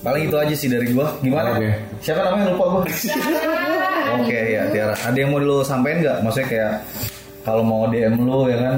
Paling 0.00 0.32
itu 0.32 0.36
aja 0.38 0.54
sih 0.56 0.68
dari 0.70 0.94
gua. 0.94 1.12
Gimana? 1.20 1.58
Oke. 1.58 1.68
Siapa 2.00 2.24
namanya 2.24 2.56
lupa 2.56 2.64
gua. 2.72 2.82
Oke 4.16 4.38
ya 4.56 4.62
Tiara. 4.72 4.94
Ada 5.04 5.16
yang 5.18 5.30
mau 5.34 5.40
lu 5.42 5.60
sampein 5.60 6.00
nggak? 6.00 6.24
Maksudnya 6.24 6.48
kayak 6.48 6.72
kalau 7.44 7.60
mau 7.60 7.84
DM 7.90 8.16
lu 8.16 8.48
ya 8.48 8.58
kan 8.58 8.76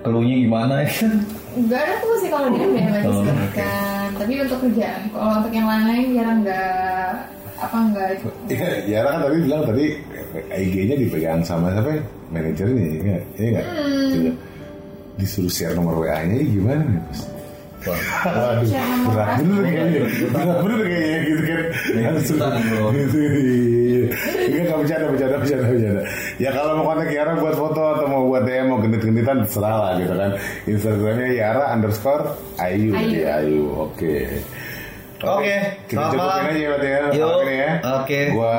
keluhnya 0.00 0.36
gimana 0.40 0.74
ya 0.84 0.88
kan? 0.88 1.12
Enggak 1.54 1.80
ada 1.86 1.94
tuh 2.02 2.16
sih 2.18 2.28
kalau 2.32 2.48
dia 2.50 2.66
memang 2.66 3.02
Oh, 3.04 3.12
disebutkan. 3.22 4.08
Tapi 4.14 4.32
untuk 4.42 4.58
kerjaan, 4.64 5.02
kalau 5.12 5.32
untuk 5.42 5.52
yang 5.52 5.66
lain-lain 5.68 6.04
jarang 6.16 6.38
nggak 6.42 7.10
apa 7.54 7.76
enggak 7.78 8.08
Iya, 8.50 8.68
Yara 8.90 9.08
kan 9.14 9.20
tadi 9.24 9.36
bilang 9.46 9.62
tadi 9.64 9.84
IG-nya 10.50 10.96
dipegang 10.98 11.40
sama 11.46 11.70
siapa 11.70 11.90
ya? 11.94 12.02
Manajernya 12.34 12.84
ya, 13.04 13.18
iya 13.38 13.48
nggak? 13.54 13.66
Coba. 14.10 14.32
Disuruh 15.14 15.52
share 15.52 15.74
nomor 15.78 16.02
WA-nya 16.02 16.42
gimana 16.42 16.82
nih? 16.82 17.02
Bos? 17.84 18.00
Waduh, 18.24 18.68
berat 19.12 19.28
WA. 19.28 19.44
bener 19.44 19.60
kayaknya, 19.68 20.00
berat 20.32 20.56
bener 20.64 20.78
kayaknya 20.88 21.18
gitu 21.28 21.42
kan. 21.44 21.60
Langsung, 21.94 22.40
gitu, 22.96 23.18
iya. 23.20 24.04
Enggak, 24.48 24.76
bercanda, 24.80 25.06
bercanda, 25.12 25.36
bercanda, 25.36 25.64
bercanda. 25.68 26.02
Ya 26.40 26.50
kalau 26.56 26.70
mau 26.80 26.84
kontak 26.88 27.12
Yara 27.12 27.32
buat 27.36 27.56
foto 27.56 27.82
atau 27.84 28.06
mau 28.08 28.22
buat 28.32 28.42
DM, 28.48 28.66
mau 28.72 28.80
genit-genitan, 28.80 29.44
terserah 29.44 29.76
lah 29.76 29.92
gitu 30.00 30.14
kan. 30.16 30.30
Instagramnya 30.64 31.28
Yara 31.36 31.64
underscore 31.76 32.24
Ayu, 32.56 32.96
Ayu. 32.96 33.04
jadi 33.12 33.20
Ayu, 33.44 33.62
oke. 33.68 34.16
Oke, 35.22 35.56
kita 35.86 36.10
cukupin 36.10 36.42
aja 36.50 36.62
berarti 36.74 36.88
ya. 36.88 37.00
Yuk, 37.14 37.46
ya. 37.46 37.70
oke. 37.96 38.20
Gua 38.34 38.56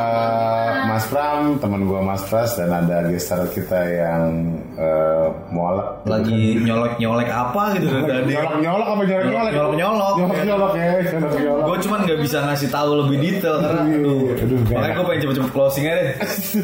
Mas 0.88 1.06
Pram, 1.11 1.60
teman 1.60 1.82
gua 1.84 1.99
Mas 2.02 2.23
Pras 2.26 2.56
dan 2.56 2.72
ada 2.72 3.06
gestar 3.11 3.44
kita 3.52 3.76
yang 3.86 4.56
eh, 4.80 5.26
mualak. 5.52 6.02
Lagi 6.07 6.57
nyolek-nyolek 6.64 7.27
apa 7.27 7.76
gitu 7.76 7.86
dari 8.02 8.23
tadi. 8.23 8.34
nyolok 8.34 8.56
nyolok 8.64 8.88
apa? 8.88 9.02
Nyolok-nyolok. 9.03 10.14
Nyolok 10.15 10.40
nyolok 10.41 10.73
ya, 10.73 10.90
nyolok. 11.38 11.64
Gue 11.65 11.77
cuman 11.84 11.99
nggak 12.07 12.19
bisa 12.23 12.38
ngasih 12.41 12.69
tahu 12.72 12.90
lebih 13.03 13.18
detail 13.19 13.56
karena 13.60 13.82
aduh, 13.86 14.22
Aduh, 14.34 14.60
kayak- 14.64 14.72
makanya 14.73 14.94
gue 14.95 15.06
pengen 15.06 15.22
cepet-cepet 15.22 15.52
closing 15.52 15.84
aja 15.86 16.02
deh. 16.02 16.15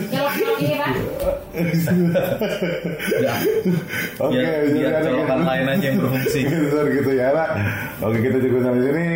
nyolok 0.08 0.34
ini 0.62 0.76
pak. 0.78 0.90
Oke, 4.22 4.40
jadi 4.40 4.80
ada 4.88 5.36
lain 5.36 5.66
aja 5.68 5.84
yang 5.84 5.98
berfungsi. 6.00 6.40
gitu 6.48 6.78
gitu 6.96 7.12
ya. 7.14 7.30
Oke 8.02 8.18
kita 8.18 8.38
cukup 8.40 8.60
sampai 8.64 8.82
sini. 8.88 9.08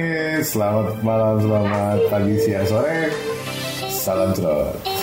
Selamat 0.65 0.97
malam, 1.05 1.37
selamat 1.45 1.99
pagi, 2.09 2.41
siang, 2.41 2.65
sore. 2.65 3.13
Salam 3.85 4.33
cerot. 4.33 4.94